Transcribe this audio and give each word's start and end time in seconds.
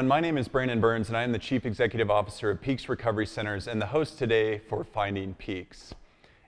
Everyone. 0.00 0.16
My 0.16 0.26
name 0.26 0.38
is 0.38 0.48
Brandon 0.48 0.80
Burns, 0.80 1.08
and 1.08 1.16
I 1.18 1.24
am 1.24 1.32
the 1.32 1.38
Chief 1.38 1.66
Executive 1.66 2.10
Officer 2.10 2.48
of 2.48 2.62
Peaks 2.62 2.88
Recovery 2.88 3.26
Centers 3.26 3.68
and 3.68 3.82
the 3.82 3.86
host 3.88 4.16
today 4.16 4.56
for 4.56 4.82
Finding 4.82 5.34
Peaks. 5.34 5.94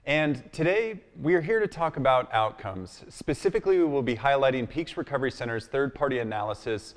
And 0.07 0.51
today, 0.51 1.01
we 1.21 1.35
are 1.35 1.41
here 1.41 1.59
to 1.59 1.67
talk 1.67 1.95
about 1.95 2.33
outcomes. 2.33 3.03
Specifically, 3.09 3.77
we 3.77 3.83
will 3.83 4.01
be 4.01 4.15
highlighting 4.15 4.67
Peaks 4.67 4.97
Recovery 4.97 5.29
Center's 5.29 5.67
third 5.67 5.93
party 5.93 6.17
analysis 6.17 6.95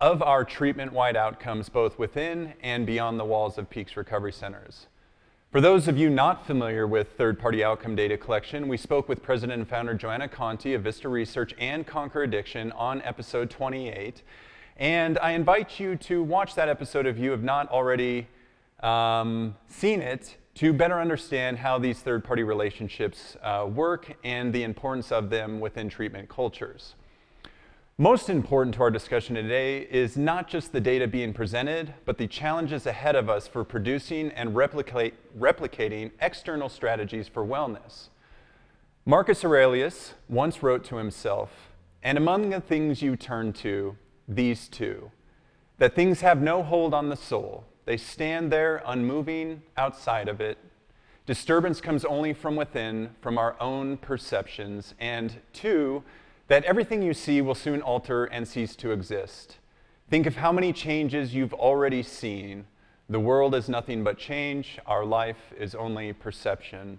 of 0.00 0.24
our 0.24 0.44
treatment 0.44 0.92
wide 0.92 1.14
outcomes, 1.14 1.68
both 1.68 2.00
within 2.00 2.54
and 2.64 2.84
beyond 2.84 3.20
the 3.20 3.24
walls 3.24 3.56
of 3.56 3.70
Peaks 3.70 3.96
Recovery 3.96 4.32
Centers. 4.32 4.88
For 5.52 5.60
those 5.60 5.86
of 5.86 5.96
you 5.96 6.10
not 6.10 6.44
familiar 6.44 6.84
with 6.84 7.12
third 7.12 7.38
party 7.38 7.62
outcome 7.62 7.94
data 7.94 8.16
collection, 8.16 8.66
we 8.66 8.76
spoke 8.76 9.08
with 9.08 9.22
President 9.22 9.60
and 9.60 9.68
founder 9.68 9.94
Joanna 9.94 10.26
Conti 10.26 10.74
of 10.74 10.82
Vista 10.82 11.08
Research 11.08 11.54
and 11.60 11.86
Conquer 11.86 12.24
Addiction 12.24 12.72
on 12.72 13.00
episode 13.02 13.50
28. 13.50 14.22
And 14.82 15.16
I 15.20 15.30
invite 15.30 15.78
you 15.78 15.94
to 15.94 16.24
watch 16.24 16.56
that 16.56 16.68
episode 16.68 17.06
if 17.06 17.16
you 17.16 17.30
have 17.30 17.44
not 17.44 17.68
already 17.68 18.26
um, 18.82 19.54
seen 19.68 20.00
it 20.00 20.36
to 20.56 20.72
better 20.72 20.98
understand 20.98 21.58
how 21.58 21.78
these 21.78 22.00
third 22.00 22.24
party 22.24 22.42
relationships 22.42 23.36
uh, 23.44 23.64
work 23.72 24.16
and 24.24 24.52
the 24.52 24.64
importance 24.64 25.12
of 25.12 25.30
them 25.30 25.60
within 25.60 25.88
treatment 25.88 26.28
cultures. 26.28 26.96
Most 27.96 28.28
important 28.28 28.74
to 28.74 28.82
our 28.82 28.90
discussion 28.90 29.36
today 29.36 29.82
is 29.82 30.16
not 30.16 30.48
just 30.48 30.72
the 30.72 30.80
data 30.80 31.06
being 31.06 31.32
presented, 31.32 31.94
but 32.04 32.18
the 32.18 32.26
challenges 32.26 32.84
ahead 32.84 33.14
of 33.14 33.30
us 33.30 33.46
for 33.46 33.62
producing 33.62 34.32
and 34.32 34.52
replicating 34.52 36.10
external 36.20 36.68
strategies 36.68 37.28
for 37.28 37.46
wellness. 37.46 38.08
Marcus 39.06 39.44
Aurelius 39.44 40.14
once 40.28 40.60
wrote 40.60 40.82
to 40.86 40.96
himself, 40.96 41.70
and 42.02 42.18
among 42.18 42.50
the 42.50 42.60
things 42.60 43.00
you 43.00 43.14
turn 43.14 43.52
to, 43.52 43.96
these 44.28 44.68
two 44.68 45.10
that 45.78 45.94
things 45.96 46.20
have 46.20 46.40
no 46.40 46.62
hold 46.62 46.94
on 46.94 47.08
the 47.08 47.16
soul, 47.16 47.64
they 47.86 47.96
stand 47.96 48.52
there 48.52 48.82
unmoving 48.86 49.62
outside 49.76 50.28
of 50.28 50.40
it. 50.40 50.56
Disturbance 51.26 51.80
comes 51.80 52.04
only 52.04 52.32
from 52.32 52.56
within, 52.56 53.10
from 53.20 53.38
our 53.38 53.56
own 53.60 53.96
perceptions. 53.96 54.94
And 55.00 55.40
two, 55.52 56.02
that 56.48 56.64
everything 56.64 57.02
you 57.02 57.14
see 57.14 57.40
will 57.40 57.54
soon 57.54 57.80
alter 57.80 58.24
and 58.26 58.46
cease 58.46 58.76
to 58.76 58.92
exist. 58.92 59.58
Think 60.10 60.26
of 60.26 60.36
how 60.36 60.52
many 60.52 60.72
changes 60.72 61.34
you've 61.34 61.54
already 61.54 62.02
seen. 62.02 62.66
The 63.08 63.20
world 63.20 63.54
is 63.54 63.68
nothing 63.68 64.04
but 64.04 64.18
change, 64.18 64.78
our 64.86 65.04
life 65.04 65.52
is 65.58 65.74
only 65.74 66.12
perception. 66.12 66.98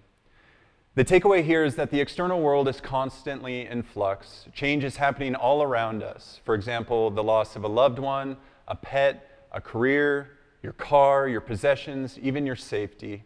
The 0.96 1.04
takeaway 1.04 1.44
here 1.44 1.64
is 1.64 1.74
that 1.78 1.90
the 1.90 2.00
external 2.00 2.40
world 2.40 2.68
is 2.68 2.80
constantly 2.80 3.66
in 3.66 3.82
flux. 3.82 4.46
Change 4.54 4.84
is 4.84 4.98
happening 4.98 5.34
all 5.34 5.64
around 5.64 6.04
us. 6.04 6.40
For 6.46 6.54
example, 6.54 7.10
the 7.10 7.24
loss 7.24 7.56
of 7.56 7.64
a 7.64 7.68
loved 7.68 7.98
one, 7.98 8.38
a 8.68 8.76
pet, 8.76 9.48
a 9.52 9.60
career, 9.60 10.38
your 10.62 10.74
car, 10.74 11.28
your 11.28 11.42
possessions, 11.42 12.20
even 12.20 12.46
your 12.46 12.56
safety. 12.56 13.24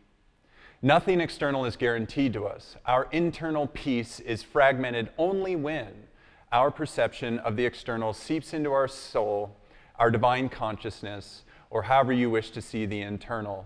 Nothing 0.81 1.19
external 1.19 1.65
is 1.65 1.75
guaranteed 1.75 2.31
to 2.33 2.45
us. 2.45 2.77
Our 2.85 3.09
internal 3.11 3.67
peace 3.67 4.21
is 4.21 4.43
fragmented 4.43 5.09
only 5.17 5.57
when 5.57 5.91
our 6.53 6.71
perception 6.71 7.37
of 7.39 7.57
the 7.57 7.65
external 7.65 8.13
seeps 8.13 8.53
into 8.53 8.71
our 8.71 8.87
soul, 8.87 9.57
our 9.99 10.09
divine 10.09 10.47
consciousness, 10.47 11.43
or 11.69 11.81
however 11.81 12.13
you 12.13 12.29
wish 12.29 12.51
to 12.51 12.61
see 12.61 12.85
the 12.85 13.01
internal. 13.01 13.65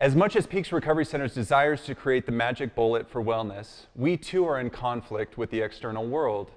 As 0.00 0.14
much 0.14 0.36
as 0.36 0.46
Peaks 0.46 0.70
Recovery 0.70 1.04
Centers 1.04 1.34
desires 1.34 1.82
to 1.86 1.94
create 1.94 2.24
the 2.24 2.30
magic 2.30 2.76
bullet 2.76 3.10
for 3.10 3.20
wellness, 3.20 3.86
we 3.96 4.16
too 4.16 4.46
are 4.46 4.60
in 4.60 4.70
conflict 4.70 5.36
with 5.36 5.50
the 5.50 5.60
external 5.60 6.06
world. 6.06 6.52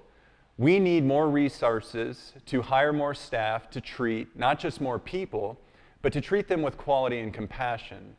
We 0.58 0.78
need 0.78 1.04
more 1.04 1.28
resources 1.28 2.34
to 2.46 2.62
hire 2.62 2.92
more 2.92 3.14
staff 3.14 3.68
to 3.70 3.80
treat 3.80 4.38
not 4.38 4.60
just 4.60 4.80
more 4.80 5.00
people, 5.00 5.58
but 6.02 6.12
to 6.12 6.20
treat 6.20 6.46
them 6.46 6.62
with 6.62 6.78
quality 6.78 7.18
and 7.18 7.34
compassion. 7.34 8.14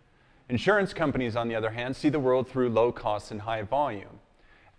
Insurance 0.50 0.94
companies, 0.94 1.38
on 1.38 1.48
the 1.48 1.56
other 1.56 1.72
hand, 1.72 1.96
see 1.96 2.10
the 2.10 2.20
world 2.20 2.50
through 2.50 2.72
low 2.72 2.92
costs 2.92 3.32
and 3.32 3.40
high 3.40 3.62
volume. 3.62 4.20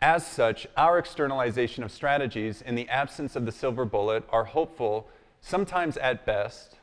As 0.03 0.27
such, 0.27 0.66
our 0.77 0.99
externalization 0.99 1.83
of 1.83 1.91
strategies 1.91 2.60
in 2.60 2.75
the 2.75 2.88
absence 2.91 3.34
of 3.34 3.47
the 3.47 3.53
silver 3.53 3.87
bullet 3.87 4.25
are 4.28 4.44
hopeful, 4.44 5.09
sometimes 5.41 5.97
at 5.97 6.27
best, 6.27 6.77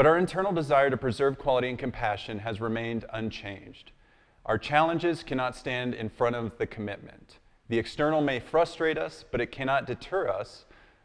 but 0.00 0.06
our 0.06 0.16
internal 0.16 0.50
desire 0.50 0.88
to 0.88 0.96
preserve 0.96 1.36
quality 1.36 1.68
and 1.68 1.78
compassion 1.78 2.38
has 2.38 2.58
remained 2.58 3.04
unchanged. 3.12 3.92
Our 4.46 4.56
challenges 4.56 5.22
cannot 5.22 5.54
stand 5.54 5.92
in 5.92 6.08
front 6.08 6.36
of 6.36 6.56
the 6.56 6.66
commitment. 6.66 7.38
The 7.68 7.78
external 7.78 8.22
may 8.22 8.40
frustrate 8.40 8.96
us, 8.96 9.26
but 9.30 9.42
it 9.42 9.52
cannot 9.52 9.86
deter 9.86 10.26
us 10.26 10.64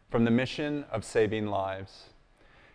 from 0.10 0.24
the 0.24 0.32
mission 0.32 0.86
of 0.90 1.04
saving 1.04 1.48
lives. 1.48 2.12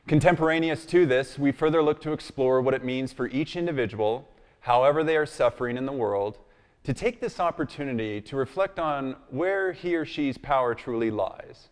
Contemporaneous 0.06 0.84
to 0.84 1.06
this, 1.06 1.38
we 1.38 1.53
further 1.53 1.82
look 1.82 2.03
to 2.03 2.12
explore 2.12 2.60
what 2.60 2.75
it 2.75 2.84
means 2.84 3.14
for 3.14 3.28
each 3.28 3.56
individual, 3.56 4.28
however 4.60 5.03
they 5.03 5.16
are 5.16 5.25
suffering 5.25 5.78
in 5.78 5.86
the 5.86 5.91
world, 5.91 6.36
to 6.84 6.92
take 6.92 7.22
this 7.22 7.41
opportunity 7.41 8.20
to 8.20 8.36
reflect 8.36 8.78
on 8.78 9.16
where 9.30 9.72
he 9.72 9.97
or 9.97 10.04
she's 10.04 10.36
power 10.36 10.75
truly 10.75 11.10
lies. 11.10 11.70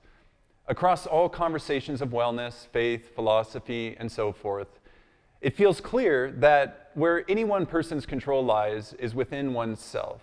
Across 0.69 1.07
all 1.07 1.31
conversations 1.31 2.03
of 2.03 2.11
wellness, 2.11 2.67
faith, 2.69 3.15
philosophy, 3.15 3.97
and 3.99 4.13
so 4.13 4.33
forth, 4.33 4.69
it 5.41 5.57
feels 5.57 5.81
clear 5.81 6.31
that 6.33 6.91
where 6.93 7.25
any 7.31 7.43
one 7.43 7.65
person's 7.65 8.05
control 8.05 8.45
lies 8.45 8.93
is 8.99 9.15
within 9.15 9.55
oneself. 9.55 10.21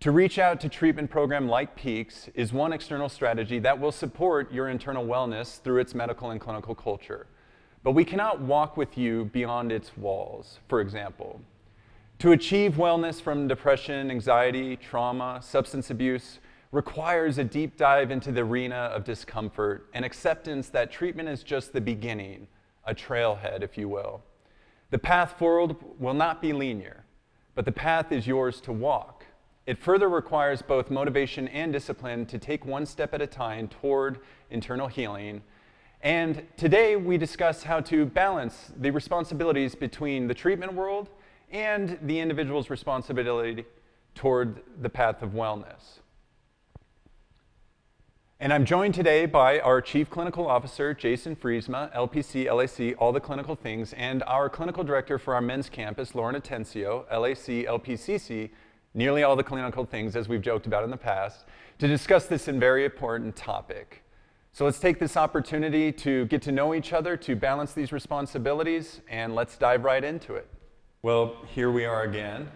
To 0.00 0.12
reach 0.12 0.38
out 0.38 0.60
to 0.60 0.68
treatment 0.68 1.10
program 1.10 1.48
like 1.48 1.74
Peaks 1.74 2.28
is 2.34 2.52
one 2.52 2.72
external 2.72 3.08
strategy 3.08 3.58
that 3.58 3.80
will 3.80 3.90
support 3.90 4.52
your 4.52 4.68
internal 4.68 5.04
wellness 5.04 5.60
through 5.60 5.80
its 5.80 5.94
medical 5.96 6.30
and 6.30 6.40
clinical 6.40 6.74
culture. 6.74 7.26
But 7.82 7.92
we 7.92 8.04
cannot 8.04 8.40
walk 8.40 8.76
with 8.76 8.96
you 8.96 9.30
beyond 9.32 9.72
its 9.72 9.96
walls, 9.96 10.60
for 10.68 10.80
example. 10.80 11.40
To 12.20 12.32
achieve 12.32 12.74
wellness 12.74 13.20
from 13.20 13.48
depression, 13.48 14.10
anxiety, 14.12 14.76
trauma, 14.76 15.40
substance 15.42 15.90
abuse 15.90 16.38
requires 16.74 17.38
a 17.38 17.44
deep 17.44 17.76
dive 17.76 18.10
into 18.10 18.32
the 18.32 18.40
arena 18.40 18.74
of 18.74 19.04
discomfort 19.04 19.88
and 19.94 20.04
acceptance 20.04 20.68
that 20.70 20.90
treatment 20.90 21.28
is 21.28 21.44
just 21.44 21.72
the 21.72 21.80
beginning, 21.80 22.48
a 22.84 22.92
trailhead, 22.92 23.62
if 23.62 23.78
you 23.78 23.88
will. 23.88 24.20
The 24.90 24.98
path 24.98 25.38
forward 25.38 25.76
will 26.00 26.14
not 26.14 26.42
be 26.42 26.52
linear, 26.52 27.04
but 27.54 27.64
the 27.64 27.70
path 27.70 28.10
is 28.10 28.26
yours 28.26 28.60
to 28.62 28.72
walk. 28.72 29.24
It 29.66 29.78
further 29.78 30.08
requires 30.08 30.62
both 30.62 30.90
motivation 30.90 31.46
and 31.48 31.72
discipline 31.72 32.26
to 32.26 32.40
take 32.40 32.66
one 32.66 32.86
step 32.86 33.14
at 33.14 33.22
a 33.22 33.26
time 33.28 33.68
toward 33.68 34.18
internal 34.50 34.88
healing. 34.88 35.42
And 36.02 36.44
today 36.56 36.96
we 36.96 37.18
discuss 37.18 37.62
how 37.62 37.82
to 37.82 38.04
balance 38.04 38.72
the 38.80 38.90
responsibilities 38.90 39.76
between 39.76 40.26
the 40.26 40.34
treatment 40.34 40.74
world 40.74 41.08
and 41.52 42.00
the 42.02 42.18
individual's 42.18 42.68
responsibility 42.68 43.64
toward 44.16 44.60
the 44.82 44.90
path 44.90 45.22
of 45.22 45.30
wellness. 45.30 46.00
And 48.44 48.52
I'm 48.52 48.66
joined 48.66 48.92
today 48.92 49.24
by 49.24 49.58
our 49.60 49.80
Chief 49.80 50.10
Clinical 50.10 50.46
Officer, 50.46 50.92
Jason 50.92 51.34
Friesema, 51.34 51.90
LPC, 51.94 52.44
LAC, 52.44 52.94
all 53.00 53.10
the 53.10 53.18
clinical 53.18 53.56
things, 53.56 53.94
and 53.94 54.22
our 54.24 54.50
Clinical 54.50 54.84
Director 54.84 55.18
for 55.18 55.34
our 55.34 55.40
men's 55.40 55.70
campus, 55.70 56.14
Lauren 56.14 56.38
Atencio, 56.38 57.10
LAC, 57.10 57.64
LPCC, 57.66 58.50
nearly 58.92 59.22
all 59.22 59.34
the 59.34 59.42
clinical 59.42 59.86
things 59.86 60.14
as 60.14 60.28
we've 60.28 60.42
joked 60.42 60.66
about 60.66 60.84
in 60.84 60.90
the 60.90 60.96
past, 60.98 61.46
to 61.78 61.88
discuss 61.88 62.26
this 62.26 62.44
very 62.44 62.84
important 62.84 63.34
topic. 63.34 64.04
So 64.52 64.66
let's 64.66 64.78
take 64.78 64.98
this 64.98 65.16
opportunity 65.16 65.90
to 65.92 66.26
get 66.26 66.42
to 66.42 66.52
know 66.52 66.74
each 66.74 66.92
other, 66.92 67.16
to 67.16 67.34
balance 67.34 67.72
these 67.72 67.92
responsibilities, 67.92 69.00
and 69.08 69.34
let's 69.34 69.56
dive 69.56 69.84
right 69.84 70.04
into 70.04 70.34
it. 70.34 70.46
Well, 71.00 71.34
here 71.46 71.70
we 71.70 71.86
are 71.86 72.02
again. 72.02 72.50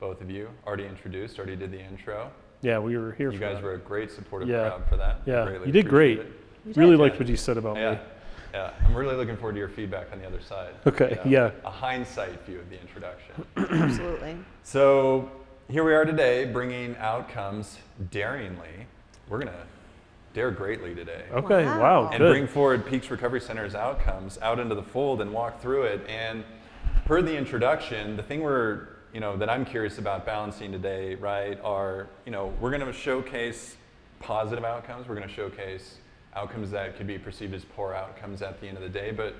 Both 0.00 0.20
of 0.20 0.32
you 0.32 0.48
already 0.66 0.86
introduced, 0.86 1.38
already 1.38 1.54
did 1.54 1.70
the 1.70 1.80
intro. 1.80 2.32
Yeah, 2.64 2.78
we 2.78 2.96
were 2.96 3.12
here 3.12 3.30
You 3.30 3.36
for 3.38 3.44
guys 3.44 3.56
that. 3.56 3.62
were 3.62 3.74
a 3.74 3.78
great 3.78 4.10
supportive 4.10 4.48
Yeah. 4.48 4.70
crowd 4.70 4.86
for 4.88 4.96
that. 4.96 5.20
Yeah, 5.26 5.44
Greatly 5.44 5.66
you 5.66 5.72
did 5.72 5.86
great. 5.86 6.18
appreciate 6.20 6.40
You 6.64 6.72
Really 6.80 6.90
did. 6.92 7.00
liked 7.02 7.14
Yeah. 7.16 7.20
what 7.20 7.28
you 7.28 7.36
said 7.36 7.58
about. 7.58 7.76
Yeah, 7.76 7.90
me. 7.90 7.98
yeah. 8.54 8.70
I'm 8.86 8.94
really 8.94 9.16
looking 9.16 9.36
forward 9.36 9.52
to 9.52 9.58
your 9.58 9.68
feedback 9.68 10.06
on 10.12 10.18
the 10.18 10.26
other 10.26 10.40
side. 10.40 10.72
Okay, 10.86 11.18
yeah. 11.26 11.50
A 11.66 11.70
hindsight 11.70 12.40
view 12.46 12.58
of 12.60 12.70
the 12.70 12.80
introduction. 12.80 13.34
Absolutely. 13.82 14.36
So 14.62 15.30
here 15.68 15.84
we 15.84 15.92
are 15.92 16.06
today, 16.06 16.46
bringing 16.46 16.96
outcomes 16.96 17.78
daringly. 18.10 18.86
We're 19.28 19.40
going 19.40 19.52
to 19.52 19.66
dare 20.32 20.50
greatly 20.50 20.94
today. 20.94 21.24
Okay, 21.34 21.66
Wow. 21.66 21.80
wow, 21.80 22.08
And 22.08 22.18
good. 22.18 22.30
bring 22.32 22.46
forward 22.46 22.86
Peaks 22.86 23.10
Recovery 23.10 23.42
Center's 23.42 23.74
outcomes 23.74 24.38
out 24.40 24.58
into 24.58 24.74
the 24.74 24.82
fold 24.82 25.20
and 25.20 25.34
walk 25.34 25.60
through 25.60 25.82
it. 25.82 26.00
And 26.08 26.44
per 27.04 27.20
the 27.20 27.36
introduction, 27.36 28.16
the 28.16 28.22
thing 28.22 28.40
we're, 28.40 28.88
you 29.14 29.20
know, 29.20 29.36
that 29.36 29.48
I'm 29.48 29.64
curious 29.64 29.98
about 29.98 30.26
balancing 30.26 30.72
today, 30.72 31.14
right, 31.14 31.56
are, 31.62 32.08
you 32.26 32.32
know, 32.32 32.52
we're 32.60 32.76
going 32.76 32.84
to 32.84 32.92
showcase 32.92 33.76
positive 34.18 34.64
outcomes. 34.64 35.06
We're 35.06 35.14
going 35.14 35.28
to 35.28 35.34
showcase 35.34 35.98
outcomes 36.34 36.72
that 36.72 36.96
could 36.96 37.06
be 37.06 37.16
perceived 37.16 37.54
as 37.54 37.64
poor 37.64 37.94
outcomes 37.94 38.42
at 38.42 38.60
the 38.60 38.66
end 38.66 38.76
of 38.76 38.82
the 38.82 38.88
day. 38.88 39.12
But, 39.12 39.36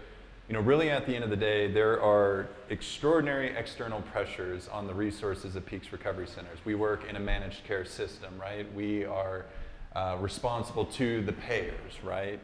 you 0.47 0.55
know, 0.55 0.61
really 0.61 0.91
at 0.91 1.07
the 1.07 1.15
end 1.17 1.25
of 1.25 1.31
the 1.31 1.37
day, 1.37 1.73
there 1.73 2.01
are 2.01 2.47
extraordinary 2.71 3.49
external 3.57 4.01
pressures 4.01 4.69
on 4.69 4.87
the 4.87 4.95
resources 4.95 5.57
of 5.57 5.67
Peaks 5.67 5.91
Recovery 5.91 6.29
Centers. 6.29 6.59
We 6.65 6.77
work 6.77 7.09
in 7.11 7.17
a 7.17 7.21
managed 7.21 7.65
care 7.65 7.85
system, 7.85 8.33
right? 8.41 8.73
We 8.75 9.05
are 9.05 9.45
uh, 9.97 10.19
responsible 10.21 10.85
to 10.85 11.21
the 11.23 11.33
payers, 11.33 11.95
right? 12.05 12.39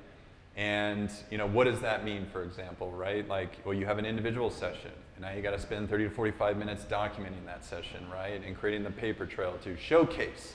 And 0.57 1.13
you 1.31 1.39
know, 1.39 1.47
what 1.47 1.65
does 1.65 1.79
that 1.81 2.05
mean, 2.05 2.27
for 2.33 2.43
example, 2.43 2.91
right? 2.91 3.27
Like, 3.29 3.59
well, 3.65 3.75
you 3.75 3.87
have 3.87 3.99
an 3.99 4.05
individual 4.05 4.51
session, 4.51 4.91
now 5.21 5.33
you 5.33 5.43
got 5.43 5.51
to 5.51 5.61
spend 5.61 5.91
30 5.91 6.05
to 6.05 6.11
45 6.11 6.57
minutes 6.57 6.85
documenting 6.85 7.45
that 7.45 7.65
session, 7.65 8.07
right? 8.11 8.43
And 8.45 8.57
creating 8.57 8.85
the 8.85 8.91
paper 8.91 9.27
trail 9.27 9.59
to 9.65 9.77
showcase 9.77 10.55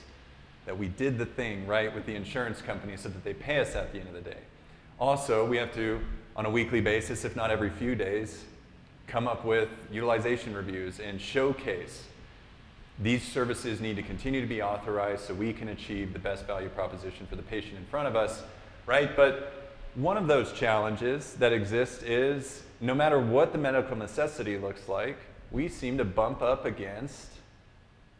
that 0.64 0.76
we 0.76 0.88
did 0.88 1.18
the 1.18 1.26
thing 1.26 1.66
right 1.66 1.94
with 1.94 2.04
the 2.06 2.16
insurance 2.16 2.60
company 2.60 2.96
so 2.96 3.08
that 3.08 3.22
they 3.22 3.32
pay 3.32 3.60
us 3.60 3.76
at 3.76 3.92
the 3.92 4.00
end 4.00 4.08
of 4.08 4.14
the 4.14 4.28
day. 4.28 4.40
Also, 4.98 5.46
we 5.46 5.56
have 5.56 5.72
to, 5.74 6.00
on 6.34 6.46
a 6.46 6.50
weekly 6.50 6.80
basis, 6.80 7.24
if 7.24 7.36
not 7.36 7.50
every 7.50 7.70
few 7.70 7.94
days, 7.94 8.44
come 9.06 9.28
up 9.28 9.44
with 9.44 9.68
utilization 9.92 10.52
reviews 10.52 10.98
and 10.98 11.20
showcase 11.20 12.04
these 12.98 13.22
services 13.22 13.80
need 13.80 13.94
to 13.96 14.02
continue 14.02 14.40
to 14.40 14.46
be 14.46 14.62
authorized 14.62 15.26
so 15.26 15.34
we 15.34 15.52
can 15.52 15.68
achieve 15.68 16.12
the 16.12 16.18
best 16.18 16.46
value 16.46 16.70
proposition 16.70 17.26
for 17.26 17.36
the 17.36 17.42
patient 17.42 17.76
in 17.76 17.84
front 17.84 18.08
of 18.08 18.16
us, 18.16 18.42
right? 18.86 19.14
But 19.14 19.74
one 19.94 20.16
of 20.16 20.26
those 20.26 20.52
challenges 20.52 21.34
that 21.34 21.52
exist 21.52 22.02
is 22.02 22.62
no 22.80 22.94
matter 22.94 23.18
what 23.18 23.52
the 23.52 23.58
medical 23.58 23.96
necessity 23.96 24.58
looks 24.58 24.88
like, 24.88 25.16
we 25.50 25.68
seem 25.68 25.98
to 25.98 26.04
bump 26.04 26.42
up 26.42 26.64
against 26.64 27.28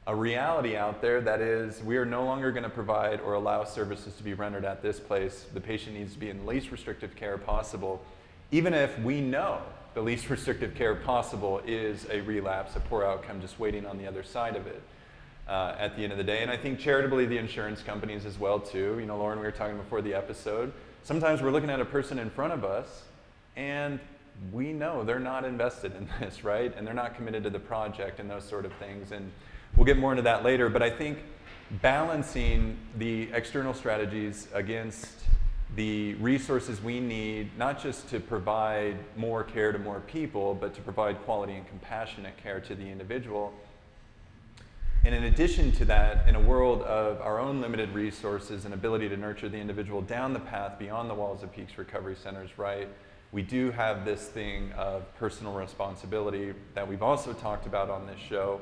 a 0.06 0.14
reality 0.14 0.76
out 0.76 1.02
there 1.02 1.20
that 1.20 1.40
is 1.40 1.82
we 1.82 1.96
are 1.96 2.04
no 2.04 2.24
longer 2.24 2.52
going 2.52 2.62
to 2.62 2.70
provide 2.70 3.20
or 3.20 3.34
allow 3.34 3.64
services 3.64 4.14
to 4.14 4.22
be 4.22 4.34
rendered 4.34 4.64
at 4.64 4.80
this 4.80 5.00
place. 5.00 5.46
The 5.52 5.60
patient 5.60 5.96
needs 5.96 6.12
to 6.12 6.18
be 6.18 6.30
in 6.30 6.38
the 6.38 6.44
least 6.44 6.70
restrictive 6.70 7.16
care 7.16 7.36
possible, 7.36 8.00
even 8.52 8.72
if 8.72 8.96
we 9.00 9.20
know 9.20 9.60
the 9.94 10.00
least 10.00 10.30
restrictive 10.30 10.74
care 10.74 10.94
possible 10.94 11.60
is 11.66 12.06
a 12.10 12.20
relapse, 12.20 12.76
a 12.76 12.80
poor 12.80 13.04
outcome, 13.04 13.40
just 13.40 13.58
waiting 13.58 13.84
on 13.84 13.98
the 13.98 14.06
other 14.06 14.22
side 14.22 14.56
of 14.56 14.66
it. 14.66 14.80
Uh, 15.48 15.76
at 15.78 15.94
the 15.94 16.02
end 16.02 16.10
of 16.10 16.18
the 16.18 16.24
day. 16.24 16.42
And 16.42 16.50
I 16.50 16.56
think 16.56 16.80
charitably, 16.80 17.24
the 17.24 17.38
insurance 17.38 17.80
companies 17.80 18.26
as 18.26 18.36
well 18.36 18.58
too. 18.58 18.96
You 18.98 19.06
know, 19.06 19.16
Lauren, 19.16 19.38
we 19.38 19.44
were 19.44 19.52
talking 19.52 19.76
before 19.76 20.02
the 20.02 20.12
episode. 20.12 20.72
Sometimes 21.04 21.40
we're 21.40 21.52
looking 21.52 21.70
at 21.70 21.80
a 21.80 21.84
person 21.84 22.18
in 22.18 22.30
front 22.30 22.52
of 22.52 22.64
us, 22.64 23.04
and 23.54 24.00
we 24.52 24.72
know 24.72 25.04
they're 25.04 25.18
not 25.18 25.44
invested 25.44 25.94
in 25.96 26.08
this, 26.20 26.44
right? 26.44 26.72
And 26.76 26.86
they're 26.86 26.94
not 26.94 27.16
committed 27.16 27.44
to 27.44 27.50
the 27.50 27.58
project 27.58 28.20
and 28.20 28.30
those 28.30 28.44
sort 28.44 28.64
of 28.64 28.72
things. 28.74 29.12
And 29.12 29.30
we'll 29.76 29.86
get 29.86 29.98
more 29.98 30.12
into 30.12 30.22
that 30.22 30.44
later. 30.44 30.68
But 30.68 30.82
I 30.82 30.90
think 30.90 31.18
balancing 31.82 32.76
the 32.96 33.28
external 33.32 33.74
strategies 33.74 34.48
against 34.52 35.08
the 35.74 36.14
resources 36.14 36.80
we 36.80 37.00
need, 37.00 37.56
not 37.58 37.82
just 37.82 38.08
to 38.08 38.20
provide 38.20 38.96
more 39.16 39.42
care 39.42 39.72
to 39.72 39.78
more 39.78 40.00
people, 40.00 40.54
but 40.54 40.74
to 40.74 40.80
provide 40.80 41.20
quality 41.24 41.54
and 41.54 41.66
compassionate 41.68 42.36
care 42.36 42.60
to 42.60 42.74
the 42.74 42.86
individual. 42.86 43.52
And 45.04 45.14
in 45.14 45.24
addition 45.24 45.72
to 45.72 45.84
that, 45.86 46.28
in 46.28 46.34
a 46.34 46.40
world 46.40 46.82
of 46.82 47.20
our 47.20 47.38
own 47.38 47.60
limited 47.60 47.90
resources 47.90 48.64
and 48.64 48.74
ability 48.74 49.08
to 49.08 49.16
nurture 49.16 49.48
the 49.48 49.58
individual 49.58 50.02
down 50.02 50.32
the 50.32 50.40
path 50.40 50.78
beyond 50.78 51.10
the 51.10 51.14
walls 51.14 51.42
of 51.42 51.52
Peaks 51.52 51.76
Recovery 51.78 52.16
Centers, 52.16 52.58
right, 52.58 52.88
we 53.36 53.42
do 53.42 53.70
have 53.70 54.06
this 54.06 54.28
thing 54.28 54.72
of 54.78 55.14
personal 55.16 55.52
responsibility 55.52 56.54
that 56.72 56.88
we've 56.88 57.02
also 57.02 57.34
talked 57.34 57.66
about 57.66 57.90
on 57.90 58.06
this 58.06 58.18
show. 58.18 58.58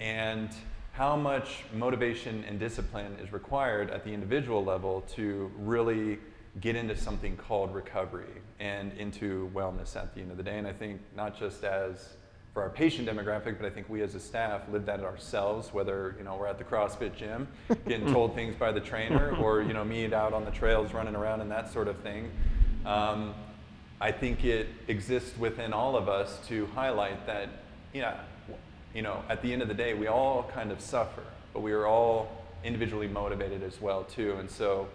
And 0.00 0.50
how 0.90 1.14
much 1.14 1.62
motivation 1.72 2.42
and 2.48 2.58
discipline 2.58 3.16
is 3.22 3.32
required 3.32 3.88
at 3.88 4.02
the 4.02 4.12
individual 4.12 4.64
level 4.64 5.02
to 5.14 5.48
really 5.56 6.18
get 6.60 6.74
into 6.74 6.96
something 6.96 7.36
called 7.36 7.72
recovery 7.72 8.42
and 8.58 8.92
into 8.94 9.48
wellness 9.54 9.94
at 9.94 10.12
the 10.12 10.22
end 10.22 10.32
of 10.32 10.38
the 10.38 10.42
day. 10.42 10.58
And 10.58 10.66
I 10.66 10.72
think 10.72 11.00
not 11.14 11.38
just 11.38 11.62
as 11.62 12.14
for 12.52 12.64
our 12.64 12.70
patient 12.70 13.08
demographic, 13.08 13.58
but 13.60 13.64
I 13.64 13.70
think 13.70 13.88
we 13.88 14.02
as 14.02 14.16
a 14.16 14.20
staff 14.20 14.62
live 14.72 14.86
that 14.86 15.04
ourselves, 15.04 15.72
whether 15.72 16.16
you 16.18 16.24
know 16.24 16.34
we're 16.34 16.48
at 16.48 16.58
the 16.58 16.64
CrossFit 16.64 17.14
gym 17.14 17.46
getting 17.86 18.12
told 18.12 18.34
things 18.34 18.56
by 18.56 18.72
the 18.72 18.80
trainer, 18.80 19.36
or 19.36 19.62
you 19.62 19.72
know 19.72 19.84
me 19.84 20.12
out 20.12 20.32
on 20.32 20.44
the 20.44 20.50
trails 20.50 20.92
running 20.92 21.14
around 21.14 21.42
and 21.42 21.50
that 21.52 21.72
sort 21.72 21.86
of 21.86 21.96
thing. 22.00 22.28
Um, 22.84 23.32
I 24.00 24.12
think 24.12 24.44
it 24.44 24.68
exists 24.88 25.36
within 25.38 25.72
all 25.72 25.96
of 25.96 26.08
us 26.08 26.38
to 26.48 26.66
highlight 26.74 27.26
that, 27.26 27.48
yeah, 27.94 28.20
you 28.94 29.02
know, 29.02 29.22
at 29.28 29.42
the 29.42 29.52
end 29.52 29.62
of 29.62 29.68
the 29.68 29.74
day, 29.74 29.94
we 29.94 30.06
all 30.06 30.50
kind 30.54 30.70
of 30.70 30.80
suffer, 30.80 31.22
but 31.52 31.60
we 31.60 31.72
are 31.72 31.86
all 31.86 32.44
individually 32.62 33.08
motivated 33.08 33.62
as 33.62 33.80
well 33.80 34.04
too, 34.04 34.36
and 34.38 34.50
so 34.50 34.88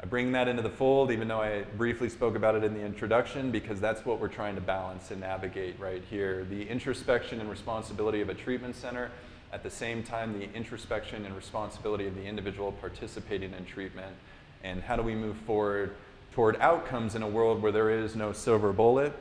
I 0.00 0.06
bring 0.06 0.30
that 0.32 0.46
into 0.46 0.62
the 0.62 0.70
fold, 0.70 1.10
even 1.10 1.26
though 1.26 1.40
I 1.40 1.62
briefly 1.76 2.08
spoke 2.08 2.36
about 2.36 2.54
it 2.54 2.62
in 2.62 2.72
the 2.72 2.84
introduction, 2.84 3.50
because 3.50 3.80
that's 3.80 4.06
what 4.06 4.20
we're 4.20 4.28
trying 4.28 4.54
to 4.54 4.60
balance 4.60 5.10
and 5.10 5.20
navigate 5.20 5.80
right 5.80 6.02
here. 6.08 6.46
The 6.48 6.68
introspection 6.68 7.40
and 7.40 7.50
responsibility 7.50 8.20
of 8.20 8.28
a 8.28 8.34
treatment 8.34 8.76
center, 8.76 9.10
at 9.52 9.64
the 9.64 9.70
same 9.70 10.04
time, 10.04 10.38
the 10.38 10.48
introspection 10.54 11.24
and 11.24 11.34
responsibility 11.34 12.06
of 12.06 12.14
the 12.14 12.24
individual 12.24 12.70
participating 12.70 13.52
in 13.54 13.64
treatment. 13.64 14.14
And 14.62 14.82
how 14.82 14.94
do 14.94 15.02
we 15.02 15.16
move 15.16 15.36
forward 15.38 15.96
toward 16.32 16.56
outcomes 16.60 17.14
in 17.14 17.22
a 17.22 17.28
world 17.28 17.62
where 17.62 17.72
there 17.72 17.90
is 17.90 18.16
no 18.16 18.32
silver 18.32 18.72
bullet? 18.72 19.12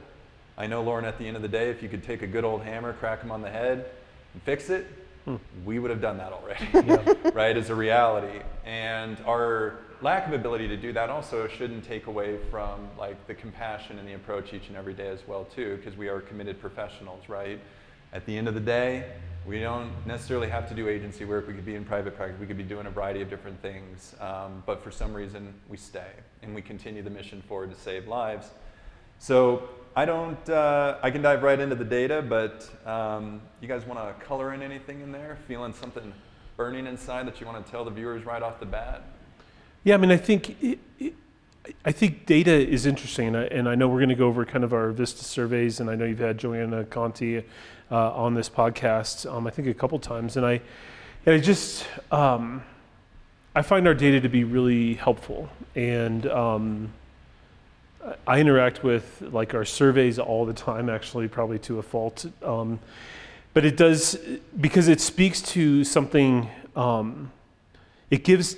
I 0.57 0.67
know, 0.67 0.81
Lauren, 0.81 1.05
at 1.05 1.17
the 1.17 1.27
end 1.27 1.35
of 1.35 1.41
the 1.41 1.47
day, 1.47 1.69
if 1.69 1.83
you 1.83 1.89
could 1.89 2.03
take 2.03 2.21
a 2.21 2.27
good 2.27 2.43
old 2.43 2.63
hammer, 2.63 2.93
crack 2.93 3.21
him 3.21 3.31
on 3.31 3.41
the 3.41 3.49
head, 3.49 3.85
and 4.33 4.41
fix 4.43 4.69
it, 4.69 4.87
hmm. 5.25 5.35
we 5.65 5.77
would 5.79 5.91
have 5.91 6.01
done 6.01 6.17
that 6.17 6.33
already, 6.33 6.65
yeah. 6.73 7.31
right, 7.33 7.55
as 7.55 7.69
a 7.69 7.75
reality. 7.75 8.39
And 8.65 9.17
our 9.25 9.79
lack 10.01 10.27
of 10.27 10.33
ability 10.33 10.67
to 10.67 10.77
do 10.77 10.93
that 10.93 11.09
also 11.09 11.47
shouldn't 11.47 11.83
take 11.83 12.07
away 12.07 12.37
from 12.51 12.87
like 12.99 13.25
the 13.27 13.33
compassion 13.33 13.97
and 13.97 14.07
the 14.07 14.13
approach 14.13 14.53
each 14.53 14.67
and 14.67 14.77
every 14.77 14.93
day 14.93 15.07
as 15.07 15.27
well 15.27 15.45
too 15.45 15.75
because 15.77 15.97
we 15.97 16.07
are 16.07 16.21
committed 16.21 16.59
professionals 16.61 17.27
right 17.27 17.59
at 18.13 18.23
the 18.27 18.37
end 18.37 18.47
of 18.47 18.53
the 18.53 18.59
day 18.59 19.11
we 19.47 19.59
don't 19.59 19.91
necessarily 20.05 20.47
have 20.47 20.69
to 20.69 20.75
do 20.75 20.87
agency 20.87 21.25
work 21.25 21.47
we 21.47 21.53
could 21.53 21.65
be 21.65 21.73
in 21.73 21.83
private 21.83 22.15
practice 22.15 22.39
we 22.39 22.45
could 22.45 22.57
be 22.57 22.63
doing 22.63 22.85
a 22.85 22.91
variety 22.91 23.21
of 23.21 23.29
different 23.29 23.59
things 23.61 24.15
um, 24.19 24.61
but 24.67 24.83
for 24.83 24.91
some 24.91 25.13
reason 25.13 25.51
we 25.67 25.77
stay 25.77 26.11
and 26.41 26.53
we 26.53 26.61
continue 26.61 27.01
the 27.01 27.09
mission 27.09 27.41
forward 27.41 27.71
to 27.71 27.79
save 27.79 28.07
lives. 28.07 28.49
So 29.19 29.69
i 29.95 30.05
don't 30.05 30.47
uh, 30.47 30.99
i 31.01 31.09
can 31.09 31.23
dive 31.23 31.41
right 31.41 31.59
into 31.59 31.73
the 31.73 31.83
data 31.83 32.21
but 32.21 32.69
um, 32.85 33.41
you 33.61 33.67
guys 33.67 33.83
want 33.83 33.99
to 33.99 34.25
color 34.25 34.53
in 34.53 34.61
anything 34.61 35.01
in 35.01 35.11
there? 35.11 35.37
Feeling 35.47 35.73
something 35.73 36.13
burning 36.57 36.87
inside 36.87 37.27
that 37.27 37.39
you 37.39 37.45
want 37.45 37.63
to 37.63 37.71
tell 37.71 37.85
the 37.85 37.91
viewers 37.91 38.25
right 38.25 38.41
off 38.41 38.59
the 38.59 38.65
bat? 38.65 39.03
Yeah, 39.83 39.93
I 39.93 39.97
mean, 39.97 40.11
I 40.11 40.17
think 40.17 40.61
it, 40.61 40.79
it, 40.99 41.13
I 41.85 41.91
think 41.91 42.25
data 42.25 42.51
is 42.51 42.85
interesting, 42.85 43.27
and 43.27 43.37
I, 43.37 43.43
and 43.43 43.69
I 43.69 43.75
know 43.75 43.87
we're 43.87 43.99
going 43.99 44.09
to 44.09 44.15
go 44.15 44.27
over 44.27 44.43
kind 44.45 44.63
of 44.63 44.73
our 44.73 44.91
Vista 44.91 45.23
surveys, 45.23 45.79
and 45.79 45.89
I 45.89 45.95
know 45.95 46.05
you've 46.05 46.19
had 46.19 46.37
Joanna 46.37 46.83
Conti 46.85 47.37
uh, 47.37 47.43
on 47.91 48.33
this 48.33 48.49
podcast, 48.49 49.31
um, 49.31 49.47
I 49.47 49.49
think 49.51 49.67
a 49.67 49.73
couple 49.73 49.99
times, 49.99 50.35
and 50.35 50.45
I, 50.45 50.61
and 51.25 51.35
I 51.35 51.37
just, 51.39 51.85
um, 52.11 52.63
I 53.57 53.63
find 53.63 53.87
our 53.87 53.95
data 53.95 54.21
to 54.21 54.29
be 54.29 54.43
really 54.43 54.93
helpful, 54.93 55.49
and 55.73 56.27
um, 56.27 56.93
I 58.27 58.39
interact 58.39 58.83
with 58.83 59.23
like 59.31 59.55
our 59.55 59.65
surveys 59.65 60.19
all 60.19 60.45
the 60.45 60.53
time, 60.53 60.91
actually, 60.91 61.27
probably 61.27 61.57
to 61.59 61.79
a 61.79 61.81
fault, 61.81 62.27
um, 62.43 62.79
but 63.55 63.65
it 63.65 63.75
does 63.75 64.15
because 64.61 64.87
it 64.87 65.01
speaks 65.01 65.41
to 65.53 65.83
something. 65.83 66.47
Um, 66.75 67.31
it 68.11 68.23
gives 68.23 68.57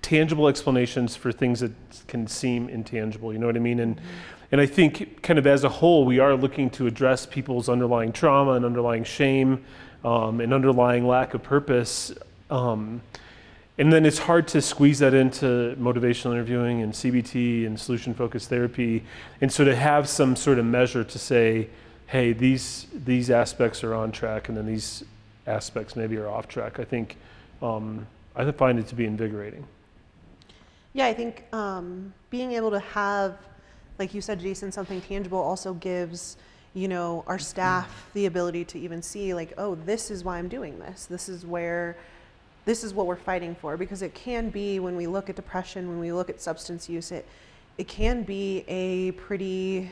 tangible 0.00 0.48
explanations 0.48 1.14
for 1.14 1.30
things 1.30 1.60
that 1.60 1.72
can 2.06 2.26
seem 2.26 2.70
intangible. 2.70 3.34
You 3.34 3.38
know 3.40 3.48
what 3.48 3.56
I 3.56 3.60
mean? 3.60 3.80
And 3.80 3.96
mm-hmm. 3.96 4.06
and 4.52 4.62
I 4.62 4.66
think 4.66 5.20
kind 5.20 5.38
of 5.38 5.46
as 5.46 5.62
a 5.64 5.68
whole, 5.68 6.06
we 6.06 6.20
are 6.20 6.34
looking 6.34 6.70
to 6.70 6.86
address 6.86 7.26
people's 7.26 7.68
underlying 7.68 8.12
trauma 8.12 8.52
and 8.52 8.64
underlying 8.64 9.04
shame 9.04 9.62
um, 10.06 10.40
and 10.40 10.54
underlying 10.54 11.06
lack 11.06 11.34
of 11.34 11.42
purpose. 11.42 12.14
Um, 12.48 13.02
and 13.78 13.92
then 13.92 14.04
it's 14.04 14.18
hard 14.18 14.48
to 14.48 14.60
squeeze 14.60 14.98
that 14.98 15.14
into 15.14 15.76
motivational 15.78 16.32
interviewing 16.32 16.82
and 16.82 16.92
CBT 16.92 17.64
and 17.64 17.78
solution 17.78 18.12
focused 18.12 18.48
therapy. 18.48 19.04
And 19.40 19.52
so 19.52 19.64
to 19.64 19.74
have 19.74 20.08
some 20.08 20.34
sort 20.34 20.58
of 20.58 20.64
measure 20.64 21.04
to 21.04 21.18
say, 21.18 21.68
hey, 22.08 22.32
these 22.32 22.86
these 22.92 23.30
aspects 23.30 23.84
are 23.84 23.94
on 23.94 24.10
track, 24.10 24.48
and 24.48 24.56
then 24.56 24.66
these 24.66 25.04
aspects 25.46 25.94
maybe 25.94 26.16
are 26.16 26.28
off 26.28 26.48
track. 26.48 26.80
I 26.80 26.84
think 26.84 27.16
um, 27.62 28.04
I 28.34 28.50
find 28.50 28.78
it 28.80 28.88
to 28.88 28.96
be 28.96 29.06
invigorating. 29.06 29.64
Yeah, 30.92 31.06
I 31.06 31.14
think 31.14 31.44
um, 31.52 32.12
being 32.30 32.52
able 32.52 32.70
to 32.72 32.80
have, 32.80 33.38
like 33.98 34.12
you 34.12 34.20
said, 34.20 34.40
Jason, 34.40 34.72
something 34.72 35.00
tangible 35.02 35.38
also 35.38 35.74
gives 35.74 36.36
you 36.74 36.88
know 36.88 37.24
our 37.26 37.38
staff 37.38 38.10
the 38.12 38.26
ability 38.26 38.62
to 38.62 38.78
even 38.78 39.00
see 39.00 39.32
like 39.32 39.54
oh 39.56 39.74
this 39.74 40.10
is 40.10 40.22
why 40.22 40.36
i'm 40.36 40.48
doing 40.48 40.78
this 40.78 41.06
this 41.06 41.26
is 41.26 41.46
where 41.46 41.96
this 42.68 42.84
is 42.84 42.92
what 42.92 43.06
we're 43.06 43.16
fighting 43.16 43.54
for 43.54 43.76
because 43.76 44.02
it 44.02 44.12
can 44.14 44.50
be 44.50 44.78
when 44.78 44.94
we 44.94 45.06
look 45.06 45.30
at 45.30 45.36
depression 45.36 45.88
when 45.88 45.98
we 45.98 46.12
look 46.12 46.28
at 46.28 46.40
substance 46.40 46.88
use 46.88 47.10
it 47.10 47.26
it 47.78 47.86
can 47.86 48.22
be 48.24 48.64
a 48.68 49.12
pretty 49.12 49.88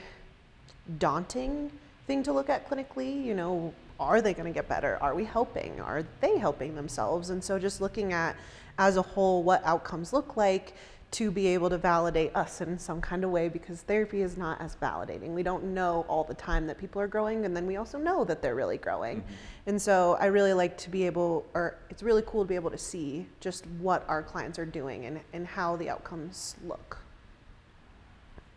daunting 0.99 1.71
thing 2.07 2.23
to 2.23 2.33
look 2.33 2.51
at 2.51 2.69
clinically. 2.69 3.25
You 3.25 3.35
know 3.35 3.75
are 3.99 4.21
they 4.21 4.35
going 4.35 4.45
to 4.45 4.53
get 4.53 4.69
better? 4.69 4.99
Are 5.01 5.15
we 5.15 5.25
helping? 5.25 5.81
Are 5.81 6.05
they 6.21 6.37
helping 6.37 6.75
themselves? 6.75 7.31
And 7.31 7.43
so 7.43 7.59
just 7.59 7.81
looking 7.81 8.13
at 8.13 8.37
as 8.77 8.99
a 8.99 9.03
whole 9.03 9.43
what 9.43 9.65
outcomes 9.65 10.13
look 10.13 10.37
like 10.37 10.75
to 11.13 11.31
be 11.31 11.47
able 11.49 11.71
to 11.71 11.79
validate 11.79 12.35
us 12.35 12.61
in 12.61 12.79
some 12.79 13.01
kind 13.01 13.25
of 13.25 13.31
way 13.31 13.49
because 13.49 13.81
therapy 13.83 14.23
is 14.23 14.37
not 14.37 14.61
as 14.61 14.77
validating. 14.77 15.29
We 15.31 15.43
don't 15.43 15.65
know 15.65 16.05
all 16.09 16.25
the 16.25 16.35
time 16.35 16.67
that 16.67 16.79
people 16.79 17.01
are 17.01 17.07
growing, 17.07 17.45
and 17.45 17.57
then 17.57 17.67
we 17.67 17.77
also 17.77 17.99
know 17.99 18.25
that 18.25 18.43
they're 18.43 18.57
really 18.57 18.77
growing. 18.77 19.19
Mm-hmm. 19.21 19.33
And 19.67 19.81
so 19.81 20.17
I 20.21 20.27
really 20.27 20.53
like 20.53 20.77
to 20.79 20.91
be 20.91 21.07
able, 21.07 21.47
or 21.55 21.77
it's 21.91 22.03
really 22.03 22.23
cool 22.27 22.43
to 22.43 22.49
be 22.49 22.57
able 22.57 22.71
to 22.71 22.79
see 22.79 23.27
just 23.41 23.67
what 23.81 24.05
our 24.09 24.23
clients 24.23 24.59
are 24.59 24.67
doing 24.67 25.07
and, 25.07 25.21
and 25.33 25.47
how 25.47 25.77
the 25.77 25.89
outcomes 25.89 26.57
look. 26.67 26.99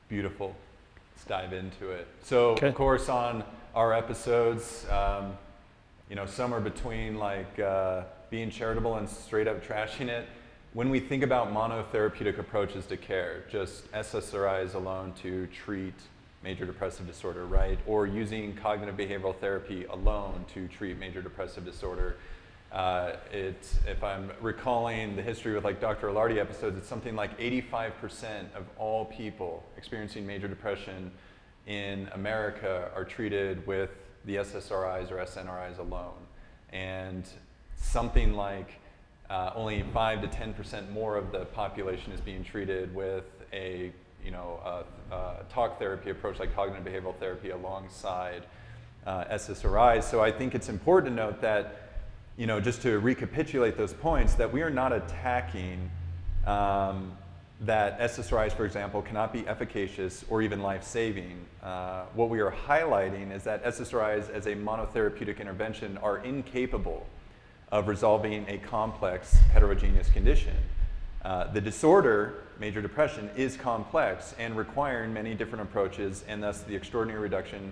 Beautiful. 0.10 0.56
Let's 1.16 1.26
dive 1.26 1.54
into 1.54 1.92
it. 1.92 2.08
So, 2.24 2.52
Okay. 2.52 2.68
of 2.68 2.76
course, 2.76 3.10
on 3.10 3.44
our 3.76 3.94
episodes, 3.94 4.88
um, 4.90 5.38
you 6.10 6.16
know, 6.16 6.26
somewhere 6.26 6.60
between 6.60 7.20
like 7.20 7.60
uh, 7.60 8.04
being 8.32 8.50
charitable 8.50 8.96
and 8.96 9.08
straight 9.08 9.48
up 9.48 9.64
trashing 9.64 10.08
it. 10.08 10.28
When 10.74 10.92
we 10.92 11.00
think 11.00 11.24
about 11.24 11.52
monotherapeutic 11.52 12.38
approaches 12.38 12.86
to 12.88 12.98
care, 12.98 13.44
just 13.50 13.92
SSRIs 13.92 14.76
alone 14.76 15.14
to 15.24 15.48
treat 15.48 15.96
major 16.44 16.64
depressive 16.64 17.08
disorder, 17.08 17.48
right? 17.48 17.80
Or 17.88 18.06
using 18.06 18.56
cognitive 18.56 18.96
behavioral 18.96 19.36
therapy 19.36 19.86
alone 19.86 20.46
to 20.54 20.68
treat 20.68 21.00
major 21.00 21.24
depressive 21.24 21.66
disorder. 21.66 22.18
Uh, 22.72 23.14
it's, 23.32 23.80
if 23.88 24.04
I'm 24.04 24.30
recalling 24.42 25.16
the 25.16 25.24
history 25.24 25.56
with 25.56 25.64
like 25.64 25.82
Dr. 25.82 26.10
Ilardi 26.10 26.38
episodes, 26.38 26.78
it's 26.78 26.88
something 26.88 27.16
like 27.16 27.36
85% 27.40 28.54
of 28.54 28.64
all 28.78 29.06
people 29.06 29.64
experiencing 29.76 30.28
major 30.28 30.48
depression 30.48 31.10
in 31.66 32.08
America 32.14 32.92
are 32.96 33.06
treated 33.06 33.66
with 33.66 33.90
the 34.26 34.36
SSRIs 34.36 35.10
or 35.10 35.16
SNRIs 35.16 35.80
alone. 35.80 36.20
And 36.72 37.28
something 37.76 38.36
like 38.36 38.80
uh, 39.30 39.52
only 39.56 39.84
5 39.94 40.22
to 40.22 40.28
10% 40.28 40.90
more 40.92 41.16
of 41.16 41.32
the 41.32 41.46
population 41.46 42.12
is 42.12 42.22
being 42.22 42.44
treated 42.44 42.94
with 42.96 43.26
a 43.54 43.92
you 44.24 44.32
know, 44.32 44.86
a, 45.12 45.16
a 45.16 45.44
talk 45.50 45.80
therapy 45.80 46.10
approach 46.10 46.40
like 46.40 46.54
cognitive 46.56 46.86
behavioral 46.86 47.16
therapy 47.16 47.52
alongside 47.52 48.44
uh, 49.06 49.26
SSRIs. 49.26 50.04
So 50.04 50.22
I 50.22 50.32
think 50.32 50.56
it's 50.56 50.70
important 50.70 51.16
to 51.16 51.24
note 51.24 51.42
that, 51.42 51.90
you 52.38 52.48
know, 52.48 52.60
just 52.60 52.82
to 52.84 53.00
recapitulate 53.00 53.78
those 53.78 53.94
points, 53.94 54.36
that 54.36 54.52
we 54.52 54.62
are 54.62 54.70
not 54.70 54.94
attacking 54.94 55.90
um, 56.46 57.18
that 57.62 58.00
SSRIs, 58.00 58.54
for 58.54 58.66
example, 58.66 59.02
cannot 59.02 59.34
be 59.34 59.48
efficacious 59.48 60.24
or 60.30 60.42
even 60.42 60.62
life-saving. 60.62 61.46
Uh, 61.62 62.04
what 62.14 62.30
we 62.30 62.40
are 62.40 62.52
highlighting 62.52 63.34
is 63.34 63.44
that 63.44 63.64
SSRIs 63.66 64.30
as 64.30 64.46
a 64.46 64.56
monotherapeutic 64.56 65.40
intervention 65.40 65.98
are 65.98 66.20
incapable 66.20 67.06
of 67.72 67.88
resolving 67.88 68.46
a 68.48 68.58
complex 68.58 69.34
heterogeneous 69.54 70.10
condition. 70.10 70.56
Uh, 71.24 71.52
the 71.52 71.62
disorder, 71.62 72.44
major 72.60 72.82
depression, 72.82 73.30
is 73.36 73.58
complex 73.58 74.34
and 74.40 74.56
requiring 74.56 75.14
many 75.14 75.36
different 75.36 75.62
approaches, 75.62 76.24
and 76.28 76.42
thus 76.42 76.62
the 76.62 76.76
extraordinary 76.76 77.22
reduction 77.22 77.72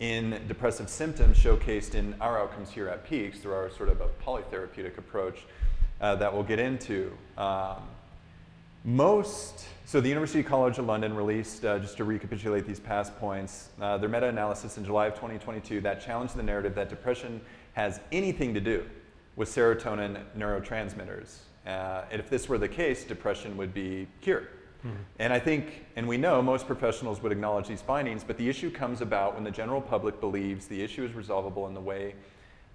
in 0.00 0.40
depressive 0.48 0.88
symptoms 0.88 1.38
showcased 1.38 1.94
in 1.94 2.14
our 2.20 2.38
outcomes 2.38 2.70
here 2.70 2.88
at 2.88 3.04
Peaks 3.08 3.38
through 3.38 3.54
our 3.54 3.70
sort 3.70 3.88
of 3.88 4.00
a 4.00 4.08
polytherapeutic 4.24 4.98
approach 4.98 5.44
uh, 6.00 6.14
that 6.16 6.32
we'll 6.32 6.42
get 6.42 6.58
into. 6.58 7.12
Um, 7.38 7.76
most, 8.84 9.64
so 9.86 10.00
the 10.00 10.08
University 10.08 10.42
College 10.42 10.78
of 10.78 10.84
London 10.84 11.14
released, 11.14 11.64
uh, 11.64 11.78
just 11.78 11.96
to 11.96 12.04
recapitulate 12.04 12.66
these 12.66 12.80
past 12.80 13.16
points, 13.18 13.70
uh, 13.80 13.96
their 13.96 14.10
meta 14.10 14.26
analysis 14.26 14.76
in 14.76 14.84
July 14.84 15.06
of 15.06 15.14
2022 15.14 15.80
that 15.80 16.04
challenged 16.04 16.36
the 16.36 16.42
narrative 16.42 16.74
that 16.74 16.90
depression 16.90 17.40
has 17.72 18.00
anything 18.12 18.52
to 18.52 18.60
do 18.60 18.84
with 19.36 19.48
serotonin 19.48 20.22
neurotransmitters. 20.36 21.38
Uh, 21.66 22.02
and 22.10 22.20
if 22.20 22.28
this 22.28 22.48
were 22.48 22.58
the 22.58 22.68
case, 22.68 23.04
depression 23.04 23.56
would 23.56 23.72
be 23.72 24.06
cured. 24.20 24.48
And 25.18 25.32
I 25.32 25.38
think, 25.38 25.86
and 25.96 26.06
we 26.06 26.18
know 26.18 26.42
most 26.42 26.66
professionals 26.66 27.22
would 27.22 27.32
acknowledge 27.32 27.68
these 27.68 27.80
findings, 27.80 28.22
but 28.22 28.36
the 28.36 28.48
issue 28.48 28.70
comes 28.70 29.00
about 29.00 29.34
when 29.34 29.42
the 29.42 29.50
general 29.50 29.80
public 29.80 30.20
believes 30.20 30.66
the 30.66 30.82
issue 30.82 31.04
is 31.04 31.14
resolvable 31.14 31.66
in 31.68 31.74
the 31.74 31.80
way, 31.80 32.14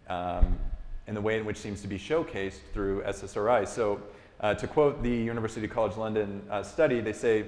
um, 0.07 0.57
in 1.05 1.13
the 1.13 1.21
way 1.21 1.37
in 1.37 1.45
which 1.45 1.57
seems 1.57 1.81
to 1.81 1.87
be 1.87 1.99
showcased 1.99 2.61
through 2.73 3.03
SSRI. 3.03 3.67
So, 3.67 4.01
uh, 4.39 4.55
to 4.55 4.67
quote 4.67 5.03
the 5.03 5.09
University 5.09 5.67
College 5.67 5.97
London 5.97 6.41
uh, 6.49 6.63
study, 6.63 6.99
they 6.99 7.13
say, 7.13 7.45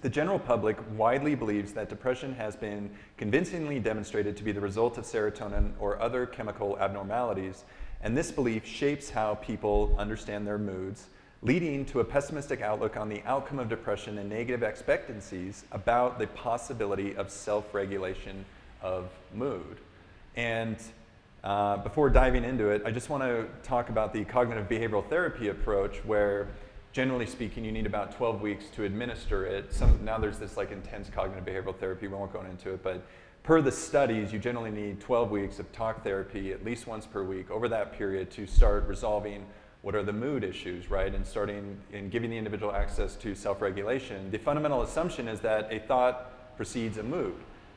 the 0.00 0.08
general 0.08 0.38
public 0.38 0.76
widely 0.96 1.34
believes 1.34 1.72
that 1.72 1.88
depression 1.88 2.34
has 2.34 2.54
been 2.54 2.90
convincingly 3.16 3.80
demonstrated 3.80 4.36
to 4.36 4.44
be 4.44 4.52
the 4.52 4.60
result 4.60 4.96
of 4.98 5.04
serotonin 5.04 5.72
or 5.80 6.00
other 6.00 6.26
chemical 6.26 6.78
abnormalities, 6.78 7.64
and 8.02 8.16
this 8.16 8.30
belief 8.30 8.64
shapes 8.66 9.10
how 9.10 9.34
people 9.36 9.94
understand 9.98 10.46
their 10.46 10.58
moods, 10.58 11.06
leading 11.42 11.84
to 11.86 12.00
a 12.00 12.04
pessimistic 12.04 12.60
outlook 12.60 12.96
on 12.96 13.08
the 13.08 13.22
outcome 13.24 13.58
of 13.58 13.68
depression 13.68 14.18
and 14.18 14.28
negative 14.28 14.62
expectancies 14.62 15.64
about 15.72 16.18
the 16.18 16.26
possibility 16.28 17.16
of 17.16 17.30
self 17.30 17.74
regulation 17.74 18.44
of 18.82 19.10
mood. 19.34 19.78
And 20.36 20.76
uh, 21.42 21.78
before 21.78 22.10
diving 22.10 22.44
into 22.44 22.68
it, 22.70 22.82
I 22.84 22.90
just 22.90 23.10
want 23.10 23.22
to 23.22 23.46
talk 23.62 23.88
about 23.88 24.12
the 24.12 24.24
cognitive 24.24 24.68
behavioral 24.68 25.08
therapy 25.08 25.48
approach, 25.48 25.96
where 26.04 26.48
generally 26.92 27.26
speaking, 27.26 27.64
you 27.64 27.72
need 27.72 27.86
about 27.86 28.16
12 28.16 28.40
weeks 28.40 28.70
to 28.70 28.84
administer 28.84 29.44
it. 29.44 29.72
Some, 29.72 30.04
now 30.04 30.18
there's 30.18 30.38
this 30.38 30.56
like 30.56 30.72
intense 30.72 31.08
cognitive 31.10 31.44
behavioral 31.44 31.76
therapy, 31.76 32.08
we 32.08 32.16
won't 32.16 32.32
go 32.32 32.42
into 32.42 32.72
it, 32.74 32.82
but 32.82 33.02
per 33.42 33.60
the 33.60 33.72
studies, 33.72 34.32
you 34.32 34.38
generally 34.38 34.70
need 34.70 35.00
12 35.00 35.30
weeks 35.30 35.58
of 35.58 35.70
talk 35.72 36.04
therapy 36.04 36.52
at 36.52 36.64
least 36.64 36.86
once 36.86 37.06
per 37.06 37.22
week 37.22 37.50
over 37.50 37.68
that 37.68 37.92
period 37.92 38.30
to 38.32 38.46
start 38.46 38.86
resolving 38.86 39.46
what 39.82 39.94
are 39.94 40.02
the 40.02 40.12
mood 40.12 40.44
issues, 40.44 40.90
right? 40.90 41.14
And 41.14 41.26
starting 41.26 41.78
and 41.92 42.10
giving 42.10 42.30
the 42.30 42.36
individual 42.36 42.72
access 42.72 43.14
to 43.16 43.34
self 43.34 43.62
regulation. 43.62 44.30
The 44.30 44.38
fundamental 44.38 44.82
assumption 44.82 45.28
is 45.28 45.40
that 45.40 45.72
a 45.72 45.78
thought 45.78 46.56
precedes 46.56 46.98
a 46.98 47.02
mood. 47.02 47.34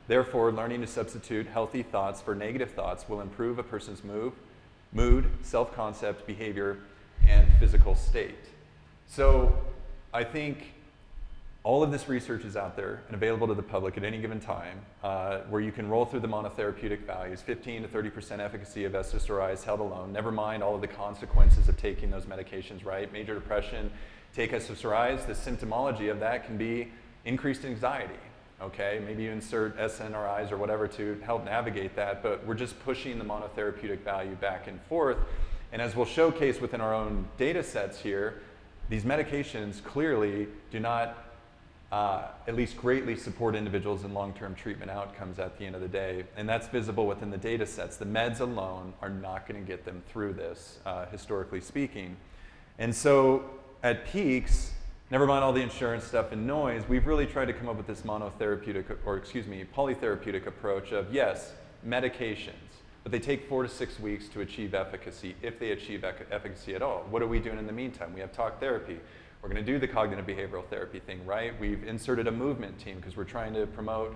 Therefore, 0.08 0.51
learning 0.51 0.82
to 0.82 0.88
substitute 0.88 1.48
healthy 1.48 1.84
thoughts 1.84 2.22
for 2.22 2.36
negative 2.36 2.72
thoughts 2.72 3.08
will 3.08 3.22
improve 3.22 3.60
a 3.60 3.63
person's 3.63 4.03
mood, 4.03 4.34
mood, 4.91 5.25
self 5.44 5.74
concept, 5.75 6.25
behavior, 6.25 6.80
and 7.25 7.48
physical 7.60 7.96
state. 7.96 8.36
So, 9.08 9.58
I 10.13 10.24
think 10.24 10.74
all 11.63 11.84
of 11.84 11.91
this 11.91 12.10
research 12.10 12.44
is 12.44 12.58
out 12.58 12.75
there 12.75 13.03
and 13.08 13.15
available 13.15 13.48
to 13.48 13.53
the 13.53 13.62
public 13.62 13.96
at 13.96 14.03
any 14.03 14.18
given 14.18 14.39
time, 14.39 14.80
uh, 15.03 15.39
where 15.50 15.62
you 15.62 15.72
can 15.72 15.88
roll 15.88 16.06
through 16.06 16.20
the 16.20 16.27
monotherapeutic 16.27 17.06
values 17.06 17.41
15 17.41 17.84
to 17.84 17.88
30% 17.88 18.39
efficacy 18.39 18.84
of 18.86 18.94
SSRIs 18.94 19.63
held 19.63 19.80
alone, 19.80 20.12
never 20.12 20.32
mind 20.32 20.63
all 20.63 20.74
of 20.74 20.82
the 20.82 20.88
consequences 20.88 21.70
of 21.70 21.77
taking 21.77 22.10
those 22.10 22.25
medications, 22.25 22.84
right? 22.84 23.13
Major 23.13 23.36
depression, 23.36 23.91
take 24.34 24.51
SSRIs, 24.53 25.27
the 25.27 25.34
symptomology 25.34 26.10
of 26.10 26.20
that 26.20 26.48
can 26.48 26.58
be 26.58 26.91
increased 27.25 27.63
anxiety, 27.63 28.13
okay? 28.60 29.00
Maybe 29.06 29.24
you 29.24 29.32
insert 29.32 29.77
SNRIs 29.77 30.51
or 30.51 30.58
whatever 30.58 30.88
to 30.88 31.22
help 31.24 31.46
navigate 31.46 31.96
that, 31.96 32.24
but 32.24 32.44
we're 32.48 32.56
just 32.56 32.80
pushing 32.84 33.20
the 33.20 33.25
monotherapeutic 33.25 34.00
value 34.00 34.34
back 34.34 34.68
and 34.68 34.82
forth. 34.84 35.18
And 35.72 35.80
as 35.80 35.96
we'll 35.96 36.08
showcase 36.08 36.60
within 36.60 36.82
our 36.82 36.94
own 36.94 37.27
data 37.38 37.62
sets 37.62 38.00
here, 38.00 38.41
these 38.89 39.03
medications 39.03 39.84
clearly 39.84 40.48
do 40.72 40.80
not 40.80 41.31
uh, 41.92 42.28
at 42.48 42.56
least 42.56 42.78
greatly 42.78 43.16
support 43.16 43.56
individuals 43.56 44.06
in 44.06 44.14
long-term 44.14 44.56
treatment 44.56 44.90
outcomes 44.90 45.40
at 45.40 45.58
the 45.58 45.66
end 45.66 45.76
of 45.76 45.82
the 45.82 45.88
day. 45.88 46.24
And 46.38 46.48
that's 46.48 46.68
visible 46.68 47.06
within 47.06 47.30
the 47.30 47.38
data 47.38 47.66
sets. 47.66 47.98
The 47.98 48.06
meds 48.06 48.40
alone 48.40 48.94
are 49.02 49.10
not 49.10 49.48
going 49.48 49.62
to 49.62 49.68
get 49.68 49.84
them 49.84 50.02
through 50.08 50.34
this, 50.34 50.80
uh, 50.86 51.06
historically 51.08 51.60
speaking. 51.60 52.16
And 52.80 52.96
so 52.96 53.44
at 53.84 54.06
Peaks, 54.06 54.72
never 55.10 55.28
mind 55.28 55.44
all 55.44 55.52
the 55.52 55.62
insurance 55.62 56.06
stuff 56.06 56.32
and 56.32 56.48
noise, 56.48 56.84
we've 56.88 57.06
really 57.06 57.26
tried 57.26 57.46
to 57.46 57.54
come 57.54 57.68
up 57.68 57.76
with 57.76 57.88
this 57.88 58.02
monotherapeutic, 58.02 58.86
or 59.06 59.18
excuse 59.18 59.46
me, 59.46 59.66
polytherapeutic 59.76 60.48
approach 60.48 60.94
of, 60.94 61.14
yes, 61.14 61.52
medications, 61.86 62.54
but 63.04 63.12
they 63.12 63.20
take 63.20 63.50
four 63.50 63.64
to 63.64 63.70
six 63.70 64.00
weeks 64.00 64.30
to 64.30 64.42
achieve 64.42 64.74
efficacy, 64.74 65.36
if 65.42 65.60
they 65.60 65.72
achieve 65.72 66.04
efficacy 66.04 66.76
at 66.76 66.82
all. 66.82 67.06
What 67.10 67.22
are 67.22 67.28
we 67.28 67.40
doing 67.40 67.58
in 67.58 67.68
the 67.68 67.74
meantime? 67.74 68.14
We 68.14 68.22
have 68.22 68.32
talk 68.32 68.60
therapy. 68.60 69.00
We're 69.42 69.50
going 69.50 69.64
to 69.66 69.72
do 69.72 69.80
the 69.80 69.88
cognitive 69.88 70.26
behavioral 70.26 70.66
therapy 70.66 71.00
thing, 71.00 71.26
right? 71.26 71.60
We've 71.60 71.84
inserted 71.84 72.28
a 72.28 72.32
movement 72.32 72.80
team 72.80 72.98
because 72.98 73.18
we're 73.18 73.24
trying 73.24 73.54
to 73.56 73.66
promote 73.68 74.16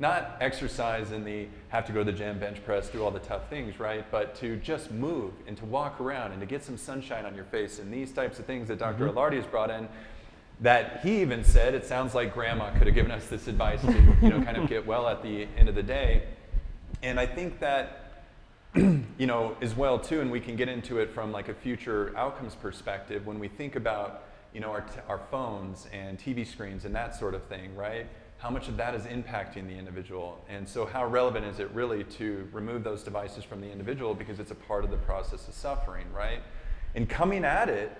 not 0.00 0.36
exercise 0.40 1.12
in 1.12 1.24
the 1.24 1.46
have 1.68 1.86
to 1.86 1.92
go 1.92 2.00
to 2.00 2.04
the 2.10 2.16
gym, 2.16 2.40
bench 2.40 2.64
press, 2.64 2.88
do 2.88 3.04
all 3.04 3.12
the 3.12 3.20
tough 3.20 3.48
things, 3.48 3.78
right? 3.78 4.04
But 4.10 4.34
to 4.36 4.56
just 4.56 4.90
move 4.90 5.32
and 5.46 5.56
to 5.58 5.64
walk 5.64 6.00
around 6.00 6.32
and 6.32 6.40
to 6.40 6.46
get 6.46 6.64
some 6.64 6.76
sunshine 6.76 7.24
on 7.24 7.34
your 7.36 7.44
face 7.44 7.78
and 7.78 7.92
these 7.92 8.10
types 8.10 8.40
of 8.40 8.46
things 8.46 8.66
that 8.68 8.80
doctor 8.80 9.06
mm-hmm. 9.06 9.16
Ilardi 9.16 9.36
has 9.36 9.46
brought 9.46 9.70
in 9.70 9.88
that 10.60 11.00
he 11.02 11.20
even 11.20 11.44
said 11.44 11.74
it 11.74 11.84
sounds 11.84 12.14
like 12.14 12.32
grandma 12.32 12.70
could 12.72 12.86
have 12.86 12.94
given 12.94 13.10
us 13.10 13.26
this 13.26 13.48
advice 13.48 13.80
to 13.80 13.92
you 14.22 14.28
know 14.28 14.40
kind 14.42 14.56
of 14.56 14.68
get 14.68 14.86
well 14.86 15.08
at 15.08 15.22
the 15.22 15.48
end 15.56 15.68
of 15.68 15.74
the 15.74 15.82
day 15.82 16.22
and 17.02 17.18
i 17.18 17.26
think 17.26 17.58
that 17.58 18.22
you 18.74 19.26
know 19.26 19.56
as 19.60 19.74
well 19.74 19.98
too 19.98 20.20
and 20.20 20.30
we 20.30 20.38
can 20.38 20.54
get 20.54 20.68
into 20.68 20.98
it 20.98 21.10
from 21.10 21.32
like 21.32 21.48
a 21.48 21.54
future 21.54 22.16
outcomes 22.16 22.54
perspective 22.54 23.26
when 23.26 23.38
we 23.38 23.48
think 23.48 23.74
about 23.74 24.22
you 24.54 24.60
know 24.60 24.70
our, 24.70 24.80
t- 24.82 25.00
our 25.08 25.20
phones 25.30 25.88
and 25.92 26.18
tv 26.18 26.46
screens 26.46 26.84
and 26.84 26.94
that 26.94 27.14
sort 27.14 27.34
of 27.34 27.42
thing 27.44 27.74
right? 27.76 28.06
How 28.38 28.50
much 28.50 28.68
of 28.68 28.76
that 28.76 28.94
is 28.94 29.04
impacting 29.04 29.66
the 29.66 29.74
individual? 29.74 30.44
And 30.50 30.68
so 30.68 30.84
how 30.84 31.06
relevant 31.06 31.46
is 31.46 31.60
it 31.60 31.70
really 31.72 32.04
to 32.04 32.46
remove 32.52 32.84
those 32.84 33.02
devices 33.02 33.42
from 33.42 33.60
the 33.60 33.70
individual 33.70 34.14
because 34.14 34.38
it's 34.38 34.50
a 34.50 34.54
part 34.54 34.84
of 34.84 34.90
the 34.90 34.98
process 34.98 35.48
of 35.48 35.54
suffering 35.54 36.06
right? 36.12 36.40
And 36.94 37.08
coming 37.08 37.44
at 37.44 37.68
it 37.68 37.96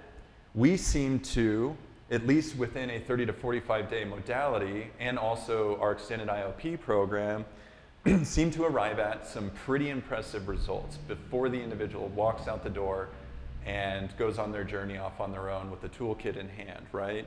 we 0.55 0.77
seem 0.77 1.19
to 1.19 1.77
at 2.11 2.27
least 2.27 2.57
within 2.57 2.91
a 2.91 3.01
30 3.01 3.27
to 3.27 3.33
45 3.33 3.91
day 3.91 4.05
modality 4.05 4.91
and 5.01 5.19
also 5.19 5.77
our 5.81 5.93
extended 5.93 6.29
iop 6.29 6.81
program 6.81 7.45
seem 8.23 8.51
to 8.51 8.65
arrive 8.65 8.99
at 8.99 9.27
some 9.27 9.51
pretty 9.65 9.89
impressive 9.89 10.47
results 10.47 10.99
before 11.09 11.49
the 11.49 11.61
individual 11.61 12.09
walks 12.09 12.47
out 12.47 12.63
the 12.63 12.71
door 12.71 13.09
and 13.67 14.17
goes 14.17 14.39
on 14.39 14.53
their 14.53 14.65
journey 14.65 14.99
off 14.99 15.21
on 15.21 15.33
their 15.33 15.51
own 15.51 15.71
with 15.71 15.81
the 15.81 15.89
toolkit 15.89 16.37
in 16.37 16.49
hand, 16.49 16.87
right? 16.93 17.27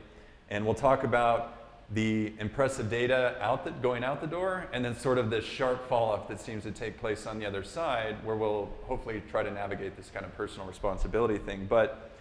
And 0.49 0.65
we'll 0.65 0.75
talk 0.75 1.03
about 1.03 1.53
the 1.93 2.33
impressive 2.39 2.89
data 2.89 3.35
out 3.39 3.63
the, 3.63 3.71
going 3.71 4.03
out 4.03 4.19
the 4.19 4.27
door, 4.27 4.67
and 4.73 4.83
then 4.83 4.97
sort 4.97 5.17
of 5.17 5.29
this 5.29 5.45
sharp 5.45 5.87
fall 5.87 6.11
off 6.11 6.27
that 6.27 6.39
seems 6.39 6.63
to 6.63 6.71
take 6.71 6.97
place 6.99 7.25
on 7.25 7.39
the 7.39 7.45
other 7.45 7.63
side, 7.63 8.15
where 8.25 8.35
we'll 8.35 8.69
hopefully 8.83 9.23
try 9.29 9.41
to 9.41 9.51
navigate 9.51 9.95
this 9.95 10.09
kind 10.13 10.25
of 10.25 10.35
personal 10.35 10.67
responsibility 10.67 11.37
thing. 11.37 11.65
But 11.69 12.11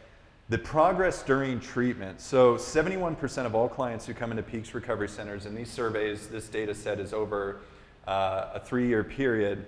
the 0.49 0.59
progress 0.59 1.23
during 1.25 1.59
treatment. 1.59 2.21
So 2.21 2.55
71% 2.55 3.47
of 3.47 3.57
all 3.57 3.69
clients 3.69 4.07
who 4.07 4.15
come 4.15 4.31
into 4.31 4.45
Peaks 4.45 4.75
Recovery 4.75 5.09
Centers, 5.09 5.45
in 5.45 5.57
these 5.57 5.69
surveys, 5.69 6.29
this 6.29 6.49
data 6.49 6.73
set 6.73 7.01
is 7.01 7.13
over 7.13 7.63
uh, 8.07 8.51
a 8.55 8.61
three-year 8.61 9.03
period 9.03 9.67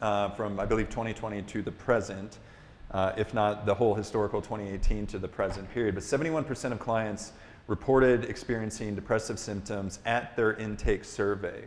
uh, 0.00 0.30
from, 0.30 0.58
I 0.58 0.64
believe, 0.64 0.88
2020 0.88 1.42
to 1.42 1.62
the 1.62 1.72
present, 1.72 2.38
uh, 2.96 3.12
if 3.18 3.34
not 3.34 3.66
the 3.66 3.74
whole 3.74 3.94
historical 3.94 4.40
2018 4.40 5.06
to 5.06 5.18
the 5.18 5.28
present 5.28 5.70
period. 5.74 5.94
But 5.94 6.02
71% 6.02 6.72
of 6.72 6.80
clients 6.80 7.32
reported 7.66 8.24
experiencing 8.24 8.94
depressive 8.94 9.38
symptoms 9.38 9.98
at 10.06 10.34
their 10.34 10.54
intake 10.54 11.04
survey. 11.04 11.66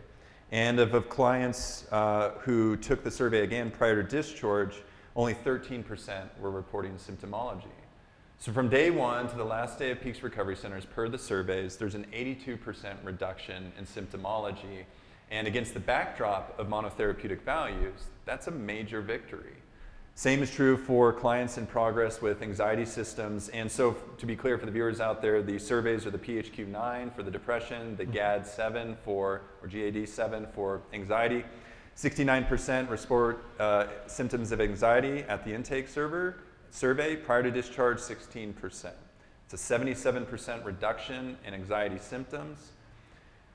And 0.50 0.80
of, 0.80 0.92
of 0.92 1.08
clients 1.08 1.86
uh, 1.92 2.30
who 2.40 2.76
took 2.76 3.04
the 3.04 3.12
survey 3.12 3.44
again 3.44 3.70
prior 3.70 4.02
to 4.02 4.08
discharge, 4.08 4.82
only 5.14 5.34
13% 5.34 5.84
were 6.40 6.50
reporting 6.50 6.94
symptomology. 6.94 7.66
So 8.40 8.50
from 8.50 8.68
day 8.68 8.90
one 8.90 9.28
to 9.28 9.36
the 9.36 9.44
last 9.44 9.78
day 9.78 9.92
of 9.92 10.00
Peaks 10.00 10.24
Recovery 10.24 10.56
Centers, 10.56 10.84
per 10.84 11.08
the 11.08 11.18
surveys, 11.18 11.76
there's 11.76 11.94
an 11.94 12.06
82% 12.12 12.58
reduction 13.04 13.70
in 13.78 13.86
symptomology. 13.86 14.82
And 15.30 15.46
against 15.46 15.74
the 15.74 15.80
backdrop 15.80 16.58
of 16.58 16.66
monotherapeutic 16.66 17.42
values, 17.42 18.08
that's 18.24 18.48
a 18.48 18.50
major 18.50 19.00
victory. 19.00 19.59
Same 20.20 20.42
is 20.42 20.50
true 20.50 20.76
for 20.76 21.14
clients 21.14 21.56
in 21.56 21.64
progress 21.66 22.20
with 22.20 22.42
anxiety 22.42 22.84
systems. 22.84 23.48
And 23.48 23.72
so, 23.72 23.96
to 24.18 24.26
be 24.26 24.36
clear 24.36 24.58
for 24.58 24.66
the 24.66 24.70
viewers 24.70 25.00
out 25.00 25.22
there, 25.22 25.40
the 25.40 25.58
surveys 25.58 26.04
are 26.04 26.10
the 26.10 26.18
PHQ-9 26.18 27.14
for 27.14 27.22
the 27.22 27.30
depression, 27.30 27.96
the 27.96 28.02
mm-hmm. 28.02 28.12
GAD-7 28.12 28.98
for, 28.98 29.40
or 29.62 29.68
GAD-7 29.68 30.52
for 30.52 30.82
anxiety. 30.92 31.42
69% 31.96 32.90
report 32.90 33.46
uh, 33.58 33.86
symptoms 34.08 34.52
of 34.52 34.60
anxiety 34.60 35.20
at 35.20 35.42
the 35.42 35.54
intake 35.54 35.88
server, 35.88 36.40
survey. 36.70 37.16
Prior 37.16 37.42
to 37.42 37.50
discharge, 37.50 37.96
16%. 37.96 38.90
It's 39.46 39.54
a 39.54 39.56
77% 39.56 40.66
reduction 40.66 41.38
in 41.46 41.54
anxiety 41.54 41.98
symptoms. 41.98 42.72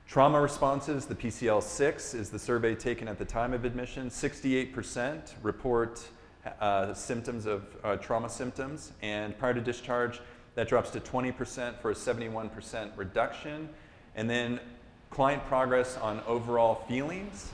Trauma 0.08 0.40
responses, 0.40 1.06
the 1.06 1.14
PCL-6 1.14 2.16
is 2.16 2.30
the 2.30 2.40
survey 2.40 2.74
taken 2.74 3.06
at 3.06 3.20
the 3.20 3.24
time 3.24 3.52
of 3.52 3.64
admission. 3.64 4.08
68% 4.08 5.34
report 5.44 6.08
uh, 6.60 6.94
symptoms 6.94 7.46
of 7.46 7.64
uh, 7.82 7.96
trauma 7.96 8.28
symptoms, 8.28 8.92
and 9.02 9.36
prior 9.38 9.54
to 9.54 9.60
discharge, 9.60 10.20
that 10.54 10.68
drops 10.68 10.90
to 10.90 11.00
20% 11.00 11.78
for 11.80 11.90
a 11.90 11.94
71% 11.94 12.90
reduction. 12.96 13.68
And 14.14 14.28
then 14.28 14.60
client 15.10 15.44
progress 15.46 15.96
on 15.98 16.20
overall 16.26 16.84
feelings 16.88 17.52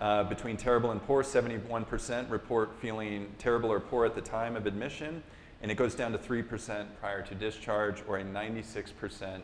uh, 0.00 0.24
between 0.24 0.56
terrible 0.56 0.90
and 0.90 1.02
poor, 1.02 1.22
71% 1.22 2.30
report 2.30 2.70
feeling 2.80 3.32
terrible 3.38 3.70
or 3.70 3.80
poor 3.80 4.06
at 4.06 4.14
the 4.14 4.20
time 4.20 4.56
of 4.56 4.66
admission, 4.66 5.22
and 5.62 5.70
it 5.70 5.74
goes 5.74 5.94
down 5.94 6.12
to 6.12 6.18
3% 6.18 6.86
prior 7.00 7.22
to 7.22 7.34
discharge, 7.34 8.02
or 8.06 8.18
a 8.18 8.24
96% 8.24 9.40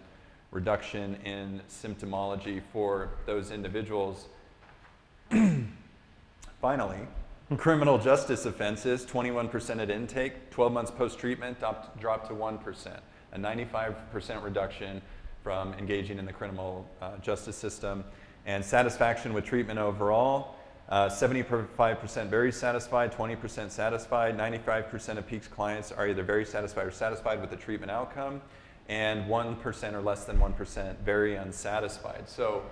reduction 0.52 1.16
in 1.24 1.60
symptomology 1.68 2.62
for 2.72 3.10
those 3.26 3.50
individuals. 3.50 4.28
Finally, 6.60 7.00
Criminal 7.58 7.98
justice 7.98 8.46
offenses, 8.46 9.04
21% 9.04 9.80
at 9.80 9.90
intake, 9.90 10.50
12 10.50 10.72
months 10.72 10.90
post 10.90 11.18
treatment, 11.18 11.58
dropped 11.60 12.28
to 12.28 12.34
1%, 12.34 13.00
a 13.32 13.38
95% 13.38 14.42
reduction 14.42 15.00
from 15.42 15.74
engaging 15.74 16.18
in 16.18 16.24
the 16.24 16.32
criminal 16.32 16.88
uh, 17.02 17.16
justice 17.18 17.56
system. 17.56 18.04
And 18.46 18.64
satisfaction 18.64 19.34
with 19.34 19.44
treatment 19.44 19.78
overall, 19.78 20.56
uh, 20.88 21.08
75% 21.08 22.28
very 22.28 22.52
satisfied, 22.52 23.12
20% 23.12 23.70
satisfied, 23.70 24.36
95% 24.36 25.18
of 25.18 25.26
Peaks 25.26 25.46
clients 25.46 25.92
are 25.92 26.08
either 26.08 26.22
very 26.22 26.44
satisfied 26.44 26.86
or 26.86 26.90
satisfied 26.90 27.40
with 27.40 27.50
the 27.50 27.56
treatment 27.56 27.90
outcome, 27.90 28.40
and 28.88 29.24
1% 29.30 29.92
or 29.92 30.02
less 30.02 30.24
than 30.24 30.38
1% 30.38 30.98
very 30.98 31.36
unsatisfied. 31.36 32.28
So, 32.28 32.62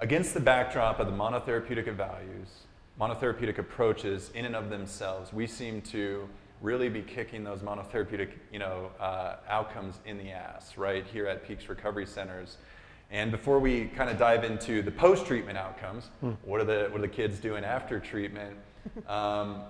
against 0.00 0.34
the 0.34 0.40
backdrop 0.40 1.00
of 1.00 1.06
the 1.06 1.12
monotherapeutic 1.12 1.92
values, 1.94 2.64
monotherapeutic 3.00 3.58
approaches 3.58 4.30
in 4.34 4.44
and 4.44 4.54
of 4.54 4.70
themselves, 4.70 5.32
we 5.32 5.46
seem 5.46 5.80
to 5.82 6.28
really 6.60 6.88
be 6.88 7.02
kicking 7.02 7.44
those 7.44 7.60
monotherapeutic 7.60 8.30
you 8.52 8.58
know, 8.58 8.90
uh, 9.00 9.36
outcomes 9.48 9.98
in 10.06 10.16
the 10.16 10.30
ass, 10.30 10.76
right, 10.78 11.04
here 11.06 11.26
at 11.26 11.46
Peaks 11.46 11.68
Recovery 11.68 12.06
Centers. 12.06 12.56
And 13.10 13.30
before 13.30 13.58
we 13.58 13.86
kind 13.86 14.08
of 14.08 14.18
dive 14.18 14.44
into 14.44 14.82
the 14.82 14.90
post-treatment 14.90 15.58
outcomes, 15.58 16.10
hmm. 16.20 16.32
what, 16.42 16.60
are 16.60 16.64
the, 16.64 16.88
what 16.90 16.98
are 16.98 17.02
the 17.02 17.08
kids 17.08 17.38
doing 17.38 17.64
after 17.64 18.00
treatment? 18.00 18.56
Um, 19.08 19.62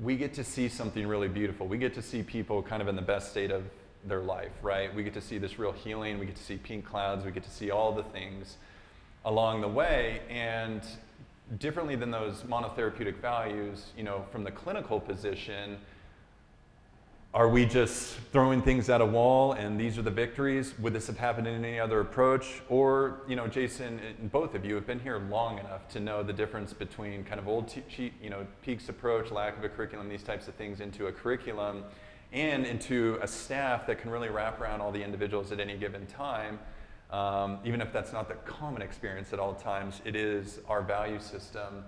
we 0.00 0.16
get 0.16 0.32
to 0.34 0.44
see 0.44 0.68
something 0.68 1.08
really 1.08 1.26
beautiful. 1.26 1.66
We 1.66 1.76
get 1.76 1.92
to 1.94 2.02
see 2.02 2.22
people 2.22 2.62
kind 2.62 2.80
of 2.80 2.86
in 2.86 2.94
the 2.94 3.02
best 3.02 3.30
state 3.30 3.50
of 3.50 3.64
their 4.04 4.20
life, 4.20 4.52
right? 4.62 4.94
We 4.94 5.02
get 5.02 5.14
to 5.14 5.20
see 5.20 5.38
this 5.38 5.58
real 5.58 5.72
healing. 5.72 6.20
We 6.20 6.26
get 6.26 6.36
to 6.36 6.42
see 6.42 6.56
pink 6.56 6.84
clouds. 6.84 7.24
We 7.24 7.32
get 7.32 7.42
to 7.42 7.50
see 7.50 7.72
all 7.72 7.92
the 7.92 8.04
things 8.04 8.58
along 9.24 9.62
the 9.62 9.68
way. 9.68 10.20
And 10.30 10.82
differently 11.58 11.96
than 11.96 12.10
those 12.10 12.42
monotherapeutic 12.42 13.16
values, 13.16 13.92
you 13.96 14.02
know, 14.04 14.24
from 14.30 14.44
the 14.44 14.50
clinical 14.50 15.00
position, 15.00 15.78
are 17.34 17.48
we 17.48 17.66
just 17.66 18.16
throwing 18.32 18.62
things 18.62 18.88
at 18.88 19.00
a 19.00 19.06
wall 19.06 19.52
and 19.52 19.78
these 19.78 19.98
are 19.98 20.02
the 20.02 20.10
victories? 20.10 20.78
Would 20.78 20.92
this 20.92 21.06
have 21.06 21.18
happened 21.18 21.46
in 21.46 21.62
any 21.64 21.78
other 21.78 22.00
approach? 22.00 22.62
Or, 22.68 23.20
you 23.28 23.36
know, 23.36 23.46
Jason, 23.46 24.00
both 24.32 24.54
of 24.54 24.64
you 24.64 24.74
have 24.74 24.86
been 24.86 25.00
here 25.00 25.18
long 25.30 25.58
enough 25.58 25.88
to 25.88 26.00
know 26.00 26.22
the 26.22 26.32
difference 26.32 26.72
between 26.72 27.24
kind 27.24 27.38
of 27.38 27.46
old, 27.46 27.72
you 27.96 28.30
know, 28.30 28.46
Peaks 28.62 28.88
approach, 28.88 29.30
lack 29.30 29.58
of 29.58 29.64
a 29.64 29.68
curriculum, 29.68 30.08
these 30.08 30.22
types 30.22 30.48
of 30.48 30.54
things 30.54 30.80
into 30.80 31.06
a 31.06 31.12
curriculum 31.12 31.84
and 32.32 32.66
into 32.66 33.18
a 33.22 33.28
staff 33.28 33.86
that 33.86 34.00
can 34.00 34.10
really 34.10 34.28
wrap 34.28 34.60
around 34.60 34.80
all 34.80 34.92
the 34.92 35.02
individuals 35.02 35.52
at 35.52 35.60
any 35.60 35.76
given 35.76 36.06
time 36.06 36.58
um, 37.10 37.58
even 37.64 37.80
if 37.80 37.92
that's 37.92 38.12
not 38.12 38.28
the 38.28 38.34
common 38.34 38.82
experience 38.82 39.32
at 39.32 39.38
all 39.38 39.54
times, 39.54 40.00
it 40.04 40.14
is 40.14 40.60
our 40.68 40.82
value 40.82 41.20
system. 41.20 41.84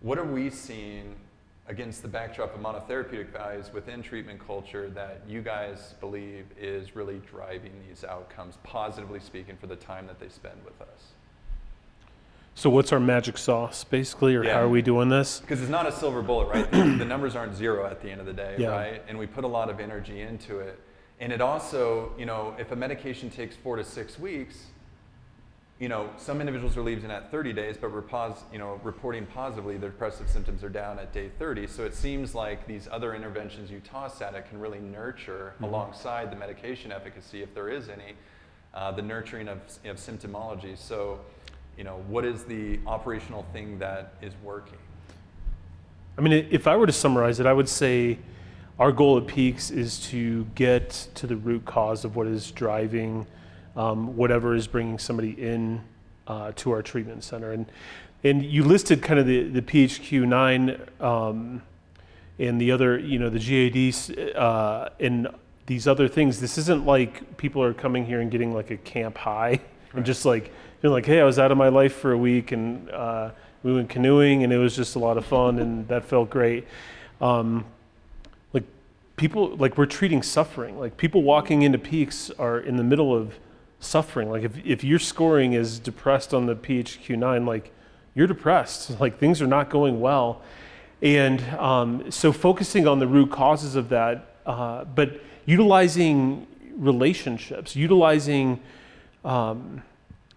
What 0.00 0.18
are 0.18 0.24
we 0.24 0.50
seeing 0.50 1.14
against 1.68 2.02
the 2.02 2.08
backdrop 2.08 2.54
of 2.54 2.60
monotherapeutic 2.60 3.32
values 3.32 3.70
within 3.72 4.02
treatment 4.02 4.44
culture 4.44 4.88
that 4.90 5.22
you 5.28 5.42
guys 5.42 5.94
believe 6.00 6.46
is 6.58 6.94
really 6.94 7.20
driving 7.30 7.72
these 7.88 8.04
outcomes, 8.04 8.58
positively 8.62 9.20
speaking, 9.20 9.56
for 9.56 9.66
the 9.66 9.76
time 9.76 10.06
that 10.06 10.20
they 10.20 10.28
spend 10.28 10.56
with 10.64 10.80
us? 10.80 11.12
So, 12.54 12.70
what's 12.70 12.90
our 12.90 13.00
magic 13.00 13.36
sauce, 13.36 13.84
basically, 13.84 14.34
or 14.34 14.42
yeah. 14.42 14.54
how 14.54 14.62
are 14.62 14.68
we 14.68 14.80
doing 14.80 15.10
this? 15.10 15.40
Because 15.40 15.60
it's 15.60 15.70
not 15.70 15.86
a 15.86 15.92
silver 15.92 16.22
bullet, 16.22 16.48
right? 16.48 16.70
the, 16.70 16.76
the, 16.98 17.04
numbers 17.04 17.36
aren't 17.36 17.54
zero 17.54 17.86
at 17.86 18.00
the 18.00 18.10
end 18.10 18.18
of 18.18 18.26
the 18.26 18.32
day, 18.32 18.56
yeah. 18.58 18.68
right? 18.68 19.02
And 19.08 19.18
we 19.18 19.26
put 19.26 19.44
a 19.44 19.48
lot 19.48 19.68
of 19.68 19.78
energy 19.78 20.22
into 20.22 20.60
it. 20.60 20.80
And 21.18 21.32
it 21.32 21.40
also, 21.40 22.12
you 22.18 22.26
know, 22.26 22.54
if 22.58 22.72
a 22.72 22.76
medication 22.76 23.30
takes 23.30 23.56
four 23.56 23.76
to 23.76 23.84
six 23.84 24.18
weeks, 24.18 24.66
you 25.78 25.88
know, 25.88 26.08
some 26.16 26.40
individuals 26.40 26.76
are 26.76 26.82
leaving 26.82 27.10
at 27.10 27.30
30 27.30 27.52
days, 27.52 27.76
but 27.78 27.88
repos, 27.88 28.36
you 28.50 28.58
know, 28.58 28.80
reporting 28.82 29.26
positively 29.26 29.76
their 29.76 29.90
depressive 29.90 30.28
symptoms 30.28 30.64
are 30.64 30.70
down 30.70 30.98
at 30.98 31.12
day 31.12 31.30
30. 31.38 31.66
So 31.66 31.84
it 31.84 31.94
seems 31.94 32.34
like 32.34 32.66
these 32.66 32.88
other 32.90 33.14
interventions 33.14 33.70
you 33.70 33.80
toss 33.80 34.22
at 34.22 34.34
it 34.34 34.48
can 34.48 34.58
really 34.58 34.78
nurture 34.78 35.52
mm-hmm. 35.54 35.64
alongside 35.64 36.30
the 36.30 36.36
medication 36.36 36.92
efficacy, 36.92 37.42
if 37.42 37.54
there 37.54 37.68
is 37.68 37.90
any, 37.90 38.14
uh, 38.72 38.92
the 38.92 39.02
nurturing 39.02 39.48
of, 39.48 39.58
of 39.84 39.96
symptomology. 39.96 40.78
So, 40.78 41.20
you 41.76 41.84
know, 41.84 42.02
what 42.08 42.24
is 42.24 42.44
the 42.44 42.78
operational 42.86 43.44
thing 43.52 43.78
that 43.78 44.14
is 44.22 44.32
working? 44.42 44.78
I 46.16 46.22
mean, 46.22 46.48
if 46.50 46.66
I 46.66 46.76
were 46.76 46.86
to 46.86 46.92
summarize 46.92 47.38
it, 47.38 47.44
I 47.44 47.52
would 47.52 47.68
say 47.68 48.18
our 48.78 48.92
goal 48.92 49.18
at 49.18 49.26
Peaks 49.26 49.70
is 49.70 49.98
to 50.10 50.44
get 50.54 51.08
to 51.14 51.26
the 51.26 51.36
root 51.36 51.64
cause 51.64 52.04
of 52.04 52.16
what 52.16 52.26
is 52.26 52.50
driving 52.50 53.26
um, 53.76 54.16
whatever 54.16 54.54
is 54.54 54.66
bringing 54.66 54.98
somebody 54.98 55.30
in 55.30 55.82
uh, 56.26 56.52
to 56.56 56.72
our 56.72 56.82
treatment 56.82 57.22
center. 57.22 57.52
And, 57.52 57.66
and 58.24 58.44
you 58.44 58.64
listed 58.64 59.02
kind 59.02 59.20
of 59.20 59.26
the, 59.26 59.48
the 59.48 59.62
PHQ-9 59.62 61.02
um, 61.02 61.62
and 62.38 62.60
the 62.60 62.72
other, 62.72 62.98
you 62.98 63.18
know, 63.18 63.30
the 63.30 63.38
GADs 63.38 64.10
uh, 64.10 64.90
and 64.98 65.28
these 65.66 65.86
other 65.86 66.08
things. 66.08 66.40
This 66.40 66.58
isn't 66.58 66.86
like 66.86 67.36
people 67.36 67.62
are 67.62 67.74
coming 67.74 68.06
here 68.06 68.20
and 68.20 68.30
getting 68.30 68.54
like 68.54 68.70
a 68.70 68.76
camp 68.78 69.18
high 69.18 69.50
right. 69.50 69.60
and 69.94 70.06
just 70.06 70.24
like, 70.24 70.52
feeling 70.80 70.94
like, 70.94 71.06
hey, 71.06 71.20
I 71.20 71.24
was 71.24 71.38
out 71.38 71.52
of 71.52 71.58
my 71.58 71.68
life 71.68 71.94
for 71.94 72.12
a 72.12 72.18
week 72.18 72.52
and 72.52 72.90
uh, 72.90 73.30
we 73.62 73.74
went 73.74 73.88
canoeing 73.88 74.42
and 74.42 74.52
it 74.52 74.58
was 74.58 74.74
just 74.74 74.96
a 74.96 74.98
lot 74.98 75.18
of 75.18 75.26
fun 75.26 75.58
and 75.58 75.86
that 75.88 76.04
felt 76.04 76.30
great. 76.30 76.66
Um, 77.20 77.64
people 79.16 79.56
like 79.56 79.76
we're 79.78 79.86
treating 79.86 80.22
suffering. 80.22 80.78
Like 80.78 80.96
people 80.96 81.22
walking 81.22 81.62
into 81.62 81.78
peaks 81.78 82.30
are 82.38 82.58
in 82.58 82.76
the 82.76 82.84
middle 82.84 83.14
of 83.14 83.34
suffering. 83.80 84.30
Like 84.30 84.42
if, 84.42 84.64
if 84.64 84.84
you're 84.84 84.98
scoring 84.98 85.52
is 85.52 85.78
depressed 85.78 86.32
on 86.32 86.46
the 86.46 86.56
phq9 86.56 87.46
like 87.46 87.72
you're 88.14 88.26
depressed. 88.26 88.90
Like 89.00 89.18
things 89.18 89.42
are 89.42 89.46
not 89.46 89.70
going 89.70 90.00
well. 90.00 90.42
And 91.02 91.42
um, 91.58 92.10
so 92.10 92.32
focusing 92.32 92.88
on 92.88 92.98
the 92.98 93.06
root 93.06 93.30
causes 93.30 93.76
of 93.76 93.88
that 93.90 94.36
uh, 94.46 94.84
but 94.84 95.20
utilizing 95.44 96.46
relationships 96.76 97.74
utilizing 97.74 98.60
um, 99.24 99.82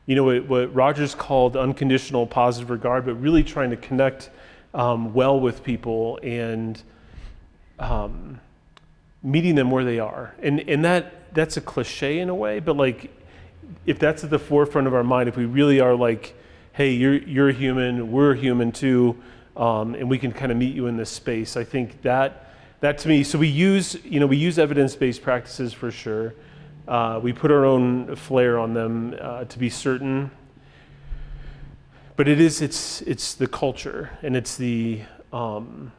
you 0.10 0.16
know, 0.16 0.24
what, 0.24 0.48
what 0.48 0.74
Rogers 0.74 1.14
called 1.14 1.56
unconditional 1.56 2.26
positive 2.26 2.72
regard, 2.72 3.06
but 3.06 3.14
really 3.22 3.44
trying 3.44 3.70
to 3.70 3.78
connect 3.78 4.32
um, 4.74 5.14
well 5.14 5.40
with 5.40 5.64
people 5.64 6.20
and 6.24 6.82
um, 7.78 8.40
meeting 9.22 9.56
them 9.56 9.72
where 9.72 9.84
they 9.84 10.00
are. 10.00 10.34
And, 10.42 10.62
and 10.70 10.84
that, 10.86 11.34
that's 11.34 11.58
a 11.58 11.62
cliche 11.62 12.20
in 12.20 12.30
a 12.30 12.36
way, 12.36 12.60
but 12.60 12.78
like, 12.78 13.12
if 13.86 14.00
that's 14.00 14.24
at 14.24 14.30
the 14.30 14.40
forefront 14.40 14.88
of 14.88 14.94
our 14.94 15.04
mind, 15.04 15.30
if 15.30 15.38
we 15.38 15.46
really 15.46 15.80
are 15.80 15.96
like, 15.96 16.36
hey, 16.74 16.92
you're, 16.92 17.18
you're 17.18 17.52
human, 17.52 18.12
we're 18.12 18.34
human 18.34 18.72
too, 18.72 19.16
um, 19.58 19.94
and 19.96 20.10
we 20.10 20.18
can 20.18 20.32
kind 20.32 20.52
of 20.52 20.58
meet 20.58 20.74
you 20.74 20.88
in 20.88 20.98
this 20.98 21.10
space, 21.10 21.58
I 21.58 21.64
think 21.64 22.02
that, 22.04 22.54
that 22.80 22.98
to 23.00 23.10
me, 23.10 23.24
so 23.24 23.38
we 23.38 23.48
use, 23.48 23.98
you 24.06 24.20
know, 24.20 24.28
we 24.28 24.38
use 24.38 24.58
evidence-based 24.58 25.22
practices 25.22 25.74
for 25.74 25.92
sure. 25.92 26.34
Uh, 26.88 27.20
we 27.22 27.34
put 27.34 27.52
our 27.52 27.66
own 27.66 28.16
flair 28.16 28.58
on 28.58 28.74
them 28.74 29.16
uh, 29.20 29.44
to 29.46 29.60
be 29.60 29.70
certain. 29.70 30.32
But 32.16 32.28
it 32.28 32.40
is, 32.40 32.62
it's, 32.62 33.02
it's 33.04 33.34
the 33.34 33.48
culture 33.48 34.18
and 34.22 34.36
it's 34.36 34.58
the, 34.58 35.02
um, 35.32 35.92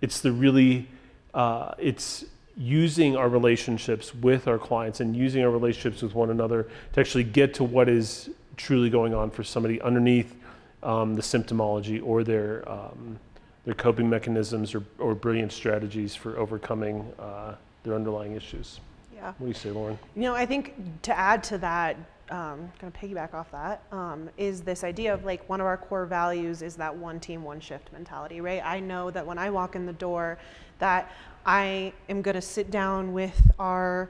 it's 0.00 0.20
the 0.20 0.32
really, 0.32 0.88
uh, 1.34 1.74
it's 1.78 2.24
using 2.58 3.16
our 3.16 3.28
relationships 3.28 4.14
with 4.14 4.48
our 4.48 4.58
clients 4.58 5.00
and 5.00 5.16
using 5.16 5.42
our 5.44 5.50
relationships 5.50 6.02
with 6.02 6.14
one 6.14 6.30
another 6.30 6.66
to 6.92 7.00
actually 7.00 7.22
get 7.24 7.54
to 7.54 7.62
what 7.62 7.88
is 7.88 8.30
truly 8.56 8.90
going 8.90 9.14
on 9.14 9.30
for 9.30 9.44
somebody 9.44 9.80
underneath 9.80 10.34
um, 10.82 11.14
the 11.14 11.22
symptomology 11.22 12.04
or 12.04 12.24
their, 12.24 12.68
um, 12.68 13.18
their 13.64 13.74
coping 13.74 14.10
mechanisms 14.10 14.74
or, 14.74 14.82
or 14.98 15.14
brilliant 15.14 15.52
strategies 15.52 16.16
for 16.16 16.36
overcoming 16.36 17.10
uh, 17.20 17.54
their 17.84 17.94
underlying 17.94 18.34
issues. 18.34 18.80
Yeah. 19.14 19.28
What 19.38 19.40
do 19.40 19.46
you 19.46 19.54
say, 19.54 19.70
Lauren? 19.70 19.98
You 20.16 20.22
know, 20.22 20.34
I 20.34 20.44
think 20.44 20.74
to 21.02 21.16
add 21.16 21.42
to 21.44 21.58
that, 21.58 21.96
um, 22.30 22.70
kind 22.78 22.92
of 22.92 22.94
piggyback 22.94 23.34
off 23.34 23.50
that, 23.52 23.82
um, 23.90 24.28
is 24.36 24.60
this 24.60 24.84
idea 24.84 25.14
of 25.14 25.24
like 25.24 25.48
one 25.48 25.60
of 25.60 25.66
our 25.66 25.76
core 25.76 26.06
values 26.06 26.60
is 26.60 26.76
that 26.76 26.94
one 26.94 27.18
team, 27.20 27.42
one 27.42 27.58
shift 27.58 27.90
mentality, 27.92 28.40
right? 28.40 28.62
I 28.64 28.80
know 28.80 29.10
that 29.10 29.24
when 29.24 29.38
I 29.38 29.48
walk 29.50 29.76
in 29.76 29.86
the 29.86 29.94
door, 29.94 30.38
that 30.78 31.10
I 31.46 31.92
am 32.08 32.22
going 32.22 32.34
to 32.34 32.42
sit 32.42 32.70
down 32.70 33.12
with 33.12 33.50
our 33.58 34.08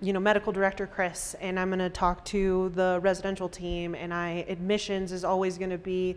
you 0.00 0.12
know 0.12 0.20
medical 0.20 0.52
director 0.52 0.86
Chris 0.86 1.34
and 1.40 1.60
I'm 1.60 1.68
going 1.68 1.78
to 1.78 1.90
talk 1.90 2.24
to 2.26 2.70
the 2.74 3.00
residential 3.02 3.48
team 3.48 3.94
and 3.94 4.14
I 4.14 4.46
admissions 4.48 5.12
is 5.12 5.24
always 5.24 5.58
going 5.58 5.70
to 5.70 5.78
be 5.78 6.16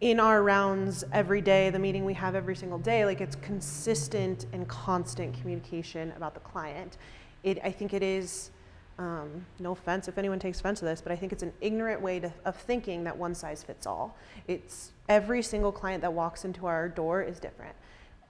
in 0.00 0.20
our 0.20 0.42
rounds 0.42 1.04
every 1.12 1.40
day 1.40 1.70
the 1.70 1.78
meeting 1.78 2.04
we 2.04 2.12
have 2.14 2.34
every 2.34 2.54
single 2.54 2.78
day 2.78 3.06
like 3.06 3.22
it's 3.22 3.36
consistent 3.36 4.44
and 4.52 4.68
constant 4.68 5.32
communication 5.40 6.12
about 6.16 6.34
the 6.34 6.40
client 6.40 6.98
it 7.42 7.58
I 7.64 7.70
think 7.70 7.94
it 7.94 8.02
is 8.02 8.50
um, 8.98 9.44
no 9.58 9.72
offense 9.72 10.08
if 10.08 10.18
anyone 10.18 10.38
takes 10.38 10.60
offense 10.60 10.78
to 10.80 10.84
this, 10.84 11.00
but 11.00 11.10
I 11.10 11.16
think 11.16 11.32
it's 11.32 11.42
an 11.42 11.52
ignorant 11.60 12.00
way 12.00 12.20
to, 12.20 12.32
of 12.44 12.56
thinking 12.56 13.04
that 13.04 13.16
one 13.16 13.34
size 13.34 13.62
fits 13.62 13.86
all. 13.86 14.16
It's 14.46 14.92
every 15.08 15.42
single 15.42 15.72
client 15.72 16.00
that 16.02 16.12
walks 16.12 16.44
into 16.44 16.66
our 16.66 16.88
door 16.88 17.22
is 17.22 17.40
different. 17.40 17.74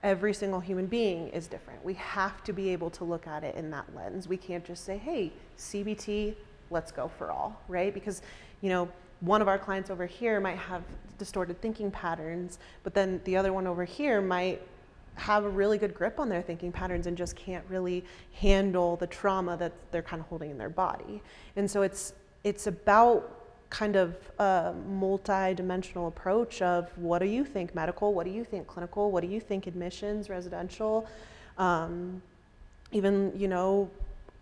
Every 0.04 0.34
single 0.34 0.60
human 0.60 0.86
being 0.86 1.28
is 1.28 1.48
different. 1.48 1.84
We 1.84 1.94
have 1.94 2.44
to 2.44 2.52
be 2.52 2.68
able 2.68 2.90
to 2.90 3.04
look 3.04 3.26
at 3.26 3.42
it 3.42 3.56
in 3.56 3.70
that 3.70 3.86
lens. 3.96 4.28
We 4.28 4.36
can't 4.36 4.64
just 4.64 4.84
say, 4.84 4.98
hey, 4.98 5.32
CBT, 5.58 6.34
let's 6.70 6.92
go 6.92 7.08
for 7.08 7.32
all, 7.32 7.60
right? 7.68 7.92
Because, 7.92 8.22
you 8.60 8.68
know, 8.68 8.88
one 9.20 9.40
of 9.40 9.48
our 9.48 9.58
clients 9.58 9.88
over 9.88 10.04
here 10.04 10.40
might 10.40 10.58
have 10.58 10.82
distorted 11.18 11.60
thinking 11.62 11.90
patterns, 11.90 12.58
but 12.82 12.92
then 12.92 13.20
the 13.24 13.36
other 13.36 13.52
one 13.52 13.66
over 13.66 13.84
here 13.84 14.20
might 14.20 14.60
have 15.14 15.44
a 15.44 15.48
really 15.48 15.78
good 15.78 15.94
grip 15.94 16.20
on 16.20 16.28
their 16.28 16.42
thinking 16.42 16.70
patterns 16.70 17.06
and 17.06 17.16
just 17.16 17.34
can't 17.34 17.64
really 17.68 18.04
handle 18.34 18.96
the 18.96 19.06
trauma 19.06 19.56
that 19.56 19.72
they're 19.90 20.02
kind 20.02 20.20
of 20.20 20.26
holding 20.28 20.50
in 20.50 20.58
their 20.58 20.68
body. 20.68 21.22
And 21.56 21.70
so 21.70 21.82
it's 21.82 22.12
it's 22.42 22.66
about 22.66 23.43
kind 23.70 23.96
of 23.96 24.16
a 24.38 24.74
multi-dimensional 24.88 26.08
approach 26.08 26.62
of 26.62 26.90
what 26.96 27.18
do 27.20 27.26
you 27.26 27.44
think 27.44 27.74
medical, 27.74 28.14
what 28.14 28.24
do 28.24 28.30
you 28.30 28.44
think 28.44 28.66
clinical, 28.66 29.10
what 29.10 29.22
do 29.22 29.28
you 29.28 29.40
think 29.40 29.66
admissions, 29.66 30.28
residential, 30.28 31.06
um, 31.58 32.22
even 32.92 33.32
you 33.36 33.48
know 33.48 33.90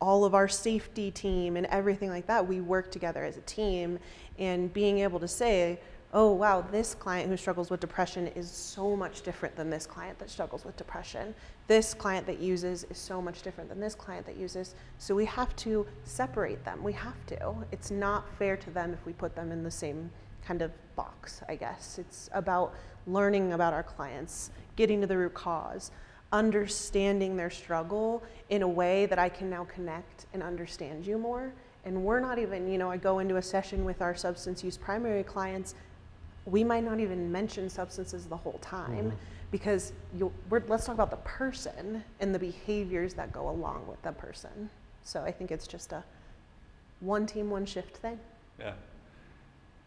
all 0.01 0.25
of 0.25 0.35
our 0.35 0.49
safety 0.49 1.11
team 1.13 1.57
and 1.57 1.67
everything 1.67 2.11
like 2.11 2.27
that. 2.27 2.47
We 2.47 2.61
work 2.61 2.91
together 2.91 3.25
as 3.25 3.37
a 3.37 3.43
team, 3.43 3.99
and 4.39 4.73
being 4.73 4.99
able 4.99 5.21
to 5.21 5.29
say 5.29 5.79
oh 6.15 6.31
wow, 6.31 6.61
this 6.61 6.95
client 6.95 7.29
who 7.29 7.37
struggles 7.37 7.71
with 7.71 7.81
depression 7.81 8.27
is 8.29 8.51
so 8.51 8.95
much 8.95 9.23
different 9.23 9.57
than 9.57 9.71
this 9.71 9.87
client 9.87 10.19
that 10.19 10.29
struggles 10.29 10.65
with 10.65 10.77
depression. 10.77 11.35
This 11.69 11.95
client 11.95 12.27
that 12.27 12.39
uses 12.39 12.85
is 12.85 12.99
so 12.99 13.23
much 13.23 13.43
different 13.43 13.71
than 13.71 13.81
this 13.81 13.95
client 13.95 14.27
that 14.27 14.37
uses. 14.37 14.75
So 14.99 15.15
we 15.15 15.25
have 15.25 15.57
to 15.57 15.87
separate 16.05 16.65
them. 16.65 16.83
We 16.83 16.93
have 16.93 17.27
to. 17.29 17.55
It's 17.73 17.91
not 17.91 18.29
fair 18.39 18.57
to 18.59 18.71
them 18.71 18.93
if 18.93 19.05
we 19.07 19.15
put 19.15 19.35
them 19.35 19.51
in 19.53 19.63
the 19.63 19.71
same 19.71 20.11
kind 20.45 20.61
of 20.61 20.71
box, 20.97 21.41
I 21.49 21.57
guess. 21.57 21.99
It's 21.99 22.29
about 22.35 22.75
learning 23.07 23.55
about 23.55 23.73
our 23.73 23.83
clients, 23.83 24.51
getting 24.77 25.01
to 25.01 25.07
the 25.07 25.17
root 25.17 25.35
cause, 25.35 25.93
understanding 26.31 27.37
their 27.37 27.51
struggle 27.51 28.23
in 28.51 28.63
a 28.63 28.69
way 28.69 29.07
that 29.07 29.19
I 29.19 29.31
can 29.31 29.49
now 29.49 29.65
connect 29.65 30.27
and 30.35 30.43
understand 30.43 31.07
you 31.07 31.17
more. 31.17 31.55
And 31.85 32.05
we're 32.05 32.21
not 32.21 32.39
even, 32.39 32.71
you 32.71 32.79
know, 32.79 32.91
I 32.91 32.97
go 32.97 33.19
into 33.21 33.37
a 33.37 33.43
session 33.43 33.85
with 33.85 34.03
our 34.03 34.15
substance 34.15 34.63
use 34.63 34.77
primary 34.77 35.25
clients 35.25 35.75
we 36.47 36.65
might 36.65 36.85
not 36.85 37.01
even 37.01 37.31
mention 37.31 37.69
substances 37.69 38.27
the 38.27 38.37
whole 38.37 38.59
time 38.61 39.13
mm-hmm. 39.13 39.17
because 39.51 39.93
let's 40.51 40.87
talk 40.87 40.95
about 40.95 41.11
the 41.11 41.17
person 41.19 42.03
and 42.21 42.35
the 42.35 42.39
behaviors 42.39 43.15
that 43.15 43.33
go 43.33 43.49
along 43.49 43.87
with 43.87 44.03
the 44.03 44.13
person. 44.13 44.71
So 45.05 45.23
I 45.23 45.31
think 45.31 45.51
it's 45.51 45.67
just 45.67 45.93
a 45.93 46.03
one 47.01 47.27
team, 47.27 47.51
one 47.51 47.67
shift 47.67 47.97
thing. 47.97 48.19
Yeah. 48.59 48.73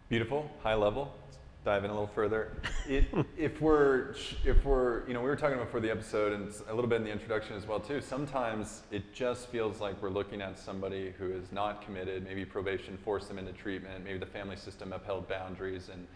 Beautiful, 0.10 0.50
high 0.62 0.76
level. 0.76 1.13
Let's 1.26 1.38
dive 1.63 1.84
in 1.84 1.89
a 1.89 1.94
little 1.94 2.08
further. 2.08 2.52
It, 2.88 3.06
if 3.38 3.60
we're, 3.62 4.15
if 4.46 4.63
we're, 4.63 5.06
you 5.08 5.13
know, 5.13 5.22
we 5.22 5.28
were 5.28 5.36
talking 5.36 5.56
about 5.56 5.72
for 5.72 5.80
the 5.80 5.89
episode 5.89 6.34
and 6.34 6.54
a 6.70 6.74
little 6.74 6.89
bit 6.89 6.98
in 6.98 7.04
the 7.04 7.12
introduction 7.12 7.56
as 7.56 7.65
well 7.65 7.80
too. 7.80 8.02
Sometimes 8.02 8.84
it 8.91 9.13
just 9.13 9.48
feels 9.48 9.82
like 9.82 10.02
we're 10.02 10.10
looking 10.10 10.41
at 10.41 10.60
somebody 10.60 11.13
who 11.18 11.32
is 11.32 11.52
not 11.52 11.82
committed. 11.82 12.24
Maybe 12.24 12.46
probation 12.46 12.98
forced 13.04 13.28
them 13.28 13.39
into 13.39 13.52
treatment. 13.52 14.04
Maybe 14.06 14.20
the 14.20 14.26
family 14.26 14.58
system 14.58 14.94
upheld 14.94 15.28
boundaries 15.28 15.89
and 15.91 16.08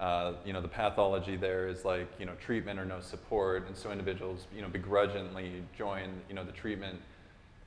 uh, 0.00 0.32
you 0.46 0.54
know, 0.54 0.62
the 0.62 0.68
pathology 0.68 1.36
there 1.36 1.68
is 1.68 1.84
like, 1.84 2.08
you 2.18 2.24
know, 2.24 2.32
treatment 2.40 2.80
or 2.80 2.86
no 2.86 3.00
support. 3.00 3.66
And 3.66 3.76
so 3.76 3.92
individuals, 3.92 4.46
you 4.54 4.62
know, 4.62 4.68
begrudgingly 4.68 5.62
join, 5.76 6.10
you 6.26 6.34
know, 6.34 6.42
the 6.42 6.52
treatment 6.52 6.98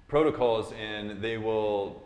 protocols 0.07 0.73
and 0.73 1.21
they 1.21 1.37
will 1.37 2.01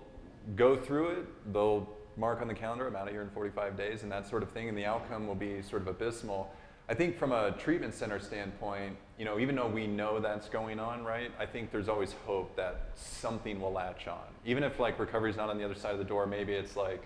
go 0.57 0.75
through 0.75 1.11
it. 1.11 1.53
They'll 1.53 1.89
mark 2.17 2.41
on 2.41 2.49
the 2.49 2.53
calendar, 2.53 2.87
I'm 2.87 2.95
out 2.95 3.07
of 3.07 3.13
here 3.13 3.21
in 3.21 3.29
45 3.29 3.77
days 3.77 4.03
and 4.03 4.11
that 4.11 4.27
sort 4.27 4.43
of 4.43 4.51
thing. 4.51 4.67
And 4.67 4.77
the 4.77 4.85
outcome 4.85 5.27
will 5.27 5.35
be 5.35 5.61
sort 5.61 5.81
of 5.81 5.87
abysmal. 5.87 6.51
I 6.89 6.93
think 6.93 7.17
from 7.17 7.31
a 7.31 7.51
treatment 7.53 7.93
center 7.93 8.19
standpoint, 8.19 8.97
you 9.17 9.23
know, 9.23 9.39
even 9.39 9.55
though 9.55 9.67
we 9.67 9.87
know 9.87 10.19
that's 10.19 10.49
going 10.49 10.79
on, 10.79 11.05
right, 11.05 11.31
I 11.39 11.45
think 11.45 11.71
there's 11.71 11.87
always 11.87 12.13
hope 12.25 12.53
that 12.57 12.89
something 12.95 13.61
will 13.61 13.71
latch 13.71 14.07
on. 14.07 14.23
Even 14.45 14.63
if 14.63 14.77
like 14.77 14.99
recovery's 14.99 15.37
not 15.37 15.49
on 15.49 15.57
the 15.57 15.63
other 15.63 15.75
side 15.75 15.93
of 15.93 15.99
the 15.99 16.05
door, 16.05 16.25
maybe 16.25 16.51
it's 16.51 16.75
like, 16.75 17.03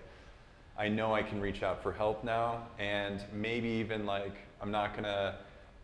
I 0.78 0.88
know 0.88 1.14
I 1.14 1.22
can 1.22 1.42
reach 1.42 1.64
out 1.64 1.84
for 1.84 1.92
help 1.92 2.24
now, 2.24 2.68
and 2.80 3.24
maybe 3.34 3.68
even 3.68 4.06
like 4.06 4.36
I'm 4.62 4.72
not 4.72 4.96
gonna 4.96 5.36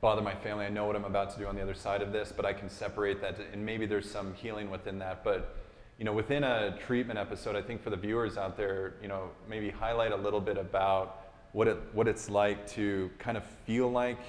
bother 0.01 0.21
my 0.21 0.35
family. 0.35 0.65
I 0.65 0.69
know 0.69 0.85
what 0.85 0.95
I'm 0.95 1.05
about 1.05 1.31
to 1.31 1.39
do 1.39 1.47
on 1.47 1.55
the 1.55 1.61
other 1.61 1.73
side 1.73 2.01
of 2.01 2.11
this, 2.11 2.33
but 2.35 2.45
I 2.45 2.53
can 2.53 2.69
separate 2.69 3.21
that, 3.21 3.37
and 3.53 3.65
maybe 3.65 3.85
there's 3.85 4.09
some 4.09 4.33
healing 4.33 4.69
within 4.69 4.99
that. 4.99 5.23
But 5.23 5.55
you 5.97 6.05
know, 6.05 6.13
within 6.13 6.43
a 6.43 6.77
treatment 6.85 7.17
episode, 7.17 7.55
I 7.55 7.61
think 7.61 7.81
for 7.81 7.89
the 7.89 7.97
viewers 7.97 8.37
out 8.37 8.55
there, 8.55 8.93
you 9.01 9.07
know, 9.07 9.29
maybe 9.49 9.69
highlight 9.69 10.11
a 10.11 10.17
little 10.17 10.41
bit 10.41 10.57
about 10.57 11.27
what 11.53 11.67
it 11.67 11.77
what 11.93 12.07
it's 12.07 12.29
like 12.29 12.67
to 12.67 13.09
kind 13.19 13.37
of 13.37 13.43
feel 13.65 13.91
like 13.91 14.19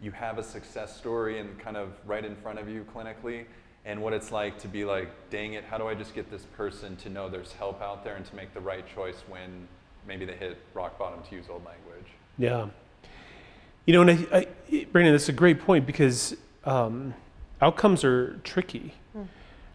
you 0.00 0.10
have 0.12 0.38
a 0.38 0.42
success 0.42 0.96
story 0.96 1.40
and 1.40 1.58
kind 1.58 1.76
of 1.76 1.92
right 2.06 2.24
in 2.24 2.36
front 2.36 2.58
of 2.58 2.68
you 2.68 2.86
clinically 2.94 3.44
and 3.84 4.00
what 4.00 4.12
it's 4.12 4.30
like 4.30 4.58
to 4.58 4.68
be 4.68 4.84
like 4.84 5.08
dang 5.30 5.54
it 5.54 5.64
how 5.64 5.78
do 5.78 5.88
i 5.88 5.94
just 5.94 6.14
get 6.14 6.30
this 6.30 6.44
person 6.56 6.94
to 6.96 7.08
know 7.08 7.28
there's 7.28 7.52
help 7.52 7.80
out 7.82 8.04
there 8.04 8.16
and 8.16 8.24
to 8.24 8.36
make 8.36 8.52
the 8.54 8.60
right 8.60 8.84
choice 8.94 9.24
when 9.28 9.66
maybe 10.08 10.24
they 10.24 10.34
hit 10.34 10.56
rock 10.74 10.98
bottom 10.98 11.22
to 11.28 11.34
use 11.36 11.44
old 11.48 11.64
language. 11.64 12.06
Yeah. 12.38 12.68
You 13.86 13.92
know, 13.92 14.02
and 14.02 14.26
I, 14.32 14.46
I 14.70 14.86
Brandon, 14.90 15.14
that's 15.14 15.28
a 15.28 15.32
great 15.32 15.60
point 15.60 15.86
because 15.86 16.36
um, 16.64 17.14
outcomes 17.62 18.04
are 18.04 18.40
tricky, 18.44 18.94
mm. 19.16 19.28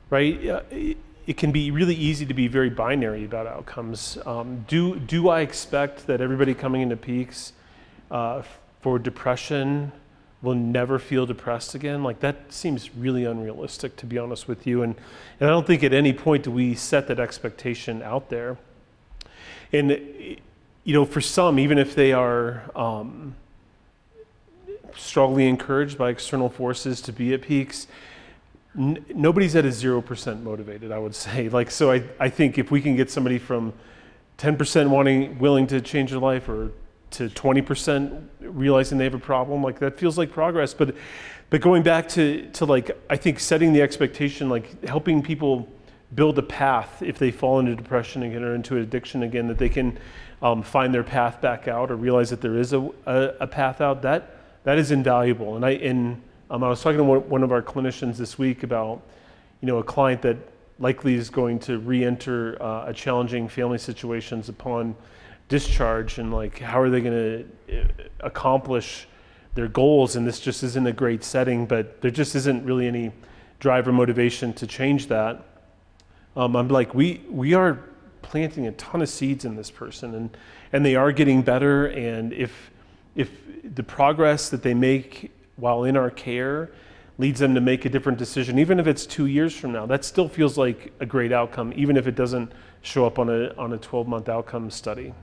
right? 0.09 0.49
Uh, 0.49 0.61
it, 0.71 0.97
it, 1.25 1.37
can 1.37 1.51
be 1.51 1.71
really 1.71 1.95
easy 1.95 2.25
to 2.25 2.33
be 2.33 2.47
very 2.47 2.69
binary 2.69 3.23
about 3.23 3.47
outcomes. 3.47 4.17
Um, 4.25 4.65
do 4.67 4.99
do 4.99 5.29
I 5.29 5.41
expect 5.41 6.05
that 6.07 6.21
everybody 6.21 6.53
coming 6.53 6.81
into 6.81 6.97
peaks 6.97 7.53
uh, 8.11 8.43
for 8.81 8.99
depression 8.99 9.91
will 10.41 10.55
never 10.55 10.99
feel 10.99 11.25
depressed 11.25 11.73
again? 11.73 12.03
Like 12.03 12.19
that 12.19 12.53
seems 12.53 12.93
really 12.95 13.25
unrealistic, 13.25 13.95
to 13.97 14.05
be 14.05 14.17
honest 14.17 14.47
with 14.47 14.67
you. 14.67 14.83
And 14.83 14.95
and 15.39 15.49
I 15.49 15.51
don't 15.51 15.65
think 15.65 15.83
at 15.83 15.93
any 15.93 16.13
point 16.13 16.43
do 16.43 16.51
we 16.51 16.75
set 16.75 17.07
that 17.07 17.19
expectation 17.19 18.03
out 18.03 18.29
there. 18.29 18.57
And, 19.73 19.91
you 20.83 20.93
know, 20.93 21.03
for 21.03 21.19
some, 21.19 21.57
even 21.57 21.79
if 21.79 21.95
they 21.95 22.13
are 22.13 22.63
um, 22.75 23.35
strongly 24.95 25.47
encouraged 25.47 25.97
by 25.97 26.11
external 26.11 26.47
forces 26.47 27.01
to 27.01 27.11
be 27.11 27.33
at 27.33 27.41
peaks, 27.41 27.87
n- 28.77 29.03
nobody's 29.15 29.55
at 29.55 29.65
a 29.65 29.69
0% 29.69 30.43
motivated, 30.43 30.91
I 30.91 30.99
would 30.99 31.15
say. 31.25 31.49
Like, 31.49 31.71
so 31.71 31.91
I, 31.91 32.03
I 32.19 32.29
think 32.29 32.57
if 32.57 32.69
we 32.69 32.81
can 32.81 32.95
get 32.95 33.09
somebody 33.09 33.39
from 33.39 33.73
10% 34.37 34.89
wanting 34.89 35.39
willing 35.39 35.67
to 35.67 35.81
change 35.81 36.11
their 36.11 36.19
life 36.19 36.49
or 36.49 36.71
to 37.11 37.29
20% 37.29 38.27
realizing 38.41 38.97
they 38.97 39.03
have 39.03 39.13
a 39.13 39.19
problem 39.19 39.61
like 39.61 39.77
that 39.79 39.99
feels 39.99 40.17
like 40.17 40.31
progress 40.31 40.73
but 40.73 40.95
but 41.51 41.61
going 41.61 41.83
back 41.83 42.09
to 42.09 42.49
to 42.53 42.65
like 42.65 42.89
i 43.09 43.15
think 43.15 43.39
setting 43.39 43.71
the 43.71 43.81
expectation 43.81 44.49
like 44.49 44.83
helping 44.83 45.21
people 45.21 45.67
build 46.15 46.37
a 46.37 46.43
path 46.43 47.01
if 47.01 47.17
they 47.17 47.31
fall 47.31 47.59
into 47.59 47.75
depression 47.75 48.23
again 48.23 48.43
or 48.43 48.55
into 48.55 48.77
addiction 48.77 49.23
again 49.23 49.47
that 49.47 49.57
they 49.57 49.69
can 49.69 49.97
um, 50.41 50.61
find 50.61 50.93
their 50.93 51.03
path 51.03 51.41
back 51.41 51.67
out 51.67 51.89
or 51.89 51.95
realize 51.95 52.29
that 52.29 52.41
there 52.41 52.57
is 52.57 52.73
a, 52.73 52.81
a, 53.05 53.33
a 53.41 53.47
path 53.47 53.81
out 53.81 54.01
that 54.01 54.37
that 54.63 54.77
is 54.77 54.91
invaluable. 54.91 55.55
And 55.55 55.65
i 55.65 55.71
and 55.71 56.21
um, 56.49 56.63
i 56.63 56.69
was 56.69 56.81
talking 56.81 56.97
to 56.97 57.03
one, 57.03 57.43
of 57.43 57.51
our 57.51 57.61
clinicians 57.61 58.17
this 58.17 58.37
week 58.37 58.63
about 58.63 59.01
you 59.61 59.67
know 59.67 59.77
a 59.77 59.83
client 59.83 60.21
that 60.23 60.37
likely 60.79 61.15
is 61.15 61.29
going 61.29 61.59
to 61.59 61.79
re-enter 61.79 62.61
uh, 62.61 62.85
a 62.87 62.93
challenging 62.93 63.47
family 63.47 63.77
situations 63.77 64.49
upon 64.49 64.95
discharge 65.47 66.17
and 66.17 66.33
like 66.33 66.59
how 66.59 66.81
are 66.81 66.89
they 66.89 67.01
going 67.01 67.45
to 67.67 67.85
accomplish 68.21 69.07
their 69.55 69.67
goals? 69.67 70.15
And 70.15 70.25
this 70.25 70.39
just 70.39 70.63
isn't 70.63 70.87
a 70.87 70.91
great 70.91 71.23
setting 71.23 71.65
but 71.65 72.01
there 72.01 72.11
just 72.11 72.35
isn't 72.35 72.65
really 72.65 72.87
any 72.87 73.11
drive 73.59 73.87
or 73.87 73.93
motivation 73.93 74.51
to 74.53 74.67
change 74.67 75.07
that 75.07 75.52
um, 76.35 76.55
i'm 76.55 76.67
like 76.67 76.93
we 76.93 77.21
we 77.29 77.53
are 77.53 77.79
planting 78.21 78.67
a 78.67 78.71
ton 78.73 79.01
of 79.01 79.09
seeds 79.09 79.45
in 79.45 79.55
this 79.55 79.69
person 79.69 80.15
and 80.15 80.37
and 80.71 80.85
they 80.85 80.95
are 80.95 81.11
getting 81.11 81.41
better 81.41 81.87
and 81.87 82.33
if 82.33 82.71
if 83.15 83.29
the 83.75 83.83
progress 83.83 84.49
that 84.49 84.63
they 84.63 84.73
make 84.73 85.31
while 85.57 85.83
in 85.83 85.95
our 85.95 86.09
care 86.09 86.71
leads 87.19 87.39
them 87.39 87.53
to 87.53 87.61
make 87.61 87.85
a 87.85 87.89
different 87.89 88.17
decision 88.17 88.57
even 88.57 88.79
if 88.79 88.87
it's 88.87 89.05
two 89.05 89.27
years 89.27 89.55
from 89.55 89.71
now 89.71 89.85
that 89.85 90.03
still 90.03 90.27
feels 90.27 90.57
like 90.57 90.91
a 90.99 91.05
great 91.05 91.31
outcome 91.31 91.71
even 91.75 91.95
if 91.95 92.07
it 92.07 92.15
doesn't 92.15 92.51
show 92.83 93.05
up 93.05 93.17
on 93.17 93.29
a 93.29 93.53
on 93.57 93.73
a 93.73 93.77
12 93.77 94.07
month 94.07 94.29
outcome 94.29 94.69
study. 94.69 95.13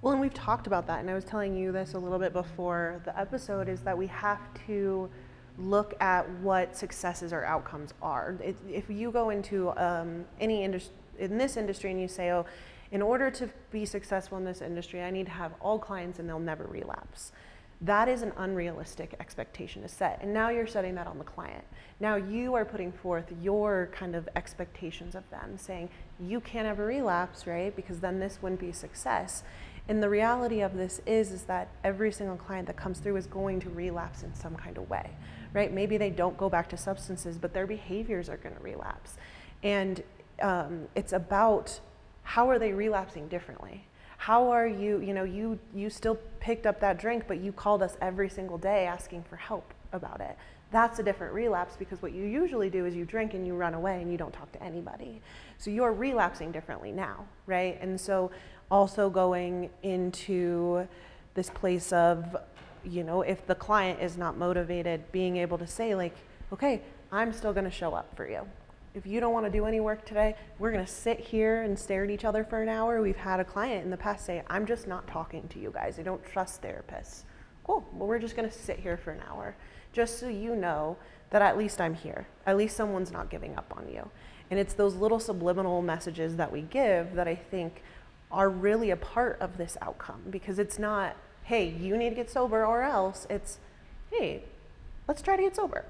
Well, 0.00 0.12
and 0.12 0.20
we've 0.20 0.34
talked 0.34 0.66
about 0.66 0.86
that, 0.88 1.00
and 1.00 1.10
I 1.10 1.14
was 1.14 1.24
telling 1.24 1.56
you 1.56 1.70
this 1.70 1.94
a 1.94 1.98
little 1.98 2.18
bit 2.18 2.32
before. 2.32 3.00
The 3.04 3.16
episode 3.18 3.68
is 3.68 3.82
that 3.82 3.96
we 3.96 4.06
have 4.08 4.40
to 4.66 5.08
look 5.58 5.94
at 6.00 6.28
what 6.40 6.76
successes 6.76 7.32
or 7.32 7.44
outcomes 7.44 7.92
are. 8.02 8.36
If, 8.68 8.88
you 8.88 9.10
go 9.10 9.30
into 9.30 9.70
um, 9.76 10.24
any 10.40 10.64
industry, 10.64 10.94
in 11.18 11.38
this 11.38 11.56
industry, 11.56 11.90
and 11.90 12.00
you 12.00 12.08
say, 12.08 12.30
oh, 12.32 12.46
in 12.90 13.02
order 13.02 13.30
to 13.30 13.48
be 13.70 13.84
successful 13.84 14.38
in 14.38 14.44
this 14.44 14.60
industry, 14.60 15.02
I 15.02 15.10
need 15.10 15.26
to 15.26 15.32
have 15.32 15.52
all 15.60 15.78
clients 15.78 16.18
and 16.18 16.28
they'll 16.28 16.38
never 16.38 16.64
relapse. 16.64 17.32
That 17.80 18.08
is 18.08 18.22
an 18.22 18.32
unrealistic 18.36 19.16
expectation 19.18 19.82
to 19.82 19.88
set. 19.88 20.20
And 20.22 20.32
now 20.32 20.50
you're 20.50 20.68
setting 20.68 20.94
that 20.94 21.06
on 21.06 21.18
the 21.18 21.24
client. 21.24 21.64
Now 22.00 22.14
you 22.14 22.54
are 22.54 22.64
putting 22.64 22.92
forth 22.92 23.32
your 23.42 23.88
kind 23.92 24.14
of 24.14 24.28
expectations 24.36 25.14
of 25.14 25.28
them, 25.30 25.56
saying, 25.56 25.88
you 26.20 26.40
can't 26.40 26.66
ever 26.66 26.86
relapse, 26.86 27.46
right? 27.46 27.74
Because 27.74 27.98
then 27.98 28.20
this 28.20 28.38
wouldn't 28.40 28.60
be 28.60 28.68
a 28.68 28.74
success. 28.74 29.42
And 29.88 30.02
the 30.02 30.08
reality 30.08 30.60
of 30.60 30.76
this 30.76 31.00
is, 31.06 31.32
is 31.32 31.42
that 31.44 31.68
every 31.82 32.12
single 32.12 32.36
client 32.36 32.68
that 32.68 32.76
comes 32.76 33.00
through 33.00 33.16
is 33.16 33.26
going 33.26 33.58
to 33.60 33.70
relapse 33.70 34.22
in 34.22 34.32
some 34.34 34.54
kind 34.54 34.78
of 34.78 34.88
way, 34.88 35.10
right? 35.52 35.72
Maybe 35.72 35.98
they 35.98 36.10
don't 36.10 36.36
go 36.36 36.48
back 36.48 36.68
to 36.70 36.76
substances, 36.76 37.38
but 37.38 37.52
their 37.52 37.66
behaviors 37.66 38.28
are 38.28 38.36
going 38.36 38.54
to 38.54 38.62
relapse. 38.62 39.16
And 39.62 40.02
um, 40.40 40.88
it's 40.94 41.12
about 41.12 41.80
how 42.22 42.48
are 42.48 42.58
they 42.58 42.72
relapsing 42.72 43.28
differently? 43.28 43.86
How 44.16 44.50
are 44.50 44.66
you, 44.66 45.00
you 45.00 45.14
know, 45.14 45.24
you, 45.24 45.58
you 45.74 45.90
still 45.90 46.16
picked 46.40 46.66
up 46.66 46.80
that 46.80 46.98
drink, 46.98 47.24
but 47.26 47.40
you 47.40 47.52
called 47.52 47.82
us 47.82 47.96
every 48.00 48.28
single 48.28 48.58
day 48.58 48.86
asking 48.86 49.24
for 49.24 49.36
help 49.36 49.74
about 49.92 50.20
it. 50.20 50.36
That's 50.70 50.98
a 51.00 51.02
different 51.02 51.34
relapse 51.34 51.76
because 51.76 52.00
what 52.00 52.12
you 52.12 52.24
usually 52.24 52.70
do 52.70 52.86
is 52.86 52.94
you 52.94 53.04
drink 53.04 53.34
and 53.34 53.46
you 53.46 53.54
run 53.54 53.74
away 53.74 54.00
and 54.00 54.10
you 54.10 54.16
don't 54.16 54.32
talk 54.32 54.50
to 54.52 54.62
anybody. 54.62 55.20
So 55.58 55.70
you're 55.70 55.92
relapsing 55.92 56.50
differently 56.50 56.92
now, 56.92 57.26
right? 57.46 57.78
And 57.80 58.00
so 58.00 58.30
also 58.70 59.10
going 59.10 59.68
into 59.82 60.86
this 61.34 61.50
place 61.50 61.92
of, 61.92 62.36
you 62.84 63.04
know, 63.04 63.22
if 63.22 63.46
the 63.46 63.54
client 63.54 64.00
is 64.00 64.16
not 64.16 64.36
motivated, 64.36 65.10
being 65.12 65.36
able 65.36 65.58
to 65.58 65.66
say, 65.66 65.94
like, 65.94 66.14
okay, 66.52 66.82
I'm 67.10 67.32
still 67.32 67.52
going 67.52 67.64
to 67.64 67.70
show 67.70 67.94
up 67.94 68.14
for 68.16 68.28
you. 68.28 68.46
If 68.94 69.06
you 69.06 69.20
don't 69.20 69.32
want 69.32 69.46
to 69.46 69.52
do 69.52 69.64
any 69.64 69.80
work 69.80 70.04
today, 70.04 70.36
we're 70.58 70.70
going 70.70 70.84
to 70.84 70.90
sit 70.90 71.18
here 71.18 71.62
and 71.62 71.78
stare 71.78 72.04
at 72.04 72.10
each 72.10 72.24
other 72.24 72.44
for 72.44 72.62
an 72.62 72.68
hour. 72.68 73.00
We've 73.00 73.16
had 73.16 73.40
a 73.40 73.44
client 73.44 73.84
in 73.84 73.90
the 73.90 73.96
past 73.96 74.26
say, 74.26 74.42
I'm 74.48 74.66
just 74.66 74.86
not 74.86 75.06
talking 75.06 75.48
to 75.48 75.58
you 75.58 75.70
guys. 75.70 75.98
I 75.98 76.02
don't 76.02 76.24
trust 76.24 76.62
therapists. 76.62 77.22
Cool. 77.64 77.86
Well, 77.94 78.08
we're 78.08 78.18
just 78.18 78.36
going 78.36 78.48
to 78.48 78.54
sit 78.54 78.78
here 78.78 78.96
for 78.96 79.12
an 79.12 79.20
hour 79.28 79.54
just 79.92 80.18
so 80.18 80.28
you 80.28 80.54
know 80.54 80.96
that 81.30 81.42
at 81.42 81.56
least 81.56 81.80
I'm 81.80 81.94
here. 81.94 82.26
At 82.46 82.56
least 82.56 82.76
someone's 82.76 83.12
not 83.12 83.30
giving 83.30 83.56
up 83.56 83.72
on 83.76 83.88
you. 83.88 84.10
And 84.50 84.60
it's 84.60 84.74
those 84.74 84.94
little 84.94 85.20
subliminal 85.20 85.80
messages 85.80 86.36
that 86.36 86.52
we 86.52 86.62
give 86.62 87.14
that 87.14 87.26
I 87.26 87.34
think 87.34 87.82
are 88.30 88.50
really 88.50 88.90
a 88.90 88.96
part 88.96 89.38
of 89.40 89.56
this 89.56 89.76
outcome 89.80 90.22
because 90.30 90.58
it's 90.58 90.78
not, 90.78 91.16
hey, 91.44 91.68
you 91.68 91.96
need 91.96 92.10
to 92.10 92.14
get 92.14 92.30
sober 92.30 92.64
or 92.64 92.82
else. 92.82 93.26
It's, 93.28 93.58
hey, 94.10 94.44
let's 95.08 95.22
try 95.22 95.36
to 95.36 95.42
get 95.42 95.56
sober. 95.56 95.84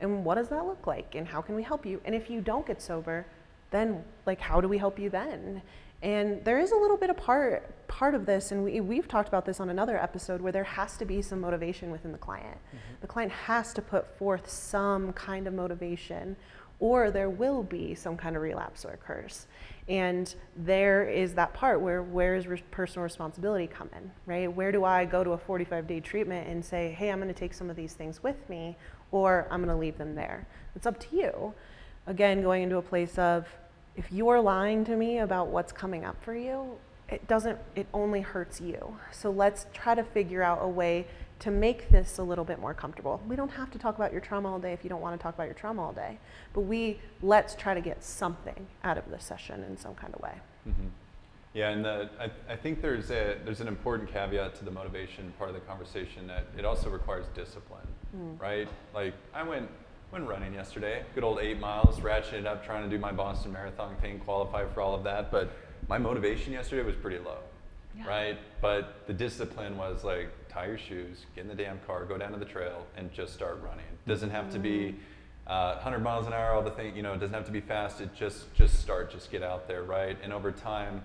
And 0.00 0.24
what 0.24 0.36
does 0.36 0.48
that 0.48 0.64
look 0.64 0.86
like? 0.86 1.14
And 1.14 1.26
how 1.26 1.40
can 1.42 1.54
we 1.54 1.62
help 1.62 1.84
you? 1.84 2.00
And 2.04 2.14
if 2.14 2.30
you 2.30 2.40
don't 2.40 2.66
get 2.66 2.80
sober, 2.80 3.26
then 3.70 4.04
like 4.26 4.40
how 4.40 4.60
do 4.60 4.68
we 4.68 4.78
help 4.78 4.98
you 4.98 5.10
then? 5.10 5.62
And 6.02 6.42
there 6.44 6.58
is 6.58 6.72
a 6.72 6.76
little 6.76 6.96
bit 6.96 7.10
of 7.10 7.16
part 7.16 7.74
part 7.88 8.14
of 8.14 8.24
this, 8.24 8.52
and 8.52 8.64
we, 8.64 8.80
we've 8.80 9.08
talked 9.08 9.28
about 9.28 9.44
this 9.44 9.60
on 9.60 9.68
another 9.68 10.00
episode, 10.00 10.40
where 10.40 10.52
there 10.52 10.64
has 10.64 10.96
to 10.96 11.04
be 11.04 11.20
some 11.20 11.40
motivation 11.40 11.90
within 11.90 12.12
the 12.12 12.18
client. 12.18 12.56
Mm-hmm. 12.68 12.94
The 13.00 13.06
client 13.06 13.32
has 13.32 13.74
to 13.74 13.82
put 13.82 14.16
forth 14.16 14.48
some 14.48 15.12
kind 15.12 15.46
of 15.46 15.52
motivation, 15.52 16.36
or 16.78 17.10
there 17.10 17.28
will 17.28 17.62
be 17.62 17.94
some 17.94 18.16
kind 18.16 18.36
of 18.36 18.42
relapse 18.42 18.82
that 18.82 18.94
occurs. 18.94 19.46
And 19.90 20.32
there 20.56 21.08
is 21.08 21.34
that 21.34 21.52
part 21.52 21.80
where 21.80 22.00
where 22.00 22.36
is 22.36 22.46
re- 22.46 22.62
personal 22.70 23.02
responsibility 23.02 23.66
come 23.66 23.90
in, 23.96 24.08
right? 24.24 24.50
Where 24.50 24.70
do 24.70 24.84
I 24.84 25.04
go 25.04 25.24
to 25.24 25.32
a 25.32 25.38
45 25.38 25.88
day 25.88 25.98
treatment 25.98 26.46
and 26.46 26.64
say, 26.64 26.92
hey, 26.92 27.10
I'm 27.10 27.18
going 27.18 27.26
to 27.26 27.38
take 27.38 27.52
some 27.52 27.68
of 27.68 27.74
these 27.74 27.92
things 27.92 28.22
with 28.22 28.48
me, 28.48 28.76
or 29.10 29.48
I'm 29.50 29.64
going 29.64 29.74
to 29.74 29.80
leave 29.80 29.98
them 29.98 30.14
there? 30.14 30.46
It's 30.76 30.86
up 30.86 31.00
to 31.00 31.16
you. 31.16 31.54
Again, 32.06 32.40
going 32.40 32.62
into 32.62 32.76
a 32.76 32.82
place 32.82 33.18
of 33.18 33.48
if 33.96 34.12
you're 34.12 34.40
lying 34.40 34.84
to 34.84 34.94
me 34.94 35.18
about 35.18 35.48
what's 35.48 35.72
coming 35.72 36.04
up 36.04 36.22
for 36.22 36.36
you, 36.36 36.78
it 37.08 37.26
doesn't, 37.26 37.58
it 37.74 37.88
only 37.92 38.20
hurts 38.20 38.60
you. 38.60 38.96
So 39.10 39.32
let's 39.32 39.66
try 39.74 39.96
to 39.96 40.04
figure 40.04 40.44
out 40.44 40.60
a 40.62 40.68
way 40.68 41.08
to 41.40 41.50
make 41.50 41.90
this 41.90 42.18
a 42.18 42.22
little 42.22 42.44
bit 42.44 42.60
more 42.60 42.74
comfortable. 42.74 43.20
We 43.26 43.34
don't 43.34 43.50
have 43.50 43.70
to 43.72 43.78
talk 43.78 43.96
about 43.96 44.12
your 44.12 44.20
trauma 44.20 44.52
all 44.52 44.58
day 44.58 44.72
if 44.72 44.84
you 44.84 44.90
don't 44.90 45.00
want 45.00 45.18
to 45.18 45.22
talk 45.22 45.34
about 45.34 45.44
your 45.44 45.54
trauma 45.54 45.82
all 45.82 45.92
day, 45.92 46.18
but 46.52 46.62
we 46.62 47.00
let's 47.22 47.54
try 47.54 47.74
to 47.74 47.80
get 47.80 48.04
something 48.04 48.66
out 48.84 48.98
of 48.98 49.10
this 49.10 49.24
session 49.24 49.64
in 49.64 49.76
some 49.76 49.94
kind 49.94 50.14
of 50.14 50.20
way. 50.20 50.34
Mm-hmm. 50.68 50.88
Yeah, 51.52 51.70
and 51.70 51.84
the, 51.84 52.08
I, 52.20 52.52
I 52.52 52.56
think 52.56 52.80
there's 52.80 53.10
a 53.10 53.36
there's 53.44 53.60
an 53.60 53.68
important 53.68 54.12
caveat 54.12 54.54
to 54.56 54.64
the 54.64 54.70
motivation 54.70 55.32
part 55.36 55.50
of 55.50 55.54
the 55.54 55.62
conversation 55.62 56.26
that 56.28 56.46
it 56.56 56.64
also 56.64 56.90
requires 56.90 57.26
discipline, 57.34 57.86
mm. 58.16 58.40
right? 58.40 58.68
Like 58.94 59.14
I 59.34 59.42
went 59.42 59.68
went 60.12 60.28
running 60.28 60.54
yesterday, 60.54 61.04
good 61.14 61.24
old 61.24 61.38
eight 61.40 61.58
miles, 61.58 61.98
ratcheted 62.00 62.46
up, 62.46 62.64
trying 62.64 62.88
to 62.88 62.90
do 62.94 63.00
my 63.00 63.12
Boston 63.12 63.52
Marathon 63.52 63.96
thing, 63.96 64.20
qualify 64.20 64.66
for 64.66 64.80
all 64.80 64.94
of 64.94 65.04
that, 65.04 65.30
but 65.30 65.52
my 65.88 65.98
motivation 65.98 66.52
yesterday 66.52 66.82
was 66.82 66.96
pretty 66.96 67.18
low, 67.18 67.38
yeah. 68.00 68.08
right? 68.08 68.38
But 68.60 69.06
the 69.06 69.12
discipline 69.12 69.76
was 69.76 70.04
like 70.04 70.30
tie 70.48 70.66
your 70.66 70.78
shoes, 70.78 71.26
get 71.34 71.42
in 71.42 71.48
the 71.48 71.54
damn 71.54 71.78
car, 71.80 72.04
go 72.04 72.18
down 72.18 72.32
to 72.32 72.38
the 72.38 72.44
trail, 72.44 72.86
and 72.96 73.12
just 73.12 73.32
start 73.34 73.60
running. 73.62 73.84
It 73.84 74.08
doesn't 74.08 74.30
have 74.30 74.50
to 74.50 74.58
be 74.58 74.96
uh, 75.46 75.74
100 75.74 75.98
miles 76.00 76.26
an 76.26 76.32
hour, 76.32 76.52
all 76.52 76.62
the 76.62 76.70
thing, 76.70 76.94
you 76.94 77.02
know, 77.02 77.12
it 77.12 77.18
doesn't 77.18 77.34
have 77.34 77.46
to 77.46 77.52
be 77.52 77.60
fast. 77.60 78.00
It 78.00 78.14
just 78.14 78.52
just 78.54 78.78
start, 78.80 79.10
just 79.10 79.30
get 79.30 79.42
out 79.42 79.66
there, 79.66 79.82
right? 79.82 80.16
And 80.22 80.32
over 80.32 80.52
time, 80.52 81.02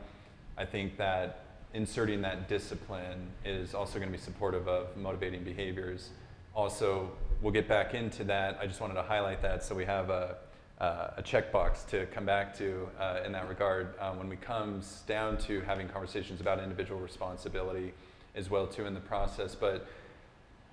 I 0.57 0.65
think 0.65 0.97
that 0.97 1.45
inserting 1.73 2.21
that 2.21 2.47
discipline 2.47 3.27
is 3.43 3.73
also 3.73 3.99
going 3.99 4.11
to 4.11 4.17
be 4.17 4.23
supportive 4.23 4.67
of 4.67 4.95
motivating 4.95 5.43
behaviors. 5.43 6.09
Also, 6.55 7.11
we'll 7.41 7.51
get 7.51 7.67
back 7.67 7.93
into 7.93 8.23
that. 8.25 8.57
I 8.61 8.67
just 8.67 8.79
wanted 8.79 8.93
to 8.93 9.03
highlight 9.03 9.41
that 9.41 9.63
so 9.63 9.75
we 9.75 9.83
have 9.85 10.09
a 10.09 10.37
uh, 10.79 11.11
a 11.17 11.23
checkbox 11.23 11.87
to 11.87 12.05
come 12.07 12.25
back 12.25 12.57
to 12.57 12.87
uh, 12.99 13.19
in 13.25 13.31
that 13.31 13.47
regard 13.47 13.97
um, 13.99 14.17
when 14.17 14.31
it 14.31 14.41
comes 14.41 15.03
down 15.07 15.37
to 15.37 15.61
having 15.61 15.87
conversations 15.87 16.41
about 16.41 16.59
individual 16.59 16.99
responsibility 16.99 17.93
as 18.35 18.49
well 18.49 18.67
too 18.67 18.85
in 18.85 18.93
the 18.93 18.99
process. 18.99 19.55
But 19.55 19.87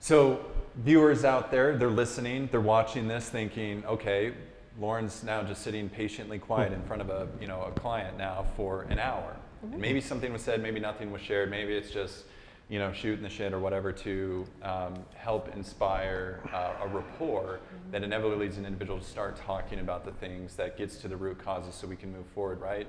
so 0.00 0.44
viewers 0.76 1.24
out 1.24 1.52
there, 1.52 1.76
they're 1.76 1.88
listening, 1.88 2.48
they're 2.50 2.60
watching 2.60 3.06
this, 3.06 3.28
thinking, 3.28 3.84
okay, 3.86 4.32
Lauren's 4.80 5.22
now 5.22 5.42
just 5.42 5.62
sitting 5.62 5.88
patiently 5.88 6.38
quiet 6.38 6.72
in 6.72 6.82
front 6.82 7.02
of 7.02 7.10
a 7.10 7.28
you 7.40 7.46
know 7.46 7.62
a 7.62 7.70
client 7.78 8.18
now 8.18 8.46
for 8.56 8.82
an 8.90 8.98
hour. 8.98 9.36
Mm-hmm. 9.64 9.80
maybe 9.80 10.00
something 10.00 10.32
was 10.32 10.42
said, 10.42 10.60
maybe 10.60 10.80
nothing 10.80 11.12
was 11.12 11.22
shared, 11.22 11.48
maybe 11.48 11.72
it's 11.72 11.92
just 11.92 12.24
you 12.68 12.79
know 12.79 12.92
shooting 12.92 13.22
the 13.22 13.29
shit 13.29 13.53
or 13.53 13.59
whatever 13.59 13.92
to 13.92 14.46
um, 14.62 14.94
help 15.14 15.55
inspire 15.55 16.40
uh, 16.53 16.85
a 16.85 16.88
rapport 16.88 17.61
mm-hmm. 17.61 17.90
that 17.90 18.03
inevitably 18.03 18.46
leads 18.46 18.59
an 18.59 18.64
individual 18.64 18.98
to 18.98 19.05
start 19.05 19.37
talking 19.37 19.81
about 19.81 20.05
the 20.05 20.12
things 20.12 20.57
that 20.57 20.77
gets 20.77 20.96
to 20.96 21.09
the 21.09 21.16
root 21.16 21.38
causes 21.38 21.75
so 21.75 21.87
we 21.87 21.96
can 21.96 22.12
move 22.12 22.27
forward, 22.35 22.61
right? 22.61 22.88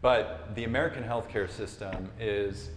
But 0.00 0.54
the 0.54 0.64
American 0.64 1.02
healthcare 1.02 1.50
system 1.50 2.10
is 2.20 2.70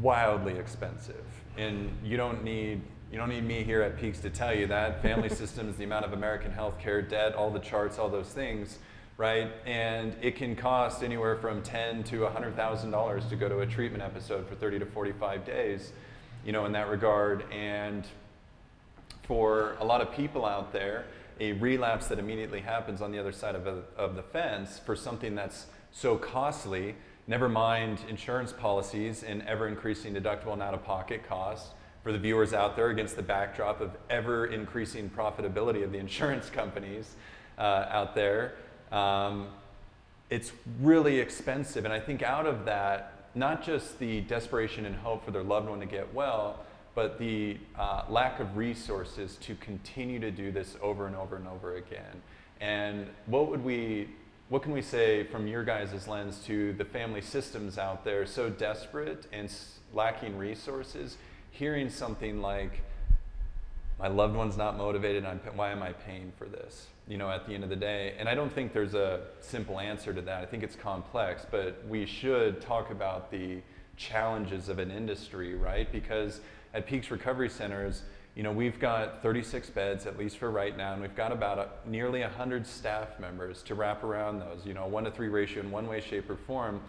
wildly 0.00 0.56
expensive. 0.56 1.24
And 1.56 1.90
you 2.04 2.16
don't 2.16 2.44
need 2.44 2.82
you 3.10 3.18
don't 3.18 3.28
need 3.28 3.44
me 3.44 3.64
here 3.64 3.82
at 3.82 3.98
Peaks 3.98 4.20
to 4.20 4.30
tell 4.30 4.54
you 4.54 4.68
that. 4.68 5.02
Family 5.02 5.28
systems, 5.42 5.76
the 5.76 5.84
amount 5.84 6.04
of 6.04 6.12
American 6.12 6.52
healthcare 6.52 7.08
debt, 7.08 7.34
all 7.34 7.50
the 7.50 7.58
charts, 7.58 7.98
all 7.98 8.08
those 8.08 8.28
things, 8.28 8.78
right? 9.20 9.52
And 9.66 10.16
it 10.22 10.36
can 10.36 10.56
cost 10.56 11.02
anywhere 11.02 11.36
from 11.36 11.60
ten 11.60 12.02
to 12.04 12.24
hundred 12.28 12.56
thousand 12.56 12.90
dollars 12.90 13.26
to 13.26 13.36
go 13.36 13.50
to 13.50 13.58
a 13.58 13.66
treatment 13.66 14.02
episode 14.02 14.48
for 14.48 14.54
30 14.54 14.78
to 14.78 14.86
45 14.86 15.44
days, 15.44 15.92
you 16.42 16.52
know, 16.52 16.64
in 16.64 16.72
that 16.72 16.88
regard. 16.88 17.44
And 17.52 18.06
for 19.24 19.76
a 19.78 19.84
lot 19.84 20.00
of 20.00 20.10
people 20.10 20.46
out 20.46 20.72
there, 20.72 21.04
a 21.38 21.52
relapse 21.52 22.06
that 22.06 22.18
immediately 22.18 22.62
happens 22.62 23.02
on 23.02 23.12
the 23.12 23.18
other 23.18 23.30
side 23.30 23.54
of, 23.54 23.66
a, 23.66 23.82
of 23.94 24.16
the 24.16 24.22
fence 24.22 24.78
for 24.78 24.96
something 24.96 25.34
that's 25.34 25.66
so 25.92 26.16
costly, 26.16 26.94
never 27.26 27.46
mind 27.46 27.98
insurance 28.08 28.54
policies 28.54 29.22
and 29.22 29.42
ever 29.42 29.68
increasing 29.68 30.14
deductible 30.14 30.54
and 30.54 30.62
out 30.62 30.72
of 30.72 30.82
pocket 30.82 31.28
costs 31.28 31.74
for 32.02 32.10
the 32.10 32.18
viewers 32.18 32.54
out 32.54 32.74
there 32.74 32.88
against 32.88 33.16
the 33.16 33.22
backdrop 33.22 33.82
of 33.82 33.90
ever 34.08 34.46
increasing 34.46 35.10
profitability 35.10 35.84
of 35.84 35.92
the 35.92 35.98
insurance 36.06 36.48
companies 36.48 37.16
uh, 37.58 37.84
out 37.90 38.14
there. 38.14 38.54
Um, 38.92 39.48
it's 40.30 40.52
really 40.80 41.18
expensive. 41.18 41.84
And 41.84 41.92
I 41.92 42.00
think 42.00 42.22
out 42.22 42.46
of 42.46 42.64
that, 42.64 43.30
not 43.34 43.62
just 43.62 43.98
the 43.98 44.20
desperation 44.22 44.86
and 44.86 44.94
hope 44.96 45.24
for 45.24 45.30
their 45.30 45.42
loved 45.42 45.68
one 45.68 45.80
to 45.80 45.86
get 45.86 46.12
well, 46.14 46.60
but 46.94 47.18
the 47.18 47.56
uh, 47.78 48.02
lack 48.08 48.40
of 48.40 48.56
resources 48.56 49.36
to 49.36 49.54
continue 49.56 50.18
to 50.18 50.30
do 50.30 50.50
this 50.50 50.76
over 50.82 51.06
and 51.06 51.14
over 51.16 51.36
and 51.36 51.46
over 51.46 51.76
again. 51.76 52.22
And 52.60 53.06
what 53.26 53.48
would 53.48 53.64
we, 53.64 54.08
what 54.48 54.62
can 54.62 54.72
we 54.72 54.82
say 54.82 55.24
from 55.24 55.46
your 55.46 55.64
guys' 55.64 56.06
lens 56.06 56.42
to 56.46 56.72
the 56.74 56.84
family 56.84 57.20
systems 57.20 57.78
out 57.78 58.04
there 58.04 58.26
so 58.26 58.50
desperate 58.50 59.26
and 59.32 59.50
lacking 59.94 60.36
resources, 60.36 61.16
hearing 61.52 61.88
something 61.88 62.42
like, 62.42 62.82
my 63.98 64.08
loved 64.08 64.34
one's 64.34 64.56
not 64.56 64.76
motivated, 64.76 65.24
I'm, 65.24 65.38
why 65.54 65.70
am 65.70 65.82
I 65.82 65.92
paying 65.92 66.32
for 66.36 66.46
this? 66.46 66.86
You 67.08 67.16
know, 67.16 67.28
at 67.28 67.46
the 67.46 67.54
end 67.54 67.64
of 67.64 67.70
the 67.70 67.76
day. 67.76 68.14
And 68.18 68.28
I 68.28 68.34
don't 68.34 68.52
think 68.52 68.72
there's 68.72 68.94
a 68.94 69.22
simple 69.40 69.80
answer 69.80 70.12
to 70.12 70.20
that. 70.22 70.42
I 70.42 70.46
think 70.46 70.62
it's 70.62 70.76
complex, 70.76 71.44
but 71.50 71.84
we 71.88 72.06
should 72.06 72.60
talk 72.60 72.90
about 72.90 73.32
the 73.32 73.62
challenges 73.96 74.68
of 74.68 74.78
an 74.78 74.90
industry, 74.90 75.54
right? 75.54 75.90
Because 75.90 76.40
at 76.72 76.86
Peaks 76.86 77.10
Recovery 77.10 77.48
Centers, 77.48 78.02
you 78.36 78.42
know, 78.42 78.52
we've 78.52 78.78
got 78.78 79.22
36 79.22 79.70
beds, 79.70 80.06
at 80.06 80.18
least 80.18 80.38
for 80.38 80.50
right 80.50 80.76
now, 80.76 80.92
and 80.92 81.02
we've 81.02 81.16
got 81.16 81.32
about 81.32 81.58
a, 81.58 81.68
nearly 81.88 82.20
100 82.20 82.66
staff 82.66 83.18
members 83.18 83.62
to 83.64 83.74
wrap 83.74 84.04
around 84.04 84.38
those, 84.38 84.64
you 84.64 84.72
know, 84.72 84.86
one 84.86 85.04
to 85.04 85.10
three 85.10 85.28
ratio 85.28 85.62
in 85.62 85.70
one 85.70 85.86
way, 85.88 86.00
shape, 86.00 86.30
or 86.30 86.36
form. 86.36 86.80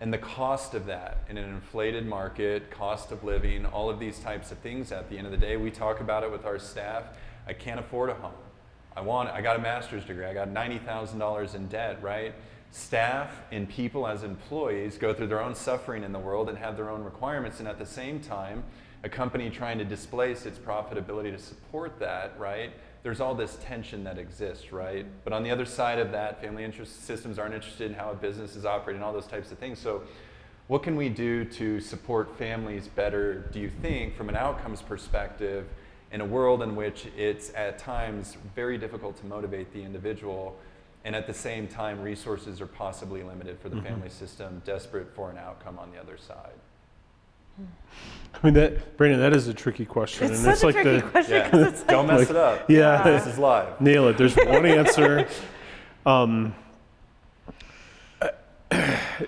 And 0.00 0.12
the 0.12 0.18
cost 0.18 0.74
of 0.74 0.86
that 0.86 1.24
in 1.28 1.38
an 1.38 1.48
inflated 1.48 2.06
market, 2.06 2.70
cost 2.70 3.12
of 3.12 3.24
living, 3.24 3.66
all 3.66 3.88
of 3.88 3.98
these 3.98 4.18
types 4.18 4.52
of 4.52 4.58
things, 4.58 4.90
at 4.90 5.08
the 5.08 5.16
end 5.16 5.26
of 5.26 5.32
the 5.32 5.38
day, 5.38 5.56
we 5.56 5.70
talk 5.70 6.00
about 6.00 6.22
it 6.22 6.30
with 6.30 6.44
our 6.44 6.58
staff. 6.58 7.04
I 7.46 7.52
can't 7.52 7.80
afford 7.80 8.10
a 8.10 8.14
home. 8.14 8.32
I 8.96 9.02
want, 9.02 9.28
I 9.28 9.42
got 9.42 9.56
a 9.56 9.58
master's 9.58 10.04
degree, 10.04 10.24
I 10.24 10.32
got 10.32 10.48
$90,000 10.48 11.54
in 11.54 11.66
debt, 11.68 12.02
right? 12.02 12.34
Staff 12.70 13.30
and 13.52 13.68
people 13.68 14.06
as 14.06 14.22
employees 14.22 14.96
go 14.96 15.12
through 15.12 15.26
their 15.26 15.42
own 15.42 15.54
suffering 15.54 16.02
in 16.02 16.12
the 16.12 16.18
world 16.18 16.48
and 16.48 16.56
have 16.56 16.76
their 16.76 16.88
own 16.88 17.04
requirements, 17.04 17.58
and 17.58 17.68
at 17.68 17.78
the 17.78 17.86
same 17.86 18.20
time, 18.20 18.64
a 19.04 19.08
company 19.08 19.50
trying 19.50 19.78
to 19.78 19.84
displace 19.84 20.46
its 20.46 20.58
profitability 20.58 21.30
to 21.30 21.38
support 21.38 21.98
that, 22.00 22.32
right? 22.38 22.72
There's 23.02 23.20
all 23.20 23.34
this 23.34 23.58
tension 23.62 24.02
that 24.04 24.18
exists, 24.18 24.72
right? 24.72 25.06
But 25.24 25.32
on 25.32 25.42
the 25.42 25.50
other 25.50 25.66
side 25.66 25.98
of 25.98 26.10
that, 26.12 26.40
family 26.40 26.64
interest 26.64 27.04
systems 27.04 27.38
aren't 27.38 27.54
interested 27.54 27.90
in 27.90 27.96
how 27.96 28.10
a 28.10 28.14
business 28.14 28.56
is 28.56 28.64
operating, 28.64 29.02
all 29.02 29.12
those 29.12 29.26
types 29.26 29.52
of 29.52 29.58
things. 29.58 29.78
So, 29.78 30.02
what 30.68 30.82
can 30.82 30.96
we 30.96 31.08
do 31.08 31.44
to 31.44 31.78
support 31.78 32.36
families 32.36 32.88
better, 32.88 33.46
do 33.52 33.60
you 33.60 33.70
think, 33.70 34.16
from 34.16 34.28
an 34.28 34.34
outcomes 34.34 34.82
perspective, 34.82 35.68
in 36.12 36.20
a 36.20 36.24
world 36.24 36.62
in 36.62 36.76
which 36.76 37.06
it's 37.16 37.52
at 37.54 37.78
times 37.78 38.36
very 38.54 38.78
difficult 38.78 39.16
to 39.20 39.26
motivate 39.26 39.72
the 39.72 39.82
individual, 39.82 40.56
and 41.04 41.14
at 41.16 41.26
the 41.26 41.34
same 41.34 41.66
time, 41.68 42.00
resources 42.00 42.60
are 42.60 42.66
possibly 42.66 43.22
limited 43.22 43.58
for 43.60 43.68
the 43.68 43.76
Mm-hmm. 43.76 43.86
family 43.86 44.08
system, 44.10 44.62
desperate 44.64 45.08
for 45.14 45.30
an 45.30 45.38
outcome 45.38 45.78
on 45.78 45.90
the 45.92 45.98
other 46.00 46.16
side? 46.16 46.54
I 47.58 48.38
mean, 48.44 48.54
that 48.54 48.96
Brandon, 48.98 49.18
that 49.20 49.34
is 49.34 49.48
a 49.48 49.54
tricky 49.54 49.86
question, 49.86 50.26
It's 50.30 50.44
and 50.44 50.44
such 50.44 50.52
it's 50.54 50.62
a 50.62 50.66
like 50.66 50.74
tricky 50.74 50.96
the 50.96 51.02
question 51.10 51.34
Yeah, 51.36 51.44
because 51.44 51.66
it's 51.68 51.78
like, 51.80 51.88
don't 51.88 52.06
mess 52.06 52.18
like- 52.20 52.30
it 52.30 52.36
up. 52.36 52.70
yeah, 52.70 53.02
This 53.02 53.26
is 53.26 53.38
live. 53.38 53.80
nail 53.80 54.08
it. 54.08 54.18
There's 54.18 54.36
one 54.36 54.66
answer. 54.80 55.26
Um, 56.04 56.54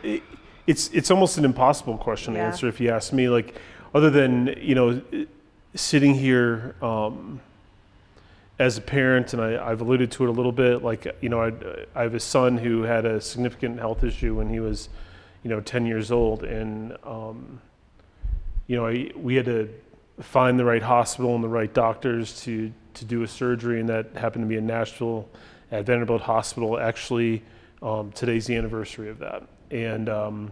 it- 0.03 0.23
it's 0.67 0.89
it's 0.93 1.11
almost 1.11 1.39
an 1.39 1.47
impossible 1.47 1.97
question 1.97 2.35
to 2.35 2.41
answer 2.41 2.69
if 2.69 2.79
you 2.79 2.91
ask 2.91 3.13
me. 3.15 3.31
Like, 3.31 3.55
other 3.95 4.11
than 4.11 4.55
you 4.61 4.75
know, 4.75 5.01
sitting 5.79 6.15
here 6.15 6.75
um, 6.83 7.41
as 8.59 8.77
a 8.77 8.81
parent, 8.81 9.33
and 9.33 9.41
I, 9.41 9.71
I've 9.71 9.81
alluded 9.81 10.11
to 10.13 10.25
it 10.25 10.29
a 10.29 10.33
little 10.33 10.53
bit. 10.53 10.83
Like, 10.83 11.07
you 11.21 11.29
know, 11.29 11.41
I, 11.41 11.53
I 11.95 12.03
have 12.03 12.15
a 12.15 12.21
son 12.21 12.59
who 12.59 12.83
had 12.83 13.07
a 13.07 13.21
significant 13.21 13.79
health 13.79 14.03
issue 14.03 14.35
when 14.35 14.49
he 14.49 14.61
was, 14.61 14.89
you 15.43 15.51
know, 15.51 15.61
10 15.61 15.87
years 15.87 16.11
old, 16.11 16.43
and 16.43 16.97
um, 17.05 17.61
you 18.67 18.77
know, 18.77 18.87
I, 18.87 19.11
we 19.17 19.37
had 19.37 19.47
to 19.47 19.69
find 20.21 20.59
the 20.59 20.65
right 20.65 20.83
hospital 20.83 21.35
and 21.35 21.43
the 21.43 21.49
right 21.49 21.73
doctors 21.73 22.43
to 22.43 22.73
to 22.95 23.05
do 23.05 23.23
a 23.23 23.29
surgery, 23.29 23.79
and 23.79 23.89
that 23.89 24.17
happened 24.17 24.45
to 24.45 24.49
be 24.49 24.57
in 24.57 24.67
Nashville 24.67 25.29
at 25.71 25.87
Vanderbilt 25.87 26.23
Hospital. 26.23 26.79
Actually, 26.79 27.43
um, 27.81 28.11
today's 28.13 28.47
the 28.47 28.57
anniversary 28.57 29.09
of 29.09 29.21
that, 29.21 29.45
and 29.71 30.09
um, 30.09 30.51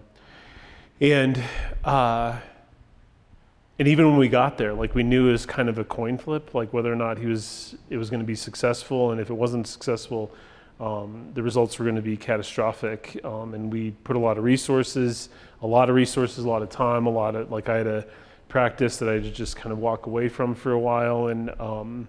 and 1.00 1.42
uh, 1.84 2.38
and 3.78 3.88
even 3.88 4.06
when 4.06 4.16
we 4.16 4.28
got 4.28 4.56
there, 4.56 4.72
like 4.72 4.94
we 4.94 5.02
knew 5.02 5.28
it 5.28 5.32
was 5.32 5.44
kind 5.44 5.68
of 5.68 5.78
a 5.78 5.84
coin 5.84 6.16
flip, 6.16 6.54
like 6.54 6.72
whether 6.72 6.90
or 6.90 6.96
not 6.96 7.18
he 7.18 7.26
was 7.26 7.76
it 7.90 7.98
was 7.98 8.08
going 8.08 8.20
to 8.20 8.26
be 8.26 8.34
successful, 8.34 9.12
and 9.12 9.20
if 9.20 9.28
it 9.28 9.34
wasn't 9.34 9.66
successful, 9.66 10.32
um, 10.80 11.30
the 11.34 11.42
results 11.42 11.78
were 11.78 11.84
going 11.84 11.96
to 11.96 12.02
be 12.02 12.16
catastrophic. 12.16 13.20
Um, 13.22 13.52
and 13.52 13.70
we 13.70 13.90
put 13.90 14.16
a 14.16 14.18
lot 14.18 14.38
of 14.38 14.44
resources, 14.44 15.28
a 15.60 15.66
lot 15.66 15.90
of 15.90 15.94
resources, 15.94 16.44
a 16.44 16.48
lot 16.48 16.62
of 16.62 16.70
time, 16.70 17.06
a 17.06 17.10
lot 17.10 17.34
of 17.34 17.52
like 17.52 17.68
I 17.68 17.76
had 17.76 17.86
a 17.86 18.06
practice 18.48 18.96
that 18.98 19.08
I 19.10 19.14
had 19.14 19.34
just 19.34 19.56
kind 19.56 19.72
of 19.72 19.78
walk 19.78 20.06
away 20.06 20.28
from 20.28 20.54
for 20.54 20.72
a 20.72 20.78
while, 20.78 21.26
and 21.26 21.50
um, 21.60 22.08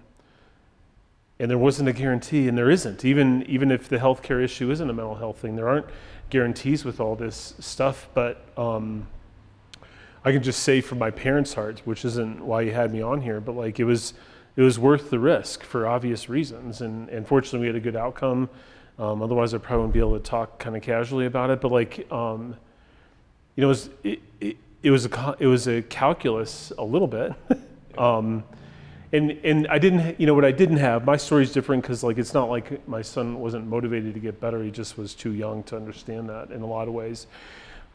and 1.38 1.50
there 1.50 1.58
wasn't 1.58 1.90
a 1.90 1.92
guarantee, 1.92 2.48
and 2.48 2.56
there 2.56 2.70
isn't. 2.70 3.04
Even 3.04 3.42
even 3.42 3.70
if 3.70 3.90
the 3.90 3.98
healthcare 3.98 4.42
issue 4.42 4.70
isn't 4.70 4.88
a 4.88 4.94
mental 4.94 5.16
health 5.16 5.38
thing, 5.38 5.54
there 5.54 5.68
aren't 5.68 5.86
guarantees 6.30 6.82
with 6.84 6.98
all 6.98 7.14
this 7.14 7.54
stuff. 7.58 8.08
But 8.14 8.42
um, 8.56 9.06
I 10.24 10.32
can 10.32 10.42
just 10.42 10.62
say 10.62 10.80
from 10.80 10.98
my 10.98 11.10
parents' 11.10 11.54
heart, 11.54 11.80
which 11.84 12.04
isn't 12.04 12.44
why 12.44 12.62
you 12.62 12.72
had 12.72 12.92
me 12.92 13.00
on 13.00 13.20
here, 13.20 13.40
but 13.40 13.52
like 13.52 13.78
it 13.78 13.84
was, 13.84 14.14
it 14.56 14.62
was 14.62 14.78
worth 14.78 15.10
the 15.10 15.18
risk 15.18 15.62
for 15.62 15.86
obvious 15.86 16.28
reasons. 16.28 16.80
And, 16.80 17.08
and 17.08 17.26
fortunately, 17.26 17.60
we 17.60 17.66
had 17.66 17.76
a 17.76 17.80
good 17.80 17.96
outcome. 17.96 18.50
Um, 18.98 19.22
otherwise, 19.22 19.54
I 19.54 19.58
probably 19.58 19.78
wouldn't 19.78 19.94
be 19.94 20.00
able 20.00 20.18
to 20.18 20.24
talk 20.24 20.58
kind 20.58 20.76
of 20.76 20.82
casually 20.82 21.26
about 21.26 21.50
it. 21.50 21.60
But 21.60 21.70
like, 21.70 22.10
um, 22.10 22.56
you 23.54 23.62
know, 23.62 23.66
it 23.66 23.70
was 23.70 23.90
it, 24.02 24.20
it, 24.40 24.56
it 24.82 24.90
was 24.90 25.06
a 25.06 25.36
it 25.38 25.46
was 25.46 25.68
a 25.68 25.82
calculus 25.82 26.72
a 26.76 26.84
little 26.84 27.06
bit. 27.06 27.32
um, 27.98 28.42
and 29.12 29.38
and 29.44 29.68
I 29.68 29.78
didn't, 29.78 30.20
you 30.20 30.26
know, 30.26 30.34
what 30.34 30.44
I 30.44 30.50
didn't 30.50 30.78
have. 30.78 31.04
My 31.04 31.16
story's 31.16 31.52
different 31.52 31.82
because 31.82 32.02
like 32.02 32.18
it's 32.18 32.34
not 32.34 32.50
like 32.50 32.86
my 32.88 33.02
son 33.02 33.38
wasn't 33.38 33.66
motivated 33.66 34.14
to 34.14 34.20
get 34.20 34.40
better. 34.40 34.62
He 34.62 34.70
just 34.70 34.98
was 34.98 35.14
too 35.14 35.32
young 35.32 35.62
to 35.64 35.76
understand 35.76 36.28
that 36.28 36.50
in 36.50 36.62
a 36.62 36.66
lot 36.66 36.88
of 36.88 36.94
ways. 36.94 37.26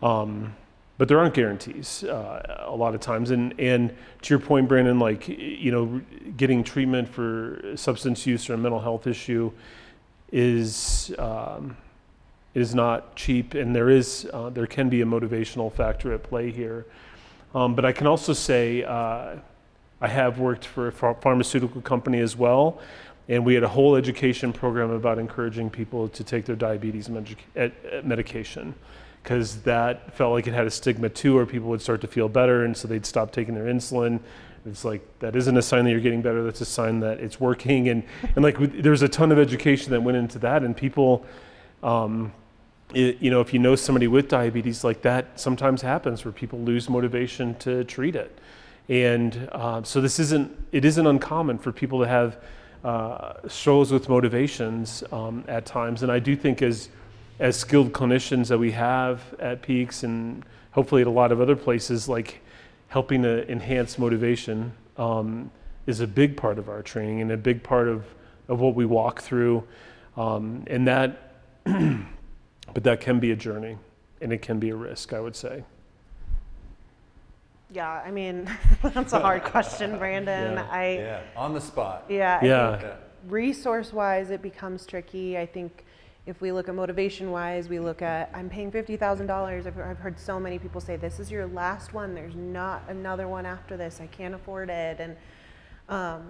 Um, 0.02 0.56
but 0.98 1.08
there 1.08 1.20
aren't 1.20 1.34
guarantees 1.34 2.04
uh, 2.04 2.66
a 2.66 2.76
lot 2.76 2.94
of 2.94 3.02
times. 3.02 3.32
And 3.32 3.60
and 3.60 3.94
to 4.22 4.34
your 4.34 4.40
point, 4.40 4.68
Brandon, 4.68 5.00
like 5.00 5.28
you 5.28 5.72
know, 5.72 6.02
getting 6.38 6.64
treatment 6.64 7.08
for 7.08 7.74
substance 7.76 8.26
use 8.26 8.50
or 8.50 8.54
a 8.54 8.58
mental 8.58 8.80
health 8.80 9.08
issue 9.08 9.52
is 10.32 11.14
um, 11.18 11.78
is 12.54 12.76
not 12.76 13.16
cheap, 13.16 13.54
and 13.54 13.76
there 13.76 13.90
is 13.90 14.30
uh, 14.34 14.50
there 14.50 14.68
can 14.68 14.90
be 14.90 15.02
a 15.02 15.06
motivational 15.06 15.72
factor 15.72 16.14
at 16.14 16.24
play 16.24 16.52
here. 16.52 16.86
Um, 17.56 17.76
but 17.76 17.86
I 17.86 17.92
can 17.92 18.08
also 18.08 18.34
say 18.34 18.84
uh, 18.84 19.36
I 20.02 20.08
have 20.08 20.40
worked 20.40 20.66
for 20.66 20.88
a 20.88 20.92
ph- 20.92 21.18
pharmaceutical 21.22 21.82
company 21.82 22.20
as 22.20 22.36
well, 22.36 22.80
and 23.30 23.46
we 23.46 23.54
had 23.54 23.64
a 23.64 23.68
whole 23.68 23.96
education 23.96 24.54
program 24.54 24.92
about 24.92 25.20
encouraging 25.20 25.70
people 25.70 26.10
to 26.10 26.24
take 26.24 26.46
their 26.46 26.56
diabetes 26.56 27.10
medic- 27.10 27.46
ed- 27.56 27.74
ed- 27.92 28.06
medication 28.06 28.74
because 29.24 29.62
that 29.62 30.14
felt 30.14 30.34
like 30.34 30.48
it 30.48 30.54
had 30.54 30.68
a 30.68 30.72
stigma 30.72 31.08
too, 31.10 31.38
or 31.38 31.46
people 31.46 31.70
would 31.70 31.82
start 31.82 32.02
to 32.02 32.08
feel 32.08 32.28
better, 32.28 32.66
and 32.66 32.76
so 32.76 32.88
they'd 32.88 33.06
stop 33.06 33.32
taking 33.32 33.56
their 33.56 33.66
insulin. 33.66 34.20
It's 34.66 34.84
like 34.84 35.02
that 35.20 35.36
isn't 35.36 35.56
a 35.56 35.62
sign 35.62 35.86
that 35.86 35.92
you're 35.92 36.02
getting 36.02 36.22
better. 36.22 36.44
That's 36.44 36.62
a 36.62 36.66
sign 36.66 37.00
that 37.00 37.20
it's 37.20 37.40
working, 37.40 37.90
and 37.90 38.04
and 38.36 38.44
like 38.44 38.58
there's 38.60 39.02
a 39.02 39.10
ton 39.10 39.32
of 39.32 39.40
education 39.40 39.92
that 39.92 40.02
went 40.02 40.18
into 40.18 40.40
that, 40.40 40.64
and 40.64 40.76
people. 40.76 41.26
Um, 41.82 42.34
it, 42.94 43.18
you 43.22 43.32
know, 43.32 43.42
if 43.42 43.54
you 43.54 43.60
know 43.60 43.76
somebody 43.76 44.08
with 44.08 44.28
diabetes 44.28 44.84
like 44.84 45.02
that, 45.02 45.40
sometimes 45.40 45.82
happens 45.82 46.24
where 46.24 46.32
people 46.32 46.60
lose 46.60 46.90
motivation 46.90 47.56
to 47.56 47.84
treat 47.86 48.16
it, 48.16 48.38
and 48.88 49.50
uh, 49.52 49.82
so 49.84 50.00
this 50.00 50.20
isn't 50.20 50.52
it 50.72 50.86
isn't 50.86 51.08
uncommon 51.08 51.58
for 51.58 51.72
people 51.72 52.00
to 52.02 52.08
have 52.08 52.38
uh, 52.84 53.34
struggles 53.48 53.92
with 53.92 54.10
motivations 54.10 55.04
um, 55.12 55.44
at 55.48 55.66
times, 55.66 56.04
and 56.04 56.12
I 56.12 56.20
do 56.20 56.36
think 56.36 56.62
as 56.62 56.90
as 57.40 57.58
skilled 57.60 57.92
clinicians 57.94 58.48
that 58.50 58.58
we 58.58 58.72
have 58.72 59.22
at 59.40 59.62
Peaks 59.62 60.04
and 60.04 60.44
hopefully 60.72 61.02
at 61.02 61.08
a 61.08 61.12
lot 61.12 61.32
of 61.32 61.42
other 61.42 61.56
places, 61.56 62.08
like 62.08 62.42
helping 62.90 63.24
to 63.24 63.50
enhance 63.52 63.98
motivation 63.98 64.72
um, 64.98 65.52
is 65.88 66.00
a 66.00 66.08
big 66.08 66.38
part 66.38 66.58
of 66.58 66.70
our 66.70 66.82
training 66.82 67.22
and 67.22 67.32
a 67.32 67.38
big 67.38 67.64
part 67.64 67.88
of, 67.88 68.06
of 68.48 68.60
what 68.60 68.76
we 68.76 68.86
walk 68.86 69.22
through. 69.22 69.64
Um, 70.16 70.64
and 70.68 70.88
that 70.88 71.32
but 71.66 72.84
that 72.84 73.02
can 73.02 73.20
be 73.20 73.32
a 73.32 73.36
journey 73.36 73.78
and 74.22 74.32
it 74.32 74.42
can 74.42 74.60
be 74.60 74.70
a 74.70 74.76
risk, 74.76 75.14
I 75.14 75.20
would 75.20 75.36
say. 75.36 75.64
Yeah, 77.72 77.90
I 77.90 78.12
mean, 78.12 78.50
that's 78.84 79.14
a 79.14 79.20
hard 79.20 79.44
question, 79.44 79.98
Brandon. 79.98 80.54
Yeah. 80.54 80.68
I 80.70 80.92
Yeah, 80.94 81.22
on 81.36 81.54
the 81.54 81.62
spot. 81.62 82.06
yeah, 82.10 82.40
I 82.42 82.46
Yeah. 82.46 82.72
think 82.72 82.84
Yeah. 82.84 82.96
resource-wise, 83.28 84.30
it 84.30 84.42
becomes 84.42 84.86
tricky. 84.86 85.38
I 85.38 85.46
think 85.46 85.84
if 86.26 86.40
we 86.40 86.52
look 86.52 86.70
at 86.70 86.76
motivation-wise, 86.76 87.68
we 87.68 87.80
look 87.80 88.02
at 88.02 88.30
I'm 88.34 88.50
paying 88.50 88.72
fifty 88.72 88.96
thousand 88.96 89.28
dollars. 89.28 89.68
I've 89.68 89.78
I've 89.78 89.98
heard 89.98 90.18
so 90.18 90.40
many 90.40 90.58
people 90.58 90.80
say 90.80 90.96
this 90.96 91.20
is 91.20 91.30
your 91.30 91.48
last 91.48 91.94
one. 91.94 92.16
There's 92.16 92.36
not 92.36 92.84
another 92.88 93.28
one 93.28 93.46
after 93.46 93.76
this. 93.76 94.00
I 94.02 94.08
can't 94.08 94.34
afford 94.34 94.70
it. 94.70 95.00
And 95.00 95.18
um, 95.90 96.30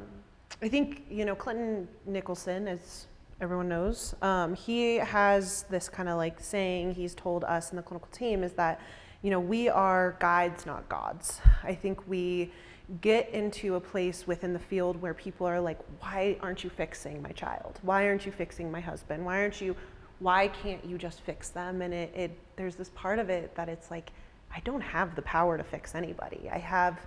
I 0.62 0.68
think 0.68 1.04
you 1.12 1.26
know 1.26 1.36
Clinton 1.36 1.88
Nicholson, 2.08 2.68
as 2.68 3.06
everyone 3.39 3.70
knows, 3.70 4.16
um, 4.24 4.56
he 4.56 4.96
has 4.96 5.64
this 5.70 5.89
kind 5.89 6.10
of 6.10 6.18
like 6.18 6.39
saying 6.39 6.96
he's 6.96 7.14
told 7.14 7.44
us 7.44 7.70
in 7.70 7.76
the 7.76 7.84
clinical 7.84 8.10
team 8.12 8.44
is 8.44 8.54
that 8.54 8.82
you 9.22 9.30
know 9.30 9.39
we 9.39 9.70
are 9.70 10.18
guides, 10.20 10.66
not 10.66 10.89
gods. 10.89 11.39
I 11.64 11.76
think 11.76 12.08
we 12.08 12.52
get 13.01 13.29
into 13.29 13.75
a 13.75 13.79
place 13.79 14.27
within 14.27 14.53
the 14.53 14.59
field 14.59 15.01
where 15.01 15.13
people 15.13 15.47
are 15.47 15.59
like, 15.59 15.79
why 15.99 16.38
aren't 16.41 16.63
you 16.63 16.69
fixing 16.69 17.21
my 17.21 17.31
child? 17.31 17.79
Why 17.81 18.07
aren't 18.07 18.25
you 18.25 18.31
fixing 18.31 18.71
my 18.71 18.81
husband? 18.81 19.25
Why 19.25 19.41
aren't 19.41 19.61
you? 19.61 19.75
Why 20.19 20.47
can't 20.47 20.84
you 20.86 20.97
just 20.97 21.21
fix 21.21 21.49
them? 21.49 21.81
And 21.81 21.93
it, 21.93 22.13
it 22.15 22.38
there's 22.55 22.75
this 22.75 22.89
part 22.89 23.19
of 23.19 23.29
it 23.29 23.55
that 23.55 23.69
it's 23.69 23.89
like, 23.89 24.11
I 24.55 24.59
don't 24.61 24.81
have 24.81 25.15
the 25.15 25.21
power 25.23 25.57
to 25.57 25.63
fix 25.63 25.95
anybody. 25.95 26.49
I 26.51 26.59
have 26.59 26.99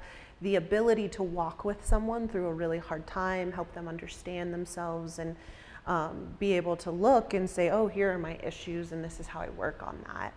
the 0.43 0.57
ability 0.57 1.09
to 1.11 1.23
walk 1.23 1.65
with 1.65 1.85
someone 1.87 2.29
through 2.29 2.47
a 2.47 2.53
really 2.53 2.79
hard 2.79 3.07
time, 3.07 3.53
help 3.53 3.73
them 3.73 3.89
understand 3.89 4.53
themselves, 4.53 5.19
and 5.19 5.37
um, 5.87 6.35
be 6.39 6.53
able 6.53 6.77
to 6.77 6.91
look 6.91 7.33
and 7.33 7.49
say, 7.49 7.71
oh, 7.71 7.87
here 7.87 8.13
are 8.13 8.19
my 8.19 8.39
issues, 8.43 8.93
and 8.93 9.03
this 9.03 9.21
is 9.21 9.27
how 9.27 9.41
I 9.41 9.49
work 9.51 9.83
on 9.83 9.99
that. 10.07 10.35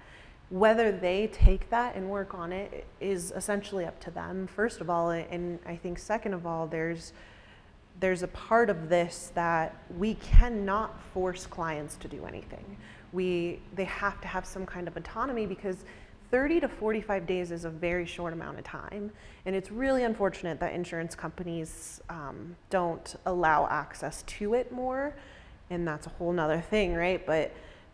Whether 0.49 0.91
they 0.91 1.27
take 1.27 1.69
that 1.69 1.95
and 1.95 2.09
work 2.09 2.33
on 2.33 2.51
it 2.51 2.87
is 2.99 3.31
essentially 3.35 3.85
up 3.85 3.99
to 4.01 4.11
them, 4.11 4.47
first 4.47 4.81
of 4.81 4.89
all, 4.89 5.11
and 5.11 5.59
I 5.65 5.75
think 5.75 5.99
second 5.99 6.33
of 6.33 6.47
all, 6.47 6.65
there's 6.67 7.13
there's 7.99 8.23
a 8.23 8.27
part 8.29 8.69
of 8.69 8.87
this 8.87 9.31
that 9.35 9.75
we 9.97 10.13
cannot 10.15 11.01
force 11.13 11.45
clients 11.45 11.97
to 11.97 12.07
do 12.07 12.25
anything. 12.25 12.77
We 13.11 13.59
they 13.75 13.83
have 13.85 14.19
to 14.21 14.27
have 14.27 14.45
some 14.45 14.65
kind 14.65 14.87
of 14.87 14.97
autonomy 14.97 15.45
because 15.45 15.83
30 16.31 16.61
to 16.61 16.67
45 16.67 17.25
days 17.25 17.51
is 17.51 17.65
a 17.65 17.69
very 17.69 18.05
short 18.05 18.33
amount 18.33 18.57
of 18.57 18.63
time, 18.63 19.11
and 19.45 19.55
it's 19.55 19.71
really 19.71 20.03
unfortunate 20.03 20.59
that 20.59 20.73
insurance 20.73 21.15
companies 21.15 22.01
um, 22.09 22.55
don't 22.69 23.15
allow 23.25 23.67
access 23.67 24.23
to 24.23 24.53
it 24.53 24.71
more, 24.71 25.15
and 25.69 25.87
that's 25.87 26.07
a 26.07 26.09
whole 26.11 26.31
nother 26.31 26.61
thing, 26.61 26.93
right? 26.93 27.25
But 27.25 27.51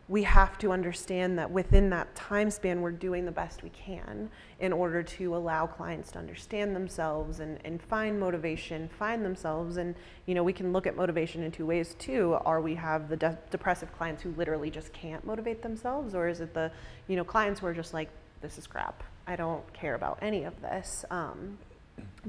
we 0.07 0.21
have 0.21 0.57
to 0.59 0.71
understand 0.71 1.37
that 1.39 1.49
within 1.49 1.89
that 1.89 2.13
time 2.15 2.51
span, 2.51 2.81
we're 2.81 2.91
doing 2.91 3.25
the 3.25 3.31
best 3.31 3.63
we 3.63 3.69
can 3.69 4.29
in 4.59 4.71
order 4.71 5.01
to 5.01 5.35
allow 5.35 5.65
clients 5.65 6.11
to 6.11 6.19
understand 6.19 6.75
themselves 6.75 7.39
and, 7.39 7.57
and 7.65 7.81
find 7.81 8.19
motivation, 8.19 8.87
find 8.99 9.25
themselves. 9.25 9.77
And, 9.77 9.95
you 10.27 10.35
know, 10.35 10.43
we 10.43 10.53
can 10.53 10.71
look 10.71 10.85
at 10.85 10.95
motivation 10.95 11.41
in 11.41 11.51
two 11.51 11.65
ways 11.65 11.95
too. 11.97 12.37
Are 12.45 12.61
we 12.61 12.75
have 12.75 13.09
the 13.09 13.17
de- 13.17 13.37
depressive 13.49 13.91
clients 13.97 14.21
who 14.21 14.31
literally 14.37 14.69
just 14.69 14.93
can't 14.93 15.25
motivate 15.25 15.63
themselves? 15.63 16.13
Or 16.13 16.27
is 16.27 16.39
it 16.39 16.53
the, 16.53 16.71
you 17.07 17.15
know, 17.15 17.23
clients 17.23 17.59
who 17.59 17.65
are 17.65 17.73
just 17.73 17.93
like, 17.93 18.09
this 18.41 18.59
is 18.59 18.67
crap. 18.67 19.03
I 19.25 19.35
don't 19.35 19.73
care 19.73 19.95
about 19.95 20.19
any 20.21 20.43
of 20.43 20.61
this. 20.61 21.03
Um, 21.09 21.57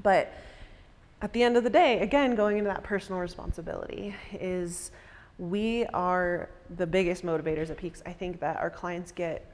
but 0.03 0.33
at 1.21 1.35
the 1.35 1.43
end 1.43 1.59
of 1.59 1.65
the 1.65 1.71
day, 1.71 2.01
again, 2.01 2.35
going 2.35 2.57
into 2.57 2.71
that 2.71 2.85
personal 2.85 3.21
responsibility 3.21 4.15
is 4.33 4.91
we 5.39 5.85
are 5.87 6.49
the 6.77 6.87
biggest 6.87 7.25
motivators 7.25 7.71
at 7.71 7.77
Peaks. 7.77 8.03
I 8.07 8.13
think 8.13 8.41
that 8.41 8.57
our 8.57 8.71
clients 8.71 9.13
get 9.13 9.45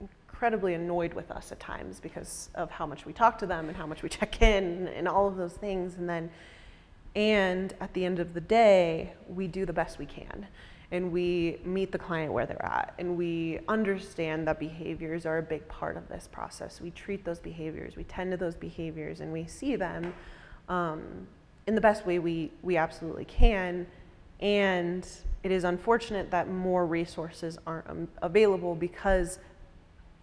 incredibly 0.00 0.72
annoyed 0.72 1.12
with 1.12 1.30
us 1.30 1.52
at 1.52 1.60
times 1.60 2.00
because 2.00 2.48
of 2.54 2.70
how 2.70 2.86
much 2.86 3.04
we 3.04 3.12
talk 3.12 3.38
to 3.38 3.46
them 3.46 3.68
and 3.68 3.76
how 3.76 3.86
much 3.86 4.02
we 4.02 4.08
check 4.20 4.40
in 4.40 4.88
and 4.88 5.06
all 5.06 5.28
of 5.28 5.36
those 5.36 5.52
things. 5.52 5.96
And 5.96 6.08
then, 6.08 6.30
and 7.14 7.74
at 7.80 7.92
the 7.92 8.04
end 8.04 8.18
of 8.18 8.32
the 8.32 8.40
day, 8.40 9.12
we 9.28 9.46
do 9.46 9.66
the 9.66 9.72
best 9.72 9.98
we 9.98 10.06
can. 10.06 10.46
And 10.92 11.12
we 11.12 11.58
meet 11.64 11.92
the 11.92 11.98
client 11.98 12.32
where 12.32 12.46
they're 12.46 12.64
at. 12.64 12.94
And 12.98 13.16
we 13.16 13.60
understand 13.68 14.48
that 14.48 14.58
behaviors 14.58 15.26
are 15.26 15.38
a 15.38 15.42
big 15.42 15.68
part 15.68 15.96
of 15.96 16.08
this 16.08 16.28
process. 16.32 16.80
We 16.80 16.90
treat 16.90 17.24
those 17.24 17.38
behaviors, 17.38 17.94
we 17.94 18.04
tend 18.04 18.30
to 18.32 18.36
those 18.36 18.56
behaviors, 18.56 19.20
and 19.20 19.32
we 19.32 19.46
see 19.46 19.76
them 19.76 20.14
um, 20.68 21.28
in 21.66 21.74
the 21.74 21.80
best 21.80 22.06
way 22.06 22.18
we, 22.18 22.50
we 22.62 22.76
absolutely 22.76 23.26
can. 23.26 23.86
And 24.40 25.06
it 25.42 25.50
is 25.50 25.64
unfortunate 25.64 26.30
that 26.30 26.48
more 26.48 26.86
resources 26.86 27.58
aren't 27.66 27.88
um, 27.88 28.08
available 28.22 28.74
because 28.74 29.38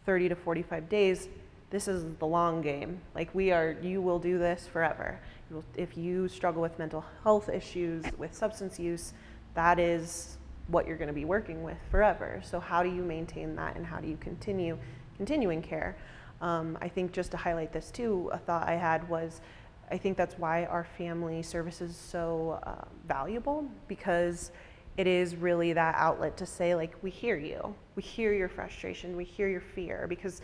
30 0.06 0.30
to 0.30 0.36
45 0.36 0.90
days, 0.90 1.30
this 1.70 1.88
is 1.88 2.06
the 2.20 2.26
long 2.26 2.62
game. 2.62 3.02
Like 3.14 3.34
we 3.34 3.52
are, 3.52 3.76
you 3.82 4.02
will 4.02 4.20
do 4.20 4.38
this 4.38 4.68
forever. 4.68 5.20
You 5.50 5.58
will, 5.58 5.66
if 5.76 5.98
you 5.98 6.28
struggle 6.28 6.62
with 6.62 6.78
mental 6.80 7.04
health 7.24 7.50
issues, 7.50 8.06
with 8.18 8.34
substance 8.34 8.80
use, 8.80 9.14
that 9.54 9.80
is 9.80 10.38
what 10.68 10.88
you're 10.88 10.98
going 10.98 11.08
to 11.08 11.14
be 11.14 11.26
working 11.26 11.64
with 11.64 11.78
forever. 11.90 12.42
So 12.44 12.60
how 12.60 12.84
do 12.84 12.90
you 12.90 13.04
maintain 13.04 13.56
that, 13.56 13.76
and 13.76 13.86
how 13.86 14.00
do 14.00 14.08
you 14.08 14.18
continue 14.18 14.78
continuing 15.16 15.62
care? 15.62 15.98
Um, 16.42 16.78
I 16.82 16.88
think 16.88 17.12
just 17.12 17.32
to 17.32 17.38
highlight 17.38 17.74
this 17.74 17.90
too, 17.90 18.30
a 18.32 18.38
thought 18.38 18.68
I 18.68 18.76
had 18.76 19.08
was, 19.10 19.42
I 19.90 19.98
think 19.98 20.18
that's 20.18 20.38
why 20.38 20.66
our 20.66 20.84
family 20.84 21.42
service 21.42 21.82
is 21.82 21.96
so 21.96 22.60
uh, 22.64 22.86
valuable 23.08 23.66
because 23.88 24.52
it 24.98 25.08
is 25.08 25.36
really 25.36 25.74
that 25.74 25.96
outlet 25.96 26.36
to 26.38 26.46
say 26.46 26.76
like 26.76 26.96
we 27.02 27.10
hear 27.10 27.38
you. 27.38 27.76
We 27.96 28.04
hear 28.04 28.34
your 28.34 28.50
frustration. 28.50 29.16
We 29.16 29.24
hear 29.24 29.48
your 29.48 29.62
fear. 29.62 30.06
Because 30.08 30.42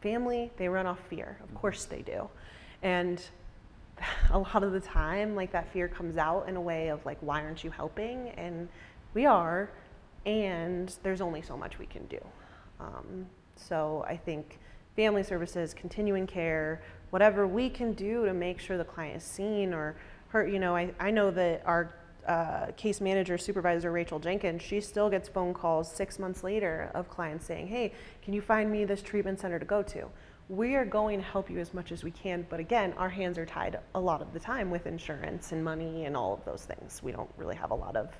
family 0.00 0.50
they 0.56 0.68
run 0.68 0.86
off 0.86 1.00
fear. 1.08 1.38
Of 1.42 1.54
course 1.54 1.84
they 1.84 2.02
do. 2.02 2.28
And 2.82 3.22
a 4.30 4.38
lot 4.38 4.62
of 4.62 4.72
the 4.72 4.80
time 4.80 5.34
like 5.34 5.52
that 5.52 5.70
fear 5.72 5.88
comes 5.88 6.16
out 6.16 6.48
in 6.48 6.56
a 6.56 6.60
way 6.60 6.88
of 6.88 7.04
like 7.04 7.18
why 7.20 7.42
aren't 7.42 7.64
you 7.64 7.70
helping? 7.70 8.28
And 8.30 8.68
we 9.14 9.26
are. 9.26 9.70
And 10.24 10.94
there's 11.02 11.20
only 11.20 11.42
so 11.42 11.56
much 11.56 11.78
we 11.78 11.86
can 11.86 12.06
do. 12.06 12.20
Um, 12.78 13.26
so 13.60 14.04
i 14.08 14.16
think 14.16 14.58
family 14.96 15.22
services 15.22 15.74
continuing 15.74 16.26
care 16.26 16.82
whatever 17.10 17.46
we 17.46 17.68
can 17.68 17.92
do 17.92 18.24
to 18.24 18.32
make 18.32 18.58
sure 18.58 18.78
the 18.78 18.84
client 18.84 19.16
is 19.16 19.24
seen 19.24 19.74
or 19.74 19.96
her 20.28 20.46
you 20.46 20.58
know 20.58 20.74
i, 20.74 20.92
I 20.98 21.10
know 21.10 21.30
that 21.30 21.62
our 21.66 21.94
uh, 22.26 22.66
case 22.76 23.00
manager 23.00 23.38
supervisor 23.38 23.90
Rachel 23.90 24.18
Jenkins, 24.18 24.62
she 24.62 24.80
still 24.80 25.10
gets 25.10 25.28
phone 25.28 25.54
calls 25.54 25.90
six 25.90 26.18
months 26.18 26.44
later 26.44 26.90
of 26.94 27.08
clients 27.08 27.46
saying, 27.46 27.66
"Hey, 27.66 27.92
can 28.22 28.34
you 28.34 28.40
find 28.40 28.70
me 28.70 28.84
this 28.84 29.02
treatment 29.02 29.40
center 29.40 29.58
to 29.58 29.64
go 29.64 29.82
to?" 29.82 30.08
We 30.48 30.74
are 30.74 30.84
going 30.84 31.18
to 31.18 31.24
help 31.24 31.48
you 31.48 31.58
as 31.58 31.72
much 31.72 31.92
as 31.92 32.02
we 32.02 32.10
can, 32.10 32.44
but 32.48 32.58
again, 32.58 32.92
our 32.96 33.08
hands 33.08 33.38
are 33.38 33.46
tied 33.46 33.78
a 33.94 34.00
lot 34.00 34.20
of 34.20 34.32
the 34.32 34.40
time 34.40 34.70
with 34.70 34.86
insurance 34.86 35.52
and 35.52 35.64
money 35.64 36.06
and 36.06 36.16
all 36.16 36.34
of 36.34 36.44
those 36.44 36.64
things. 36.64 37.02
We 37.02 37.12
don't 37.12 37.30
really 37.36 37.54
have 37.54 37.70
a 37.70 37.74
lot 37.74 37.96
of 37.96 38.10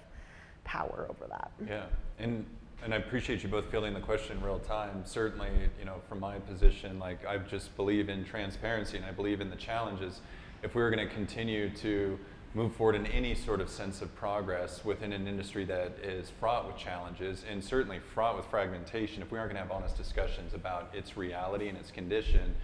power 0.63 1.07
over 1.11 1.27
that. 1.29 1.51
Yeah, 1.67 1.87
and 2.19 2.47
and 2.83 2.95
I 2.95 2.97
appreciate 2.97 3.43
you 3.43 3.49
both 3.49 3.71
fielding 3.71 3.93
the 3.93 4.01
question 4.01 4.39
in 4.39 4.43
real 4.43 4.59
time. 4.59 5.03
Certainly, 5.05 5.51
you 5.79 5.85
know, 5.85 5.97
from 6.09 6.21
my 6.21 6.39
position, 6.39 6.99
like 6.99 7.27
I 7.27 7.37
just 7.39 7.77
believe 7.77 8.09
in 8.09 8.25
transparency 8.25 8.97
and 8.97 9.05
I 9.05 9.13
believe 9.13 9.41
in 9.41 9.51
the 9.51 9.57
challenges. 9.57 10.21
If 10.63 10.75
we 10.75 10.83
were 10.83 10.91
going 10.91 11.07
to 11.07 11.15
continue 11.15 11.71
to 11.77 12.19
move 12.55 12.75
forward 12.75 12.95
in 12.95 13.07
any 13.07 13.35
sort 13.35 13.61
of 13.61 13.69
sense 13.69 14.03
of 14.03 14.15
progress 14.17 14.85
within 14.85 15.13
an 15.13 15.29
industry 15.29 15.65
that 15.67 15.93
is 16.03 16.31
fraught 16.41 16.67
with 16.67 16.77
challenges 16.77 17.45
and 17.49 17.63
certainly 17.63 17.99
fraught 17.99 18.37
with 18.37 18.47
fragmentation, 18.47 19.23
if 19.23 19.31
we 19.31 19.39
aren't 19.39 19.53
going 19.53 19.63
to 19.63 19.69
have 19.69 19.71
honest 19.71 19.97
discussions 19.97 20.55
about 20.55 20.91
its 20.95 21.17
reality 21.17 21.69
and 21.69 21.77
its 21.77 21.91
condition, 21.91 22.55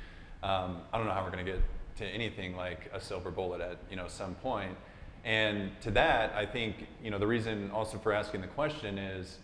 um, 0.42 0.78
I 0.92 0.98
don't 0.98 1.06
know 1.06 1.12
how 1.12 1.24
we're 1.24 1.30
going 1.30 1.44
to 1.44 1.52
get 1.52 1.60
to 1.98 2.06
anything 2.06 2.56
like 2.56 2.90
a 2.92 3.00
silver 3.00 3.30
bullet 3.30 3.60
at 3.60 3.78
you 3.90 3.96
know 3.96 4.08
some 4.08 4.34
point. 4.36 4.76
And 5.24 5.70
to 5.82 5.90
that, 5.92 6.32
I 6.34 6.46
think 6.46 6.86
you 7.02 7.10
know 7.10 7.18
the 7.18 7.26
reason 7.26 7.70
also 7.70 7.98
for 7.98 8.12
asking 8.12 8.40
the 8.40 8.46
question 8.46 8.98
is 8.98 9.38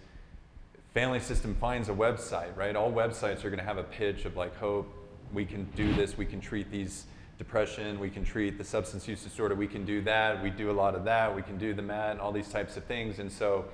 family 0.95 1.20
system 1.20 1.55
finds 1.55 1.88
a 1.88 1.93
website, 1.93 2.57
right? 2.57 2.76
All 2.76 2.93
websites 2.93 3.45
are 3.45 3.51
going 3.51 3.59
to 3.59 3.64
have 3.64 3.78
a 3.78 3.84
pitch 3.84 4.24
of 4.24 4.36
like 4.36 4.57
hope. 4.57 4.93
We 5.32 5.45
can 5.45 5.64
do 5.74 5.95
this. 5.95 6.16
We 6.16 6.26
can 6.26 6.40
treat 6.40 6.70
these 6.70 7.07
depression, 7.43 7.99
we 7.99 8.09
can 8.09 8.24
treat 8.24 8.57
the 8.57 8.62
substance 8.62 9.09
use 9.09 9.24
disorder, 9.24 9.57
we 9.57 9.66
can 9.66 9.84
do 9.84 10.01
that, 10.03 10.40
we 10.43 10.49
do 10.51 10.70
a 10.70 10.72
lot 10.72 10.95
of 10.95 11.03
that, 11.05 11.34
we 11.34 11.43
can 11.43 11.59
do 11.59 11.74
the 11.74 11.82
MAT, 11.82 12.20
all 12.20 12.30
these 12.30 12.49
types 12.49 12.76
of 12.76 12.84
things. 12.84 13.18
And 13.18 13.32
so, 13.32 13.64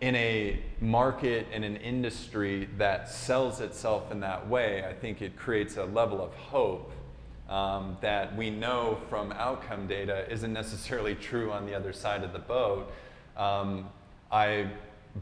in 0.00 0.16
a 0.16 0.60
market 0.80 1.46
and 1.52 1.64
an 1.64 1.76
industry 1.76 2.68
that 2.76 3.08
sells 3.08 3.60
itself 3.60 4.10
in 4.10 4.18
that 4.20 4.48
way, 4.48 4.84
I 4.84 4.92
think 4.92 5.22
it 5.22 5.36
creates 5.36 5.76
a 5.76 5.84
level 5.84 6.20
of 6.20 6.34
hope 6.34 6.90
um, 7.48 7.96
that 8.00 8.34
we 8.36 8.50
know 8.50 8.98
from 9.08 9.30
outcome 9.30 9.86
data 9.86 10.28
isn't 10.28 10.52
necessarily 10.52 11.14
true 11.14 11.52
on 11.52 11.66
the 11.66 11.74
other 11.74 11.92
side 11.92 12.24
of 12.24 12.32
the 12.32 12.40
boat. 12.40 12.90
Um, 13.36 13.88
I 14.32 14.66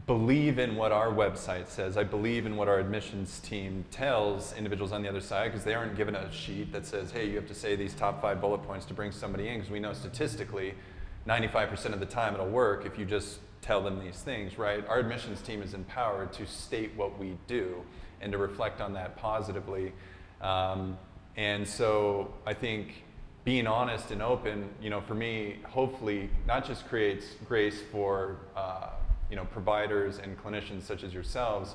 believe 0.05 0.57
in 0.57 0.75
what 0.75 0.91
our 0.91 1.07
website 1.07 1.67
says. 1.67 1.97
I 1.97 2.03
believe 2.03 2.45
in 2.45 2.55
what 2.55 2.69
our 2.69 2.79
admissions 2.79 3.39
team 3.39 3.83
tells 3.91 4.53
individuals 4.53 4.93
on 4.93 5.01
the 5.01 5.09
other 5.09 5.19
side 5.19 5.51
because 5.51 5.65
they 5.65 5.73
aren't 5.73 5.97
given 5.97 6.15
a 6.15 6.31
sheet 6.31 6.71
that 6.71 6.85
says, 6.85 7.11
hey, 7.11 7.27
you 7.27 7.35
have 7.35 7.47
to 7.47 7.53
say 7.53 7.75
these 7.75 7.93
top 7.93 8.21
five 8.21 8.39
bullet 8.39 8.59
points 8.63 8.85
to 8.85 8.93
bring 8.93 9.11
somebody 9.11 9.49
in 9.49 9.55
because 9.55 9.69
we 9.69 9.79
know 9.79 9.91
statistically 9.91 10.73
95% 11.27 11.93
of 11.93 11.99
the 11.99 12.05
time 12.05 12.33
it'll 12.33 12.47
work 12.47 12.85
if 12.85 12.97
you 12.97 13.05
just 13.05 13.39
tell 13.61 13.81
them 13.81 13.99
these 13.99 14.21
things, 14.21 14.57
right? 14.57 14.87
Our 14.87 14.99
admissions 14.99 15.41
team 15.41 15.61
is 15.61 15.73
empowered 15.73 16.31
to 16.33 16.47
state 16.47 16.91
what 16.95 17.19
we 17.19 17.37
do 17.47 17.83
and 18.21 18.31
to 18.31 18.37
reflect 18.37 18.79
on 18.79 18.93
that 18.93 19.17
positively. 19.17 19.91
Um, 20.39 20.97
and 21.35 21.67
so 21.67 22.33
I 22.45 22.53
think 22.53 23.03
being 23.43 23.67
honest 23.67 24.11
and 24.11 24.21
open, 24.21 24.69
you 24.81 24.89
know, 24.89 25.01
for 25.01 25.15
me, 25.15 25.57
hopefully 25.67 26.29
not 26.47 26.65
just 26.65 26.87
creates 26.87 27.25
grace 27.47 27.81
for, 27.91 28.37
uh, 28.55 28.89
you 29.31 29.35
know, 29.35 29.45
providers 29.45 30.19
and 30.19 30.37
clinicians 30.37 30.83
such 30.83 31.03
as 31.03 31.13
yourselves, 31.13 31.73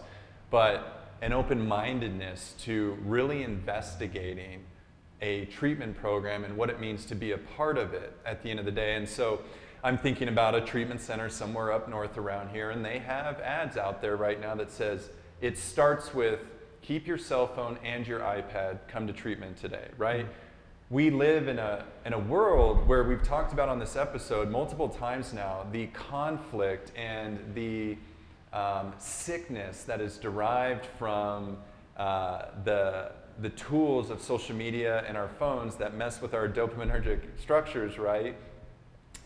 but 0.50 1.08
an 1.22 1.32
open-mindedness 1.32 2.54
to 2.60 2.96
really 3.04 3.42
investigating 3.42 4.62
a 5.22 5.46
treatment 5.46 5.96
program 5.96 6.44
and 6.44 6.56
what 6.56 6.68
it 6.68 6.78
means 6.78 7.06
to 7.06 7.14
be 7.14 7.32
a 7.32 7.38
part 7.38 7.78
of 7.78 7.94
it 7.94 8.12
at 8.24 8.42
the 8.42 8.50
end 8.50 8.60
of 8.60 8.66
the 8.66 8.70
day. 8.70 8.96
And 8.96 9.08
so 9.08 9.40
I'm 9.82 9.96
thinking 9.96 10.28
about 10.28 10.54
a 10.54 10.60
treatment 10.60 11.00
center 11.00 11.30
somewhere 11.30 11.72
up 11.72 11.88
north 11.88 12.18
around 12.18 12.50
here, 12.50 12.70
and 12.70 12.84
they 12.84 12.98
have 12.98 13.40
ads 13.40 13.78
out 13.78 14.02
there 14.02 14.16
right 14.16 14.40
now 14.40 14.54
that 14.56 14.70
says 14.70 15.08
it 15.40 15.56
starts 15.56 16.12
with 16.12 16.40
keep 16.82 17.06
your 17.06 17.18
cell 17.18 17.46
phone 17.46 17.78
and 17.82 18.06
your 18.06 18.20
iPad, 18.20 18.78
come 18.86 19.06
to 19.06 19.12
treatment 19.12 19.56
today, 19.56 19.88
right? 19.96 20.24
Mm-hmm. 20.24 20.45
We 20.88 21.10
live 21.10 21.48
in 21.48 21.58
a, 21.58 21.84
in 22.04 22.12
a 22.12 22.18
world 22.18 22.86
where 22.86 23.02
we've 23.02 23.24
talked 23.24 23.52
about 23.52 23.68
on 23.68 23.80
this 23.80 23.96
episode 23.96 24.52
multiple 24.52 24.88
times 24.88 25.32
now 25.32 25.66
the 25.72 25.88
conflict 25.88 26.92
and 26.96 27.40
the 27.54 27.96
um, 28.52 28.92
sickness 28.96 29.82
that 29.82 30.00
is 30.00 30.16
derived 30.16 30.86
from 30.96 31.56
uh, 31.96 32.44
the, 32.62 33.10
the 33.40 33.48
tools 33.50 34.10
of 34.10 34.22
social 34.22 34.54
media 34.54 35.04
and 35.08 35.16
our 35.16 35.26
phones 35.26 35.74
that 35.74 35.96
mess 35.96 36.22
with 36.22 36.34
our 36.34 36.48
dopaminergic 36.48 37.18
structures, 37.36 37.98
right? 37.98 38.36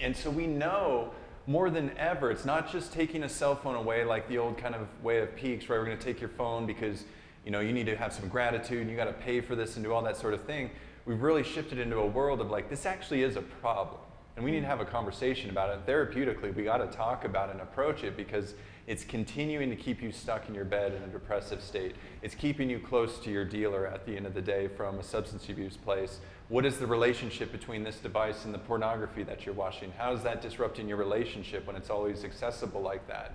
And 0.01 0.17
so 0.17 0.31
we 0.31 0.47
know 0.47 1.13
more 1.47 1.69
than 1.69 1.91
ever, 1.99 2.31
it's 2.31 2.47
not 2.47 2.73
just 2.73 2.91
taking 2.91 3.25
a 3.25 3.29
cell 3.29 3.55
phone 3.55 3.75
away 3.75 4.03
like 4.03 4.27
the 4.29 4.39
old 4.39 4.57
kind 4.57 4.75
of 4.75 4.89
way 5.03 5.19
of 5.19 5.37
peaks, 5.37 5.69
right? 5.69 5.79
We're 5.79 5.85
going 5.85 5.99
to 5.99 6.05
take 6.05 6.23
your 6.23 6.31
phone 6.31 6.65
because 6.65 7.05
you 7.45 7.51
know 7.51 7.61
you 7.61 7.75
need 7.75 7.87
to 7.87 7.97
have 7.97 8.15
some 8.15 8.29
gratitude 8.29 8.81
and 8.81 8.91
you 8.91 8.97
got 8.97 9.05
to 9.05 9.13
pay 9.13 9.43
for 9.43 9.55
this 9.55 9.77
and 9.77 9.85
do 9.85 9.93
all 9.93 10.01
that 10.05 10.17
sort 10.17 10.33
of 10.33 10.43
thing. 10.45 10.71
We've 11.11 11.23
really 11.23 11.43
shifted 11.43 11.81
into 11.81 11.97
a 11.97 12.07
world 12.07 12.41
of 12.41 12.53
like 12.53 12.71
this 12.71 12.87
actually 12.87 13.25
is 13.25 13.35
a 13.35 13.43
problem, 13.43 13.99
and 14.37 14.45
we 14.45 14.53
need 14.53 14.61
to 14.61 14.69
have 14.69 14.81
a 14.81 14.85
conversation 14.85 15.51
about 15.51 15.71
it. 15.71 15.85
Therapeutically, 15.85 16.55
we 16.55 16.63
got 16.63 16.77
to 16.77 16.87
talk 16.87 17.25
about 17.25 17.51
and 17.51 17.61
approach 17.61 18.05
it 18.05 18.17
because 18.17 18.55
it's 18.87 19.03
continuing 19.03 19.71
to 19.71 19.75
keep 19.75 20.01
you 20.01 20.13
stuck 20.13 20.49
in 20.49 20.55
your 20.55 20.65
bed 20.65 20.95
in 20.95 21.03
a 21.03 21.09
depressive 21.09 21.63
state. 21.63 21.97
It's 22.23 22.37
keeping 22.37 22.71
you 22.71 22.79
close 22.79 23.19
to 23.25 23.31
your 23.33 23.45
dealer 23.45 23.89
at 23.89 24.07
the 24.07 24.17
end 24.17 24.25
of 24.25 24.35
the 24.35 24.41
day 24.41 24.69
from 24.69 25.01
a 25.01 25.03
substance 25.03 25.49
abuse 25.49 25.77
place. 25.77 26.21
What 26.49 26.65
is 26.65 26.79
the 26.79 26.87
relationship 26.87 27.51
between 27.51 27.83
this 27.83 27.97
device 27.97 28.45
and 28.45 28.55
the 28.55 28.59
pornography 28.59 29.25
that 29.25 29.45
you're 29.45 29.55
watching? 29.57 29.91
How 29.99 30.13
is 30.13 30.23
that 30.23 30.41
disrupting 30.41 30.87
your 30.87 30.99
relationship 30.99 31.67
when 31.67 31.75
it's 31.75 31.91
always 31.91 32.23
accessible 32.23 32.83
like 32.83 33.09
that? 33.09 33.35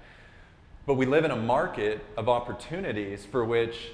But 0.86 0.94
we 0.94 1.06
live 1.06 1.26
in 1.26 1.32
a 1.32 1.36
market 1.36 2.06
of 2.16 2.30
opportunities 2.30 3.26
for 3.26 3.44
which 3.44 3.90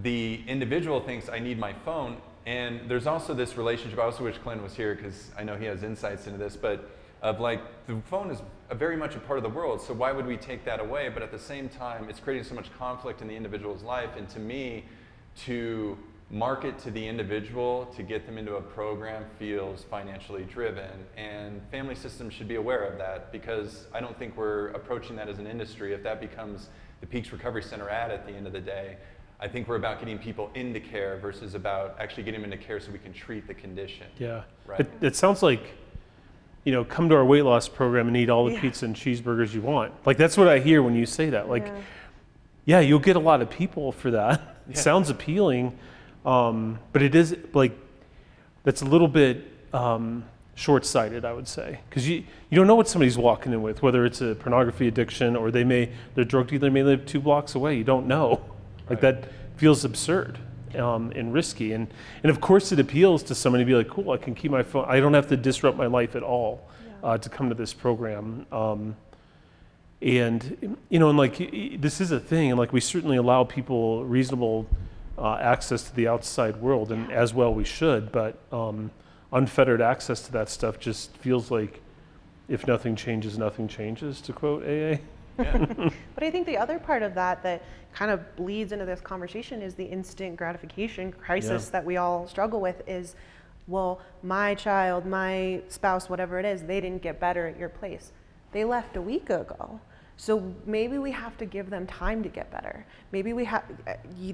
the 0.00 0.44
individual 0.46 1.00
thinks, 1.00 1.28
I 1.28 1.40
need 1.40 1.58
my 1.58 1.72
phone. 1.72 2.18
And 2.46 2.88
there's 2.88 3.06
also 3.06 3.34
this 3.34 3.56
relationship. 3.56 3.98
I 3.98 4.02
also 4.02 4.24
wish 4.24 4.38
Clint 4.38 4.62
was 4.62 4.74
here 4.74 4.94
because 4.94 5.30
I 5.38 5.44
know 5.44 5.56
he 5.56 5.66
has 5.66 5.82
insights 5.82 6.26
into 6.26 6.38
this. 6.38 6.56
But 6.56 6.88
of 7.22 7.40
like 7.40 7.60
the 7.86 8.00
phone 8.08 8.30
is 8.30 8.40
a 8.70 8.74
very 8.74 8.96
much 8.96 9.14
a 9.14 9.18
part 9.18 9.38
of 9.38 9.42
the 9.42 9.48
world 9.48 9.80
so 9.80 9.92
why 9.92 10.12
would 10.12 10.26
we 10.26 10.36
take 10.36 10.64
that 10.64 10.80
away 10.80 11.08
but 11.08 11.22
at 11.22 11.30
the 11.30 11.38
same 11.38 11.68
time 11.68 12.08
it's 12.08 12.20
creating 12.20 12.44
so 12.44 12.54
much 12.54 12.72
conflict 12.78 13.20
in 13.20 13.28
the 13.28 13.34
individual's 13.34 13.82
life 13.82 14.10
and 14.16 14.28
to 14.28 14.38
me 14.38 14.84
to 15.36 15.98
market 16.30 16.78
to 16.78 16.90
the 16.92 17.06
individual 17.06 17.86
to 17.96 18.02
get 18.02 18.24
them 18.24 18.38
into 18.38 18.54
a 18.54 18.60
program 18.60 19.24
feels 19.38 19.84
financially 19.84 20.44
driven 20.44 20.90
and 21.16 21.60
family 21.70 21.94
systems 21.94 22.32
should 22.32 22.48
be 22.48 22.54
aware 22.54 22.84
of 22.84 22.96
that 22.96 23.30
because 23.32 23.86
i 23.92 24.00
don't 24.00 24.18
think 24.18 24.36
we're 24.36 24.68
approaching 24.68 25.16
that 25.16 25.28
as 25.28 25.38
an 25.38 25.46
industry 25.46 25.92
if 25.92 26.02
that 26.02 26.20
becomes 26.20 26.68
the 27.00 27.06
peaks 27.06 27.32
recovery 27.32 27.62
center 27.62 27.88
ad 27.90 28.10
at 28.10 28.26
the 28.26 28.32
end 28.32 28.46
of 28.46 28.52
the 28.52 28.60
day 28.60 28.96
i 29.40 29.48
think 29.48 29.66
we're 29.68 29.76
about 29.76 29.98
getting 29.98 30.18
people 30.18 30.50
into 30.54 30.78
care 30.80 31.16
versus 31.18 31.54
about 31.54 31.96
actually 31.98 32.22
getting 32.22 32.40
them 32.42 32.52
into 32.52 32.64
care 32.64 32.78
so 32.80 32.90
we 32.92 32.98
can 32.98 33.12
treat 33.12 33.46
the 33.46 33.54
condition 33.54 34.06
Yeah. 34.18 34.42
Right. 34.66 34.80
It, 34.80 34.90
it 35.00 35.16
sounds 35.16 35.42
like, 35.42 35.62
you 36.64 36.72
know, 36.72 36.84
come 36.84 37.08
to 37.08 37.14
our 37.16 37.24
weight 37.24 37.42
loss 37.42 37.68
program 37.68 38.06
and 38.08 38.16
eat 38.16 38.28
all 38.30 38.44
the 38.46 38.52
Yeah. 38.52 38.60
pizza 38.60 38.84
and 38.84 38.94
cheeseburgers 38.94 39.52
you 39.54 39.62
want. 39.62 39.92
Like 40.06 40.16
that's 40.18 40.36
what 40.36 40.46
I 40.48 40.58
hear 40.58 40.82
when 40.82 40.94
you 40.94 41.06
say 41.06 41.30
that. 41.30 41.48
Like, 41.48 41.66
Yeah. 41.66 41.80
yeah, 42.66 42.80
you'll 42.80 42.98
get 43.00 43.16
a 43.16 43.20
lot 43.20 43.40
of 43.40 43.48
people 43.50 43.92
for 43.92 44.10
that. 44.12 44.40
It 44.70 44.76
Yeah. 44.76 44.82
sounds 44.82 45.10
appealing, 45.10 45.76
um, 46.24 46.78
but 46.92 47.02
it 47.02 47.14
is 47.14 47.36
like 47.54 47.72
that's 48.62 48.82
a 48.82 48.84
little 48.84 49.08
bit 49.08 49.42
um, 49.72 50.24
short-sighted, 50.54 51.24
I 51.24 51.32
would 51.32 51.48
say, 51.48 51.80
because 51.88 52.08
you 52.08 52.16
you 52.50 52.56
don't 52.56 52.66
know 52.66 52.74
what 52.76 52.86
somebody's 52.88 53.16
walking 53.18 53.52
in 53.52 53.62
with, 53.62 53.82
whether 53.82 54.04
it's 54.04 54.20
a 54.20 54.34
pornography 54.34 54.86
addiction 54.86 55.34
or 55.34 55.50
they 55.50 55.64
may 55.64 55.88
their 56.14 56.24
drug 56.24 56.48
dealer 56.48 56.70
may 56.70 56.82
live 56.82 57.06
two 57.06 57.20
blocks 57.20 57.54
away. 57.54 57.76
You 57.76 57.84
don't 57.84 58.06
know. 58.06 58.40
Like 58.90 59.02
Right. 59.02 59.22
that 59.22 59.30
feels 59.56 59.84
absurd 59.84 60.38
um, 60.74 61.12
and 61.14 61.32
risky, 61.32 61.72
and 61.72 61.86
and 62.22 62.30
of 62.30 62.40
course 62.40 62.72
it 62.72 62.78
appeals 62.78 63.22
to 63.24 63.34
somebody 63.34 63.64
to 63.64 63.66
be 63.66 63.74
like, 63.74 63.88
cool, 63.88 64.10
I 64.10 64.16
can 64.16 64.34
keep 64.34 64.50
my 64.50 64.62
phone. 64.62 64.84
I 64.88 65.00
don't 65.00 65.14
have 65.14 65.28
to 65.28 65.36
disrupt 65.36 65.78
my 65.78 65.86
life 65.86 66.16
at 66.16 66.22
all 66.22 66.68
uh, 67.02 67.16
to 67.18 67.28
come 67.28 67.48
to 67.48 67.54
this 67.54 67.72
program. 67.72 68.46
Um, 68.52 68.96
and 70.02 70.76
you 70.88 70.98
know, 70.98 71.08
and 71.08 71.18
like 71.18 71.38
this 71.80 72.00
is 72.00 72.10
a 72.10 72.20
thing, 72.20 72.50
and 72.50 72.58
like 72.58 72.72
we 72.72 72.80
certainly 72.80 73.16
allow 73.16 73.44
people 73.44 74.04
reasonable 74.04 74.66
uh, 75.18 75.36
access 75.36 75.84
to 75.84 75.94
the 75.94 76.08
outside 76.08 76.56
world, 76.56 76.90
and 76.90 77.12
as 77.12 77.32
well 77.34 77.52
we 77.54 77.64
should. 77.64 78.10
But 78.10 78.38
um, 78.50 78.90
unfettered 79.32 79.80
access 79.80 80.22
to 80.22 80.32
that 80.32 80.48
stuff 80.48 80.78
just 80.80 81.16
feels 81.18 81.50
like, 81.50 81.80
if 82.48 82.66
nothing 82.66 82.96
changes, 82.96 83.38
nothing 83.38 83.68
changes. 83.68 84.20
To 84.22 84.32
quote 84.32 84.64
AA. 84.64 84.98
Yeah. 85.38 85.90
But 86.14 86.24
I 86.24 86.30
think 86.30 86.46
the 86.46 86.56
other 86.58 86.78
part 86.78 87.02
of 87.02 87.14
that 87.14 87.42
that 87.42 87.62
kind 87.92 88.10
of 88.10 88.36
bleeds 88.36 88.72
into 88.72 88.84
this 88.84 89.00
conversation 89.00 89.62
is 89.62 89.74
the 89.74 89.84
instant 89.84 90.36
gratification 90.36 91.12
crisis 91.12 91.66
Yeah. 91.66 91.70
that 91.72 91.84
we 91.84 91.96
all 91.96 92.26
struggle 92.28 92.60
with 92.60 92.82
is 92.86 93.16
well, 93.66 94.00
my 94.24 94.54
child, 94.56 95.06
my 95.06 95.60
spouse, 95.68 96.08
whatever 96.10 96.40
it 96.40 96.44
is, 96.44 96.62
they 96.64 96.80
didn't 96.80 97.02
get 97.02 97.20
better 97.20 97.46
at 97.46 97.56
your 97.56 97.68
place. 97.68 98.10
They 98.50 98.64
left 98.64 98.96
a 98.96 99.00
week 99.02 99.30
ago. 99.30 99.80
So 100.16 100.52
maybe 100.66 100.98
we 100.98 101.12
have 101.12 101.38
to 101.38 101.46
give 101.46 101.70
them 101.70 101.86
time 101.86 102.22
to 102.24 102.28
get 102.28 102.50
better. 102.50 102.84
Maybe 103.10 103.32
we 103.32 103.46
have 103.46 103.64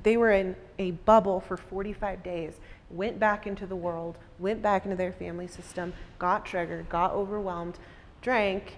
they 0.03 0.17
were 0.17 0.33
in 0.33 0.57
a 0.79 0.93
bubble 0.93 1.39
for 1.41 1.57
45 1.57 2.23
days, 2.25 2.55
went 2.91 3.21
back 3.21 3.47
into 3.47 3.67
the 3.67 3.77
world, 3.77 4.19
went 4.41 4.63
back 4.63 4.85
into 4.85 4.97
their 4.97 5.13
family 5.13 5.47
system, 5.47 5.93
got 6.19 6.45
triggered, 6.45 6.89
got 6.89 7.13
overwhelmed, 7.13 7.79
drank, 8.21 8.77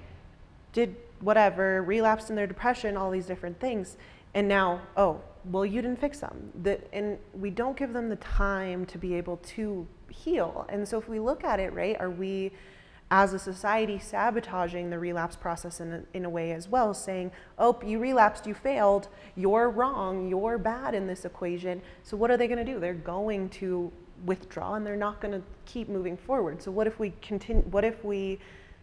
did 0.74 0.96
whatever, 1.20 1.82
relapsed 1.82 2.30
in 2.30 2.36
their 2.36 2.46
depression, 2.46 2.96
all 2.96 3.10
these 3.10 3.26
different 3.26 3.58
things. 3.60 3.96
And 4.34 4.46
now, 4.48 4.82
oh, 4.96 5.20
well, 5.44 5.64
you 5.64 5.80
didn't 5.80 6.00
fix 6.00 6.20
them. 6.20 6.52
The, 6.62 6.80
and 6.92 7.18
we 7.32 7.50
don't 7.50 7.76
give 7.76 7.92
them 7.92 8.08
the 8.08 8.16
time 8.16 8.84
to 8.86 8.98
be 8.98 9.14
able 9.14 9.38
to 9.38 9.86
heal. 10.10 10.66
And 10.68 10.86
so 10.86 10.98
if 10.98 11.08
we 11.08 11.18
look 11.18 11.44
at 11.44 11.60
it, 11.60 11.72
right, 11.72 11.96
are 12.00 12.10
we 12.10 12.52
as 13.10 13.32
a 13.32 13.38
society 13.38 13.98
sabotaging 13.98 14.90
the 14.90 14.98
relapse 14.98 15.34
process 15.34 15.80
in 15.80 15.92
a, 15.92 16.02
in 16.12 16.24
a 16.26 16.28
way 16.28 16.52
as 16.52 16.68
well, 16.68 16.92
saying, 16.92 17.30
oh, 17.58 17.78
you 17.84 17.98
relapsed, 17.98 18.46
you 18.46 18.52
failed, 18.52 19.08
you're 19.34 19.70
wrong, 19.70 20.28
you're 20.28 20.58
bad 20.58 20.94
in 20.94 21.06
this 21.06 21.24
equation. 21.24 21.80
So 22.02 22.16
what 22.18 22.30
are 22.30 22.36
they 22.36 22.46
going 22.46 22.64
to 22.64 22.70
do? 22.70 22.78
They're 22.78 22.92
going 22.92 23.48
to 23.50 23.90
withdraw 24.26 24.74
and 24.74 24.86
they're 24.86 24.96
not 24.96 25.20
going 25.20 25.32
to 25.32 25.42
keep 25.64 25.88
moving 25.88 26.16
forward. 26.16 26.62
So 26.62 26.70
what 26.70 26.86
if 26.86 26.98
we 26.98 27.14
continue, 27.22 27.62
what 27.62 27.84
if 27.84 28.04
we 28.04 28.38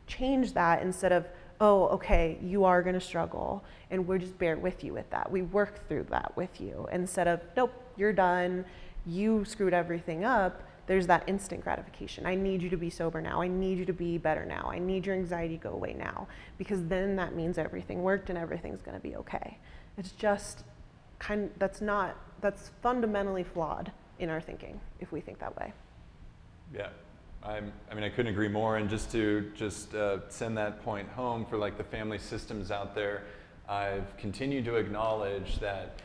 change 0.08 0.54
that 0.54 0.82
instead 0.82 1.12
of, 1.12 1.28
oh, 1.62 1.88
okay, 1.88 2.38
you 2.42 2.66
are 2.66 2.82
going 2.82 2.96
to 2.96 3.02
struggle 3.02 3.64
and 3.90 4.08
we're 4.08 4.18
just 4.18 4.38
bear 4.38 4.58
with 4.58 4.84
you 4.84 4.94
with 4.94 5.10
that. 5.10 5.32
We 5.32 5.42
work 5.42 5.88
through 5.88 6.08
that 6.10 6.36
with 6.36 6.60
you 6.60 6.88
instead 6.92 7.28
of, 7.28 7.40
nope, 7.56 7.74
you're 7.96 8.14
done, 8.14 8.66
you 9.06 9.46
screwed 9.46 9.74
everything 9.74 10.26
up. 10.26 10.64
There's 10.88 11.08
that 11.08 11.24
instant 11.28 11.64
gratification. 11.64 12.26
I 12.26 12.36
need 12.36 12.62
you 12.62 12.70
to 12.70 12.78
be 12.78 12.90
sober 12.90 13.20
now. 13.20 13.42
I 13.42 13.48
need 13.48 13.80
you 13.80 13.86
to 13.86 13.94
be 13.94 14.18
better 14.18 14.46
now. 14.46 14.70
I 14.72 14.78
need 14.78 15.06
your 15.06 15.16
anxiety 15.16 15.58
to 15.58 15.64
go 15.64 15.72
away 15.72 15.94
now. 15.94 16.28
Because 16.58 16.86
then 16.86 17.16
that 17.16 17.36
means 17.36 17.58
everything 17.58 18.04
worked 18.04 18.30
and 18.30 18.38
everything's 18.38 18.82
going 18.82 18.96
to 18.96 19.02
be 19.02 19.16
okay. 19.16 19.58
It's 19.98 20.12
just 20.12 20.64
kind 21.18 21.50
that's 21.58 21.82
not 21.82 22.18
that's 22.42 22.72
fundamentally 22.84 23.44
flawed 23.44 23.92
in 24.20 24.30
our 24.30 24.42
thinking 24.42 24.80
if 25.00 25.12
we 25.12 25.22
think 25.22 25.40
that 25.40 25.58
way. 25.58 25.74
Yeah, 26.74 26.90
I'm, 27.48 27.72
I 27.92 27.94
mean, 27.94 28.04
I 28.04 28.10
couldn't 28.10 28.32
agree 28.32 28.48
more. 28.48 28.78
And 28.78 28.90
just 28.90 29.12
to 29.12 29.52
just 29.56 29.94
uh, 29.94 30.28
send 30.30 30.58
that 30.58 30.84
point 30.84 31.08
home 31.10 31.46
for 31.46 31.58
like 31.58 31.78
the 31.78 31.84
family 31.84 32.18
systems 32.18 32.72
out 32.72 32.96
there, 32.96 33.24
I've 33.70 34.18
continued 34.18 34.66
to 34.66 34.76
acknowledge 34.76 35.60
that 35.60 36.00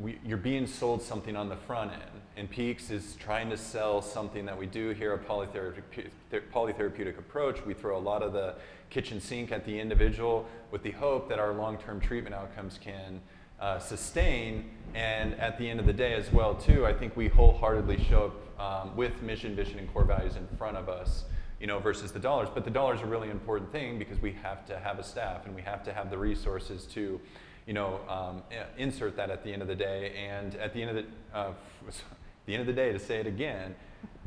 we, 0.00 0.18
you're 0.24 0.36
being 0.36 0.66
sold 0.66 1.02
something 1.02 1.34
on 1.34 1.48
the 1.48 1.56
front 1.56 1.92
end. 1.92 2.02
And 2.36 2.50
Peaks 2.50 2.90
is 2.90 3.16
trying 3.16 3.48
to 3.50 3.56
sell 3.56 4.02
something 4.02 4.44
that 4.46 4.56
we 4.56 4.66
do 4.66 4.90
here, 4.90 5.14
a 5.14 5.18
polytherapeutic, 5.18 6.10
polytherapeutic 6.52 7.18
approach. 7.18 7.64
We 7.64 7.74
throw 7.74 7.96
a 7.96 8.00
lot 8.00 8.22
of 8.22 8.32
the 8.32 8.56
kitchen 8.90 9.20
sink 9.20 9.50
at 9.50 9.64
the 9.64 9.78
individual 9.78 10.46
with 10.70 10.82
the 10.82 10.92
hope 10.92 11.28
that 11.28 11.38
our 11.38 11.54
long-term 11.54 12.00
treatment 12.00 12.34
outcomes 12.34 12.78
can 12.78 13.20
uh, 13.62 13.78
sustain. 13.78 14.68
And 14.94 15.34
at 15.40 15.56
the 15.56 15.70
end 15.70 15.80
of 15.80 15.86
the 15.86 15.92
day 15.92 16.12
as 16.12 16.30
well, 16.30 16.54
too, 16.54 16.84
I 16.84 16.92
think 16.92 17.16
we 17.16 17.28
wholeheartedly 17.28 18.04
show 18.04 18.24
up 18.24 18.60
um, 18.60 18.96
with 18.96 19.22
mission, 19.22 19.56
vision, 19.56 19.78
and 19.78 19.90
core 19.94 20.04
values 20.04 20.36
in 20.36 20.46
front 20.58 20.76
of 20.76 20.88
us. 20.90 21.24
you 21.60 21.68
know, 21.68 21.78
versus 21.78 22.10
the 22.10 22.18
dollars. 22.18 22.48
But 22.52 22.64
the 22.64 22.72
dollars 22.72 23.02
are 23.02 23.06
really 23.06 23.30
important 23.30 23.70
thing 23.70 23.96
because 23.96 24.20
we 24.20 24.32
have 24.32 24.66
to 24.66 24.80
have 24.80 24.98
a 24.98 25.04
staff 25.04 25.46
and 25.46 25.54
we 25.54 25.62
have 25.62 25.84
to 25.84 25.92
have 25.92 26.10
the 26.10 26.18
resources 26.18 26.86
to, 26.86 27.20
you 27.68 27.72
know, 27.72 28.00
um, 28.08 28.42
insert 28.76 29.14
that 29.14 29.30
at 29.30 29.44
the 29.44 29.52
end 29.52 29.62
of 29.62 29.68
the 29.68 29.76
day. 29.76 30.12
And 30.28 30.56
at 30.56 30.74
the 30.74 30.82
end 30.82 30.98
of 30.98 31.04
the, 31.04 31.38
uh, 31.38 31.52
the 32.46 32.54
end 32.54 32.62
of 32.62 32.66
the 32.66 32.72
day, 32.72 32.92
to 32.92 32.98
say 32.98 33.20
it 33.20 33.28
again, 33.28 33.76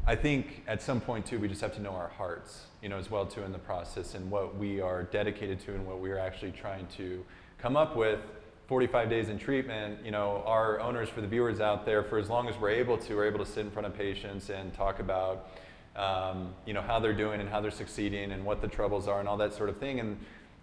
I 0.08 0.16
think 0.16 0.64
at 0.66 0.82
some 0.82 1.02
point 1.02 1.26
too, 1.26 1.38
we 1.38 1.50
just 1.50 1.60
have 1.60 1.76
to 1.76 1.82
know 1.82 1.92
our 1.92 2.08
hearts, 2.08 2.68
you 2.82 2.88
know, 2.88 2.98
as 2.98 3.12
well 3.12 3.26
too 3.26 3.44
in 3.44 3.52
the 3.52 3.60
process 3.60 4.16
and 4.16 4.32
what 4.32 4.56
we 4.56 4.80
are 4.80 5.04
dedicated 5.04 5.60
to 5.66 5.74
and 5.74 5.86
what 5.86 6.00
we're 6.00 6.20
actually 6.20 6.54
trying 6.54 6.88
to 6.96 7.26
come 7.58 7.76
up 7.76 7.98
with 7.98 8.22
45 8.68 9.10
days 9.10 9.30
in 9.30 9.38
treatment, 9.38 10.00
you 10.04 10.12
know, 10.12 10.44
our 10.46 10.80
owners 10.80 11.08
for 11.08 11.22
the 11.22 11.28
viewers 11.28 11.60
out 11.60 11.86
there, 11.86 12.04
for 12.04 12.18
as 12.18 12.30
long 12.30 12.50
as 12.50 12.58
we're 12.58 12.70
able 12.70 12.98
to, 12.98 13.16
we're 13.16 13.28
able 13.28 13.40
to 13.40 13.46
sit 13.46 13.66
in 13.66 13.72
front 13.72 13.86
of 13.86 13.96
patients 13.96 14.50
and 14.50 14.74
talk 14.74 15.00
about, 15.00 15.52
um, 15.96 16.54
you 16.66 16.74
know, 16.74 16.82
how 16.82 17.00
they're 17.00 17.14
doing 17.14 17.40
and 17.40 17.50
how 17.50 17.62
they're 17.62 17.70
succeeding 17.70 18.32
and 18.32 18.44
what 18.44 18.62
the 18.62 18.68
troubles 18.68 19.08
are 19.08 19.20
and 19.20 19.30
all 19.30 19.38
that 19.38 19.54
sort 19.54 19.70
of 19.70 19.78
thing. 19.78 20.00
And 20.00 20.18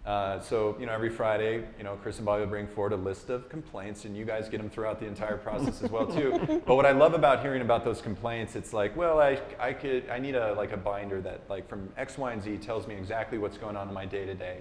uh, 0.05 0.41
so, 0.41 0.75
you 0.81 0.85
know, 0.85 0.91
every 0.91 1.09
Friday, 1.09 1.63
you 1.77 1.83
know, 1.85 1.95
Chris 1.95 2.17
and 2.17 2.25
Bobby 2.25 2.41
will 2.41 2.49
bring 2.49 2.67
forward 2.67 2.91
a 2.91 2.97
list 2.97 3.29
of 3.29 3.47
complaints, 3.47 4.03
and 4.03 4.17
you 4.17 4.25
guys 4.25 4.49
get 4.49 4.57
them 4.57 4.69
throughout 4.69 4.99
the 4.99 5.05
entire 5.05 5.37
process 5.37 5.81
as 5.81 5.89
well 5.89 6.05
too. 6.05 6.61
But 6.65 6.75
what 6.75 6.85
I 6.85 6.91
love 6.91 7.13
about 7.13 7.41
hearing 7.41 7.61
about 7.61 7.85
those 7.85 8.01
complaints, 8.01 8.57
it's 8.57 8.73
like, 8.73 8.97
well, 8.97 9.21
I, 9.21 9.39
I 9.59 9.71
could, 9.71 10.09
I 10.09 10.19
need 10.19 10.35
a 10.35 10.53
like 10.55 10.73
a 10.73 10.77
binder 10.77 11.21
that 11.21 11.49
like 11.49 11.69
from 11.69 11.87
X, 11.95 12.17
Y, 12.17 12.33
and 12.33 12.43
Z 12.43 12.57
tells 12.57 12.85
me 12.85 12.95
exactly 12.95 13.37
what's 13.37 13.57
going 13.57 13.77
on 13.77 13.87
in 13.87 13.93
my 13.93 14.05
day 14.05 14.25
to 14.25 14.35
day. 14.35 14.57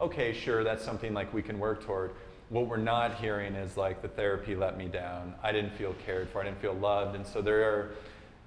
Okay, 0.00 0.32
sure, 0.32 0.64
that's 0.64 0.82
something 0.82 1.12
like 1.12 1.34
we 1.34 1.42
can 1.42 1.58
work 1.58 1.84
toward 1.84 2.12
what 2.50 2.66
we're 2.66 2.76
not 2.76 3.16
hearing 3.16 3.54
is 3.54 3.76
like 3.76 4.00
the 4.00 4.08
therapy 4.08 4.54
let 4.54 4.78
me 4.78 4.86
down. 4.86 5.34
I 5.42 5.52
didn't 5.52 5.72
feel 5.72 5.94
cared 6.06 6.30
for. 6.30 6.40
I 6.40 6.44
didn't 6.44 6.60
feel 6.60 6.74
loved. 6.74 7.14
And 7.14 7.26
so 7.26 7.42
there 7.42 7.62
are 7.64 7.90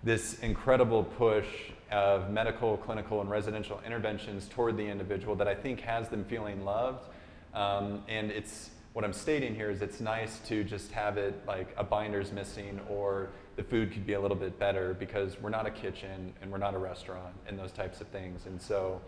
this 0.03 0.39
incredible 0.39 1.03
push 1.03 1.47
of 1.91 2.31
medical, 2.31 2.77
clinical, 2.77 3.21
and 3.21 3.29
residential 3.29 3.79
interventions 3.85 4.47
toward 4.47 4.77
the 4.77 4.85
individual 4.85 5.35
that 5.35 5.47
I 5.47 5.53
think 5.53 5.81
has 5.81 6.09
them 6.09 6.25
feeling 6.25 6.65
loved. 6.65 7.07
Um, 7.53 8.03
and 8.07 8.31
it's 8.31 8.71
what 8.93 9.05
I'm 9.05 9.13
stating 9.13 9.53
here 9.53 9.69
is 9.69 9.81
it's 9.81 10.01
nice 10.01 10.39
to 10.47 10.63
just 10.63 10.91
have 10.91 11.17
it 11.17 11.45
like 11.45 11.73
a 11.77 11.83
binder's 11.83 12.31
missing 12.31 12.79
or 12.89 13.29
the 13.55 13.63
food 13.63 13.91
could 13.91 14.05
be 14.05 14.13
a 14.13 14.19
little 14.19 14.37
bit 14.37 14.57
better 14.57 14.95
because 14.95 15.39
we're 15.39 15.49
not 15.49 15.67
a 15.67 15.71
kitchen 15.71 16.33
and 16.41 16.51
we're 16.51 16.57
not 16.57 16.73
a 16.73 16.77
restaurant 16.77 17.35
and 17.47 17.59
those 17.59 17.71
types 17.71 18.01
of 18.01 18.07
things. 18.07 18.47
And 18.47 18.61
so 18.61 18.99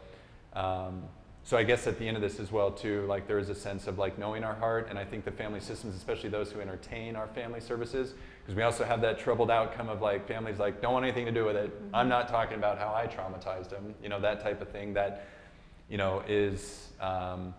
um, 0.53 1.03
so 1.45 1.57
I 1.57 1.63
guess 1.63 1.87
at 1.87 1.99
the 1.99 2.07
end 2.07 2.15
of 2.15 2.21
this 2.21 2.39
as 2.39 2.51
well 2.51 2.71
too, 2.71 3.05
like 3.07 3.27
there 3.27 3.37
is 3.37 3.49
a 3.49 3.55
sense 3.55 3.87
of 3.87 3.97
like 3.97 4.17
knowing 4.17 4.43
our 4.43 4.53
heart, 4.53 4.87
and 4.89 4.97
I 4.97 5.03
think 5.03 5.25
the 5.25 5.31
family 5.31 5.59
systems, 5.59 5.95
especially 5.95 6.29
those 6.29 6.51
who 6.51 6.61
entertain 6.61 7.17
our 7.17 7.27
family 7.27 7.59
services, 7.59 8.13
because 8.41 8.55
we 8.55 8.63
also 8.63 8.85
have 8.85 9.01
that 9.01 9.19
troubled 9.19 9.51
outcome 9.51 9.89
of 9.89 10.01
like 10.01 10.25
families 10.27 10.57
like 10.57 10.81
don't 10.81 10.93
want 10.93 11.05
anything 11.05 11.25
to 11.25 11.31
do 11.31 11.43
with 11.43 11.57
it. 11.57 11.71
Mm-hmm. 11.71 11.95
I'm 11.95 12.07
not 12.07 12.29
talking 12.29 12.57
about 12.57 12.77
how 12.77 12.93
I 12.93 13.07
traumatized 13.07 13.69
them, 13.69 13.93
you 14.01 14.09
know 14.09 14.21
that 14.21 14.41
type 14.41 14.61
of 14.61 14.69
thing 14.69 14.93
that, 14.93 15.27
you 15.89 15.97
know, 15.97 16.23
is 16.27 16.89
um, 17.01 17.53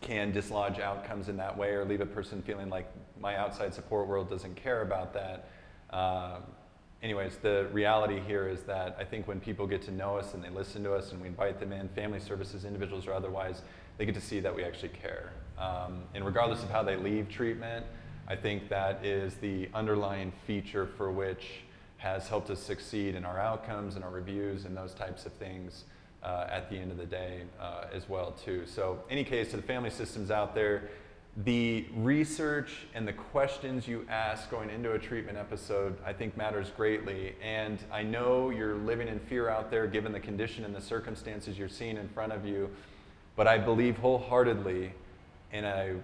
can 0.00 0.32
dislodge 0.32 0.78
outcomes 0.80 1.28
in 1.28 1.36
that 1.36 1.56
way 1.56 1.70
or 1.70 1.84
leave 1.84 2.00
a 2.00 2.06
person 2.06 2.42
feeling 2.42 2.70
like 2.70 2.90
my 3.20 3.36
outside 3.36 3.74
support 3.74 4.08
world 4.08 4.30
doesn't 4.30 4.54
care 4.56 4.82
about 4.82 5.12
that. 5.12 5.48
Um, 5.90 6.42
anyways, 7.04 7.36
the 7.36 7.68
reality 7.70 8.18
here 8.26 8.48
is 8.48 8.62
that 8.62 8.96
I 8.98 9.04
think 9.04 9.28
when 9.28 9.38
people 9.38 9.66
get 9.66 9.82
to 9.82 9.92
know 9.92 10.16
us 10.16 10.32
and 10.32 10.42
they 10.42 10.48
listen 10.48 10.82
to 10.84 10.94
us 10.94 11.12
and 11.12 11.20
we 11.20 11.28
invite 11.28 11.60
them 11.60 11.70
in, 11.70 11.88
family 11.90 12.18
services, 12.18 12.64
individuals 12.64 13.06
or 13.06 13.12
otherwise, 13.12 13.60
they 13.98 14.06
get 14.06 14.14
to 14.14 14.20
see 14.20 14.40
that 14.40 14.56
we 14.56 14.64
actually 14.64 14.88
care. 14.88 15.30
Um, 15.58 16.02
and 16.14 16.24
regardless 16.24 16.62
of 16.62 16.70
how 16.70 16.82
they 16.82 16.96
leave 16.96 17.28
treatment, 17.28 17.84
I 18.26 18.36
think 18.36 18.70
that 18.70 19.04
is 19.04 19.34
the 19.34 19.68
underlying 19.74 20.32
feature 20.46 20.86
for 20.96 21.12
which 21.12 21.46
has 21.98 22.26
helped 22.26 22.48
us 22.48 22.60
succeed 22.60 23.14
in 23.14 23.24
our 23.26 23.38
outcomes 23.38 23.96
and 23.96 24.04
our 24.04 24.10
reviews 24.10 24.64
and 24.64 24.74
those 24.74 24.94
types 24.94 25.26
of 25.26 25.32
things 25.34 25.84
uh, 26.22 26.46
at 26.50 26.70
the 26.70 26.76
end 26.76 26.90
of 26.90 26.96
the 26.96 27.04
day 27.04 27.42
uh, 27.60 27.84
as 27.92 28.08
well 28.08 28.32
too. 28.32 28.64
So 28.64 29.04
any 29.10 29.24
case, 29.24 29.50
to 29.50 29.58
the 29.58 29.62
family 29.62 29.90
systems 29.90 30.30
out 30.30 30.54
there, 30.54 30.88
the 31.38 31.86
research 31.96 32.86
and 32.94 33.08
the 33.08 33.12
questions 33.12 33.88
you 33.88 34.06
ask 34.08 34.48
going 34.50 34.70
into 34.70 34.92
a 34.92 34.98
treatment 34.98 35.36
episode, 35.36 35.96
I 36.06 36.12
think 36.12 36.36
matters 36.36 36.70
greatly. 36.70 37.34
And 37.42 37.78
I 37.92 38.04
know 38.04 38.50
you're 38.50 38.76
living 38.76 39.08
in 39.08 39.18
fear 39.18 39.48
out 39.48 39.70
there 39.70 39.86
given 39.88 40.12
the 40.12 40.20
condition 40.20 40.64
and 40.64 40.74
the 40.74 40.80
circumstances 40.80 41.58
you're 41.58 41.68
seeing 41.68 41.96
in 41.96 42.08
front 42.08 42.32
of 42.32 42.46
you. 42.46 42.70
But 43.34 43.48
I 43.48 43.58
believe 43.58 43.98
wholeheartedly 43.98 44.92
in 45.52 45.64
a 45.64 45.96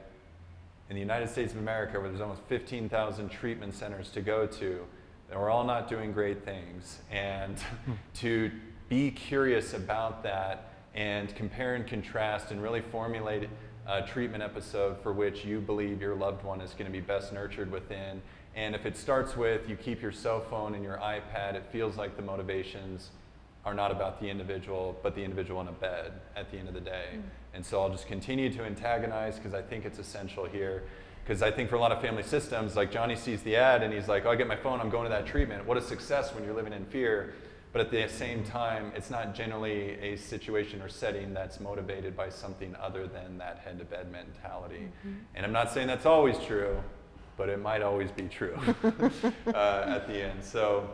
in 0.88 0.96
the 0.96 1.00
United 1.00 1.28
States 1.28 1.52
of 1.52 1.60
America, 1.60 2.00
where 2.00 2.08
there's 2.08 2.20
almost 2.20 2.42
15,000 2.48 3.28
treatment 3.28 3.72
centers 3.74 4.10
to 4.10 4.20
go 4.20 4.44
to, 4.44 4.84
and 5.30 5.38
we're 5.38 5.48
all 5.48 5.62
not 5.62 5.88
doing 5.88 6.10
great 6.10 6.44
things. 6.44 6.98
And 7.12 7.56
hmm. 7.56 7.92
to 8.14 8.50
be 8.88 9.12
curious 9.12 9.72
about 9.72 10.24
that 10.24 10.72
and 10.96 11.32
compare 11.36 11.76
and 11.76 11.86
contrast 11.86 12.50
and 12.50 12.60
really 12.60 12.80
formulate 12.80 13.48
uh, 13.90 14.00
treatment 14.02 14.40
episode 14.40 14.96
for 15.02 15.12
which 15.12 15.44
you 15.44 15.60
believe 15.60 16.00
your 16.00 16.14
loved 16.14 16.44
one 16.44 16.60
is 16.60 16.70
going 16.72 16.86
to 16.86 16.92
be 16.92 17.00
best 17.00 17.32
nurtured 17.32 17.72
within. 17.72 18.22
And 18.54 18.74
if 18.74 18.86
it 18.86 18.96
starts 18.96 19.36
with 19.36 19.68
you 19.68 19.74
keep 19.74 20.00
your 20.00 20.12
cell 20.12 20.40
phone 20.40 20.74
and 20.74 20.84
your 20.84 20.98
iPad, 20.98 21.54
it 21.56 21.64
feels 21.72 21.96
like 21.96 22.16
the 22.16 22.22
motivations 22.22 23.10
are 23.64 23.74
not 23.74 23.90
about 23.90 24.20
the 24.20 24.30
individual, 24.30 24.96
but 25.02 25.16
the 25.16 25.22
individual 25.22 25.60
in 25.60 25.66
a 25.66 25.72
bed 25.72 26.12
at 26.36 26.50
the 26.52 26.58
end 26.58 26.68
of 26.68 26.74
the 26.74 26.80
day. 26.80 27.06
Mm. 27.14 27.22
And 27.52 27.66
so 27.66 27.82
I'll 27.82 27.90
just 27.90 28.06
continue 28.06 28.50
to 28.52 28.62
antagonize 28.62 29.36
because 29.36 29.54
I 29.54 29.60
think 29.60 29.84
it's 29.84 29.98
essential 29.98 30.46
here. 30.46 30.84
Because 31.24 31.42
I 31.42 31.50
think 31.50 31.68
for 31.68 31.76
a 31.76 31.80
lot 31.80 31.90
of 31.90 32.00
family 32.00 32.22
systems, 32.22 32.76
like 32.76 32.92
Johnny 32.92 33.16
sees 33.16 33.42
the 33.42 33.56
ad 33.56 33.82
and 33.82 33.92
he's 33.92 34.08
like, 34.08 34.24
oh, 34.24 34.30
I 34.30 34.36
get 34.36 34.46
my 34.46 34.56
phone, 34.56 34.80
I'm 34.80 34.88
going 34.88 35.04
to 35.04 35.10
that 35.10 35.26
treatment. 35.26 35.66
What 35.66 35.76
a 35.76 35.82
success 35.82 36.32
when 36.32 36.44
you're 36.44 36.54
living 36.54 36.72
in 36.72 36.84
fear. 36.86 37.34
But 37.72 37.82
at 37.82 37.90
the 37.92 38.08
same 38.08 38.42
time, 38.42 38.92
it's 38.96 39.10
not 39.10 39.34
generally 39.34 39.92
a 40.00 40.16
situation 40.16 40.82
or 40.82 40.88
setting 40.88 41.32
that's 41.32 41.60
motivated 41.60 42.16
by 42.16 42.28
something 42.28 42.74
other 42.80 43.06
than 43.06 43.38
that 43.38 43.60
head 43.64 43.78
to 43.78 43.84
bed 43.84 44.10
mentality. 44.10 44.88
Mm-hmm. 45.06 45.14
And 45.36 45.46
I'm 45.46 45.52
not 45.52 45.72
saying 45.72 45.86
that's 45.86 46.06
always 46.06 46.36
true, 46.38 46.82
but 47.36 47.48
it 47.48 47.60
might 47.60 47.82
always 47.82 48.10
be 48.10 48.24
true 48.24 48.58
uh, 49.46 49.84
at 49.86 50.08
the 50.08 50.24
end. 50.24 50.42
So, 50.42 50.90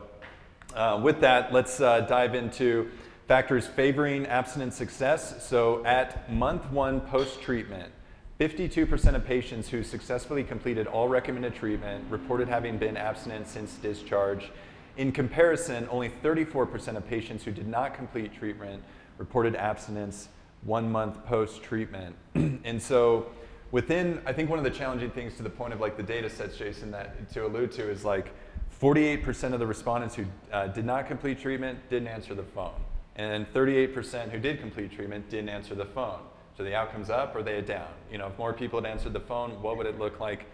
uh, 0.74 1.00
with 1.02 1.20
that, 1.20 1.50
let's 1.50 1.80
uh, 1.80 2.00
dive 2.00 2.34
into 2.34 2.90
factors 3.26 3.66
favoring 3.66 4.26
abstinence 4.26 4.76
success. 4.76 5.46
So, 5.48 5.82
at 5.86 6.30
month 6.30 6.70
one 6.70 7.00
post 7.00 7.40
treatment, 7.40 7.90
52% 8.38 9.14
of 9.14 9.24
patients 9.24 9.70
who 9.70 9.82
successfully 9.82 10.44
completed 10.44 10.86
all 10.86 11.08
recommended 11.08 11.54
treatment 11.54 12.04
reported 12.10 12.48
having 12.48 12.76
been 12.76 12.98
abstinent 12.98 13.48
since 13.48 13.76
discharge 13.76 14.50
in 14.96 15.12
comparison, 15.12 15.86
only 15.90 16.08
34% 16.08 16.96
of 16.96 17.06
patients 17.06 17.44
who 17.44 17.50
did 17.50 17.68
not 17.68 17.94
complete 17.94 18.32
treatment 18.32 18.82
reported 19.18 19.54
abstinence 19.54 20.28
one 20.62 20.90
month 20.90 21.24
post 21.26 21.62
treatment. 21.62 22.16
and 22.34 22.80
so, 22.80 23.26
within, 23.70 24.20
I 24.26 24.32
think 24.32 24.50
one 24.50 24.58
of 24.58 24.64
the 24.64 24.70
challenging 24.70 25.10
things 25.10 25.36
to 25.36 25.42
the 25.42 25.50
point 25.50 25.72
of 25.72 25.80
like 25.80 25.96
the 25.96 26.02
data 26.02 26.30
sets, 26.30 26.56
Jason, 26.56 26.90
that 26.92 27.30
to 27.32 27.46
allude 27.46 27.72
to 27.72 27.88
is 27.88 28.04
like 28.04 28.32
48% 28.80 29.52
of 29.52 29.60
the 29.60 29.66
respondents 29.66 30.14
who 30.14 30.24
uh, 30.52 30.66
did 30.68 30.84
not 30.84 31.06
complete 31.06 31.40
treatment 31.40 31.78
didn't 31.88 32.08
answer 32.08 32.34
the 32.34 32.42
phone. 32.42 32.74
And 33.16 33.50
38% 33.54 34.30
who 34.30 34.38
did 34.38 34.60
complete 34.60 34.92
treatment 34.92 35.30
didn't 35.30 35.48
answer 35.48 35.74
the 35.74 35.86
phone. 35.86 36.20
So 36.56 36.64
the 36.64 36.74
outcome's 36.74 37.10
up 37.10 37.34
or 37.34 37.42
they 37.42 37.60
down. 37.60 37.88
You 38.10 38.18
know, 38.18 38.28
if 38.28 38.38
more 38.38 38.52
people 38.52 38.80
had 38.80 38.90
answered 38.90 39.12
the 39.12 39.20
phone, 39.20 39.62
what 39.62 39.76
would 39.76 39.86
it 39.86 39.98
look 39.98 40.20
like? 40.20 40.46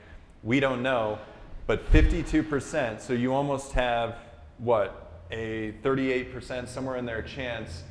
We 0.42 0.60
don't 0.60 0.82
know. 0.82 1.18
But 1.66 1.90
52%, 1.92 3.00
so 3.00 3.12
you 3.12 3.34
almost 3.34 3.72
have 3.72 4.16
what, 4.58 5.24
a 5.30 5.72
38%, 5.82 6.68
somewhere 6.68 6.96
in 6.96 7.06
there, 7.06 7.22
chance, 7.22 7.82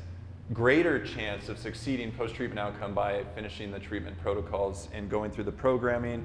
greater 0.52 1.04
chance 1.04 1.48
of 1.48 1.58
succeeding 1.58 2.12
post 2.12 2.34
treatment 2.34 2.58
outcome 2.58 2.94
by 2.94 3.24
finishing 3.34 3.70
the 3.70 3.78
treatment 3.78 4.18
protocols 4.20 4.88
and 4.92 5.10
going 5.10 5.30
through 5.30 5.44
the 5.44 5.52
programming. 5.52 6.22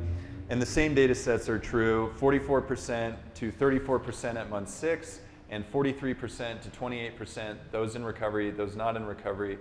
And 0.49 0.61
the 0.61 0.65
same 0.65 0.93
data 0.93 1.15
sets 1.15 1.49
are 1.49 1.59
true 1.59 2.13
44% 2.19 3.15
to 3.35 3.51
34% 3.51 4.35
at 4.35 4.49
month 4.49 4.69
six, 4.69 5.19
and 5.49 5.69
43% 5.71 6.61
to 6.61 6.69
28%, 6.69 7.57
those 7.71 7.95
in 7.95 8.03
recovery, 8.03 8.51
those 8.51 8.75
not 8.75 8.95
in 8.95 9.05
recovery, 9.05 9.57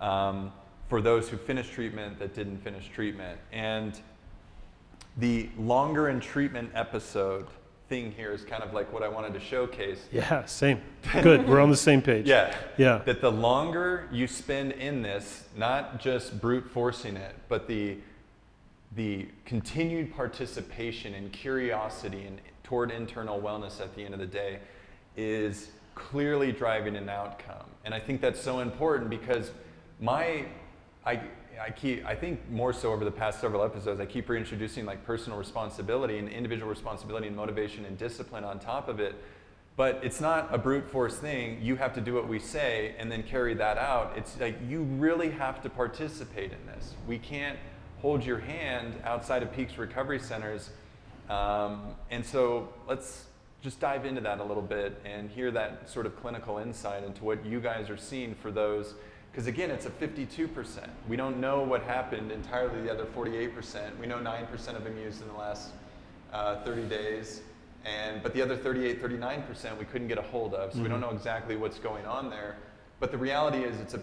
um, 0.00 0.52
for 0.88 1.00
those 1.00 1.28
who 1.28 1.36
finished 1.36 1.72
treatment 1.72 2.18
that 2.18 2.34
didn't 2.34 2.58
finish 2.58 2.88
treatment. 2.88 3.38
And 3.50 3.98
the 5.16 5.48
longer 5.58 6.08
in 6.08 6.20
treatment 6.20 6.70
episode, 6.74 7.46
thing 7.92 8.10
here 8.12 8.32
is 8.32 8.42
kind 8.42 8.62
of 8.62 8.72
like 8.72 8.90
what 8.90 9.02
I 9.02 9.08
wanted 9.08 9.34
to 9.34 9.40
showcase. 9.40 10.06
Yeah, 10.10 10.46
same. 10.46 10.80
Good. 11.20 11.46
We're 11.46 11.60
on 11.60 11.68
the 11.68 11.76
same 11.76 12.00
page. 12.10 12.26
Yeah. 12.26 12.56
Yeah. 12.78 13.02
That 13.04 13.20
the 13.20 13.30
longer 13.30 14.08
you 14.10 14.26
spend 14.26 14.72
in 14.72 15.02
this, 15.02 15.44
not 15.58 16.00
just 16.00 16.40
brute 16.40 16.70
forcing 16.70 17.16
it, 17.16 17.34
but 17.50 17.68
the 17.68 17.98
the 18.96 19.26
continued 19.44 20.14
participation 20.14 21.12
and 21.12 21.30
curiosity 21.34 22.26
and 22.26 22.40
toward 22.64 22.90
internal 22.90 23.38
wellness 23.38 23.78
at 23.82 23.94
the 23.94 24.02
end 24.02 24.14
of 24.14 24.20
the 24.20 24.26
day 24.26 24.60
is 25.14 25.68
clearly 25.94 26.50
driving 26.50 26.96
an 26.96 27.10
outcome. 27.10 27.66
And 27.84 27.92
I 27.92 28.00
think 28.00 28.22
that's 28.22 28.40
so 28.40 28.60
important 28.60 29.10
because 29.10 29.50
my 30.00 30.46
I 31.04 31.20
I 31.60 31.70
keep, 31.70 32.04
I 32.06 32.14
think 32.14 32.48
more 32.50 32.72
so 32.72 32.92
over 32.92 33.04
the 33.04 33.10
past 33.10 33.40
several 33.40 33.62
episodes, 33.62 34.00
I 34.00 34.06
keep 34.06 34.28
reintroducing 34.28 34.84
like 34.84 35.04
personal 35.04 35.38
responsibility 35.38 36.18
and 36.18 36.28
individual 36.28 36.68
responsibility 36.68 37.26
and 37.26 37.36
motivation 37.36 37.84
and 37.84 37.98
discipline 37.98 38.44
on 38.44 38.58
top 38.58 38.88
of 38.88 39.00
it. 39.00 39.14
But 39.76 40.00
it's 40.02 40.20
not 40.20 40.48
a 40.52 40.58
brute 40.58 40.90
force 40.90 41.16
thing. 41.16 41.58
You 41.62 41.76
have 41.76 41.94
to 41.94 42.00
do 42.00 42.14
what 42.14 42.28
we 42.28 42.38
say 42.38 42.94
and 42.98 43.10
then 43.10 43.22
carry 43.22 43.54
that 43.54 43.78
out. 43.78 44.12
It's 44.16 44.38
like 44.38 44.58
you 44.68 44.82
really 44.82 45.30
have 45.30 45.62
to 45.62 45.70
participate 45.70 46.52
in 46.52 46.66
this. 46.66 46.94
We 47.06 47.18
can't 47.18 47.58
hold 48.00 48.24
your 48.24 48.38
hand 48.38 48.94
outside 49.04 49.42
of 49.42 49.52
Peaks 49.52 49.78
Recovery 49.78 50.18
Centers. 50.18 50.70
Um, 51.30 51.94
and 52.10 52.24
so 52.24 52.68
let's 52.86 53.26
just 53.62 53.80
dive 53.80 54.04
into 54.04 54.20
that 54.20 54.40
a 54.40 54.44
little 54.44 54.62
bit 54.62 55.00
and 55.04 55.30
hear 55.30 55.50
that 55.52 55.88
sort 55.88 56.04
of 56.04 56.20
clinical 56.20 56.58
insight 56.58 57.04
into 57.04 57.24
what 57.24 57.46
you 57.46 57.60
guys 57.60 57.88
are 57.88 57.96
seeing 57.96 58.34
for 58.34 58.50
those. 58.50 58.94
Because 59.32 59.46
again, 59.46 59.70
it's 59.70 59.86
a 59.86 59.90
52%. 59.90 60.88
We 61.08 61.16
don't 61.16 61.38
know 61.38 61.62
what 61.62 61.82
happened 61.82 62.30
entirely 62.30 62.82
the 62.82 62.92
other 62.92 63.06
48%. 63.06 63.98
We 63.98 64.06
know 64.06 64.18
9% 64.18 64.76
of 64.76 64.84
them 64.84 64.98
used 64.98 65.22
in 65.22 65.28
the 65.28 65.34
last 65.34 65.70
uh, 66.34 66.62
30 66.62 66.82
days. 66.82 67.40
And, 67.86 68.22
but 68.22 68.34
the 68.34 68.42
other 68.42 68.56
38, 68.56 69.02
39% 69.02 69.78
we 69.78 69.86
couldn't 69.86 70.08
get 70.08 70.18
a 70.18 70.22
hold 70.22 70.54
of, 70.54 70.70
so 70.70 70.76
mm-hmm. 70.76 70.82
we 70.82 70.88
don't 70.88 71.00
mm-hmm. 71.00 71.10
know 71.10 71.16
exactly 71.16 71.56
what's 71.56 71.78
going 71.78 72.04
on 72.04 72.28
there. 72.28 72.56
But 73.00 73.10
the 73.10 73.18
reality 73.18 73.64
is 73.64 73.80
it's 73.80 73.94
a, 73.94 74.02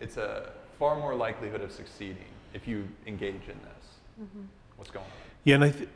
it's 0.00 0.16
a 0.16 0.52
far 0.78 0.96
more 0.96 1.14
likelihood 1.14 1.60
of 1.60 1.72
succeeding 1.72 2.24
if 2.54 2.66
you 2.68 2.88
engage 3.06 3.34
in 3.34 3.58
this. 3.58 4.22
Mm-hmm. 4.22 4.44
What's 4.76 4.90
going 4.90 5.04
on? 5.04 5.12
Yeah, 5.44 5.54
and 5.56 5.64
I, 5.64 5.70
th- 5.70 5.88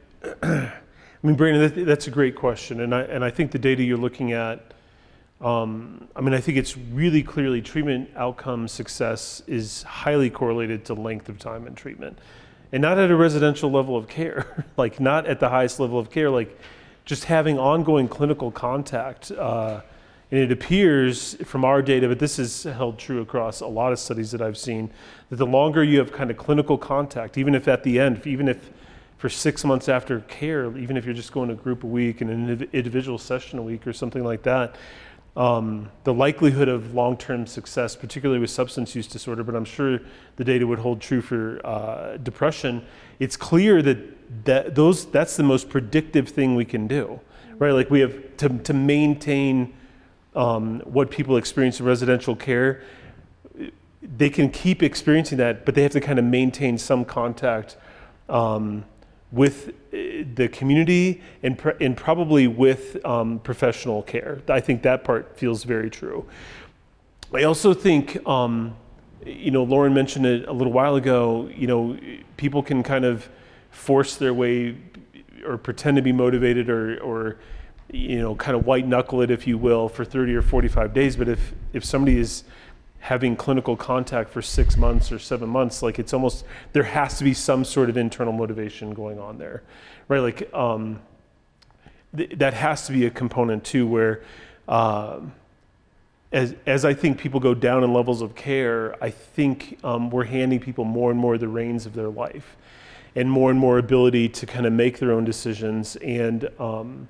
I 0.43 1.27
mean, 1.27 1.37
Brandon, 1.37 1.63
that, 1.63 1.87
that's 1.87 2.09
a 2.09 2.11
great 2.11 2.35
question, 2.35 2.81
and 2.81 2.95
I 2.95 3.03
and 3.03 3.25
I 3.25 3.31
think 3.31 3.53
the 3.53 3.59
data 3.59 3.83
you're 3.83 3.97
looking 3.97 4.33
at, 4.33 4.75
um, 5.43 6.07
I 6.15 6.21
mean, 6.21 6.35
I 6.35 6.41
think 6.41 6.57
it's 6.57 6.77
really 6.77 7.23
clearly 7.23 7.61
treatment 7.61 8.11
outcome 8.17 8.69
success 8.69 9.43
is 9.49 9.83
highly 9.83 10.31
correlated 10.31 10.85
to 10.87 10.95
length 10.95 11.29
of 11.29 11.39
time 11.39 11.67
in 11.67 11.75
treatment, 11.75 12.19
and 12.71 12.81
not 12.81 12.99
at 12.99 13.11
a 13.11 13.17
residential 13.17 13.71
level 13.71 13.97
of 13.97 14.09
care, 14.09 14.65
like 14.77 15.01
not 15.01 15.27
at 15.27 15.41
the 15.41 15.49
highest 15.49 15.81
level 15.81 15.99
of 15.99 16.11
care, 16.11 16.31
like 16.31 16.59
just 17.05 17.25
having 17.25 17.59
ongoing 17.59 18.07
clinical 18.07 18.51
contact. 18.53 19.33
Uh, 19.33 19.81
and 20.31 20.41
it 20.41 20.51
appears 20.51 21.35
from 21.45 21.63
our 21.63 21.83
data, 21.83 22.09
but 22.09 22.19
this 22.19 22.39
is 22.39 22.63
held 22.63 22.99
true 22.99 23.21
across 23.21 23.61
a 23.61 23.67
lot 23.67 23.93
of 23.93 23.99
studies 23.99 24.31
that 24.31 24.41
I've 24.41 24.57
seen, 24.57 24.91
that 25.29 25.37
the 25.37 25.47
longer 25.47 25.85
you 25.85 25.99
have 25.99 26.11
kind 26.11 26.31
of 26.31 26.39
clinical 26.39 26.79
contact, 26.79 27.37
even 27.37 27.55
if 27.55 27.69
at 27.69 27.83
the 27.83 28.01
end, 28.01 28.27
even 28.27 28.49
if 28.49 28.71
for 29.19 29.29
six 29.29 29.63
months 29.63 29.89
after 29.91 30.21
care, 30.21 30.75
even 30.77 30.97
if 30.97 31.05
you're 31.05 31.15
just 31.15 31.33
going 31.33 31.51
a 31.51 31.55
group 31.55 31.85
a 31.85 31.87
week 31.87 32.23
and 32.23 32.31
an 32.31 32.69
individual 32.73 33.19
session 33.19 33.59
a 33.59 33.63
week 33.63 33.87
or 33.87 33.93
something 33.93 34.25
like 34.25 34.43
that, 34.43 34.75
um, 35.37 35.91
the 36.05 36.13
likelihood 36.13 36.69
of 36.69 36.95
long-term 36.95 37.47
success, 37.47 37.97
particularly 37.97 38.41
with 38.41 38.51
substance 38.51 38.95
use 38.95 39.07
disorder, 39.07 39.43
but 39.43 39.55
I'm 39.55 39.65
sure 39.65 40.01
the 40.37 40.45
data 40.45 40.67
would 40.67 40.79
hold 40.79 41.01
true 41.01 41.23
for 41.23 41.61
uh, 41.65 42.19
depression. 42.19 42.85
It's 43.19 43.37
clear 43.37 43.81
that, 43.83 44.45
that 44.45 44.75
those 44.75 45.07
that's 45.07 45.37
the 45.37 45.43
most 45.43 45.71
predictive 45.71 46.29
thing 46.29 46.55
we 46.55 46.67
can 46.67 46.87
do, 46.87 47.19
right? 47.59 47.73
Like 47.73 47.91
we 47.91 48.01
have 48.01 48.37
to, 48.39 48.51
to 48.59 48.75
maintain 48.75 49.73
um, 50.35 50.81
what 50.81 51.11
people 51.11 51.37
experience 51.37 51.81
in 51.81 51.87
residential 51.87 52.37
care. 52.37 52.83
They 54.03 54.29
can 54.29 54.51
keep 54.51 54.83
experiencing 54.83 55.39
that, 55.39 55.65
but 55.65 55.75
they 55.75 55.83
have 55.83 55.93
to 55.93 56.01
kind 56.01 56.19
of 56.19 56.25
maintain 56.27 56.77
some 56.77 57.05
contact 57.05 57.77
um, 58.29 58.85
with 59.33 59.69
uh, 59.69 60.25
the 60.35 60.49
community 60.53 61.23
and, 61.43 61.59
pr- 61.59 61.71
and 61.81 61.97
probably 61.97 62.47
with 62.47 63.05
um, 63.05 63.39
professional 63.41 64.03
care. 64.03 64.41
I 64.49 64.61
think 64.61 64.83
that 64.83 65.05
part 65.05 65.37
feels 65.37 65.65
very 65.65 65.91
true. 65.91 66.27
I 67.35 67.45
also 67.45 67.73
think, 67.73 68.25
um, 68.29 68.77
you 69.25 69.51
know, 69.51 69.65
Lauren 69.65 69.95
mentioned 69.95 70.27
it 70.27 70.47
a 70.47 70.53
little 70.53 70.73
while 70.73 70.97
ago, 70.97 71.51
you 71.57 71.67
know, 71.67 71.99
people 72.37 72.63
can 72.63 72.83
kind 72.83 73.07
of 73.07 73.29
force 73.71 74.17
their 74.17 74.35
way 74.35 74.77
or 75.47 75.57
pretend 75.57 75.97
to 75.97 76.03
be 76.03 76.13
motivated 76.13 76.69
or, 76.69 76.99
or 76.99 77.39
you 77.91 78.19
know, 78.19 78.35
kind 78.35 78.57
of 78.57 78.67
white 78.67 78.87
knuckle 78.87 79.23
it, 79.23 79.31
if 79.31 79.47
you 79.47 79.57
will, 79.57 79.89
for 79.89 80.05
30 80.05 80.35
or 80.35 80.43
45 80.43 80.93
days. 80.93 81.17
But 81.17 81.29
if, 81.29 81.53
if 81.73 81.85
somebody 81.85 82.19
is 82.19 82.45
having 83.03 83.35
clinical 83.35 83.77
contact 83.77 84.31
for 84.31 84.41
six 84.41 84.77
months 84.77 85.11
or 85.11 85.19
seven 85.19 85.49
months, 85.49 85.83
like 85.83 85.99
it's 85.99 86.15
almost 86.15 86.45
there 86.73 86.85
has 86.85 87.19
to 87.19 87.25
be 87.25 87.35
some 87.35 87.65
sort 87.65 87.91
of 87.91 87.97
internal 87.97 88.33
motivation 88.33 88.95
going 88.95 89.19
on 89.19 89.39
there, 89.39 89.65
right? 90.07 90.21
Like 90.21 90.55
um, 90.55 91.01
th- 92.17 92.31
that 92.37 92.55
has 92.55 92.87
to 92.87 92.93
be 92.93 93.05
a 93.05 93.11
component 93.11 93.65
too, 93.65 93.89
where 93.89 94.23
uh, 94.69 95.19
as 96.31 96.55
as 96.65 96.85
I 96.85 96.95
think 96.95 97.19
people 97.19 97.41
go 97.41 97.55
down 97.55 97.83
in 97.83 97.93
levels 97.93 98.23
of 98.23 98.37
care, 98.37 98.95
I 99.03 99.11
think 99.11 99.81
um, 99.83 100.09
we're 100.09 100.23
handing 100.23 100.61
people 100.61 100.85
more 100.85 101.11
and 101.11 101.19
more 101.19 101.37
the 101.39 101.49
reins 101.49 101.87
of 101.87 101.95
their 101.95 102.09
life, 102.09 102.57
and 103.17 103.29
more 103.29 103.51
and 103.51 103.59
more 103.59 103.79
ability 103.79 104.29
to 104.29 104.47
kind 104.47 104.65
of 104.65 104.73
make 104.73 105.01
their 105.01 105.11
own 105.11 105.25
decisions 105.25 105.97
and. 105.97 106.49
Um, 106.61 107.09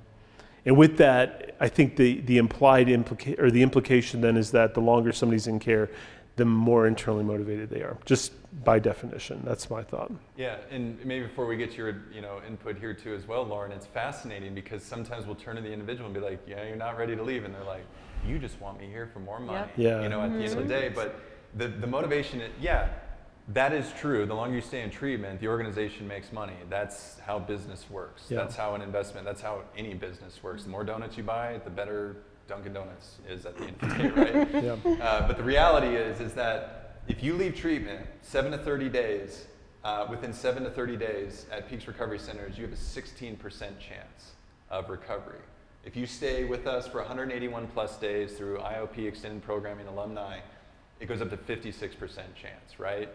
and 0.65 0.77
with 0.77 0.97
that, 0.97 1.55
I 1.59 1.67
think 1.67 1.95
the, 1.95 2.21
the 2.21 2.37
implied 2.37 2.87
implica- 2.87 3.39
or 3.39 3.51
the 3.51 3.61
implication 3.61 4.21
then 4.21 4.37
is 4.37 4.51
that 4.51 4.73
the 4.73 4.81
longer 4.81 5.11
somebody's 5.11 5.47
in 5.47 5.59
care, 5.59 5.89
the 6.35 6.45
more 6.45 6.87
internally 6.87 7.23
motivated 7.23 7.69
they 7.69 7.81
are, 7.81 7.97
just 8.05 8.31
by 8.63 8.79
definition. 8.79 9.41
That's 9.43 9.69
my 9.69 9.83
thought. 9.83 10.11
Yeah, 10.37 10.57
and 10.71 11.03
maybe 11.05 11.27
before 11.27 11.45
we 11.45 11.57
get 11.57 11.75
your 11.77 12.03
you 12.13 12.21
know 12.21 12.41
input 12.47 12.77
here 12.77 12.93
too 12.93 13.13
as 13.13 13.27
well, 13.27 13.43
Lauren, 13.43 13.71
it's 13.71 13.85
fascinating 13.85 14.55
because 14.55 14.83
sometimes 14.83 15.25
we'll 15.25 15.35
turn 15.35 15.55
to 15.57 15.61
the 15.61 15.71
individual 15.71 16.07
and 16.07 16.13
be 16.13 16.21
like, 16.21 16.39
yeah, 16.47 16.65
you're 16.65 16.75
not 16.75 16.97
ready 16.97 17.15
to 17.15 17.23
leave, 17.23 17.45
and 17.45 17.53
they're 17.53 17.63
like, 17.63 17.85
you 18.25 18.39
just 18.39 18.59
want 18.61 18.79
me 18.79 18.87
here 18.87 19.09
for 19.11 19.19
more 19.19 19.39
money. 19.39 19.59
Yep. 19.59 19.71
Yeah. 19.77 20.01
You 20.01 20.09
know, 20.09 20.21
at 20.21 20.29
mm-hmm. 20.29 20.39
the 20.39 20.45
end 20.45 20.53
of 20.53 20.67
the 20.67 20.73
day, 20.73 20.89
but 20.89 21.19
the 21.55 21.67
the 21.67 21.87
motivation, 21.87 22.41
yeah, 22.59 22.89
that 23.49 23.73
is 23.73 23.91
true. 23.99 24.25
The 24.25 24.33
longer 24.33 24.55
you 24.55 24.61
stay 24.61 24.81
in 24.81 24.89
treatment, 24.89 25.39
the 25.41 25.47
organization 25.47 26.07
makes 26.07 26.31
money. 26.31 26.55
That's 26.69 27.19
how 27.19 27.39
business 27.39 27.85
works. 27.89 28.23
Yeah. 28.29 28.37
That's 28.37 28.55
how 28.55 28.75
an 28.75 28.81
investment, 28.81 29.25
that's 29.25 29.41
how 29.41 29.63
any 29.77 29.93
business 29.93 30.41
works. 30.41 30.63
The 30.63 30.69
more 30.69 30.83
donuts 30.83 31.17
you 31.17 31.23
buy, 31.23 31.59
the 31.63 31.69
better 31.69 32.17
Dunkin' 32.47 32.73
Donuts 32.73 33.17
is 33.29 33.45
at 33.45 33.57
the 33.57 33.65
end 33.65 33.75
of 33.81 33.89
the 33.89 33.95
day, 33.95 34.09
right? 34.09 34.53
yeah. 34.63 35.03
uh, 35.03 35.27
but 35.27 35.37
the 35.37 35.43
reality 35.43 35.95
is, 35.95 36.19
is 36.19 36.33
that 36.33 36.99
if 37.07 37.23
you 37.23 37.35
leave 37.35 37.55
treatment 37.55 38.05
seven 38.21 38.51
to 38.51 38.57
30 38.57 38.89
days, 38.89 39.45
uh, 39.83 40.07
within 40.09 40.33
seven 40.33 40.63
to 40.63 40.69
30 40.69 40.95
days 40.95 41.45
at 41.51 41.69
Peaks 41.69 41.87
Recovery 41.87 42.19
Centers, 42.19 42.57
you 42.57 42.63
have 42.63 42.73
a 42.73 42.77
16% 42.77 43.37
chance 43.59 44.31
of 44.69 44.89
recovery. 44.89 45.39
If 45.85 45.97
you 45.97 46.05
stay 46.05 46.45
with 46.45 46.65
us 46.65 46.87
for 46.87 46.99
181 46.99 47.67
plus 47.67 47.97
days 47.97 48.33
through 48.33 48.57
IOP 48.59 49.05
extended 49.05 49.43
programming 49.43 49.87
alumni, 49.87 50.39
it 51.01 51.07
goes 51.07 51.21
up 51.21 51.29
to 51.29 51.37
56% 51.37 51.99
chance, 52.35 52.79
right? 52.79 53.09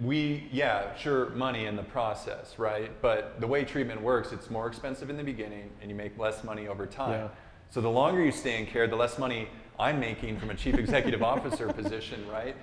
We, 0.00 0.48
yeah, 0.52 0.94
sure, 0.96 1.30
money 1.30 1.66
in 1.66 1.76
the 1.76 1.82
process, 1.82 2.58
right? 2.58 2.90
But 3.02 3.40
the 3.40 3.46
way 3.46 3.64
treatment 3.64 4.00
works, 4.00 4.32
it's 4.32 4.50
more 4.50 4.66
expensive 4.66 5.10
in 5.10 5.16
the 5.16 5.24
beginning 5.24 5.70
and 5.80 5.90
you 5.90 5.96
make 5.96 6.18
less 6.18 6.44
money 6.44 6.68
over 6.68 6.86
time. 6.86 7.12
Yeah. 7.12 7.28
So 7.70 7.80
the 7.80 7.90
longer 7.90 8.24
you 8.24 8.32
stay 8.32 8.58
in 8.60 8.66
care, 8.66 8.86
the 8.86 8.96
less 8.96 9.18
money 9.18 9.48
I'm 9.78 9.98
making 9.98 10.38
from 10.38 10.50
a 10.50 10.54
chief 10.54 10.76
executive 10.76 11.22
officer 11.34 11.72
position, 11.72 12.26
right? 12.28 12.56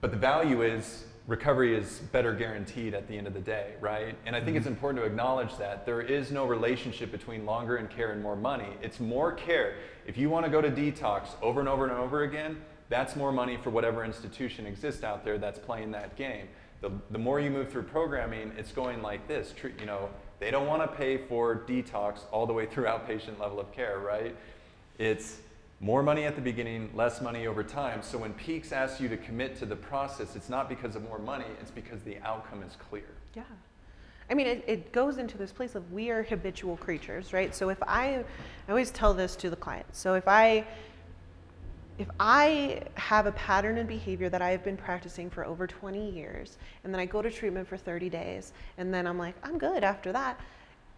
But 0.00 0.10
the 0.10 0.16
value 0.16 0.62
is 0.62 1.04
recovery 1.28 1.76
is 1.76 2.00
better 2.10 2.34
guaranteed 2.34 2.94
at 2.94 3.06
the 3.06 3.16
end 3.16 3.26
of 3.28 3.34
the 3.34 3.40
day, 3.40 3.74
right? 3.80 4.16
And 4.26 4.34
I 4.34 4.40
think 4.40 4.50
mm-hmm. 4.50 4.56
it's 4.58 4.66
important 4.66 5.02
to 5.04 5.08
acknowledge 5.08 5.56
that 5.58 5.86
there 5.86 6.00
is 6.00 6.32
no 6.32 6.46
relationship 6.46 7.12
between 7.12 7.46
longer 7.46 7.76
in 7.76 7.86
care 7.86 8.10
and 8.10 8.20
more 8.20 8.34
money. 8.34 8.70
It's 8.82 8.98
more 8.98 9.32
care. 9.32 9.76
If 10.06 10.18
you 10.18 10.28
want 10.28 10.44
to 10.44 10.50
go 10.50 10.60
to 10.60 10.70
detox 10.70 11.28
over 11.40 11.60
and 11.60 11.68
over 11.68 11.84
and 11.84 11.92
over 11.92 12.24
again, 12.24 12.60
that's 12.92 13.16
more 13.16 13.32
money 13.32 13.56
for 13.56 13.70
whatever 13.70 14.04
institution 14.04 14.66
exists 14.66 15.02
out 15.02 15.24
there 15.24 15.38
that's 15.38 15.58
playing 15.58 15.90
that 15.92 16.14
game. 16.14 16.46
The, 16.82 16.90
the 17.10 17.18
more 17.18 17.40
you 17.40 17.48
move 17.48 17.70
through 17.70 17.84
programming, 17.84 18.52
it's 18.58 18.70
going 18.70 19.00
like 19.00 19.26
this. 19.26 19.54
You 19.80 19.86
know, 19.86 20.10
they 20.40 20.50
don't 20.50 20.66
want 20.66 20.82
to 20.82 20.88
pay 20.88 21.16
for 21.16 21.64
detox 21.66 22.20
all 22.30 22.46
the 22.46 22.52
way 22.52 22.66
through 22.66 22.84
outpatient 22.94 23.40
level 23.40 23.58
of 23.58 23.72
care, 23.72 23.98
right? 24.00 24.36
It's 24.98 25.38
more 25.80 26.02
money 26.02 26.24
at 26.24 26.36
the 26.36 26.42
beginning, 26.42 26.90
less 26.94 27.22
money 27.22 27.46
over 27.46 27.64
time. 27.64 28.02
So 28.02 28.18
when 28.18 28.34
Peaks 28.34 28.72
asks 28.72 29.00
you 29.00 29.08
to 29.08 29.16
commit 29.16 29.56
to 29.60 29.66
the 29.66 29.76
process, 29.76 30.36
it's 30.36 30.50
not 30.50 30.68
because 30.68 30.94
of 30.94 31.02
more 31.04 31.18
money, 31.18 31.46
it's 31.62 31.70
because 31.70 32.02
the 32.02 32.18
outcome 32.18 32.62
is 32.62 32.76
clear. 32.90 33.08
Yeah. 33.34 33.42
I 34.30 34.34
mean, 34.34 34.46
it, 34.46 34.64
it 34.66 34.92
goes 34.92 35.16
into 35.16 35.38
this 35.38 35.50
place 35.50 35.74
of 35.74 35.92
we 35.92 36.10
are 36.10 36.24
habitual 36.24 36.76
creatures, 36.76 37.32
right? 37.32 37.54
So 37.54 37.70
if 37.70 37.82
I, 37.84 38.22
I 38.68 38.70
always 38.70 38.90
tell 38.90 39.14
this 39.14 39.34
to 39.36 39.48
the 39.48 39.56
client. 39.56 39.86
So 39.92 40.14
if 40.14 40.28
I 40.28 40.66
if 42.02 42.10
I 42.18 42.82
have 42.94 43.26
a 43.26 43.32
pattern 43.32 43.78
and 43.78 43.88
behavior 43.88 44.28
that 44.28 44.42
I've 44.42 44.64
been 44.64 44.76
practicing 44.76 45.30
for 45.30 45.44
over 45.44 45.68
20 45.68 46.10
years, 46.10 46.58
and 46.82 46.92
then 46.92 47.00
I 47.00 47.06
go 47.06 47.22
to 47.22 47.30
treatment 47.30 47.68
for 47.68 47.76
30 47.76 48.10
days, 48.10 48.52
and 48.76 48.92
then 48.92 49.06
I'm 49.06 49.18
like, 49.18 49.36
I'm 49.44 49.56
good 49.56 49.84
after 49.84 50.10
that, 50.12 50.40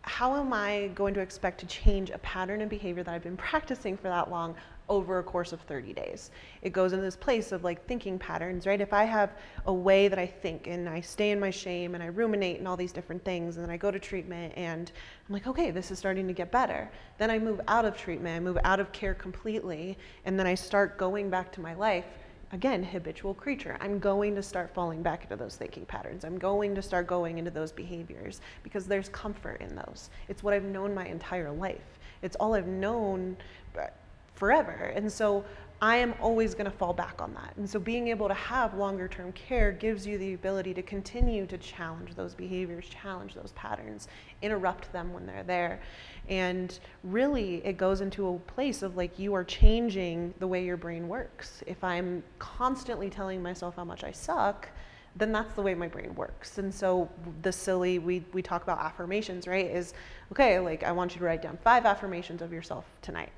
how 0.01 0.35
am 0.37 0.55
I 0.55 0.91
going 0.95 1.13
to 1.13 1.21
expect 1.21 1.61
to 1.61 1.67
change 1.67 2.09
a 2.09 2.17
pattern 2.19 2.63
and 2.63 2.71
behavior 2.71 3.03
that 3.03 3.15
I've 3.15 3.23
been 3.23 3.37
practicing 3.51 3.99
for 3.99 4.09
that 4.09 4.31
long 4.31 4.55
over 4.89 5.19
a 5.19 5.23
course 5.23 5.53
of 5.53 5.61
30 5.63 5.93
days. 5.93 6.31
It 6.63 6.73
goes 6.73 6.93
into 6.93 7.05
this 7.05 7.17
place 7.17 7.53
of 7.53 7.65
like 7.65 7.87
thinking 7.87 8.19
patterns, 8.19 8.67
right? 8.67 8.81
If 8.81 8.93
I 8.93 9.05
have 9.05 9.33
a 9.67 9.73
way 9.73 10.09
that 10.09 10.19
I 10.19 10.27
think 10.27 10.67
and 10.67 10.89
I 10.89 11.01
stay 11.01 11.31
in 11.31 11.41
my 11.41 11.51
shame 11.51 11.95
and 11.95 12.03
I 12.03 12.07
ruminate 12.07 12.59
and 12.59 12.69
all 12.69 12.77
these 12.77 12.93
different 12.93 13.25
things, 13.25 13.57
and 13.57 13.65
then 13.65 13.71
I 13.71 13.77
go 13.77 13.91
to 13.91 13.99
treatment 13.99 14.53
and 14.57 14.93
I'm 15.29 15.33
like, 15.33 15.47
okay, 15.47 15.71
this 15.71 15.91
is 15.91 15.99
starting 15.99 16.27
to 16.27 16.35
get 16.35 16.51
better. 16.51 16.91
Then 17.19 17.31
I 17.31 17.39
move 17.39 17.61
out 17.69 17.85
of 17.85 17.97
treatment, 17.97 18.37
I 18.37 18.41
move 18.41 18.59
out 18.65 18.81
of 18.81 18.93
care 18.93 19.15
completely, 19.15 19.97
and 20.25 20.39
then 20.39 20.47
I 20.47 20.55
start 20.55 20.99
going 20.99 21.31
back 21.31 21.51
to 21.53 21.61
my 21.61 21.75
life. 21.75 22.07
Again, 22.53 22.85
habitual 22.85 23.35
creature. 23.35 23.77
I'm 23.81 23.99
going 23.99 24.37
to 24.37 24.43
start 24.43 24.73
falling 24.73 25.03
back 25.03 25.25
into 25.25 25.35
those 25.35 25.57
thinking 25.57 25.85
patterns. 25.87 26.25
I'm 26.25 26.39
going 26.39 26.73
to 26.77 26.83
start 26.83 27.09
going 27.09 27.39
into 27.39 27.51
those 27.51 27.73
behaviors 27.73 28.41
because 28.63 28.87
there's 28.87 29.09
comfort 29.09 29.61
in 29.61 29.75
those. 29.75 30.11
It's 30.29 30.45
what 30.45 30.55
I've 30.55 30.63
known 30.63 30.95
my 30.95 31.07
entire 31.07 31.51
life 31.51 31.99
It's 32.23 32.37
all 32.37 32.55
I've 32.55 32.69
known 32.69 33.37
forever. 34.35 34.93
And 34.95 35.11
so 35.11 35.45
I 35.83 35.97
am 35.97 36.15
always 36.21 36.55
going 36.55 36.71
to 36.71 36.77
fall 36.77 36.95
back 36.95 37.21
on 37.21 37.35
that. 37.35 37.53
And 37.57 37.69
so 37.69 37.79
being 37.79 38.09
able 38.09 38.29
to 38.29 38.35
have 38.35 38.75
longer 38.75 39.07
term 39.07 39.33
care 39.33 39.71
gives 39.71 40.07
you 40.07 40.17
the 40.17 40.35
ability 40.35 40.73
to 40.75 40.83
continue 40.83 41.47
to 41.47 41.59
challenge 41.59 42.15
those 42.15 42.35
behaviors, 42.35 42.89
challenge 42.89 43.35
those 43.35 43.53
patterns, 43.53 44.09
interrupt 44.41 44.91
them 44.93 45.13
when 45.13 45.27
they're 45.27 45.43
there. 45.43 45.81
And 46.29 46.79
really, 47.03 47.57
it 47.67 47.77
goes 47.77 48.01
into 48.01 48.29
a 48.29 48.39
place 48.39 48.83
of 48.83 48.97
like 48.97 49.19
you 49.19 49.35
are 49.35 49.45
changing 49.45 50.33
the 50.39 50.47
way 50.47 50.65
your 50.65 50.79
brain 50.79 51.07
works. 51.09 51.63
If 51.67 51.83
I'm 51.85 52.23
constantly 52.39 53.11
telling 53.11 53.43
myself 53.43 53.77
how 53.77 53.85
much 53.85 54.05
I 54.05 54.13
suck, 54.13 54.69
then 55.17 55.33
that's 55.33 55.53
the 55.55 55.63
way 55.63 55.75
my 55.75 55.89
brain 55.89 56.15
works. 56.15 56.59
And 56.59 56.75
so 56.75 57.09
the 57.43 57.53
silly, 57.53 57.99
we, 57.99 58.25
we 58.33 58.43
talk 58.43 58.63
about 58.63 58.79
affirmations, 58.79 59.47
right? 59.47 59.67
Is 59.67 59.93
okay, 60.33 60.59
like 60.59 60.83
I 60.83 60.93
want 60.93 61.15
you 61.15 61.19
to 61.19 61.25
write 61.25 61.43
down 61.43 61.59
five 61.63 61.85
affirmations 61.85 62.43
of 62.43 62.53
yourself 62.53 62.85
tonight. 63.03 63.31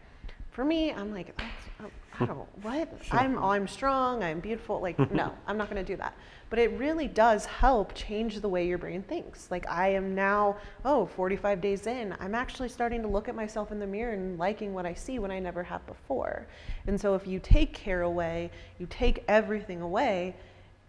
For 0.57 0.65
me, 0.65 0.91
I'm 0.91 1.13
like, 1.13 1.39
oh, 1.39 1.91
I 2.19 2.25
don't, 2.25 2.39
oh, 2.39 2.47
hmm. 2.47 2.63
what? 2.63 2.89
Sure. 3.03 3.19
I'm, 3.21 3.39
I'm 3.45 3.69
strong, 3.69 4.25
I'm 4.25 4.41
beautiful. 4.41 4.81
Like, 4.81 4.97
hmm, 4.97 5.03
hmm. 5.03 5.15
no, 5.15 5.35
I'm 5.47 5.59
not 5.59 5.69
going 5.69 5.85
to 5.85 5.93
do 5.93 5.99
that. 5.99 6.17
But 6.49 6.59
it 6.59 6.71
really 6.79 7.09
does 7.09 7.45
help 7.45 7.93
change 7.95 8.41
the 8.41 8.49
way 8.49 8.67
your 8.67 8.79
brain 8.79 9.03
thinks. 9.03 9.51
Like, 9.51 9.69
I 9.69 9.89
am 9.89 10.15
now, 10.15 10.57
oh, 10.87 11.05
45 11.15 11.61
days 11.61 11.87
in, 11.87 12.17
I'm 12.21 12.35
actually 12.35 12.71
starting 12.71 13.03
to 13.03 13.09
look 13.09 13.29
at 13.29 13.35
myself 13.35 13.71
in 13.71 13.79
the 13.79 13.87
mirror 13.87 14.15
and 14.15 14.39
liking 14.39 14.73
what 14.73 14.87
I 14.87 14.95
see 14.95 15.19
when 15.19 15.31
I 15.31 15.39
never 15.39 15.63
have 15.63 15.87
before. 15.87 16.47
And 16.87 16.99
so, 16.99 17.15
if 17.15 17.27
you 17.27 17.39
take 17.39 17.75
care 17.75 18.01
away, 18.01 18.51
you 18.79 18.87
take 18.89 19.25
everything 19.29 19.83
away, 19.83 20.37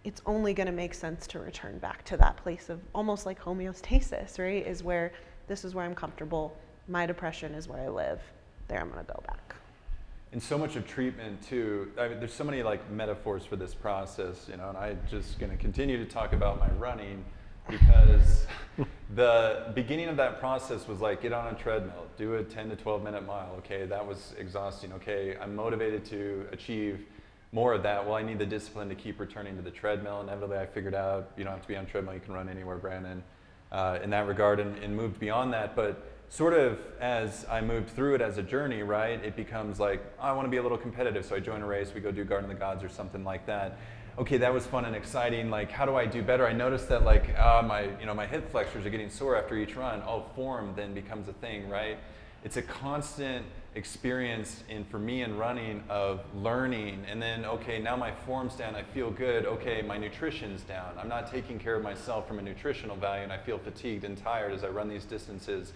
it's 0.05 0.21
only 0.25 0.53
going 0.53 0.67
to 0.67 0.71
make 0.71 0.93
sense 0.93 1.27
to 1.27 1.39
return 1.39 1.77
back 1.79 2.05
to 2.05 2.15
that 2.15 2.37
place 2.37 2.69
of 2.69 2.79
almost 2.95 3.25
like 3.25 3.37
homeostasis, 3.37 4.39
right? 4.39 4.65
Is 4.65 4.81
where 4.81 5.11
this 5.49 5.65
is 5.65 5.75
where 5.75 5.83
I'm 5.83 5.93
comfortable, 5.93 6.57
my 6.87 7.05
depression 7.05 7.53
is 7.53 7.67
where 7.67 7.81
I 7.81 7.89
live, 7.89 8.21
there 8.67 8.79
I'm 8.79 8.89
going 8.89 9.05
to 9.05 9.11
go 9.11 9.21
back. 9.27 9.55
And 10.31 10.43
so 10.43 10.57
much 10.57 10.75
of 10.75 10.85
treatment 10.87 11.41
too 11.41 11.91
I 11.97 12.09
mean, 12.09 12.19
there's 12.19 12.33
so 12.33 12.43
many 12.43 12.61
like 12.61 12.89
metaphors 12.91 13.45
for 13.45 13.55
this 13.55 13.73
process 13.73 14.47
you 14.49 14.57
know 14.57 14.69
and 14.69 14.77
i'm 14.77 14.99
just 15.09 15.39
going 15.39 15.51
to 15.51 15.57
continue 15.57 15.97
to 15.97 16.05
talk 16.05 16.33
about 16.33 16.59
my 16.59 16.69
running 16.77 17.23
because 17.69 18.45
the 19.15 19.71
beginning 19.73 20.09
of 20.09 20.17
that 20.17 20.39
process 20.39 20.87
was 20.87 20.99
like 20.99 21.21
get 21.21 21.31
on 21.31 21.53
a 21.53 21.57
treadmill 21.57 22.05
do 22.17 22.35
a 22.35 22.43
10 22.43 22.69
to 22.69 22.75
12 22.75 23.03
minute 23.03 23.25
mile. 23.25 23.55
Okay 23.59 23.85
that 23.85 24.05
was 24.05 24.33
exhausting. 24.37 24.91
Okay 24.93 25.37
i'm 25.41 25.55
motivated 25.55 26.03
to 26.05 26.45
achieve 26.51 27.05
more 27.53 27.73
of 27.73 27.81
that. 27.83 28.05
Well 28.05 28.15
i 28.15 28.21
need 28.21 28.37
the 28.37 28.45
discipline 28.45 28.89
to 28.89 28.95
keep 28.95 29.19
returning 29.21 29.55
to 29.55 29.61
the 29.61 29.71
treadmill. 29.71 30.21
Inevitably 30.21 30.57
i 30.57 30.65
figured 30.65 30.93
out 30.93 31.31
you 31.37 31.45
don't 31.45 31.53
have 31.53 31.61
to 31.61 31.67
be 31.67 31.77
on 31.77 31.85
treadmill 31.85 32.13
you 32.13 32.19
can 32.19 32.33
run 32.33 32.49
anywhere 32.49 32.77
brandon 32.77 33.23
uh, 33.71 33.99
in 34.03 34.09
that 34.09 34.27
regard 34.27 34.59
and, 34.59 34.77
and 34.83 34.95
moved 34.95 35.19
beyond 35.19 35.53
that. 35.53 35.75
But 35.75 36.05
sort 36.29 36.53
of 36.53 36.79
as 36.99 37.45
I 37.49 37.61
moved 37.61 37.89
through 37.89 38.15
it 38.15 38.21
as 38.21 38.37
a 38.37 38.43
journey, 38.43 38.83
right, 38.83 39.23
it 39.23 39.35
becomes 39.35 39.79
like, 39.79 40.01
I 40.19 40.31
want 40.33 40.45
to 40.45 40.49
be 40.49 40.57
a 40.57 40.61
little 40.61 40.77
competitive. 40.77 41.25
So 41.25 41.35
I 41.35 41.39
join 41.39 41.61
a 41.61 41.65
race, 41.65 41.93
we 41.93 42.01
go 42.01 42.11
do 42.11 42.23
Garden 42.23 42.49
of 42.49 42.55
the 42.55 42.59
Gods 42.59 42.83
or 42.83 42.89
something 42.89 43.23
like 43.23 43.45
that. 43.45 43.77
Okay, 44.17 44.37
that 44.37 44.51
was 44.51 44.65
fun 44.65 44.85
and 44.85 44.95
exciting. 44.95 45.49
Like, 45.51 45.71
how 45.71 45.85
do 45.85 45.95
I 45.95 46.05
do 46.05 46.23
better? 46.23 46.47
I 46.47 46.53
noticed 46.53 46.89
that 46.89 47.03
like 47.03 47.37
uh, 47.37 47.63
my, 47.65 47.83
you 47.99 48.05
know, 48.05 48.15
my 48.15 48.25
hip 48.25 48.49
flexors 48.49 48.85
are 48.85 48.89
getting 48.89 49.09
sore 49.09 49.35
after 49.35 49.55
each 49.55 49.75
run. 49.75 50.01
Oh, 50.07 50.25
form 50.35 50.73
then 50.75 50.93
becomes 50.93 51.27
a 51.27 51.33
thing, 51.33 51.69
right? 51.69 51.97
It's 52.43 52.57
a 52.57 52.61
constant 52.61 53.45
experience 53.77 54.63
in 54.69 54.83
for 54.85 54.97
me 54.97 55.21
in 55.21 55.37
running 55.37 55.83
of 55.87 56.21
learning 56.35 57.05
and 57.07 57.21
then 57.21 57.45
okay 57.45 57.77
now 57.77 57.95
my 57.95 58.11
form's 58.11 58.55
down 58.55 58.73
i 58.73 58.81
feel 58.81 59.11
good 59.11 59.45
okay 59.45 59.83
my 59.83 59.97
nutrition's 59.97 60.63
down 60.63 60.91
i'm 60.97 61.07
not 61.07 61.29
taking 61.31 61.59
care 61.59 61.75
of 61.75 61.83
myself 61.83 62.27
from 62.27 62.39
a 62.39 62.41
nutritional 62.41 62.95
value 62.95 63.21
and 63.21 63.31
i 63.31 63.37
feel 63.37 63.59
fatigued 63.59 64.03
and 64.03 64.17
tired 64.17 64.51
as 64.51 64.63
i 64.63 64.67
run 64.67 64.89
these 64.89 65.05
distances 65.05 65.73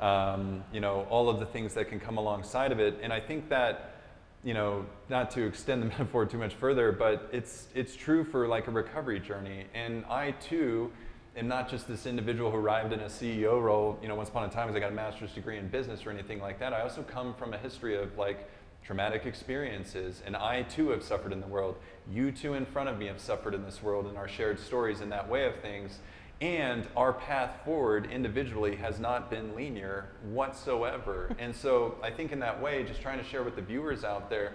um, 0.00 0.64
you 0.72 0.80
know, 0.80 1.06
all 1.10 1.28
of 1.28 1.40
the 1.40 1.46
things 1.46 1.74
that 1.74 1.88
can 1.88 2.00
come 2.00 2.16
alongside 2.16 2.72
of 2.72 2.80
it. 2.80 2.98
And 3.02 3.12
I 3.12 3.20
think 3.20 3.48
that, 3.50 3.94
you 4.42 4.54
know, 4.54 4.86
not 5.08 5.30
to 5.32 5.46
extend 5.46 5.82
the 5.82 5.86
metaphor 5.94 6.24
too 6.26 6.38
much 6.38 6.54
further, 6.54 6.90
but 6.92 7.28
it's, 7.32 7.68
it's 7.74 7.94
true 7.94 8.24
for 8.24 8.48
like 8.48 8.66
a 8.66 8.70
recovery 8.70 9.20
journey. 9.20 9.66
And 9.74 10.04
I 10.06 10.32
too 10.32 10.90
am 11.36 11.48
not 11.48 11.68
just 11.68 11.86
this 11.86 12.06
individual 12.06 12.50
who 12.50 12.56
arrived 12.56 12.92
in 12.92 13.00
a 13.00 13.06
CEO 13.06 13.60
role, 13.60 13.98
you 14.02 14.08
know, 14.08 14.14
once 14.14 14.30
upon 14.30 14.48
a 14.48 14.52
time 14.52 14.68
as 14.68 14.74
I 14.74 14.80
got 14.80 14.90
a 14.90 14.94
master's 14.94 15.32
degree 15.32 15.58
in 15.58 15.68
business 15.68 16.06
or 16.06 16.10
anything 16.10 16.40
like 16.40 16.58
that. 16.60 16.72
I 16.72 16.80
also 16.80 17.02
come 17.02 17.34
from 17.34 17.52
a 17.52 17.58
history 17.58 17.96
of 17.96 18.16
like 18.16 18.48
traumatic 18.84 19.26
experiences, 19.26 20.22
and 20.26 20.34
I 20.34 20.62
too 20.62 20.88
have 20.90 21.02
suffered 21.02 21.32
in 21.32 21.40
the 21.40 21.46
world. 21.46 21.76
You 22.10 22.32
two 22.32 22.54
in 22.54 22.64
front 22.64 22.88
of 22.88 22.98
me 22.98 23.06
have 23.06 23.20
suffered 23.20 23.54
in 23.54 23.62
this 23.64 23.82
world, 23.82 24.06
and 24.06 24.16
our 24.16 24.28
shared 24.28 24.58
stories 24.58 25.00
in 25.00 25.10
that 25.10 25.28
way 25.28 25.44
of 25.44 25.56
things. 25.56 25.98
And 26.40 26.86
our 26.96 27.12
path 27.12 27.60
forward 27.64 28.10
individually 28.10 28.76
has 28.76 28.98
not 28.98 29.30
been 29.30 29.54
linear 29.54 30.06
whatsoever. 30.22 31.34
and 31.38 31.54
so 31.54 31.96
I 32.02 32.10
think 32.10 32.32
in 32.32 32.40
that 32.40 32.60
way, 32.60 32.82
just 32.84 33.02
trying 33.02 33.18
to 33.18 33.24
share 33.24 33.42
with 33.42 33.56
the 33.56 33.62
viewers 33.62 34.04
out 34.04 34.30
there, 34.30 34.52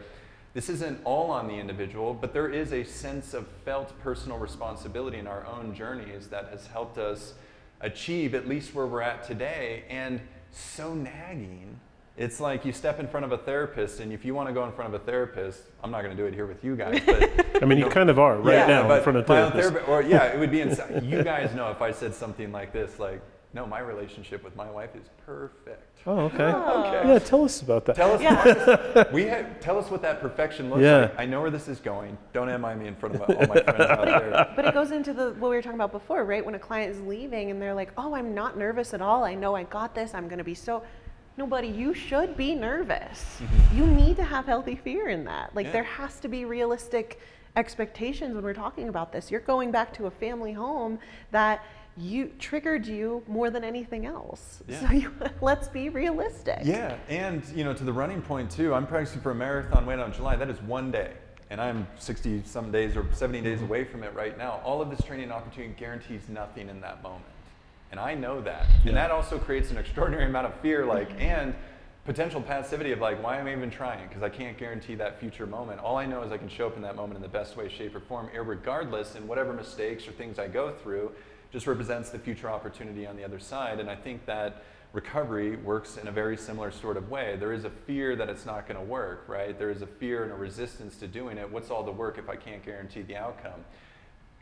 this 0.53 0.69
isn't 0.69 0.99
all 1.03 1.31
on 1.31 1.47
the 1.47 1.53
individual, 1.53 2.13
but 2.13 2.33
there 2.33 2.49
is 2.49 2.71
a 2.71 2.83
sense 2.83 3.33
of 3.33 3.45
felt 3.65 3.99
personal 3.99 4.37
responsibility 4.37 5.19
in 5.19 5.27
our 5.27 5.45
own 5.45 5.75
journeys 5.75 6.27
that 6.29 6.47
has 6.47 6.65
helped 6.67 6.97
us 6.97 7.33
achieve 7.81 8.33
at 8.33 8.47
least 8.47 8.73
where 8.73 8.85
we're 8.85 9.01
at 9.01 9.27
today. 9.27 9.83
And 9.89 10.21
so 10.51 10.93
nagging 10.93 11.79
it's 12.17 12.39
like 12.39 12.63
you 12.63 12.71
step 12.71 12.99
in 12.99 13.07
front 13.07 13.25
of 13.25 13.33
a 13.33 13.37
therapist, 13.37 13.99
and 13.99 14.13
if 14.13 14.23
you 14.23 14.33
want 14.33 14.47
to 14.47 14.53
go 14.53 14.63
in 14.65 14.71
front 14.71 14.93
of 14.93 15.01
a 15.01 15.03
therapist, 15.03 15.63
I'm 15.83 15.91
not 15.91 16.01
going 16.01 16.15
to 16.15 16.21
do 16.21 16.25
it 16.27 16.33
here 16.33 16.45
with 16.45 16.63
you 16.63 16.75
guys. 16.75 17.01
But 17.05 17.61
I 17.61 17.65
mean, 17.65 17.77
you, 17.77 17.85
know, 17.85 17.91
kind 17.91 18.09
of 18.09 18.19
are 18.19 18.37
right 18.37 18.55
yeah, 18.55 18.67
now 18.67 18.91
in 18.91 19.03
front 19.03 19.17
of 19.17 19.25
therapists. 19.25 19.87
or 19.87 20.01
yeah, 20.01 20.25
it 20.25 20.39
would 20.39 20.51
be 20.51 20.61
inside. 20.61 21.03
you 21.03 21.23
guys 21.23 21.53
know 21.53 21.69
if 21.71 21.81
I 21.81 21.91
said 21.91 22.13
something 22.15 22.53
like 22.53 22.71
this, 22.71 22.99
like, 22.99 23.21
no, 23.53 23.65
my 23.65 23.79
relationship 23.79 24.43
with 24.43 24.55
my 24.55 24.69
wife 24.69 24.95
is 24.95 25.09
perfect. 25.25 25.99
Oh, 26.05 26.19
okay. 26.21 26.43
Oh. 26.43 26.83
okay. 26.83 27.07
Yeah, 27.07 27.19
tell 27.19 27.43
us 27.43 27.61
about 27.61 27.85
that. 27.85 27.95
Tell 27.95 28.13
us. 28.13 28.21
Yeah. 28.21 29.11
we 29.11 29.23
have, 29.23 29.59
tell 29.59 29.77
us 29.77 29.89
what 29.89 30.01
that 30.01 30.21
perfection 30.21 30.69
looks 30.69 30.83
yeah. 30.83 30.97
like. 30.97 31.19
I 31.19 31.25
know 31.25 31.41
where 31.41 31.51
this 31.51 31.67
is 31.67 31.79
going. 31.79 32.17
Don't 32.31 32.47
MI 32.61 32.75
me 32.75 32.87
in 32.87 32.95
front 32.95 33.15
of 33.15 33.21
all 33.21 33.47
my 33.47 33.61
friends 33.61 33.79
out 33.79 34.05
there. 34.05 34.53
But 34.55 34.65
it 34.65 34.73
goes 34.73 34.91
into 34.91 35.13
the 35.13 35.31
what 35.31 35.49
we 35.49 35.55
were 35.55 35.61
talking 35.61 35.77
about 35.77 35.91
before, 35.91 36.23
right? 36.25 36.45
When 36.45 36.55
a 36.55 36.59
client 36.59 36.93
is 36.93 37.01
leaving 37.01 37.49
and 37.49 37.61
they're 37.61 37.73
like, 37.73 37.91
"Oh, 37.97 38.13
I'm 38.13 38.33
not 38.35 38.57
nervous 38.57 38.93
at 38.93 39.01
all. 39.01 39.23
I 39.23 39.35
know 39.35 39.55
I 39.55 39.63
got 39.63 39.95
this. 39.95 40.13
I'm 40.13 40.27
going 40.27 40.37
to 40.37 40.43
be 40.45 40.55
so." 40.55 40.83
No, 41.37 41.45
buddy, 41.45 41.67
you 41.67 41.93
should 41.93 42.37
be 42.37 42.55
nervous. 42.55 43.41
Mm-hmm. 43.41 43.77
You 43.77 43.85
need 43.87 44.15
to 44.17 44.23
have 44.23 44.45
healthy 44.45 44.75
fear 44.75 45.09
in 45.09 45.25
that. 45.25 45.53
Like, 45.53 45.65
yeah. 45.67 45.73
there 45.73 45.83
has 45.83 46.19
to 46.21 46.27
be 46.27 46.45
realistic 46.45 47.19
expectations 47.57 48.35
when 48.35 48.43
we're 48.43 48.53
talking 48.53 48.89
about 48.89 49.11
this. 49.11 49.29
You're 49.29 49.41
going 49.41 49.71
back 49.71 49.93
to 49.95 50.05
a 50.05 50.11
family 50.11 50.53
home 50.53 50.99
that 51.31 51.63
you 51.97 52.31
triggered 52.39 52.85
you 52.85 53.23
more 53.27 53.49
than 53.49 53.63
anything 53.63 54.05
else. 54.05 54.63
Yeah. 54.67 54.79
So 54.79 54.91
you, 54.93 55.13
let's 55.41 55.67
be 55.67 55.89
realistic. 55.89 56.59
Yeah, 56.63 56.97
and 57.09 57.43
you 57.53 57.63
know, 57.63 57.73
to 57.73 57.83
the 57.83 57.93
running 57.93 58.21
point 58.21 58.51
too. 58.51 58.73
I'm 58.73 58.87
practicing 58.87 59.21
for 59.21 59.31
a 59.31 59.35
marathon 59.35 59.85
weight 59.85 59.99
on 59.99 60.13
July. 60.13 60.35
That 60.35 60.49
is 60.49 60.61
one 60.61 60.91
day, 60.91 61.13
and 61.49 61.61
I'm 61.61 61.87
60 61.97 62.43
some 62.45 62.71
days 62.71 62.97
or 62.97 63.05
70 63.13 63.41
days 63.41 63.57
mm-hmm. 63.57 63.67
away 63.67 63.83
from 63.85 64.03
it 64.03 64.13
right 64.13 64.37
now. 64.37 64.61
All 64.63 64.81
of 64.81 64.89
this 64.89 65.01
training 65.05 65.31
opportunity 65.31 65.73
guarantees 65.77 66.27
nothing 66.27 66.69
in 66.69 66.81
that 66.81 67.01
moment. 67.01 67.23
And 67.95 68.01
I 68.01 68.13
know 68.13 68.41
that. 68.41 68.65
Yeah. 68.83 68.89
And 68.89 68.97
that 68.97 69.09
also 69.09 69.39
creates 69.39 69.71
an 69.71 69.77
extraordinary 69.77 70.25
amount 70.29 70.47
of 70.47 70.53
fear, 70.55 70.85
like, 70.85 71.09
and 71.17 71.55
potential 72.03 72.41
passivity 72.41 72.91
of 72.91 72.99
like, 72.99 73.23
why 73.23 73.37
am 73.37 73.47
I 73.47 73.53
even 73.53 73.71
trying? 73.71 74.05
Because 74.05 74.21
I 74.21 74.27
can't 74.27 74.57
guarantee 74.57 74.95
that 74.95 75.17
future 75.17 75.47
moment. 75.47 75.79
All 75.79 75.95
I 75.95 76.05
know 76.05 76.21
is 76.21 76.29
I 76.33 76.37
can 76.37 76.49
show 76.49 76.67
up 76.67 76.75
in 76.75 76.81
that 76.81 76.97
moment 76.97 77.15
in 77.15 77.21
the 77.21 77.29
best 77.29 77.55
way, 77.55 77.69
shape, 77.69 77.95
or 77.95 78.01
form, 78.01 78.29
regardless, 78.33 79.15
and 79.15 79.25
whatever 79.29 79.53
mistakes 79.53 80.05
or 80.09 80.11
things 80.11 80.39
I 80.39 80.49
go 80.49 80.73
through 80.83 81.13
just 81.53 81.67
represents 81.67 82.09
the 82.09 82.19
future 82.19 82.49
opportunity 82.49 83.07
on 83.07 83.15
the 83.15 83.23
other 83.23 83.39
side. 83.39 83.79
And 83.79 83.89
I 83.89 83.95
think 83.95 84.25
that 84.25 84.63
recovery 84.91 85.55
works 85.55 85.95
in 85.95 86.09
a 86.09 86.11
very 86.11 86.35
similar 86.35 86.71
sort 86.71 86.97
of 86.97 87.09
way. 87.09 87.37
There 87.39 87.53
is 87.53 87.63
a 87.63 87.69
fear 87.69 88.17
that 88.17 88.27
it's 88.27 88.45
not 88.45 88.67
going 88.67 88.77
to 88.77 88.85
work, 88.85 89.23
right? 89.29 89.57
There 89.57 89.71
is 89.71 89.81
a 89.81 89.87
fear 89.87 90.23
and 90.23 90.33
a 90.33 90.35
resistance 90.35 90.97
to 90.97 91.07
doing 91.07 91.37
it. 91.37 91.49
What's 91.49 91.71
all 91.71 91.83
the 91.83 91.93
work 91.93 92.17
if 92.17 92.29
I 92.29 92.35
can't 92.35 92.63
guarantee 92.63 93.03
the 93.03 93.15
outcome? 93.15 93.63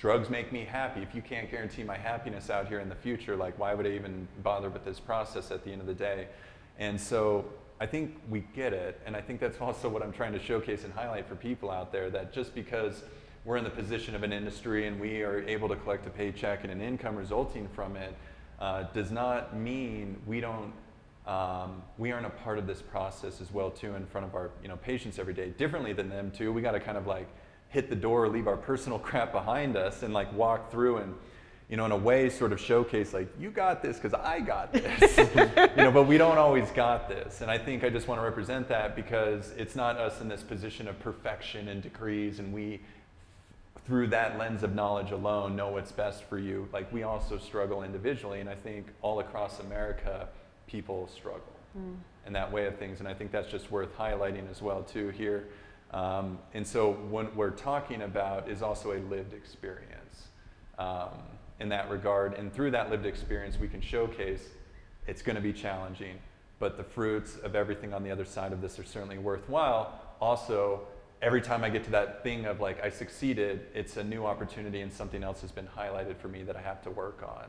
Drugs 0.04 0.30
make 0.30 0.52
me 0.52 0.66
happy. 0.66 1.02
If 1.02 1.16
you 1.16 1.22
can't 1.22 1.50
guarantee 1.50 1.82
my 1.82 1.96
happiness 1.96 2.50
out 2.50 2.68
here 2.68 2.82
in 2.82 2.90
the 2.90 2.96
future, 2.96 3.38
like 3.38 3.58
why 3.58 3.74
would 3.74 3.88
I 3.88 3.92
even 3.92 4.28
bother 4.44 4.70
with 4.70 4.84
this 4.84 5.00
process 5.00 5.50
at 5.50 5.64
the 5.64 5.72
end 5.72 5.80
of 5.80 5.88
the 5.88 5.94
day? 5.94 6.28
And 6.78 7.00
so 7.00 7.46
I 7.80 7.86
think 7.86 8.20
we 8.30 8.42
get 8.54 8.74
it. 8.74 9.00
And 9.06 9.16
I 9.16 9.22
think 9.22 9.40
that's 9.40 9.62
also 9.62 9.88
what 9.88 10.04
I'm 10.04 10.12
trying 10.12 10.34
to 10.34 10.40
showcase 10.40 10.84
and 10.84 10.92
highlight 10.92 11.26
for 11.26 11.36
people 11.36 11.72
out 11.72 11.94
there 11.94 12.10
that 12.10 12.34
just 12.34 12.54
because 12.54 13.04
we're 13.46 13.56
in 13.56 13.64
the 13.64 13.70
position 13.70 14.14
of 14.14 14.24
an 14.24 14.34
industry 14.34 14.88
and 14.88 15.00
we 15.00 15.22
are 15.22 15.42
able 15.48 15.70
to 15.70 15.78
collect 15.78 16.06
a 16.06 16.10
paycheck 16.10 16.66
and 16.66 16.74
an 16.74 16.82
income 16.82 17.16
resulting 17.16 17.70
from 17.70 17.96
it 17.96 18.14
uh, 18.60 18.84
does 18.92 19.10
not 19.10 19.56
mean 19.56 20.22
we 20.28 20.42
don't 20.42 20.74
um, 21.28 21.82
we 21.98 22.12
aren't 22.12 22.26
a 22.26 22.30
part 22.30 22.58
of 22.58 22.68
this 22.68 22.82
process 22.82 23.40
as 23.40 23.54
well 23.54 23.72
too 23.72 23.96
in 23.96 24.06
front 24.06 24.28
of 24.28 24.36
our 24.36 24.52
you 24.62 24.68
know 24.68 24.76
patients 24.76 25.18
every 25.18 25.34
day 25.34 25.52
differently 25.52 25.94
than 25.94 26.10
them 26.10 26.30
too 26.30 26.52
we 26.52 26.62
got 26.62 26.74
to 26.74 26.82
kind 26.82 26.98
of 26.98 27.08
like 27.08 27.30
hit 27.74 27.90
the 27.90 27.96
door, 27.96 28.30
leave 28.30 28.48
our 28.48 28.56
personal 28.56 29.00
crap 29.08 29.34
behind 29.34 29.76
us, 29.76 30.04
and 30.04 30.14
like 30.14 30.32
walk 30.34 30.72
through 30.72 30.98
and, 30.98 31.16
you 31.70 31.76
know, 31.76 31.86
in 31.86 31.92
a 31.92 31.98
way, 31.98 32.30
sort 32.30 32.54
of 32.54 32.60
showcase 32.60 33.14
like 33.14 33.28
you 33.40 33.50
got 33.50 33.82
this 33.82 33.98
because 33.98 34.14
I 34.14 34.40
got 34.40 34.72
this, 34.72 35.18
you 35.18 35.84
know. 35.84 35.92
But 35.92 36.04
we 36.04 36.18
don't 36.18 36.38
always 36.38 36.70
got 36.72 37.10
this, 37.10 37.42
and 37.42 37.50
I 37.50 37.58
think 37.58 37.84
I 37.84 37.90
just 37.90 38.08
want 38.08 38.20
to 38.20 38.24
represent 38.24 38.68
that 38.70 38.96
because 38.96 39.52
it's 39.58 39.76
not 39.76 39.98
us 39.98 40.22
in 40.22 40.28
this 40.28 40.44
position 40.44 40.88
of 40.88 41.00
perfection 41.00 41.70
and 41.70 41.82
decrees, 41.82 42.40
and 42.40 42.54
we 42.54 42.80
through 43.86 44.08
that 44.08 44.38
lens 44.38 44.64
of 44.64 44.76
knowledge 44.76 45.12
alone 45.12 45.56
know 45.56 45.70
what's 45.70 45.92
best 45.92 46.24
for 46.26 46.38
you. 46.38 46.70
Like 46.72 46.92
we 46.94 47.04
also 47.04 47.40
struggle 47.40 47.84
individually, 47.84 48.40
and 48.40 48.50
I 48.50 48.56
think 48.56 48.88
all 49.02 49.20
across 49.20 49.60
America, 49.60 50.28
people 50.68 51.10
struggle. 51.14 51.54
Mm. 51.78 51.96
and 52.28 52.36
that 52.36 52.52
way 52.52 52.68
of 52.68 52.78
things. 52.78 53.00
And 53.00 53.08
I 53.08 53.16
think 53.16 53.32
that's 53.32 53.50
just 53.50 53.72
worth 53.72 53.98
highlighting 53.98 54.50
as 54.52 54.62
well 54.62 54.84
too 54.84 55.10
here. 55.10 55.48
Um, 55.94 56.40
and 56.54 56.66
so 56.66 56.94
what 56.94 57.36
we're 57.36 57.52
talking 57.52 58.02
about 58.02 58.50
is 58.50 58.62
also 58.62 58.94
a 58.94 59.00
lived 59.10 59.34
experience 59.34 60.28
um, 60.80 61.10
in 61.60 61.70
that 61.70 61.90
regard. 61.90 62.34
And 62.34 62.52
through 62.52 62.72
that 62.72 62.90
lived 62.90 63.06
experience, 63.06 63.60
we 63.60 63.68
can 63.68 63.82
showcase 63.82 64.42
it's 65.08 65.22
going 65.22 65.36
to 65.36 65.42
be 65.42 65.54
challenging, 65.54 66.18
but 66.60 66.78
the 66.78 66.84
fruits 66.84 67.38
of 67.38 67.56
everything 67.56 67.94
on 67.94 68.04
the 68.04 68.10
other 68.10 68.26
side 68.26 68.54
of 68.54 68.62
this 68.62 68.80
are 68.80 68.84
certainly 68.84 69.20
worthwhile. 69.20 70.00
Also, 70.20 70.82
every 71.22 71.42
time 71.42 71.64
I 71.64 71.70
get 71.70 71.84
to 71.86 71.92
that 71.92 72.24
thing 72.24 72.46
of 72.46 72.60
like 72.60 72.84
I 72.84 72.90
succeeded, 72.90 73.68
it's 73.76 73.98
a 73.98 74.04
new 74.04 74.26
opportunity 74.26 74.82
and 74.82 74.92
something 74.92 75.24
else 75.24 75.42
has 75.42 75.52
been 75.52 75.68
highlighted 75.68 76.18
for 76.18 76.28
me 76.28 76.44
that 76.44 76.56
I 76.56 76.62
have 76.62 76.82
to 76.84 76.90
work 76.90 77.24
on. 77.24 77.46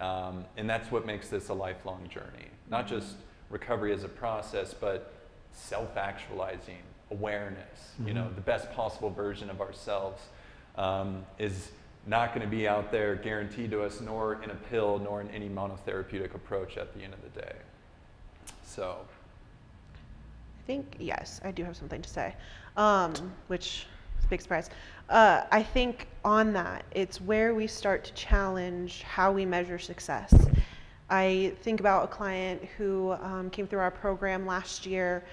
Um, 0.00 0.44
and 0.56 0.70
that's 0.70 0.92
what 0.92 1.04
makes 1.04 1.28
this 1.28 1.48
a 1.48 1.54
lifelong 1.54 2.08
journey. 2.08 2.46
Not 2.70 2.86
just 2.86 3.16
recovery 3.50 3.92
as 3.92 4.04
a 4.04 4.08
process, 4.08 4.72
but 4.72 5.12
self 5.58 5.96
actualizing, 5.96 6.82
awareness, 7.10 7.92
mm-hmm. 7.94 8.08
you 8.08 8.14
know, 8.14 8.28
the 8.34 8.40
best 8.40 8.70
possible 8.72 9.10
version 9.10 9.50
of 9.50 9.60
ourselves 9.60 10.22
um, 10.76 11.24
is 11.38 11.70
not 12.06 12.34
going 12.34 12.48
to 12.48 12.50
be 12.50 12.66
out 12.66 12.90
there 12.90 13.14
guaranteed 13.16 13.70
to 13.70 13.82
us, 13.82 14.00
nor 14.00 14.42
in 14.42 14.50
a 14.50 14.54
pill, 14.54 14.98
nor 14.98 15.20
in 15.20 15.28
any 15.30 15.48
monotherapeutic 15.48 16.34
approach 16.34 16.76
at 16.76 16.94
the 16.94 17.02
end 17.02 17.12
of 17.12 17.22
the 17.22 17.40
day. 17.40 17.56
So. 18.64 18.96
I 19.94 20.66
think, 20.66 20.96
yes, 20.98 21.40
I 21.44 21.50
do 21.50 21.64
have 21.64 21.76
something 21.76 22.02
to 22.02 22.08
say, 22.08 22.34
um, 22.76 23.14
which 23.48 23.86
is 24.18 24.24
a 24.24 24.28
big 24.28 24.40
surprise. 24.40 24.70
Uh, 25.08 25.42
I 25.50 25.62
think 25.62 26.06
on 26.24 26.52
that, 26.52 26.84
it's 26.92 27.20
where 27.20 27.54
we 27.54 27.66
start 27.66 28.04
to 28.04 28.12
challenge 28.12 29.02
how 29.02 29.32
we 29.32 29.46
measure 29.46 29.78
success. 29.78 30.32
I 31.10 31.54
think 31.62 31.80
about 31.80 32.04
a 32.04 32.08
client 32.08 32.62
who 32.76 33.12
um, 33.22 33.50
came 33.50 33.66
through 33.66 33.80
our 33.80 33.90
program 33.90 34.46
last 34.46 34.84
year. 34.84 35.24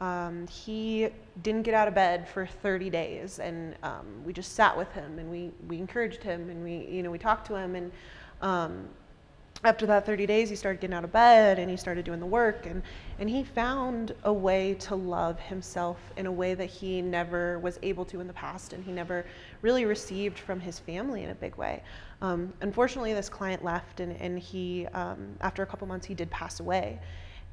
Um, 0.00 0.46
he 0.46 1.08
didn't 1.42 1.62
get 1.62 1.74
out 1.74 1.88
of 1.88 1.94
bed 1.94 2.28
for 2.28 2.46
30 2.46 2.90
days, 2.90 3.38
and 3.38 3.74
um, 3.82 4.06
we 4.24 4.32
just 4.32 4.52
sat 4.52 4.76
with 4.76 4.90
him 4.92 5.18
and 5.18 5.30
we, 5.30 5.50
we 5.68 5.78
encouraged 5.78 6.22
him 6.22 6.50
and 6.50 6.62
we 6.62 6.86
you 6.90 7.02
know 7.02 7.10
we 7.10 7.18
talked 7.18 7.46
to 7.48 7.54
him 7.54 7.74
and 7.74 7.92
um, 8.42 8.88
after 9.64 9.86
that 9.86 10.04
30 10.04 10.26
days 10.26 10.50
he 10.50 10.56
started 10.56 10.80
getting 10.80 10.94
out 10.94 11.04
of 11.04 11.12
bed 11.12 11.58
and 11.58 11.70
he 11.70 11.76
started 11.76 12.04
doing 12.04 12.20
the 12.20 12.26
work 12.26 12.66
and, 12.66 12.82
and 13.18 13.30
he 13.30 13.42
found 13.42 14.14
a 14.24 14.32
way 14.32 14.74
to 14.74 14.94
love 14.94 15.40
himself 15.40 15.98
in 16.16 16.26
a 16.26 16.32
way 16.32 16.54
that 16.54 16.66
he 16.68 17.00
never 17.00 17.58
was 17.60 17.78
able 17.82 18.04
to 18.04 18.20
in 18.20 18.26
the 18.26 18.32
past 18.32 18.74
and 18.74 18.84
he 18.84 18.92
never 18.92 19.24
really 19.64 19.84
received 19.84 20.38
from 20.38 20.60
his 20.60 20.78
family 20.78 21.22
in 21.24 21.30
a 21.30 21.34
big 21.34 21.56
way 21.56 21.82
um, 22.22 22.52
unfortunately 22.60 23.12
this 23.14 23.28
client 23.28 23.64
left 23.64 24.00
and, 24.00 24.12
and 24.20 24.38
he 24.38 24.86
um, 24.88 25.34
after 25.40 25.62
a 25.62 25.66
couple 25.66 25.86
months 25.86 26.06
he 26.06 26.14
did 26.14 26.30
pass 26.30 26.60
away 26.60 27.00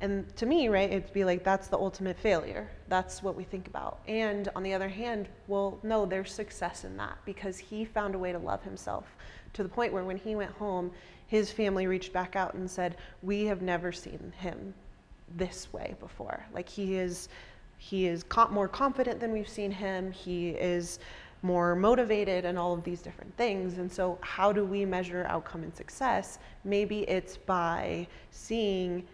and 0.02 0.36
to 0.36 0.46
me 0.46 0.68
right 0.68 0.92
it'd 0.92 1.14
be 1.14 1.24
like 1.24 1.44
that's 1.44 1.68
the 1.68 1.78
ultimate 1.78 2.18
failure 2.20 2.70
that's 2.90 3.24
what 3.24 3.36
we 3.36 3.44
think 3.44 3.68
about 3.68 4.00
and 4.08 4.50
on 4.56 4.64
the 4.64 4.74
other 4.74 4.90
hand 4.90 5.30
well 5.48 5.80
no 5.84 6.06
there's 6.06 6.34
success 6.34 6.84
in 6.84 6.98
that 6.98 7.18
because 7.26 7.58
he 7.58 7.86
found 7.86 8.14
a 8.14 8.20
way 8.20 8.32
to 8.32 8.40
love 8.40 8.62
himself 8.64 9.06
to 9.54 9.64
the 9.64 9.70
point 9.70 9.94
where 9.94 10.04
when 10.04 10.18
he 10.18 10.36
went 10.36 10.52
home 10.52 10.92
his 11.32 11.50
family 11.50 11.88
reached 11.88 12.12
back 12.12 12.36
out 12.36 12.56
and 12.56 12.70
said, 12.70 12.98
"We 13.22 13.46
have 13.46 13.62
never 13.62 13.94
seen 13.94 14.34
him 14.38 14.74
this 15.38 15.72
way 15.72 15.96
before. 16.02 16.46
Like 16.52 16.68
he 16.68 16.98
is, 16.98 17.30
he 17.78 18.06
is 18.06 18.26
more 18.50 18.68
confident 18.68 19.22
than 19.22 19.32
we've 19.32 19.48
seen 19.48 19.72
him. 19.72 20.12
He 20.12 20.50
is." 20.50 21.00
More 21.42 21.76
motivated 21.76 22.46
and 22.46 22.58
all 22.58 22.74
of 22.74 22.84
these 22.84 23.02
different 23.02 23.36
things. 23.38 23.78
And 23.78 23.92
so, 23.92 24.18
how 24.22 24.52
do 24.52 24.64
we 24.64 24.86
measure 24.86 25.26
outcome 25.28 25.64
and 25.64 25.76
success? 25.76 26.40
Maybe 26.64 27.02
it's 27.02 27.38
by 27.38 28.08
seeing 28.32 29.08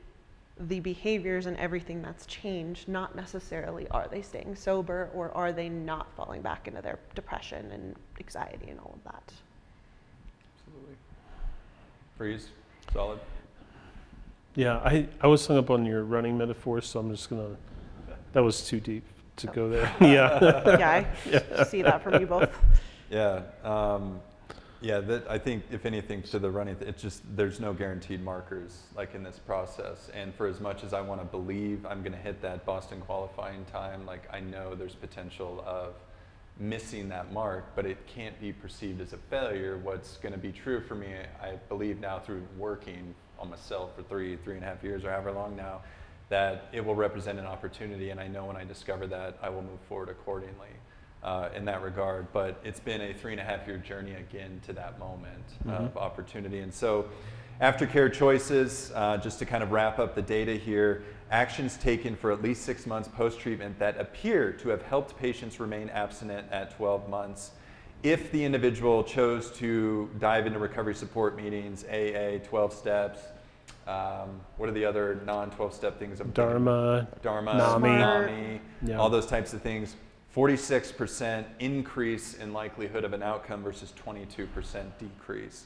the 0.60 0.80
behaviors 0.80 1.46
and 1.46 1.56
everything 1.58 2.02
that's 2.02 2.26
changed, 2.26 2.88
not 2.88 3.16
necessarily 3.16 3.88
are 3.90 4.08
they 4.10 4.22
staying 4.22 4.56
sober 4.56 5.10
or 5.14 5.32
are 5.32 5.52
they 5.52 5.70
not 5.70 6.12
falling 6.16 6.42
back 6.42 6.68
into 6.68 6.82
their 6.82 6.98
depression 7.14 7.72
and 7.72 7.96
anxiety 8.20 8.70
and 8.70 8.80
all 8.80 8.94
of 8.96 9.04
that. 9.04 9.32
Absolutely. 10.66 10.96
Freeze. 12.18 12.50
Solid. 12.92 13.20
Yeah, 14.56 14.78
I, 14.78 15.08
I 15.22 15.28
was 15.28 15.46
hung 15.46 15.58
up 15.58 15.70
on 15.70 15.86
your 15.86 16.04
running 16.04 16.38
metaphor, 16.38 16.82
so 16.82 17.00
I'm 17.00 17.12
just 17.12 17.30
gonna. 17.30 17.56
That 18.34 18.44
was 18.44 18.66
too 18.66 18.80
deep 18.80 19.04
to 19.38 19.48
go 19.48 19.70
there. 19.70 19.94
yeah. 20.02 20.78
yeah, 20.78 20.90
I 20.90 21.08
yeah. 21.30 21.64
see 21.64 21.82
that 21.82 22.04
from 22.04 22.20
you 22.20 22.28
both. 22.28 22.50
Yeah, 23.10 23.44
um, 23.64 24.20
yeah. 24.82 25.00
That 25.00 25.30
I 25.30 25.38
think, 25.38 25.64
if 25.72 25.86
anything, 25.86 26.22
to 26.24 26.40
the 26.40 26.52
running, 26.52 26.76
it's 26.82 27.02
just 27.02 27.24
there's 27.36 27.60
no 27.60 27.74
guaranteed 27.74 28.24
markers 28.24 28.84
like 28.96 29.16
in 29.16 29.24
this 29.24 29.40
process. 29.40 30.10
And 30.14 30.34
for 30.36 30.48
as 30.48 30.60
much 30.60 30.84
as 30.84 30.94
I 30.94 31.02
want 31.02 31.22
to 31.22 31.26
believe 31.26 31.86
I'm 31.86 32.02
going 32.02 32.14
to 32.14 32.18
hit 32.18 32.42
that 32.42 32.66
Boston 32.66 33.00
qualifying 33.02 33.64
time, 33.66 34.06
like 34.06 34.24
I 34.34 34.40
know 34.40 34.76
there's 34.76 34.96
potential 34.96 35.64
of 35.66 35.94
missing 36.60 37.08
that 37.10 37.32
mark, 37.32 37.76
but 37.76 37.86
it 37.86 37.98
can't 38.08 38.40
be 38.42 38.52
perceived 38.52 39.00
as 39.02 39.14
a 39.14 39.18
failure. 39.30 39.78
What's 39.78 40.18
going 40.18 40.34
to 40.34 40.40
be 40.40 40.52
true 40.52 40.82
for 40.82 40.96
me, 40.96 41.14
I 41.42 41.56
believe 41.70 42.00
now 42.00 42.20
through 42.20 42.44
working 42.58 43.14
on 43.40 43.50
myself 43.50 43.96
for 43.96 44.04
three, 44.04 44.38
three 44.38 44.56
and 44.56 44.64
a 44.64 44.68
half 44.68 44.84
years 44.84 45.06
or 45.06 45.12
however 45.12 45.32
long 45.32 45.56
now, 45.56 45.82
that 46.30 46.66
it 46.74 46.84
will 46.84 46.96
represent 46.96 47.40
an 47.40 47.46
opportunity. 47.46 48.10
And 48.10 48.20
I 48.20 48.28
know 48.28 48.46
when 48.46 48.58
I 48.58 48.64
discover 48.64 49.08
that, 49.08 49.38
I 49.42 49.50
will 49.50 49.62
move 49.62 49.80
forward 49.88 50.10
accordingly 50.10 50.70
uh, 51.24 51.50
in 51.56 51.66
that 51.66 51.82
regard. 51.82 52.28
But 52.34 52.60
it's 52.64 52.80
been 52.80 53.02
a 53.02 53.14
three 53.14 53.32
and 53.32 53.42
a 53.42 53.44
half 53.44 53.68
year 53.68 53.78
journey 53.78 54.14
again 54.14 54.62
to 54.66 54.74
that 54.74 55.00
moment 55.00 55.48
mm-hmm. 55.60 55.70
of 55.70 55.98
opportunity. 55.98 56.60
And 56.60 56.74
so, 56.74 57.08
aftercare 57.62 58.12
choices, 58.12 58.92
uh, 58.94 59.18
just 59.18 59.40
to 59.40 59.46
kind 59.46 59.64
of 59.64 59.72
wrap 59.72 60.00
up 60.00 60.16
the 60.16 60.22
data 60.22 60.54
here, 60.54 61.04
actions 61.32 61.78
taken 61.78 62.16
for 62.16 62.32
at 62.32 62.42
least 62.42 62.64
six 62.64 62.86
months 62.86 63.10
post 63.10 63.40
treatment 63.40 63.78
that 63.80 64.00
appear 64.00 64.52
to 64.54 64.70
have 64.70 64.82
helped 64.84 65.18
patients 65.18 65.60
remain 65.60 65.90
abstinent 65.90 66.48
at 66.52 66.76
12 66.78 67.10
months. 67.10 67.52
If 68.04 68.32
the 68.32 68.44
individual 68.44 69.04
chose 69.04 69.52
to 69.54 70.10
dive 70.20 70.46
into 70.46 70.60
recovery 70.60 70.94
support 70.94 71.36
meetings, 71.36 71.84
AA, 71.86 72.38
12 72.48 72.74
steps, 72.74 73.22
um, 73.88 74.42
what 74.58 74.68
are 74.70 74.74
the 74.74 74.86
other 74.86 75.22
non 75.26 75.50
12 75.52 75.74
step 75.74 76.00
things? 76.00 76.20
Dharma, 76.34 77.08
Dharma, 77.22 77.54
NAMI, 77.56 77.90
NAMI 77.90 78.62
yeah. 78.86 78.98
all 78.98 79.10
those 79.10 79.26
types 79.26 79.54
of 79.54 79.62
things. 79.62 79.96
46% 80.36 81.46
increase 81.60 82.36
in 82.36 82.54
likelihood 82.54 83.04
of 83.04 83.14
an 83.14 83.24
outcome 83.24 83.64
versus 83.64 83.92
22% 84.06 84.86
decrease. 85.00 85.66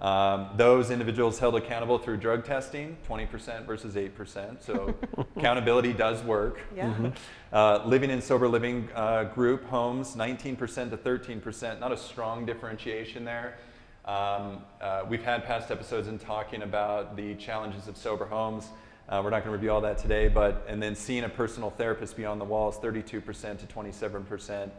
Um, 0.00 0.50
those 0.56 0.90
individuals 0.90 1.38
held 1.38 1.56
accountable 1.56 1.98
through 1.98 2.18
drug 2.18 2.44
testing, 2.44 2.96
20% 3.08 3.66
versus 3.66 3.94
8%. 3.94 4.62
So 4.62 4.94
accountability 5.36 5.92
does 5.92 6.22
work. 6.24 6.60
Yeah. 6.74 6.86
Mm-hmm. 6.86 7.08
Uh, 7.52 7.84
living 7.86 8.10
in 8.10 8.20
sober 8.20 8.48
living 8.48 8.88
uh, 8.94 9.24
group 9.24 9.64
homes, 9.64 10.14
19% 10.14 10.90
to 10.90 10.96
13%. 10.96 11.80
Not 11.80 11.92
a 11.92 11.96
strong 11.96 12.44
differentiation 12.44 13.24
there. 13.24 13.58
Um, 14.04 14.62
uh, 14.80 15.04
we've 15.08 15.22
had 15.22 15.44
past 15.44 15.70
episodes 15.70 16.08
in 16.08 16.18
talking 16.18 16.62
about 16.62 17.16
the 17.16 17.36
challenges 17.36 17.86
of 17.86 17.96
sober 17.96 18.24
homes. 18.24 18.68
Uh, 19.08 19.20
we're 19.22 19.30
not 19.30 19.44
going 19.44 19.52
to 19.52 19.56
review 19.56 19.70
all 19.70 19.80
that 19.80 19.96
today, 19.96 20.26
but 20.26 20.64
and 20.66 20.82
then 20.82 20.96
seeing 20.96 21.22
a 21.22 21.28
personal 21.28 21.70
therapist 21.70 22.16
beyond 22.16 22.40
the 22.40 22.44
walls, 22.44 22.78
32% 22.78 23.12
to 23.58 23.66
27%. 23.66 24.70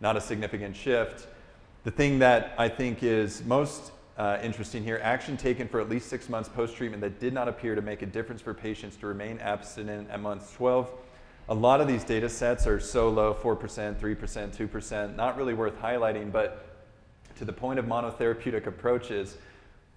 Not 0.00 0.16
a 0.16 0.20
significant 0.20 0.74
shift. 0.74 1.26
The 1.84 1.90
thing 1.90 2.20
that 2.20 2.54
I 2.56 2.68
think 2.70 3.02
is 3.02 3.44
most 3.44 3.92
uh, 4.16 4.38
interesting 4.42 4.82
here. 4.82 4.98
Action 5.02 5.36
taken 5.36 5.68
for 5.68 5.80
at 5.80 5.90
least 5.90 6.08
six 6.08 6.30
months 6.30 6.48
post 6.48 6.74
treatment 6.74 7.02
that 7.02 7.20
did 7.20 7.34
not 7.34 7.48
appear 7.48 7.74
to 7.74 7.82
make 7.82 8.00
a 8.00 8.06
difference 8.06 8.40
for 8.40 8.54
patients 8.54 8.96
to 8.96 9.06
remain 9.06 9.38
abstinent 9.40 10.08
at 10.10 10.20
month 10.20 10.54
12. 10.56 10.90
A 11.50 11.54
lot 11.54 11.80
of 11.80 11.88
these 11.88 12.04
data 12.04 12.28
sets 12.28 12.66
are 12.66 12.80
so 12.80 13.08
low 13.10 13.34
4%, 13.34 13.96
3%, 13.96 13.98
2%, 13.98 15.16
not 15.16 15.36
really 15.36 15.54
worth 15.54 15.78
highlighting, 15.80 16.30
but 16.30 16.69
to 17.40 17.46
the 17.46 17.52
point 17.54 17.78
of 17.78 17.86
monotherapeutic 17.86 18.66
approaches, 18.66 19.38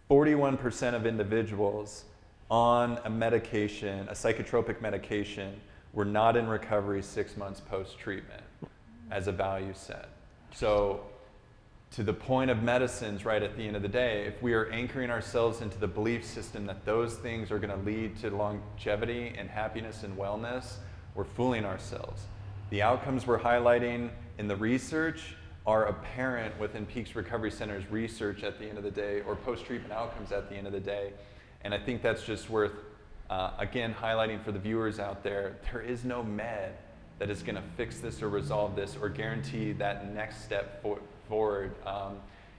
41% 0.09 0.93
of 0.93 1.05
individuals 1.05 2.05
on 2.49 2.97
a 3.03 3.09
medication, 3.09 4.07
a 4.07 4.13
psychotropic 4.13 4.79
medication, 4.79 5.59
were 5.91 6.05
not 6.05 6.37
in 6.37 6.47
recovery 6.47 7.03
six 7.03 7.35
months 7.35 7.59
post 7.59 7.99
treatment 7.99 8.43
as 9.11 9.27
a 9.27 9.31
value 9.33 9.73
set. 9.75 10.07
So 10.53 11.01
to 11.91 12.03
the 12.03 12.13
point 12.13 12.49
of 12.49 12.63
medicines 12.63 13.25
right 13.25 13.43
at 13.43 13.57
the 13.57 13.67
end 13.67 13.75
of 13.75 13.81
the 13.81 13.89
day, 13.89 14.23
if 14.25 14.41
we 14.41 14.53
are 14.53 14.69
anchoring 14.69 15.09
ourselves 15.09 15.59
into 15.59 15.77
the 15.77 15.87
belief 15.87 16.23
system 16.23 16.65
that 16.67 16.85
those 16.85 17.15
things 17.15 17.51
are 17.51 17.59
going 17.59 17.77
to 17.77 17.85
lead 17.85 18.15
to 18.19 18.29
longevity 18.29 19.33
and 19.37 19.49
happiness 19.49 20.03
and 20.03 20.17
wellness, 20.17 20.75
we're 21.13 21.25
fooling 21.25 21.65
ourselves. 21.65 22.21
The 22.69 22.81
outcomes 22.81 23.27
we're 23.27 23.37
highlighting 23.37 24.11
in 24.37 24.47
the 24.47 24.55
research 24.55 25.35
are 25.65 25.85
apparent 25.85 26.59
within 26.59 26.85
Peaks 26.85 27.15
Recovery 27.15 27.51
Center's 27.51 27.89
research 27.89 28.43
at 28.43 28.59
the 28.59 28.65
end 28.65 28.77
of 28.77 28.83
the 28.83 28.91
day 28.91 29.21
or 29.25 29.35
post 29.35 29.65
treatment 29.65 29.93
outcomes 29.93 30.31
at 30.31 30.49
the 30.49 30.55
end 30.55 30.67
of 30.67 30.73
the 30.73 30.79
day. 30.79 31.13
And 31.61 31.73
I 31.73 31.79
think 31.79 32.01
that's 32.01 32.23
just 32.23 32.49
worth, 32.49 32.73
uh, 33.29 33.51
again, 33.57 33.95
highlighting 33.99 34.43
for 34.43 34.51
the 34.51 34.59
viewers 34.59 34.99
out 34.99 35.23
there. 35.23 35.57
There 35.71 35.81
is 35.81 36.03
no 36.03 36.21
med 36.21 36.73
that 37.19 37.29
is 37.29 37.41
going 37.41 37.55
to 37.55 37.63
fix 37.77 37.99
this 37.99 38.21
or 38.21 38.29
resolve 38.29 38.75
this 38.75 38.97
or 38.99 39.07
guarantee 39.07 39.71
that 39.73 40.13
next 40.13 40.43
step 40.43 40.81
for, 40.81 40.99
forward 41.29 41.71
um, 41.85 42.17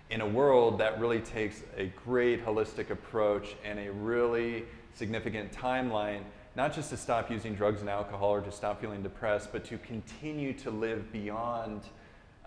in 0.08 0.22
a 0.22 0.26
world 0.26 0.78
that 0.78 0.98
really 0.98 1.20
takes 1.20 1.62
a 1.76 1.92
great 2.04 2.44
holistic 2.44 2.90
approach 2.90 3.54
and 3.64 3.78
a 3.78 3.92
really 3.92 4.64
significant 4.94 5.52
timeline 5.52 6.22
not 6.56 6.72
just 6.72 6.90
to 6.90 6.96
stop 6.96 7.30
using 7.30 7.54
drugs 7.54 7.80
and 7.80 7.90
alcohol 7.90 8.30
or 8.30 8.40
to 8.40 8.52
stop 8.52 8.80
feeling 8.80 9.02
depressed, 9.02 9.50
but 9.50 9.64
to 9.64 9.78
continue 9.78 10.52
to 10.52 10.70
live 10.70 11.12
beyond 11.12 11.82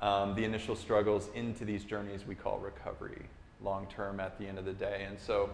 um, 0.02 0.36
the 0.36 0.44
initial 0.44 0.76
struggles 0.76 1.30
into 1.36 1.66
these 1.66 1.84
journeys 1.84 2.26
we 2.28 2.36
call 2.36 2.60
recovery 2.60 3.22
long 3.64 3.88
term 3.88 4.20
at 4.20 4.38
the 4.38 4.48
end 4.48 4.58
of 4.60 4.66
the 4.66 4.74
day. 4.74 5.06
And 5.08 5.20
so, 5.20 5.50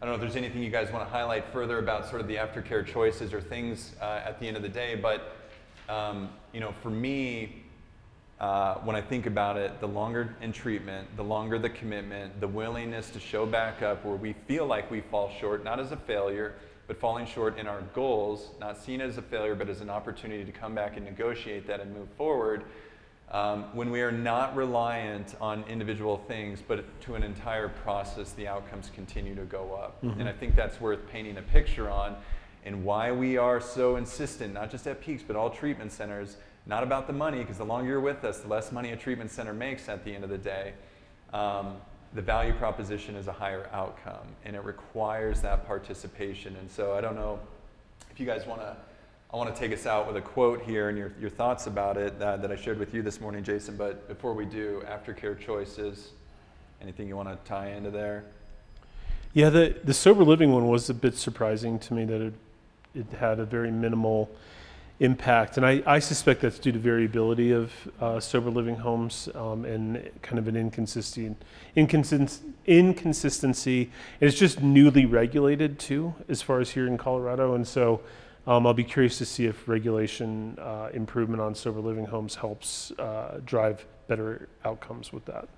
I 0.00 0.04
don't 0.04 0.10
know 0.10 0.14
if 0.16 0.20
there's 0.20 0.36
anything 0.36 0.62
you 0.62 0.70
guys 0.70 0.92
want 0.92 1.06
to 1.06 1.10
highlight 1.10 1.46
further 1.52 1.78
about 1.78 2.08
sort 2.08 2.20
of 2.20 2.28
the 2.28 2.34
aftercare 2.34 2.84
choices 2.84 3.32
or 3.32 3.40
things 3.40 3.94
uh, 4.02 4.20
at 4.24 4.38
the 4.38 4.46
end 4.46 4.56
of 4.56 4.62
the 4.62 4.68
day, 4.68 4.94
but 4.94 5.36
um, 5.88 6.28
you 6.52 6.60
know, 6.60 6.74
for 6.82 6.90
me, 6.90 7.62
uh, 8.40 8.74
when 8.76 8.94
I 8.94 9.00
think 9.00 9.24
about 9.24 9.56
it, 9.56 9.80
the 9.80 9.88
longer 9.88 10.34
in 10.42 10.52
treatment, 10.52 11.08
the 11.16 11.24
longer 11.24 11.58
the 11.58 11.70
commitment, 11.70 12.38
the 12.40 12.48
willingness 12.48 13.08
to 13.10 13.20
show 13.20 13.46
back 13.46 13.80
up 13.80 14.04
where 14.04 14.16
we 14.16 14.34
feel 14.46 14.66
like 14.66 14.90
we 14.90 15.00
fall 15.00 15.30
short, 15.40 15.64
not 15.64 15.80
as 15.80 15.92
a 15.92 15.96
failure, 15.96 16.54
but 16.86 17.00
falling 17.00 17.26
short 17.26 17.58
in 17.58 17.66
our 17.66 17.80
goals, 17.94 18.50
not 18.60 18.76
seen 18.78 19.00
as 19.00 19.16
a 19.16 19.22
failure, 19.22 19.54
but 19.54 19.70
as 19.70 19.80
an 19.80 19.88
opportunity 19.88 20.44
to 20.44 20.52
come 20.52 20.74
back 20.74 20.96
and 20.96 21.06
negotiate 21.06 21.66
that 21.66 21.80
and 21.80 21.94
move 21.94 22.08
forward. 22.18 22.64
Um, 23.32 23.64
when 23.74 23.90
we 23.90 24.02
are 24.02 24.12
not 24.12 24.54
reliant 24.54 25.34
on 25.40 25.64
individual 25.68 26.16
things, 26.16 26.62
but 26.66 26.84
to 27.02 27.16
an 27.16 27.24
entire 27.24 27.68
process, 27.68 28.32
the 28.32 28.46
outcomes 28.46 28.90
continue 28.94 29.34
to 29.34 29.44
go 29.44 29.74
up. 29.74 30.00
Mm-hmm. 30.02 30.20
And 30.20 30.28
I 30.28 30.32
think 30.32 30.54
that's 30.54 30.80
worth 30.80 31.08
painting 31.08 31.36
a 31.36 31.42
picture 31.42 31.90
on 31.90 32.16
and 32.64 32.84
why 32.84 33.12
we 33.12 33.36
are 33.36 33.60
so 33.60 33.96
insistent, 33.96 34.54
not 34.54 34.70
just 34.70 34.86
at 34.86 35.00
Peaks, 35.00 35.22
but 35.26 35.36
all 35.36 35.50
treatment 35.50 35.92
centers, 35.92 36.36
not 36.66 36.82
about 36.82 37.06
the 37.06 37.12
money, 37.12 37.38
because 37.38 37.58
the 37.58 37.64
longer 37.64 37.90
you're 37.90 38.00
with 38.00 38.24
us, 38.24 38.40
the 38.40 38.48
less 38.48 38.72
money 38.72 38.90
a 38.90 38.96
treatment 38.96 39.30
center 39.30 39.52
makes 39.52 39.88
at 39.88 40.04
the 40.04 40.12
end 40.12 40.24
of 40.24 40.30
the 40.30 40.38
day. 40.38 40.72
Um, 41.32 41.76
the 42.14 42.22
value 42.22 42.52
proposition 42.54 43.14
is 43.14 43.28
a 43.28 43.32
higher 43.32 43.68
outcome, 43.72 44.26
and 44.44 44.56
it 44.56 44.64
requires 44.64 45.40
that 45.42 45.66
participation. 45.66 46.56
And 46.56 46.68
so 46.68 46.94
I 46.94 47.00
don't 47.00 47.14
know 47.14 47.38
if 48.10 48.18
you 48.18 48.26
guys 48.26 48.46
want 48.46 48.60
to. 48.62 48.76
I 49.36 49.38
want 49.38 49.54
to 49.54 49.60
take 49.60 49.70
us 49.78 49.84
out 49.84 50.06
with 50.06 50.16
a 50.16 50.22
quote 50.22 50.62
here 50.62 50.88
and 50.88 50.96
your, 50.96 51.12
your 51.20 51.28
thoughts 51.28 51.66
about 51.66 51.98
it 51.98 52.18
that, 52.18 52.40
that 52.40 52.50
I 52.50 52.56
shared 52.56 52.78
with 52.78 52.94
you 52.94 53.02
this 53.02 53.20
morning, 53.20 53.44
Jason. 53.44 53.76
But 53.76 54.08
before 54.08 54.32
we 54.32 54.46
do, 54.46 54.82
aftercare 54.88 55.38
choices, 55.38 56.12
anything 56.80 57.06
you 57.06 57.18
want 57.18 57.28
to 57.28 57.36
tie 57.46 57.72
into 57.72 57.90
there? 57.90 58.24
Yeah, 59.34 59.50
the, 59.50 59.76
the 59.84 59.92
sober 59.92 60.24
living 60.24 60.52
one 60.52 60.68
was 60.68 60.88
a 60.88 60.94
bit 60.94 61.18
surprising 61.18 61.78
to 61.80 61.92
me 61.92 62.06
that 62.06 62.22
it, 62.22 62.32
it 62.94 63.06
had 63.18 63.38
a 63.38 63.44
very 63.44 63.70
minimal 63.70 64.30
impact. 65.00 65.58
And 65.58 65.66
I, 65.66 65.82
I 65.84 65.98
suspect 65.98 66.40
that's 66.40 66.58
due 66.58 66.72
to 66.72 66.78
variability 66.78 67.52
of 67.52 67.72
uh, 68.00 68.18
sober 68.18 68.48
living 68.48 68.76
homes 68.76 69.28
um, 69.34 69.66
and 69.66 70.10
kind 70.22 70.38
of 70.38 70.48
an 70.48 70.56
inconsistent, 70.56 71.36
inconsist- 71.76 72.40
inconsistency. 72.66 73.90
And 74.18 74.30
it's 74.30 74.38
just 74.38 74.62
newly 74.62 75.04
regulated 75.04 75.78
too, 75.78 76.14
as 76.26 76.40
far 76.40 76.60
as 76.60 76.70
here 76.70 76.86
in 76.86 76.96
Colorado. 76.96 77.54
And 77.54 77.68
so 77.68 78.00
um, 78.46 78.66
I'll 78.66 78.74
be 78.74 78.84
curious 78.84 79.18
to 79.18 79.26
see 79.26 79.46
if 79.46 79.68
regulation 79.68 80.58
uh, 80.60 80.90
improvement 80.92 81.40
on 81.40 81.54
sober 81.54 81.80
living 81.80 82.06
homes 82.06 82.34
helps 82.34 82.92
uh, 82.92 83.40
drive 83.44 83.86
better 84.08 84.48
outcomes 84.64 85.12
with 85.12 85.24
that. 85.26 85.48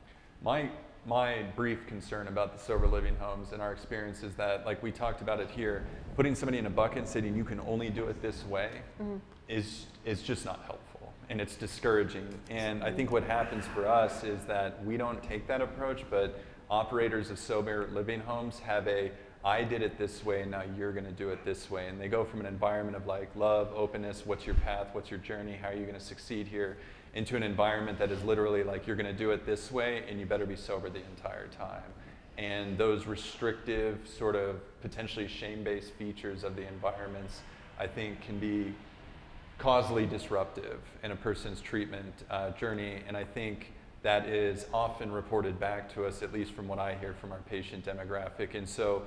My 0.43 0.71
my 1.07 1.43
brief 1.57 1.87
concern 1.87 2.29
about 2.29 2.53
the 2.53 2.63
sober 2.63 2.87
living 2.87 3.17
homes 3.17 3.53
and 3.53 3.63
our 3.63 3.73
experience 3.73 4.23
is 4.23 4.35
that, 4.35 4.67
like 4.67 4.83
we 4.83 4.93
talked 4.93 5.23
about 5.23 5.41
it 5.41 5.49
here, 5.51 5.87
putting 6.17 6.35
somebody 6.35 6.59
in 6.59 6.67
a 6.67 6.71
bucket 6.71 6.99
and 6.99 7.09
saying 7.09 7.35
you 7.35 7.45
can 7.45 7.61
only 7.61 7.89
do 7.89 8.07
it 8.07 8.21
this 8.21 8.45
way 8.45 8.71
mm-hmm. 9.01 9.17
is 9.49 9.87
is 10.05 10.23
just 10.23 10.45
not 10.45 10.61
helpful 10.67 11.13
and 11.31 11.41
it's 11.41 11.57
discouraging. 11.57 12.27
And 12.51 12.83
I 12.83 12.93
think 12.93 13.11
what 13.11 13.23
happens 13.23 13.67
for 13.67 13.87
us 13.87 14.25
is 14.25 14.45
that 14.45 14.85
we 14.85 14.97
don't 14.97 15.23
take 15.23 15.47
that 15.49 15.61
approach, 15.61 16.05
but 16.11 16.41
operators 16.71 17.31
of 17.31 17.39
sober 17.39 17.89
living 17.93 18.21
homes 18.21 18.59
have 18.61 18.87
a 18.89 19.11
I 19.45 19.63
did 19.63 19.83
it 19.83 19.99
this 19.99 20.25
way 20.25 20.43
and 20.43 20.51
now 20.51 20.63
you're 20.77 20.93
going 20.93 21.07
to 21.07 21.13
do 21.13 21.31
it 21.31 21.45
this 21.45 21.71
way. 21.71 21.89
And 21.89 22.01
they 22.01 22.09
go 22.09 22.25
from 22.25 22.41
an 22.41 22.47
environment 22.47 22.97
of 22.97 23.07
like 23.07 23.31
love, 23.37 23.71
openness, 23.75 24.25
what's 24.27 24.47
your 24.47 24.57
path, 24.57 24.89
what's 24.93 25.11
your 25.11 25.21
journey, 25.21 25.59
how 25.61 25.69
are 25.69 25.75
you 25.75 25.85
going 25.85 25.95
to 25.95 26.01
succeed 26.01 26.47
here, 26.47 26.79
into 27.15 27.37
an 27.37 27.43
environment 27.43 27.99
that 27.99 28.11
is 28.11 28.23
literally 28.25 28.63
like 28.63 28.87
you're 28.87 28.97
going 28.97 29.07
to 29.07 29.19
do 29.19 29.31
it 29.31 29.47
this 29.47 29.71
way 29.71 30.05
and 30.09 30.21
you 30.21 30.27
better 30.27 30.47
be 30.47 30.57
sober 30.57 30.91
the 30.91 31.03
entire 31.17 31.47
time. 31.49 31.83
And 32.37 32.79
those 32.79 33.07
restrictive, 33.07 33.99
sort 34.07 34.37
of 34.37 34.61
potentially 34.81 35.27
shame 35.27 35.65
based 35.65 35.93
features 35.95 36.45
of 36.45 36.55
the 36.55 36.67
environments, 36.67 37.41
I 37.79 37.87
think, 37.87 38.21
can 38.21 38.39
be 38.39 38.75
causally 39.59 40.07
disruptive 40.07 40.81
in 41.03 41.11
a 41.11 41.17
person's 41.17 41.61
treatment 41.61 42.15
uh, 42.31 42.51
journey. 42.53 43.03
And 43.09 43.17
I 43.17 43.25
think 43.25 43.73
that 44.03 44.29
is 44.29 44.67
often 44.73 45.11
reported 45.11 45.59
back 45.59 45.93
to 45.95 46.07
us, 46.07 46.23
at 46.23 46.33
least 46.33 46.53
from 46.53 46.69
what 46.69 46.79
I 46.79 46.95
hear 46.95 47.15
from 47.21 47.33
our 47.33 47.41
patient 47.51 47.85
demographic. 47.85 48.55
And 48.55 48.69
so 48.69 49.03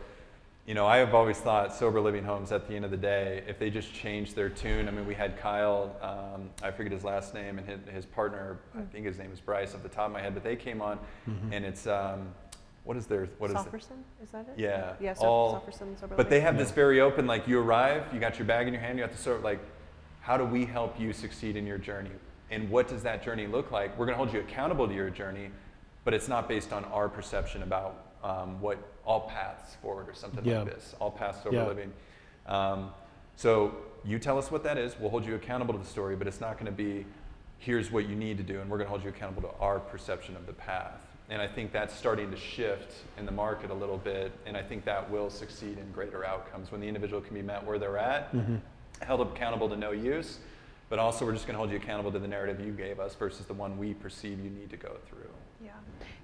you 0.68 0.76
know, 0.76 0.86
I 0.86 0.98
have 0.98 1.16
always 1.16 1.38
thought 1.38 1.74
sober 1.74 2.00
living 2.00 2.24
homes 2.24 2.52
at 2.52 2.68
the 2.68 2.76
end 2.76 2.86
of 2.86 2.92
the 2.92 2.98
day, 2.98 3.44
if 3.48 3.58
they 3.58 3.70
just 3.70 3.94
change 3.94 4.36
their 4.36 4.50
tune. 4.50 4.88
I 4.88 4.92
mean, 4.92 5.08
we 5.08 5.16
had 5.16 5.38
Kyle, 5.38 5.96
um, 6.02 6.50
I 6.62 6.70
forget 6.72 6.92
his 6.92 7.04
last 7.04 7.34
name, 7.34 7.58
and 7.58 7.68
his, 7.68 7.80
his, 7.92 8.06
partner, 8.06 8.60
I 8.78 8.82
think 8.84 9.06
his 9.06 9.18
name 9.18 9.32
is 9.32 9.40
Bryce 9.40 9.74
off 9.74 9.82
the 9.82 9.90
top 9.90 10.08
of 10.08 10.12
my 10.12 10.22
head, 10.22 10.34
but 10.34 10.44
they 10.44 10.56
came 10.56 10.82
on, 10.82 11.00
mm-hmm. 11.28 11.52
and 11.52 11.66
it's, 11.66 11.88
um, 11.88 12.28
what 12.84 12.96
is 12.96 13.08
their, 13.08 13.28
what 13.40 13.50
Sofferson? 13.52 13.76
is 13.76 13.86
it? 13.86 14.24
Is 14.24 14.30
that 14.32 14.48
it? 14.50 14.54
Yeah. 14.60 14.94
Yeah, 15.00 15.14
so, 15.14 15.26
all, 15.26 15.62
Sofferson, 15.62 16.00
sober 16.00 16.16
But 16.16 16.30
they 16.30 16.42
have 16.42 16.58
this 16.58 16.72
very 16.72 17.02
open, 17.02 17.26
like 17.26 17.48
you 17.48 17.60
arrive, 17.60 18.04
you 18.14 18.20
got 18.20 18.38
your 18.38 18.46
bag 18.46 18.68
in 18.68 18.74
your 18.74 18.82
hand, 18.82 18.98
you 18.98 19.04
have 19.04 19.12
to 19.12 19.22
sort 19.22 19.38
of 19.38 19.44
like, 19.44 19.60
how 20.22 20.38
do 20.38 20.46
we 20.46 20.66
help 20.66 21.00
you 21.00 21.12
succeed 21.12 21.56
in 21.56 21.66
your 21.66 21.80
journey? 21.80 22.12
And 22.52 22.70
what 22.70 22.88
does 22.88 23.02
that 23.04 23.24
journey 23.24 23.48
look 23.48 23.72
like? 23.72 23.98
We're 23.98 24.06
going 24.06 24.18
to 24.18 24.24
hold 24.24 24.34
you 24.34 24.40
accountable 24.40 24.88
to 24.88 24.94
your 24.94 25.10
journey, 25.10 25.50
but 26.04 26.14
it's 26.14 26.28
not 26.28 26.48
based 26.48 26.72
on 26.72 26.86
our 26.86 27.10
perception 27.10 27.64
about 27.64 28.11
um, 28.24 28.60
what 28.62 28.78
all 29.06 29.22
paths 29.22 29.76
forward 29.82 30.08
or 30.08 30.14
something 30.14 30.46
yeah. 30.46 30.60
like 30.60 30.74
this, 30.74 30.96
all 31.00 31.12
paths 31.12 31.40
over 31.46 31.56
yeah. 31.56 31.66
living. 31.66 31.92
Um, 32.46 32.92
so 33.36 33.76
you 34.06 34.20
tell 34.20 34.38
us 34.38 34.52
what 34.52 34.64
that 34.64 34.78
is. 34.78 34.96
We'll 35.00 35.10
hold 35.10 35.26
you 35.26 35.36
accountable 35.36 35.74
to 35.74 35.80
the 35.80 35.86
story, 35.86 36.16
but 36.16 36.28
it's 36.28 36.42
not 36.42 36.54
going 36.54 36.66
to 36.66 36.72
be 36.72 37.06
here's 37.62 37.92
what 37.92 38.10
you 38.10 38.16
need 38.16 38.38
to 38.38 38.44
do, 38.44 38.60
and 38.60 38.70
we're 38.70 38.78
going 38.78 38.88
to 38.88 38.90
hold 38.90 39.04
you 39.04 39.10
accountable 39.10 39.44
to 39.44 39.56
our 39.60 39.80
perception 39.80 40.36
of 40.36 40.48
the 40.48 40.54
path. 40.54 41.06
And 41.30 41.42
I 41.42 41.48
think 41.48 41.72
that's 41.72 41.96
starting 41.96 42.30
to 42.32 42.38
shift 42.38 42.94
in 43.18 43.26
the 43.26 43.32
market 43.32 43.70
a 43.70 43.74
little 43.74 44.00
bit, 44.00 44.32
and 44.46 44.58
I 44.58 44.64
think 44.64 44.84
that 44.86 45.10
will 45.10 45.30
succeed 45.30 45.78
in 45.78 45.90
greater 45.92 46.26
outcomes 46.26 46.72
when 46.72 46.82
the 46.82 46.88
individual 46.88 47.22
can 47.22 47.36
be 47.36 47.44
met 47.44 47.66
where 47.66 47.78
they're 47.78 48.00
at, 48.00 48.36
mm-hmm. 48.36 48.56
held 49.02 49.22
accountable 49.22 49.70
to 49.70 49.78
no 49.78 49.92
use, 49.92 50.40
but 50.90 51.00
also 51.00 51.24
we're 51.24 51.34
just 51.34 51.46
going 51.46 51.54
to 51.54 51.60
hold 51.60 51.70
you 51.70 51.78
accountable 51.78 52.12
to 52.12 52.20
the 52.20 52.28
narrative 52.28 52.60
you 52.60 52.74
gave 52.74 53.00
us 53.00 53.16
versus 53.16 53.46
the 53.46 53.54
one 53.54 53.78
we 53.78 53.94
perceive 53.94 54.40
you 54.40 54.50
need 54.50 54.72
to 54.72 54.78
go 54.78 54.98
through. 55.08 55.30
Yeah. 55.64 55.72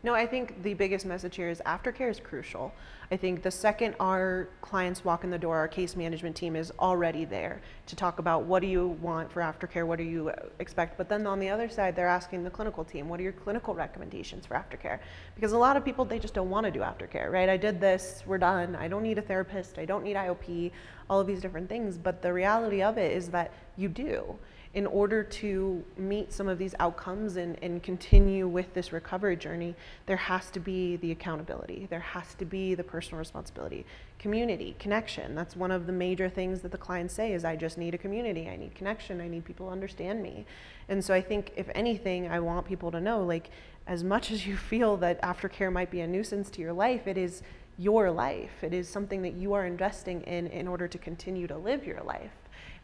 No, 0.08 0.16
I 0.16 0.26
think 0.26 0.64
the 0.64 0.74
biggest 0.74 1.06
message 1.06 1.36
here 1.36 1.50
is 1.50 1.62
aftercare 1.66 2.10
is 2.10 2.18
crucial. 2.18 2.74
I 3.12 3.18
think 3.18 3.44
the 3.44 3.52
second 3.52 3.94
our 4.00 4.48
clients 4.62 5.04
walk 5.04 5.26
in 5.26 5.30
the 5.30 5.38
door, 5.38 5.58
our 5.58 5.68
case 5.68 5.98
management 5.98 6.34
team 6.34 6.56
is 6.56 6.72
already 6.80 7.26
there 7.26 7.62
to 7.88 7.96
talk 7.98 8.20
about 8.20 8.44
what 8.44 8.62
do 8.62 8.70
you 8.70 8.88
want 9.02 9.30
for 9.30 9.42
aftercare, 9.42 9.86
what 9.86 9.98
do 9.98 10.06
you 10.06 10.32
expect. 10.60 10.98
But 10.98 11.10
then 11.10 11.28
on 11.28 11.42
the 11.42 11.50
other 11.50 11.68
side, 11.68 11.94
they're 11.94 12.08
asking 12.08 12.46
the 12.46 12.50
clinical 12.50 12.86
team, 12.86 13.10
what 13.10 13.20
are 13.20 13.24
your 13.24 13.34
clinical 13.34 13.76
recommendations 13.76 14.46
for 14.46 14.54
aftercare? 14.54 15.00
Because 15.36 15.52
a 15.52 15.58
lot 15.58 15.76
of 15.76 15.84
people, 15.84 16.06
they 16.06 16.20
just 16.20 16.34
don't 16.34 16.50
want 16.50 16.66
to 16.66 16.72
do 16.72 16.80
aftercare, 16.80 17.30
right? 17.30 17.50
I 17.50 17.58
did 17.58 17.82
this, 17.82 18.24
we're 18.26 18.38
done. 18.38 18.78
I 18.78 18.88
don't 18.88 19.04
need 19.04 19.18
a 19.18 19.22
therapist, 19.22 19.78
I 19.78 19.84
don't 19.84 20.06
need 20.06 20.16
IOP, 20.16 20.72
all 21.10 21.20
of 21.20 21.28
these 21.28 21.42
different 21.42 21.68
things. 21.68 21.98
But 21.98 22.22
the 22.22 22.32
reality 22.32 22.82
of 22.82 22.98
it 22.98 23.12
is 23.12 23.28
that 23.32 23.52
you 23.76 23.90
do 23.90 24.38
in 24.78 24.86
order 24.86 25.24
to 25.24 25.84
meet 25.98 26.32
some 26.32 26.48
of 26.48 26.60
these 26.60 26.76
outcomes 26.78 27.38
and, 27.38 27.58
and 27.64 27.82
continue 27.82 28.48
with 28.48 28.72
this 28.76 28.94
recovery 28.94 29.36
journey, 29.36 29.74
there 30.06 30.16
has 30.16 30.52
to 30.52 30.60
be 30.60 30.98
the 30.98 31.10
accountability. 31.10 31.88
There 31.90 32.00
has 32.00 32.36
to 32.36 32.46
be 32.46 32.76
the 32.76 32.84
personal 32.84 33.18
responsibility. 33.18 33.88
Community, 34.20 34.76
connection. 34.78 35.34
That's 35.34 35.56
one 35.56 35.72
of 35.72 35.88
the 35.88 35.94
major 35.94 36.30
things 36.30 36.62
that 36.62 36.72
the 36.72 36.78
clients 36.78 37.16
say 37.16 37.34
is 37.34 37.44
I 37.44 37.56
just 37.56 37.80
need 37.80 37.96
a 37.96 37.98
community. 37.98 38.48
I 38.48 38.56
need 38.56 38.76
connection. 38.76 39.20
I 39.20 39.28
need 39.28 39.46
people 39.46 39.66
to 39.66 39.72
understand 39.72 40.22
me. 40.22 40.46
And 40.90 41.04
so 41.04 41.12
I 41.12 41.22
think 41.22 41.54
if 41.56 41.68
anything, 41.74 42.30
I 42.30 42.40
want 42.40 42.68
people 42.68 42.92
to 42.92 43.02
know 43.02 43.24
like 43.24 43.50
as 43.88 44.04
much 44.04 44.30
as 44.30 44.46
you 44.46 44.56
feel 44.72 44.96
that 44.98 45.20
aftercare 45.24 45.74
might 45.74 45.90
be 45.90 46.02
a 46.02 46.08
nuisance 46.08 46.52
to 46.52 46.62
your 46.62 46.74
life, 46.74 47.08
it 47.08 47.18
is 47.18 47.42
your 47.80 48.12
life. 48.12 48.64
It 48.64 48.76
is 48.76 48.88
something 48.88 49.24
that 49.24 49.34
you 49.34 49.54
are 49.54 49.66
investing 49.66 50.22
in 50.22 50.46
in 50.46 50.68
order 50.68 50.88
to 50.88 51.00
continue 51.00 51.48
to 51.48 51.58
live 51.58 51.84
your 51.84 52.04
life. 52.04 52.32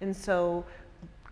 And 0.01 0.15
so 0.15 0.65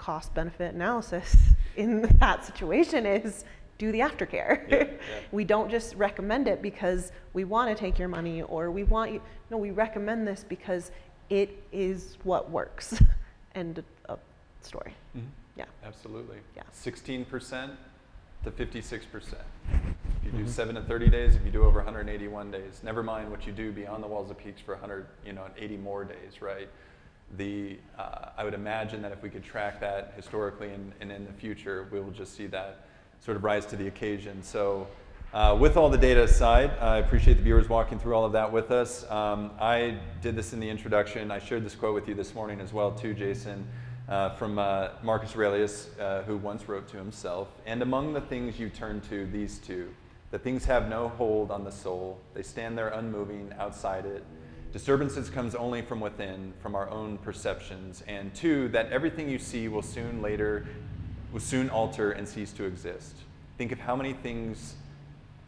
cost 0.01 0.33
benefit 0.33 0.73
analysis 0.73 1.37
in 1.77 2.01
that 2.19 2.43
situation 2.43 3.05
is 3.05 3.45
do 3.77 3.91
the 3.91 3.99
aftercare. 3.99 4.69
Yeah, 4.69 4.77
yeah. 4.77 4.87
we 5.31 5.43
don't 5.43 5.69
just 5.69 5.95
recommend 5.95 6.47
it 6.47 6.61
because 6.61 7.11
we 7.33 7.43
want 7.43 7.69
to 7.69 7.79
take 7.79 7.99
your 7.99 8.07
money 8.07 8.41
or 8.41 8.71
we 8.71 8.83
want 8.83 9.13
you. 9.13 9.21
No, 9.51 9.57
we 9.57 9.69
recommend 9.69 10.27
this 10.27 10.43
because 10.47 10.91
it 11.29 11.63
is 11.71 12.17
what 12.23 12.49
works. 12.49 12.99
End 13.55 13.83
of 14.05 14.19
story. 14.61 14.95
Mm-hmm. 15.15 15.27
Yeah. 15.55 15.65
Absolutely. 15.85 16.37
Yeah. 16.55 16.63
16% 16.73 17.71
to 18.43 18.51
56%. 18.51 18.53
If 18.53 20.25
you 20.25 20.31
do 20.31 20.37
mm-hmm. 20.37 20.47
7 20.47 20.75
to 20.75 20.81
30 20.81 21.09
days, 21.09 21.35
if 21.35 21.45
you 21.45 21.51
do 21.51 21.63
over 21.63 21.77
181 21.79 22.49
days, 22.49 22.81
never 22.83 23.03
mind 23.03 23.29
what 23.29 23.45
you 23.45 23.53
do 23.53 23.71
beyond 23.71 24.03
the 24.03 24.07
walls 24.07 24.31
of 24.31 24.37
peaks 24.37 24.61
for 24.61 24.73
100, 24.73 25.05
you 25.25 25.33
know, 25.33 25.45
80 25.57 25.77
more 25.77 26.03
days, 26.03 26.41
right? 26.41 26.69
The, 27.37 27.79
uh, 27.97 28.29
I 28.37 28.43
would 28.43 28.53
imagine 28.53 29.01
that 29.01 29.11
if 29.11 29.21
we 29.23 29.29
could 29.29 29.43
track 29.43 29.79
that 29.79 30.13
historically 30.15 30.69
and, 30.73 30.91
and, 31.01 31.11
in 31.11 31.25
the 31.25 31.33
future, 31.33 31.87
we 31.91 31.99
will 31.99 32.11
just 32.11 32.35
see 32.35 32.47
that 32.47 32.85
sort 33.19 33.37
of 33.37 33.43
rise 33.43 33.65
to 33.67 33.75
the 33.75 33.87
occasion. 33.87 34.43
So 34.43 34.87
Uh, 35.33 35.55
with 35.57 35.77
all 35.77 35.89
the 35.89 35.97
data 35.97 36.23
aside, 36.23 36.71
I 36.81 36.97
appreciate 36.97 37.35
the 37.35 37.43
viewers 37.43 37.69
walking 37.69 37.97
through 37.97 38.15
all 38.15 38.25
of 38.25 38.33
that 38.33 38.51
with 38.51 38.69
us. 38.69 39.09
Um, 39.09 39.51
I 39.61 39.97
did 40.21 40.35
this 40.35 40.51
in 40.51 40.59
the 40.59 40.69
introduction. 40.69 41.31
I 41.31 41.39
shared 41.39 41.63
this 41.63 41.73
quote 41.73 41.93
with 41.93 42.09
you 42.09 42.13
this 42.13 42.35
morning 42.35 42.59
as 42.59 42.73
well, 42.73 42.91
too, 42.91 43.13
Jason, 43.13 43.65
uh, 44.09 44.31
from 44.31 44.59
uh, 44.59 44.89
Marcus 45.01 45.33
Aurelius, 45.33 45.87
uh, 46.01 46.23
who 46.23 46.35
once 46.35 46.67
wrote 46.67 46.85
to 46.89 46.97
himself. 46.97 47.47
And 47.65 47.81
among 47.81 48.11
the 48.11 48.19
things 48.19 48.59
you 48.59 48.69
turn 48.69 48.99
to, 49.09 49.25
these 49.25 49.59
two, 49.59 49.93
that 50.31 50.43
things 50.43 50.65
have 50.65 50.89
no 50.89 51.07
hold 51.07 51.49
on 51.49 51.63
the 51.63 51.71
soul. 51.71 52.19
They 52.33 52.43
stand 52.43 52.77
there 52.77 52.89
unmoving 52.89 53.53
outside 53.57 54.05
it. 54.05 54.25
Disturbances 54.73 55.29
comes 55.29 55.53
only 55.53 55.81
from 55.81 55.99
within, 55.99 56.53
from 56.61 56.75
our 56.75 56.89
own 56.89 57.17
perceptions. 57.17 58.03
And 58.07 58.33
two, 58.33 58.69
that 58.69 58.91
everything 58.91 59.29
you 59.29 59.37
see 59.37 59.67
will 59.67 59.81
soon 59.81 60.21
later, 60.21 60.65
will 61.33 61.41
soon 61.41 61.69
alter 61.69 62.11
and 62.11 62.27
cease 62.27 62.53
to 62.53 62.63
exist. 62.63 63.15
Think 63.57 63.71
of 63.71 63.79
how 63.79 63.95
many 63.95 64.13
things 64.13 64.75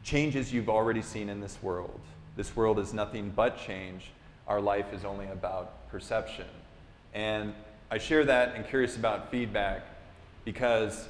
changes 0.04 0.52
you've 0.54 0.70
already 0.70 1.02
seen 1.02 1.30
in 1.30 1.40
this 1.40 1.58
world. 1.62 2.02
This 2.36 2.56
world 2.56 2.80
is 2.80 2.94
nothing 2.94 3.32
but 3.34 3.58
change. 3.58 4.12
Our 4.48 4.60
life 4.60 4.94
is 4.94 5.06
only 5.06 5.28
about 5.28 5.90
perception. 5.90 6.48
And 7.14 7.54
I 7.90 8.00
share 8.00 8.26
that 8.26 8.56
and 8.56 8.68
curious 8.68 8.98
about 8.98 9.32
feedback 9.32 9.86
because 10.44 11.08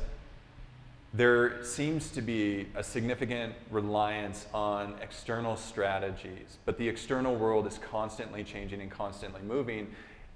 there 1.13 1.63
seems 1.63 2.09
to 2.09 2.21
be 2.23 2.67
a 2.75 2.83
significant 2.83 3.53
reliance 3.69 4.47
on 4.51 4.95
external 4.99 5.55
strategies, 5.55 6.57
but 6.65 6.77
the 6.79 6.89
external 6.89 7.35
world 7.35 7.67
is 7.67 7.77
constantly 7.77 8.43
changing 8.43 8.81
and 8.81 8.89
constantly 8.89 9.41
moving. 9.43 9.87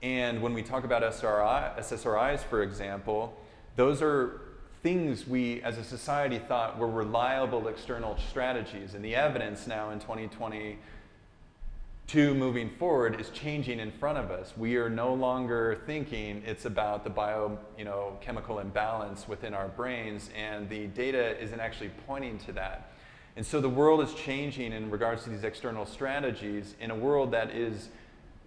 And 0.03 0.39
when 0.39 0.53
we 0.53 0.61
talk 0.61 0.83
about 0.83 1.01
SRI, 1.01 1.71
SSRIs, 1.79 2.41
for 2.41 2.61
example, 2.61 3.35
those 3.75 4.03
are 4.03 4.41
things 4.83 5.27
we 5.27 5.63
as 5.63 5.79
a 5.79 5.83
society 5.83 6.37
thought 6.37 6.77
were 6.77 6.87
reliable 6.87 7.67
external 7.67 8.15
strategies. 8.29 8.93
And 8.93 9.03
the 9.03 9.15
evidence 9.15 9.65
now 9.65 9.89
in 9.89 9.99
2022 12.07 12.39
moving 12.39 12.69
forward 12.77 13.19
is 13.19 13.29
changing 13.31 13.81
in 13.81 13.91
front 13.91 14.17
of 14.17 14.31
us. 14.31 14.53
We 14.55 14.77
are 14.77 14.89
no 14.89 15.13
longer 15.13 15.81
thinking 15.85 16.41
it's 16.45 16.63
about 16.63 17.03
the 17.03 17.09
bio, 17.09 17.59
you 17.77 17.83
know, 17.83 18.17
chemical 18.21 18.59
imbalance 18.59 19.27
within 19.27 19.53
our 19.53 19.67
brains, 19.67 20.29
and 20.33 20.69
the 20.69 20.87
data 20.87 21.37
isn't 21.41 21.59
actually 21.59 21.91
pointing 22.07 22.37
to 22.39 22.53
that. 22.53 22.93
And 23.35 23.45
so 23.45 23.59
the 23.59 23.67
world 23.67 23.99
is 23.99 24.13
changing 24.13 24.71
in 24.71 24.89
regards 24.89 25.25
to 25.25 25.29
these 25.29 25.43
external 25.43 25.85
strategies 25.85 26.75
in 26.79 26.91
a 26.91 26.95
world 26.95 27.31
that 27.31 27.51
is 27.51 27.89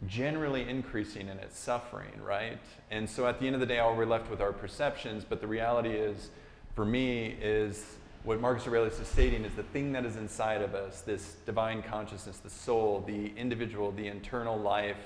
generally 0.06 0.66
increasing 0.66 1.28
in 1.28 1.36
its 1.36 1.58
suffering, 1.58 2.18
right? 2.24 2.58
And 2.90 3.08
so 3.08 3.26
at 3.26 3.40
the 3.40 3.46
end 3.46 3.56
of 3.56 3.60
the 3.60 3.66
day, 3.66 3.78
all 3.78 3.94
we're 3.94 4.06
left 4.06 4.30
with 4.30 4.40
are 4.40 4.54
perceptions, 4.54 5.26
but 5.28 5.42
the 5.42 5.46
reality 5.46 5.90
is, 5.90 6.30
for 6.74 6.86
me, 6.86 7.36
is 7.42 7.84
what 8.22 8.38
Marcus 8.38 8.66
Aurelius 8.66 9.00
is 9.00 9.08
stating 9.08 9.44
is 9.44 9.54
the 9.54 9.62
thing 9.62 9.92
that 9.92 10.04
is 10.04 10.16
inside 10.16 10.60
of 10.60 10.74
us, 10.74 11.00
this 11.00 11.36
divine 11.46 11.82
consciousness, 11.82 12.36
the 12.36 12.50
soul, 12.50 13.02
the 13.06 13.32
individual, 13.36 13.92
the 13.92 14.08
internal 14.08 14.58
life 14.58 14.98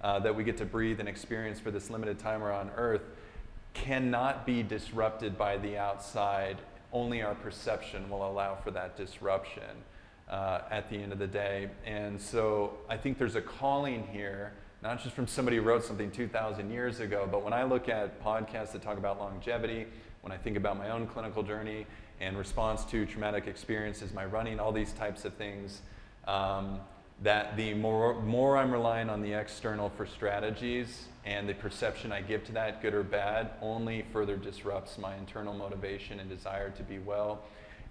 uh, 0.00 0.18
that 0.18 0.34
we 0.34 0.42
get 0.42 0.56
to 0.56 0.64
breathe 0.64 0.98
and 0.98 1.08
experience 1.08 1.60
for 1.60 1.70
this 1.70 1.88
limited 1.88 2.18
time 2.18 2.40
we're 2.40 2.52
on 2.52 2.70
earth, 2.76 3.02
cannot 3.74 4.44
be 4.44 4.62
disrupted 4.62 5.38
by 5.38 5.56
the 5.58 5.78
outside. 5.78 6.58
Only 6.92 7.22
our 7.22 7.36
perception 7.36 8.10
will 8.10 8.28
allow 8.28 8.56
for 8.56 8.72
that 8.72 8.96
disruption 8.96 9.62
uh, 10.28 10.62
at 10.68 10.90
the 10.90 10.96
end 10.96 11.12
of 11.12 11.20
the 11.20 11.28
day. 11.28 11.70
And 11.86 12.20
so 12.20 12.76
I 12.88 12.96
think 12.96 13.18
there's 13.18 13.36
a 13.36 13.42
calling 13.42 14.04
here, 14.10 14.52
not 14.82 15.00
just 15.00 15.14
from 15.14 15.28
somebody 15.28 15.58
who 15.58 15.62
wrote 15.62 15.84
something 15.84 16.10
2,000 16.10 16.72
years 16.72 16.98
ago, 16.98 17.28
but 17.30 17.44
when 17.44 17.52
I 17.52 17.62
look 17.62 17.88
at 17.88 18.20
podcasts 18.22 18.72
that 18.72 18.82
talk 18.82 18.98
about 18.98 19.20
longevity, 19.20 19.86
when 20.22 20.32
I 20.32 20.36
think 20.36 20.56
about 20.56 20.76
my 20.76 20.90
own 20.90 21.06
clinical 21.06 21.44
journey 21.44 21.86
and 22.20 22.36
response 22.36 22.84
to 22.86 23.06
traumatic 23.06 23.46
experiences, 23.46 24.12
my 24.12 24.24
running, 24.24 24.58
all 24.60 24.72
these 24.72 24.92
types 24.92 25.24
of 25.24 25.34
things, 25.34 25.82
um, 26.26 26.80
that 27.22 27.56
the 27.56 27.74
more, 27.74 28.20
more 28.22 28.56
I'm 28.56 28.70
relying 28.70 29.08
on 29.08 29.22
the 29.22 29.32
external 29.32 29.90
for 29.90 30.06
strategies 30.06 31.06
and 31.24 31.48
the 31.48 31.54
perception 31.54 32.12
I 32.12 32.22
give 32.22 32.44
to 32.44 32.52
that, 32.52 32.80
good 32.80 32.94
or 32.94 33.02
bad, 33.02 33.50
only 33.60 34.04
further 34.12 34.36
disrupts 34.36 34.98
my 34.98 35.16
internal 35.16 35.52
motivation 35.52 36.20
and 36.20 36.30
desire 36.30 36.70
to 36.70 36.82
be 36.82 36.98
well. 36.98 37.42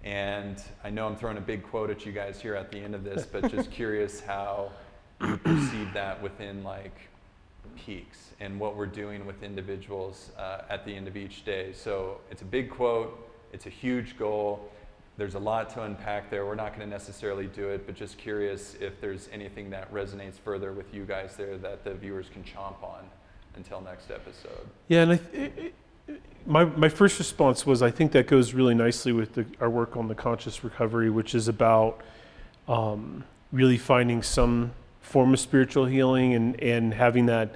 And 0.04 0.62
I 0.84 0.90
know 0.90 1.06
I'm 1.06 1.16
throwing 1.16 1.36
a 1.36 1.42
big 1.42 1.62
quote 1.62 1.90
at 1.90 2.06
you 2.06 2.12
guys 2.12 2.40
here 2.40 2.54
at 2.54 2.70
the 2.70 2.78
end 2.78 2.94
of 2.94 3.04
this, 3.04 3.26
but 3.26 3.50
just 3.50 3.70
curious 3.72 4.20
how 4.20 4.70
you 5.20 5.36
perceive 5.36 5.92
that 5.94 6.22
within 6.22 6.62
like 6.64 6.96
peaks 7.76 8.30
and 8.40 8.58
what 8.58 8.76
we're 8.76 8.86
doing 8.86 9.26
with 9.26 9.42
individuals 9.42 10.30
uh, 10.38 10.62
at 10.70 10.84
the 10.84 10.94
end 10.94 11.08
of 11.08 11.16
each 11.16 11.44
day. 11.44 11.72
So 11.72 12.20
it's 12.30 12.42
a 12.42 12.46
big 12.46 12.70
quote, 12.70 13.27
it's 13.52 13.66
a 13.66 13.70
huge 13.70 14.18
goal. 14.18 14.70
There's 15.16 15.34
a 15.34 15.38
lot 15.38 15.70
to 15.70 15.82
unpack 15.82 16.30
there. 16.30 16.46
We're 16.46 16.54
not 16.54 16.76
going 16.76 16.88
to 16.88 16.92
necessarily 16.92 17.46
do 17.46 17.68
it, 17.70 17.86
but 17.86 17.96
just 17.96 18.18
curious 18.18 18.76
if 18.80 19.00
there's 19.00 19.28
anything 19.32 19.68
that 19.70 19.92
resonates 19.92 20.34
further 20.34 20.72
with 20.72 20.94
you 20.94 21.04
guys 21.04 21.34
there 21.36 21.58
that 21.58 21.82
the 21.82 21.94
viewers 21.94 22.26
can 22.32 22.44
chomp 22.44 22.82
on 22.82 23.04
until 23.56 23.80
next 23.80 24.10
episode. 24.12 24.68
Yeah, 24.86 25.02
and 25.02 25.12
I, 25.12 25.72
my, 26.46 26.64
my 26.64 26.88
first 26.88 27.18
response 27.18 27.66
was 27.66 27.82
I 27.82 27.90
think 27.90 28.12
that 28.12 28.26
goes 28.26 28.54
really 28.54 28.74
nicely 28.74 29.12
with 29.12 29.34
the, 29.34 29.44
our 29.60 29.68
work 29.68 29.96
on 29.96 30.08
the 30.08 30.14
conscious 30.14 30.62
recovery, 30.62 31.10
which 31.10 31.34
is 31.34 31.48
about 31.48 32.00
um, 32.68 33.24
really 33.52 33.76
finding 33.76 34.22
some 34.22 34.72
form 35.00 35.34
of 35.34 35.40
spiritual 35.40 35.86
healing 35.86 36.34
and, 36.34 36.60
and 36.62 36.94
having 36.94 37.26
that. 37.26 37.54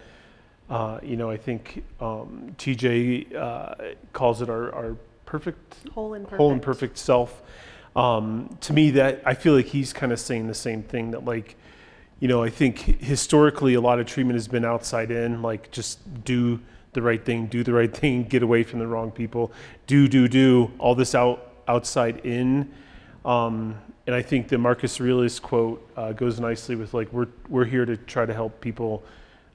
Uh, 0.69 0.99
you 1.03 1.17
know, 1.17 1.31
I 1.31 1.37
think 1.37 1.85
um, 2.01 2.55
TJ 2.59 3.35
uh, 3.35 3.75
calls 4.13 4.41
it 4.43 4.49
our, 4.49 4.75
our 4.75 4.97
perfect 5.33 5.89
Whole 5.95 6.13
and 6.13 6.25
perfect. 6.25 6.37
whole 6.37 6.53
and 6.53 6.61
perfect 6.61 6.99
self. 6.99 7.41
Um, 7.97 8.55
to 8.61 8.75
me, 8.75 8.91
that 8.91 9.23
I 9.25 9.33
feel 9.33 9.55
like 9.55 9.65
he's 9.65 9.95
kind 9.95 10.13
of 10.13 10.21
saying 10.21 10.47
the 10.47 10.55
same 10.55 10.83
thing 10.83 11.13
that 11.13 11.25
like, 11.25 11.57
you 12.21 12.29
know, 12.29 12.43
I 12.43 12.51
think 12.51 12.79
historically 13.01 13.73
a 13.73 13.81
lot 13.81 13.99
of 13.99 14.05
treatment 14.05 14.37
has 14.37 14.47
been 14.47 14.67
outside 14.67 15.11
in, 15.11 15.41
like 15.41 15.71
just 15.71 16.23
do 16.25 16.61
the 16.93 17.01
right 17.01 17.25
thing, 17.25 17.47
do 17.47 17.65
the 17.65 17.73
right 17.73 17.97
thing, 18.03 18.25
get 18.25 18.43
away 18.43 18.63
from 18.63 18.79
the 18.79 18.87
wrong 18.87 19.11
people, 19.11 19.53
do, 19.87 20.07
do, 20.07 20.29
do, 20.29 20.71
all 20.79 20.95
this 20.95 21.15
out 21.15 21.51
outside 21.67 22.19
in. 22.27 22.71
Um, 23.25 23.79
and 24.07 24.15
I 24.15 24.21
think 24.21 24.49
the 24.49 24.59
Marcus 24.59 25.01
Aurelius 25.01 25.41
quote 25.41 25.91
uh, 25.97 26.13
goes 26.13 26.41
nicely 26.41 26.77
with 26.77 26.93
like, 26.93 27.11
we're, 27.11 27.29
we're 27.49 27.65
here 27.65 27.87
to 27.87 27.97
try 27.97 28.27
to 28.27 28.35
help 28.35 28.61
people 28.61 29.03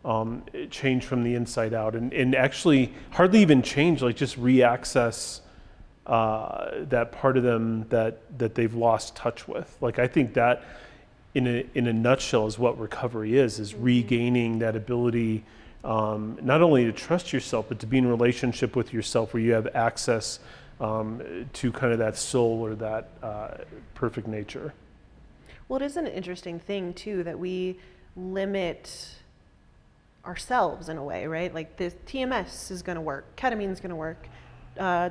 um, 0.03 0.41
change 0.71 1.05
from 1.05 1.21
the 1.21 1.35
inside 1.35 1.75
out 1.75 1.93
and, 1.95 2.11
and 2.13 2.33
actually 2.33 2.95
hardly 3.11 3.43
even 3.43 3.61
change, 3.61 4.01
like 4.01 4.15
just 4.15 4.41
reaccess 4.41 5.41
uh, 6.07 6.85
that 6.85 7.11
part 7.11 7.37
of 7.37 7.43
them 7.43 7.85
that, 7.89 8.21
that 8.39 8.55
they've 8.55 8.73
lost 8.73 9.15
touch 9.15 9.47
with. 9.47 9.77
Like, 9.81 9.99
I 9.99 10.07
think 10.07 10.33
that 10.33 10.63
in 11.35 11.45
a, 11.45 11.65
in 11.75 11.87
a 11.87 11.93
nutshell 11.93 12.47
is 12.47 12.57
what 12.57 12.79
recovery 12.79 13.37
is, 13.37 13.59
is 13.59 13.75
regaining 13.75 14.59
that 14.59 14.75
ability 14.75 15.43
um, 15.83 16.37
not 16.41 16.61
only 16.61 16.85
to 16.85 16.91
trust 16.91 17.31
yourself, 17.31 17.65
but 17.67 17.79
to 17.79 17.85
be 17.85 17.97
in 17.97 18.07
relationship 18.07 18.75
with 18.75 18.93
yourself 18.93 19.33
where 19.33 19.43
you 19.43 19.53
have 19.53 19.67
access 19.75 20.39
um, 20.79 21.47
to 21.53 21.71
kind 21.71 21.93
of 21.93 21.99
that 21.99 22.17
soul 22.17 22.61
or 22.61 22.75
that 22.75 23.09
uh, 23.21 23.49
perfect 23.93 24.27
nature. 24.27 24.73
Well, 25.69 25.81
it 25.81 25.85
is 25.85 25.97
an 25.97 26.07
interesting 26.07 26.59
thing 26.59 26.93
too 26.93 27.23
that 27.23 27.37
we 27.37 27.77
limit 28.15 29.15
ourselves 30.25 30.89
in 30.89 30.97
a 30.97 31.03
way, 31.03 31.27
right? 31.27 31.53
Like 31.53 31.77
the 31.77 31.91
TMS 32.05 32.71
is 32.71 32.81
going 32.81 32.95
to 32.95 33.01
work, 33.01 33.35
ketamine 33.35 33.71
is 33.71 33.79
going 33.79 33.89
to 33.89 33.95
work, 33.95 34.27
uh, 34.77 35.09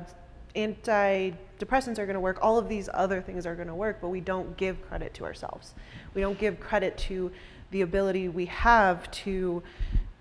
antidepressants 0.55 1.97
are 1.97 2.05
going 2.05 2.15
to 2.15 2.19
work, 2.19 2.39
all 2.41 2.57
of 2.57 2.69
these 2.69 2.89
other 2.93 3.21
things 3.21 3.45
are 3.45 3.55
going 3.55 3.67
to 3.67 3.75
work, 3.75 3.99
but 4.01 4.09
we 4.09 4.21
don't 4.21 4.55
give 4.57 4.81
credit 4.87 5.13
to 5.15 5.25
ourselves. 5.25 5.73
We 6.13 6.21
don't 6.21 6.39
give 6.39 6.59
credit 6.59 6.97
to 6.99 7.31
the 7.71 7.81
ability 7.81 8.29
we 8.29 8.45
have 8.45 9.09
to 9.11 9.61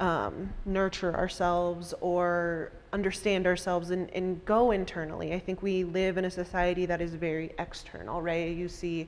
um, 0.01 0.53
nurture 0.65 1.15
ourselves 1.15 1.95
or 2.01 2.73
understand 2.97 3.47
ourselves 3.47 3.91
and, 3.91 4.09
and 4.15 4.43
go 4.47 4.71
internally. 4.71 5.35
I 5.35 5.39
think 5.39 5.61
we 5.63 5.85
live 5.85 6.17
in 6.17 6.25
a 6.25 6.31
society 6.31 6.87
that 6.87 7.03
is 7.03 7.13
very 7.13 7.53
external, 7.59 8.23
right? 8.23 8.57
You 8.57 8.69
see 8.71 9.07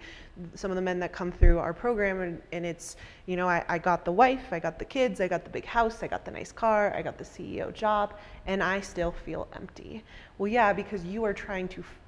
some 0.55 0.71
of 0.71 0.75
the 0.75 0.83
men 0.83 0.99
that 0.99 1.11
come 1.11 1.33
through 1.33 1.59
our 1.59 1.73
program, 1.73 2.21
and, 2.21 2.43
and 2.53 2.67
it's, 2.67 2.97
you 3.25 3.35
know, 3.35 3.49
I, 3.49 3.65
I 3.67 3.79
got 3.79 4.05
the 4.05 4.13
wife, 4.13 4.53
I 4.53 4.59
got 4.59 4.79
the 4.79 4.85
kids, 4.85 5.23
I 5.23 5.27
got 5.27 5.43
the 5.43 5.49
big 5.49 5.65
house, 5.65 6.03
I 6.03 6.07
got 6.07 6.27
the 6.27 6.31
nice 6.31 6.53
car, 6.53 6.95
I 6.95 7.01
got 7.01 7.17
the 7.17 7.25
CEO 7.25 7.73
job, 7.73 8.13
and 8.47 8.63
I 8.63 8.83
still 8.83 9.13
feel 9.25 9.49
empty. 9.55 10.05
Well, 10.37 10.49
yeah, 10.49 10.75
because 10.75 11.03
you 11.07 11.25
are 11.25 11.33
trying 11.33 11.69
to 11.69 11.81
f- 11.81 11.99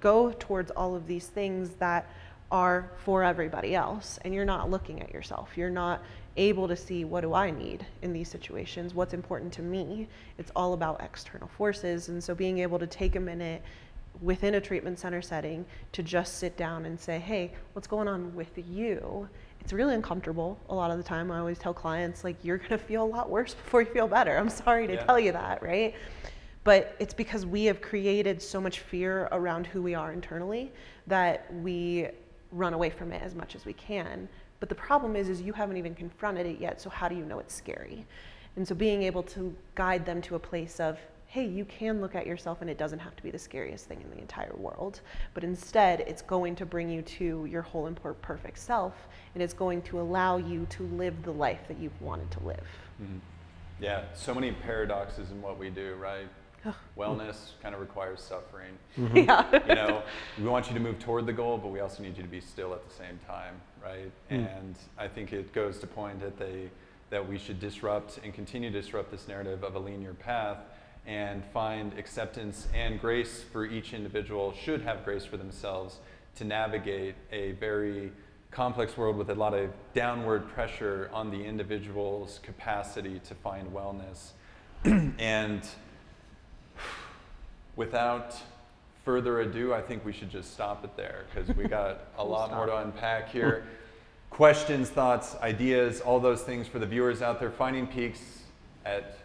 go 0.00 0.34
towards 0.38 0.70
all 0.72 0.94
of 0.94 1.06
these 1.06 1.28
things 1.28 1.70
that 1.78 2.06
are 2.50 2.90
for 3.06 3.24
everybody 3.24 3.74
else 3.74 4.18
and 4.22 4.34
you're 4.34 4.44
not 4.44 4.68
looking 4.68 5.00
at 5.00 5.10
yourself 5.10 5.56
you're 5.56 5.70
not 5.70 6.02
able 6.36 6.66
to 6.68 6.76
see 6.76 7.04
what 7.04 7.20
do 7.20 7.34
I 7.34 7.50
need 7.50 7.84
in 8.02 8.12
these 8.12 8.28
situations, 8.28 8.94
what's 8.94 9.14
important 9.14 9.52
to 9.54 9.62
me. 9.62 10.08
It's 10.38 10.50
all 10.56 10.72
about 10.72 11.02
external 11.02 11.48
forces. 11.48 12.08
And 12.08 12.22
so 12.22 12.34
being 12.34 12.58
able 12.58 12.78
to 12.78 12.86
take 12.86 13.16
a 13.16 13.20
minute 13.20 13.62
within 14.20 14.54
a 14.54 14.60
treatment 14.60 14.98
center 14.98 15.22
setting 15.22 15.64
to 15.92 16.02
just 16.02 16.38
sit 16.38 16.56
down 16.56 16.86
and 16.86 16.98
say, 16.98 17.18
hey, 17.18 17.52
what's 17.72 17.88
going 17.88 18.08
on 18.08 18.34
with 18.34 18.50
you? 18.56 19.28
It's 19.60 19.72
really 19.72 19.94
uncomfortable 19.94 20.58
a 20.68 20.74
lot 20.74 20.90
of 20.90 20.96
the 20.96 21.02
time. 21.02 21.30
I 21.30 21.38
always 21.38 21.58
tell 21.58 21.74
clients, 21.74 22.24
like, 22.24 22.36
you're 22.42 22.58
going 22.58 22.70
to 22.70 22.78
feel 22.78 23.04
a 23.04 23.06
lot 23.06 23.30
worse 23.30 23.54
before 23.64 23.82
you 23.82 23.88
feel 23.92 24.08
better. 24.08 24.36
I'm 24.36 24.48
sorry 24.50 24.86
to 24.86 24.94
Yeah. 24.94 25.04
tell 25.04 25.18
you 25.20 25.32
that, 25.32 25.62
right? 25.62 25.94
But 26.64 26.94
it's 27.00 27.14
because 27.14 27.44
we 27.44 27.64
have 27.64 27.80
created 27.80 28.40
so 28.40 28.60
much 28.60 28.80
fear 28.80 29.28
around 29.32 29.66
who 29.66 29.82
we 29.82 29.94
are 29.94 30.12
internally 30.12 30.72
that 31.08 31.52
we 31.54 32.08
run 32.52 32.74
away 32.74 32.90
from 32.90 33.12
it 33.12 33.22
as 33.22 33.34
much 33.34 33.54
as 33.56 33.64
we 33.64 33.72
can. 33.72 34.28
But 34.62 34.68
the 34.68 34.76
problem 34.76 35.16
is, 35.16 35.28
is 35.28 35.42
you 35.42 35.52
haven't 35.52 35.76
even 35.76 35.92
confronted 35.92 36.46
it 36.46 36.60
yet. 36.60 36.80
So 36.80 36.88
how 36.88 37.08
do 37.08 37.16
you 37.16 37.24
know 37.24 37.40
it's 37.40 37.52
scary? 37.52 38.06
And 38.54 38.66
so 38.66 38.76
being 38.76 39.02
able 39.02 39.24
to 39.24 39.52
guide 39.74 40.06
them 40.06 40.22
to 40.22 40.36
a 40.36 40.38
place 40.38 40.78
of, 40.78 41.00
hey, 41.26 41.44
you 41.44 41.64
can 41.64 42.00
look 42.00 42.14
at 42.14 42.28
yourself 42.28 42.60
and 42.60 42.70
it 42.70 42.78
doesn't 42.78 43.00
have 43.00 43.16
to 43.16 43.24
be 43.24 43.32
the 43.32 43.38
scariest 43.40 43.86
thing 43.86 44.00
in 44.00 44.08
the 44.10 44.18
entire 44.18 44.54
world. 44.54 45.00
But 45.34 45.42
instead, 45.42 46.02
it's 46.02 46.22
going 46.22 46.54
to 46.54 46.64
bring 46.64 46.88
you 46.88 47.02
to 47.02 47.44
your 47.46 47.62
whole 47.62 47.86
and 47.86 47.98
perfect 48.22 48.56
self 48.56 48.94
and 49.34 49.42
it's 49.42 49.52
going 49.52 49.82
to 49.82 50.00
allow 50.00 50.36
you 50.36 50.64
to 50.70 50.84
live 50.84 51.24
the 51.24 51.32
life 51.32 51.66
that 51.66 51.80
you've 51.80 52.00
wanted 52.00 52.30
to 52.30 52.40
live. 52.44 52.68
Mhm. 53.02 53.18
Yeah, 53.80 54.04
so 54.14 54.32
many 54.32 54.52
paradoxes 54.52 55.32
in 55.32 55.42
what 55.42 55.58
we 55.58 55.70
do, 55.70 55.96
right? 55.96 56.28
Ugh. 56.64 56.74
Wellness 56.96 57.50
kind 57.62 57.74
of 57.74 57.80
requires 57.80 58.20
suffering. 58.20 58.78
Yeah. 59.14 59.46
you 59.68 59.74
know, 59.74 60.02
we 60.38 60.44
want 60.44 60.68
you 60.68 60.74
to 60.74 60.80
move 60.80 60.98
toward 60.98 61.26
the 61.26 61.32
goal, 61.32 61.58
but 61.58 61.68
we 61.68 61.80
also 61.80 62.02
need 62.02 62.16
you 62.16 62.22
to 62.22 62.28
be 62.28 62.40
still 62.40 62.72
at 62.72 62.88
the 62.88 62.94
same 62.94 63.18
time, 63.26 63.54
right? 63.82 64.10
Mm. 64.30 64.58
And 64.58 64.76
I 64.98 65.08
think 65.08 65.32
it 65.32 65.52
goes 65.52 65.78
to 65.80 65.86
point 65.86 66.20
that 66.20 66.38
they 66.38 66.70
that 67.10 67.28
we 67.28 67.36
should 67.36 67.60
disrupt 67.60 68.18
and 68.24 68.32
continue 68.32 68.70
to 68.70 68.80
disrupt 68.80 69.10
this 69.10 69.28
narrative 69.28 69.62
of 69.64 69.74
a 69.74 69.78
linear 69.78 70.14
path 70.14 70.56
and 71.06 71.44
find 71.52 71.92
acceptance 71.98 72.68
and 72.74 72.98
grace 72.98 73.44
for 73.52 73.66
each 73.66 73.92
individual 73.92 74.54
should 74.54 74.80
have 74.80 75.04
grace 75.04 75.24
for 75.26 75.36
themselves 75.36 75.98
to 76.36 76.44
navigate 76.44 77.14
a 77.30 77.52
very 77.52 78.10
complex 78.50 78.96
world 78.96 79.16
with 79.16 79.28
a 79.28 79.34
lot 79.34 79.52
of 79.52 79.70
downward 79.92 80.48
pressure 80.48 81.10
on 81.12 81.30
the 81.30 81.42
individual's 81.42 82.40
capacity 82.42 83.20
to 83.24 83.34
find 83.34 83.70
wellness 83.72 84.30
and 85.18 85.68
without 87.76 88.36
further 89.04 89.40
ado, 89.40 89.74
I 89.74 89.80
think 89.80 90.04
we 90.04 90.12
should 90.12 90.30
just 90.30 90.52
stop 90.52 90.84
it 90.84 90.96
there 90.96 91.24
because 91.32 91.54
we 91.56 91.64
got 91.64 92.06
a 92.18 92.24
lot 92.24 92.52
more 92.52 92.66
to 92.66 92.76
unpack 92.78 93.30
here. 93.30 93.64
Questions, 94.30 94.88
thoughts, 94.88 95.36
ideas, 95.42 96.00
all 96.00 96.18
those 96.18 96.42
things 96.42 96.66
for 96.66 96.78
the 96.78 96.86
viewers 96.86 97.20
out 97.20 97.38
there. 97.38 97.50
Finding 97.50 97.86
Peaks 97.86 98.20
at 98.84 99.18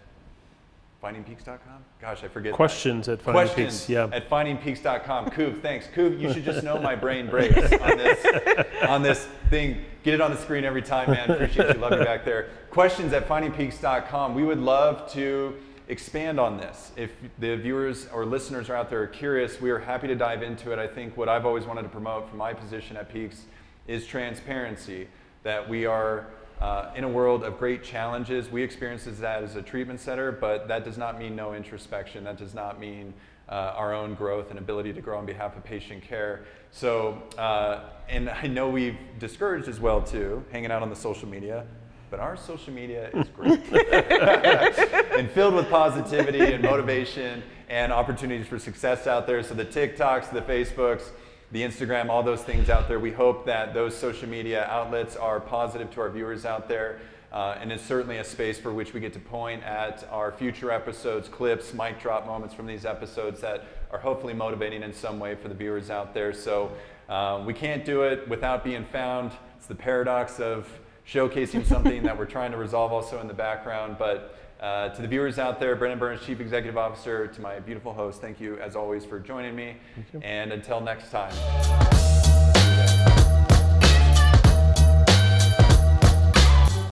findingpeaks.com? 1.02 1.60
Gosh, 2.02 2.24
I 2.24 2.28
forget. 2.28 2.52
that. 2.52 2.56
Questions 2.58 3.08
at 3.08 3.22
Finding 3.22 3.46
Questions 3.46 3.80
Peaks. 3.86 3.90
Yeah. 3.90 4.10
at 4.12 4.30
findingpeaks.com. 4.30 5.30
Coop, 5.30 5.62
thanks. 5.62 5.88
Coop, 5.94 6.20
you 6.20 6.34
should 6.34 6.44
just 6.44 6.64
know 6.64 6.80
my 6.80 6.96
brain 6.96 7.28
breaks 7.30 7.56
on 7.56 7.98
this, 7.98 8.66
on 8.88 9.02
this 9.04 9.28
thing. 9.50 9.86
Get 10.04 10.16
it 10.16 10.22
on 10.22 10.32
the 10.32 10.38
screen 10.38 10.64
every 10.64 10.82
time, 10.82 11.12
man. 11.12 11.30
Appreciate 11.30 11.76
you. 11.76 11.82
Love 11.82 11.94
you 11.94 12.04
back 12.04 12.26
there. 12.26 12.50
Questions 12.72 13.14
at 13.14 13.28
findingpeaks.com. 13.28 14.34
We 14.34 14.44
would 14.44 14.60
love 14.60 15.12
to 15.14 15.56
expand 15.88 16.40
on 16.40 16.58
this. 16.58 16.92
If 16.96 17.12
the 17.40 17.56
viewers 17.56 18.08
or 18.14 18.26
listeners 18.26 18.70
are 18.70 18.76
out 18.76 18.90
there 18.90 19.02
are 19.02 19.08
curious, 19.08 19.62
we 19.62 19.70
are 19.70 19.80
happy 19.80 20.08
to 20.08 20.16
dive 20.16 20.44
into 20.44 20.72
it. 20.72 20.80
I 20.80 20.88
think 20.88 21.16
what 21.16 21.30
I've 21.30 21.46
always 21.46 21.66
wanted 21.66 21.84
to 21.84 21.90
promote 21.90 22.30
from 22.30 22.38
my 22.38 22.54
position 22.54 22.98
at 22.98 23.12
Peaks 23.12 23.44
is 23.88 24.06
transparency, 24.06 25.08
that 25.44 25.68
we 25.68 25.86
are 25.86 26.28
uh, 26.60 26.92
in 26.96 27.04
a 27.04 27.10
world 27.10 27.44
of 27.44 27.58
great 27.58 27.84
challenges. 27.84 28.50
We 28.50 28.64
experience 28.64 29.06
that 29.06 29.44
as 29.44 29.56
a 29.56 29.62
treatment 29.62 30.00
center, 30.00 30.32
but 30.32 30.68
that 30.68 30.84
does 30.84 30.98
not 30.98 31.20
mean 31.20 31.36
no 31.36 31.54
introspection. 31.54 32.24
That 32.24 32.38
does 32.38 32.54
not 32.54 32.80
mean 32.80 33.14
uh, 33.48 33.74
our 33.76 33.94
own 33.94 34.16
growth 34.16 34.50
and 34.50 34.60
ability 34.60 34.92
to 34.94 35.02
grow 35.02 35.18
on 35.18 35.26
behalf 35.26 35.56
of 35.56 35.64
patient 35.64 36.04
care. 36.04 36.46
So, 36.72 37.22
uh, 37.38 37.82
and 38.10 38.30
I 38.30 38.48
know 38.48 38.70
we've 38.70 38.98
discouraged 39.20 39.68
as 39.68 39.80
well 39.80 40.02
too, 40.02 40.44
hanging 40.52 40.72
out 40.72 40.82
on 40.82 40.90
the 40.90 40.96
social 40.96 41.30
media, 41.30 41.66
but 42.10 42.20
our 42.20 42.38
social 42.38 42.74
media 42.74 43.10
is 43.14 43.28
great 43.30 43.60
and 43.74 45.30
filled 45.32 45.54
with 45.54 45.70
positivity 45.70 46.40
and 46.54 46.64
motivation 46.64 47.44
and 47.70 47.92
opportunities 47.92 48.48
for 48.48 48.58
success 48.58 49.08
out 49.08 49.28
there. 49.28 49.44
So 49.44 49.54
the 49.54 49.66
TikToks, 49.66 50.32
the 50.32 50.42
Facebooks, 50.42 51.10
the 51.52 51.62
Instagram, 51.62 52.10
all 52.10 52.24
those 52.24 52.44
things 52.44 52.70
out 52.70 52.88
there. 52.88 53.00
We 53.00 53.12
hope 53.12 53.46
that 53.46 53.74
those 53.74 53.96
social 53.96 54.28
media 54.28 54.66
outlets 54.66 55.16
are 55.16 55.40
positive 55.40 55.92
to 55.92 56.02
our 56.02 56.10
viewers 56.10 56.46
out 56.46 56.68
there. 56.68 57.00
Uh, 57.32 57.58
and 57.60 57.72
it's 57.72 57.84
certainly 57.84 58.18
a 58.18 58.24
space 58.24 58.58
for 58.58 58.74
which 58.74 58.94
we 58.94 59.02
get 59.02 59.12
to 59.14 59.20
point 59.20 59.62
at 59.64 60.08
our 60.12 60.32
future 60.32 60.72
episodes, 60.72 61.28
clips, 61.28 61.74
mic 61.74 62.00
drop 62.00 62.26
moments 62.26 62.54
from 62.54 62.66
these 62.66 62.86
episodes 62.86 63.42
that 63.42 63.66
are 63.92 64.00
hopefully 64.00 64.34
motivating 64.34 64.82
in 64.82 64.94
some 64.94 65.20
way 65.20 65.36
for 65.36 65.50
the 65.50 65.54
viewers 65.54 65.90
out 65.90 66.14
there. 66.14 66.32
So 66.32 66.72
uh, 67.10 67.44
we 67.46 67.54
can't 67.54 67.84
do 67.84 68.04
it 68.04 68.28
without 68.30 68.64
being 68.64 68.86
found. 68.86 69.32
It's 69.58 69.68
the 69.68 69.76
paradox 69.76 70.40
of 70.40 70.68
showcasing 71.08 71.66
something 71.66 72.04
that 72.04 72.18
we're 72.18 72.26
trying 72.26 72.52
to 72.52 72.58
resolve 72.58 72.92
also 72.92 73.22
in 73.22 73.28
the 73.28 73.34
background. 73.34 73.96
But 73.98 74.38
uh, 74.60 74.90
to 74.90 75.02
the 75.02 75.08
viewers 75.08 75.40
out 75.40 75.60
there, 75.60 75.76
Brandon 75.76 76.00
Burns, 76.00 76.22
Chief 76.26 76.40
Executive 76.40 76.78
Officer, 76.78 77.28
to 77.28 77.42
my 77.42 77.60
beautiful 77.60 77.94
host, 77.94 78.22
thank 78.22 78.40
you 78.42 78.58
as 78.60 78.76
always 78.76 79.06
for 79.06 79.20
joining 79.20 79.56
me. 79.56 79.78
And 80.22 80.52
until 80.52 80.82
next 80.82 81.12
time. 81.12 82.27